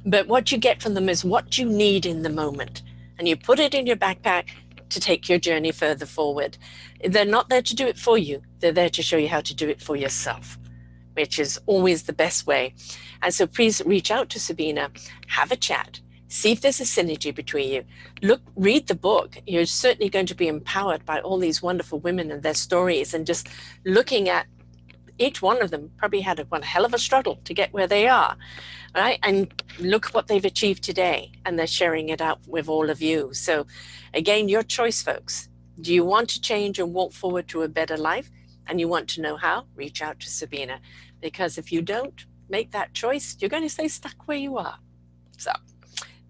But 0.07 0.29
what 0.29 0.53
you 0.53 0.59
get 0.59 0.81
from 0.81 0.95
them 0.95 1.09
is 1.09 1.25
what 1.25 1.59
you 1.59 1.65
need 1.67 2.07
in 2.07 2.23
the 2.23 2.31
moment. 2.31 2.83
And 3.19 3.27
you 3.27 3.37
put 3.37 3.59
it 3.59 3.75
in 3.75 3.87
your 3.87 3.97
backpack 3.97 4.47
to 4.91 5.01
take 5.01 5.29
your 5.29 5.39
journey 5.39 5.73
further 5.73 6.07
forward. 6.07 6.59
They're 7.05 7.25
not 7.25 7.49
there 7.49 7.63
to 7.63 7.75
do 7.75 7.87
it 7.87 7.99
for 7.99 8.19
you, 8.19 8.43
they're 8.59 8.73
there 8.73 8.91
to 8.91 9.03
show 9.03 9.17
you 9.17 9.29
how 9.29 9.41
to 9.41 9.55
do 9.55 9.69
it 9.69 9.81
for 9.81 9.97
yourself 9.97 10.59
which 11.15 11.39
is 11.39 11.61
always 11.67 12.05
the 12.05 12.13
best 12.13 12.47
way. 12.47 12.75
And 13.23 13.35
so 13.35 13.47
please 13.47 13.83
reach 13.85 14.11
out 14.11 14.31
to 14.31 14.41
Sabina, 14.41 14.91
have 15.27 15.53
a 15.53 15.57
chat, 15.57 16.01
see 16.29 16.53
if 16.53 16.61
there's 16.61 16.81
a 16.81 16.85
synergy 16.85 17.35
between 17.35 17.71
you. 17.71 17.85
Look, 18.23 18.41
read 18.57 18.87
the 18.87 18.95
book. 18.95 19.37
You're 19.47 19.67
certainly 19.67 20.09
going 20.09 20.27
to 20.27 20.35
be 20.35 20.49
empowered 20.49 21.05
by 21.05 21.21
all 21.21 21.39
these 21.39 21.63
wonderful 21.63 21.99
women 22.01 22.31
and 22.31 22.43
their 22.43 22.55
stories, 22.55 23.13
and 23.13 23.27
just 23.27 23.49
looking 23.85 24.29
at 24.29 24.47
each 25.21 25.41
one 25.43 25.63
of 25.63 25.71
them 25.71 25.91
probably 25.97 26.21
had 26.21 26.41
a, 26.41 26.45
one 26.45 26.63
hell 26.63 26.85
of 26.85 26.95
a 26.95 26.99
struggle 26.99 27.39
to 27.45 27.55
get 27.55 27.73
where 27.73 27.87
they 27.87 28.09
are, 28.09 28.37
right? 28.95 29.19
And 29.23 29.53
look 29.79 30.07
what 30.07 30.27
they've 30.27 30.45
achieved 30.45 30.83
today, 30.83 31.33
and 31.45 31.59
they're 31.59 31.67
sharing 31.67 32.09
it 32.09 32.21
out 32.21 32.41
with 32.47 32.69
all 32.69 32.91
of 32.91 33.01
you. 33.01 33.33
So, 33.33 33.67
again, 34.15 34.49
your 34.49 34.63
choice, 34.63 35.03
folks. 35.03 35.49
Do 35.81 35.95
you 35.95 36.05
want 36.05 36.29
to 36.31 36.41
change 36.41 36.79
and 36.79 36.93
walk 36.93 37.13
forward 37.13 37.49
to 37.49 37.63
a 37.63 37.69
better 37.69 37.97
life? 37.97 38.31
and 38.71 38.81
you 38.81 38.89
want 38.89 39.09
to 39.09 39.21
know 39.21 39.37
how, 39.37 39.67
reach 39.75 40.01
out 40.01 40.21
to 40.21 40.31
Sabina. 40.31 40.81
Because 41.21 41.59
if 41.59 41.73
you 41.73 41.83
don't 41.83 42.25
make 42.49 42.71
that 42.71 42.95
choice, 42.95 43.37
you're 43.41 43.51
going 43.51 43.65
to 43.65 43.69
stay 43.69 43.89
stuck 43.89 44.27
where 44.27 44.39
you 44.39 44.57
are. 44.57 44.79
So 45.37 45.51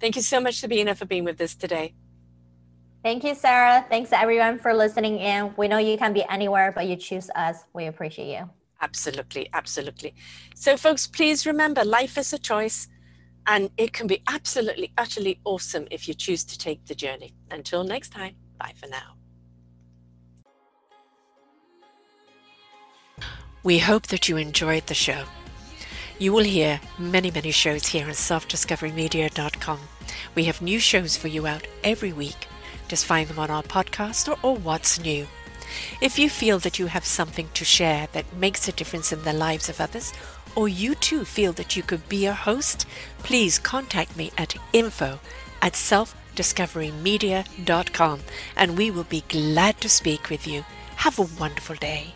thank 0.01 0.17
you 0.17 0.23
so 0.23 0.41
much, 0.41 0.59
Sabina, 0.59 0.95
for 0.95 1.05
being 1.05 1.25
with 1.25 1.41
us 1.41 1.55
today. 1.55 1.95
Thank 3.03 3.25
you, 3.25 3.35
Sarah. 3.35 3.85
Thanks 3.89 4.13
everyone 4.13 4.59
for 4.59 4.75
listening 4.75 5.19
in. 5.19 5.55
We 5.57 5.69
know 5.69 5.79
you 5.79 5.97
can 5.97 6.13
be 6.13 6.25
anywhere, 6.29 6.73
but 6.75 6.87
you 6.87 6.97
choose 6.97 7.31
us. 7.35 7.65
We 7.75 7.87
appreciate 7.87 8.39
you. 8.39 8.51
Absolutely, 8.81 9.49
absolutely. 9.53 10.15
So, 10.55 10.77
folks, 10.77 11.07
please 11.07 11.47
remember 11.47 11.85
life 11.85 12.17
is 12.17 12.33
a 12.33 12.39
choice 12.39 12.89
and 13.47 13.71
it 13.77 13.93
can 13.93 14.07
be 14.07 14.23
absolutely, 14.29 14.93
utterly 14.97 15.41
awesome 15.45 15.87
if 15.91 16.09
you 16.09 16.15
choose 16.15 16.45
to 16.45 16.59
take 16.59 16.87
the 16.87 16.95
journey. 16.95 17.35
Until 17.51 17.85
next 17.85 18.11
time, 18.11 18.37
bye 18.59 18.73
for 18.77 18.87
now. 18.89 19.17
We 23.63 23.79
hope 23.79 24.07
that 24.07 24.29
you 24.29 24.39
enjoyed 24.39 24.87
the 24.87 24.95
show. 24.95 25.25
You 26.19 26.33
will 26.33 26.45
hear 26.45 26.81
many, 26.99 27.31
many 27.31 27.51
shows 27.51 27.87
here 27.87 28.07
on 28.07 28.13
selfdiscoverymedia.com. 28.13 29.81
We 30.35 30.45
have 30.45 30.63
new 30.63 30.79
shows 30.79 31.17
for 31.17 31.29
you 31.29 31.47
out 31.47 31.67
every 31.85 32.13
week. 32.13 32.47
Just 32.89 33.07
find 33.07 33.29
them 33.29 33.39
on 33.39 33.51
our 33.51 33.63
podcast 33.63 34.29
or, 34.29 34.39
or 34.43 34.57
What's 34.57 35.01
New. 35.01 35.27
If 36.01 36.19
you 36.19 36.31
feel 36.31 36.59
that 36.61 36.79
you 36.79 36.87
have 36.87 37.05
something 37.05 37.49
to 37.55 37.65
share 37.65 38.07
that 38.13 38.37
makes 38.37 38.69
a 38.69 38.73
difference 38.73 39.13
in 39.13 39.23
the 39.23 39.33
lives 39.33 39.69
of 39.69 39.81
others, 39.81 40.13
or 40.55 40.69
you 40.69 40.95
too 40.95 41.25
feel 41.25 41.53
that 41.55 41.75
you 41.77 41.83
could 41.83 42.09
be 42.09 42.27
a 42.27 42.35
host, 42.35 42.87
please 43.19 43.59
contact 43.59 44.17
me 44.17 44.31
at 44.37 44.55
info 44.73 45.19
at 45.63 45.73
selfdiscoverymedia.com 45.75 48.21
and 48.57 48.77
we 48.77 48.91
will 48.91 49.05
be 49.05 49.23
glad 49.29 49.81
to 49.81 49.89
speak 49.89 50.29
with 50.31 50.47
you. 50.47 50.65
Have 50.97 51.19
a 51.19 51.29
wonderful 51.39 51.77
day. 51.77 52.15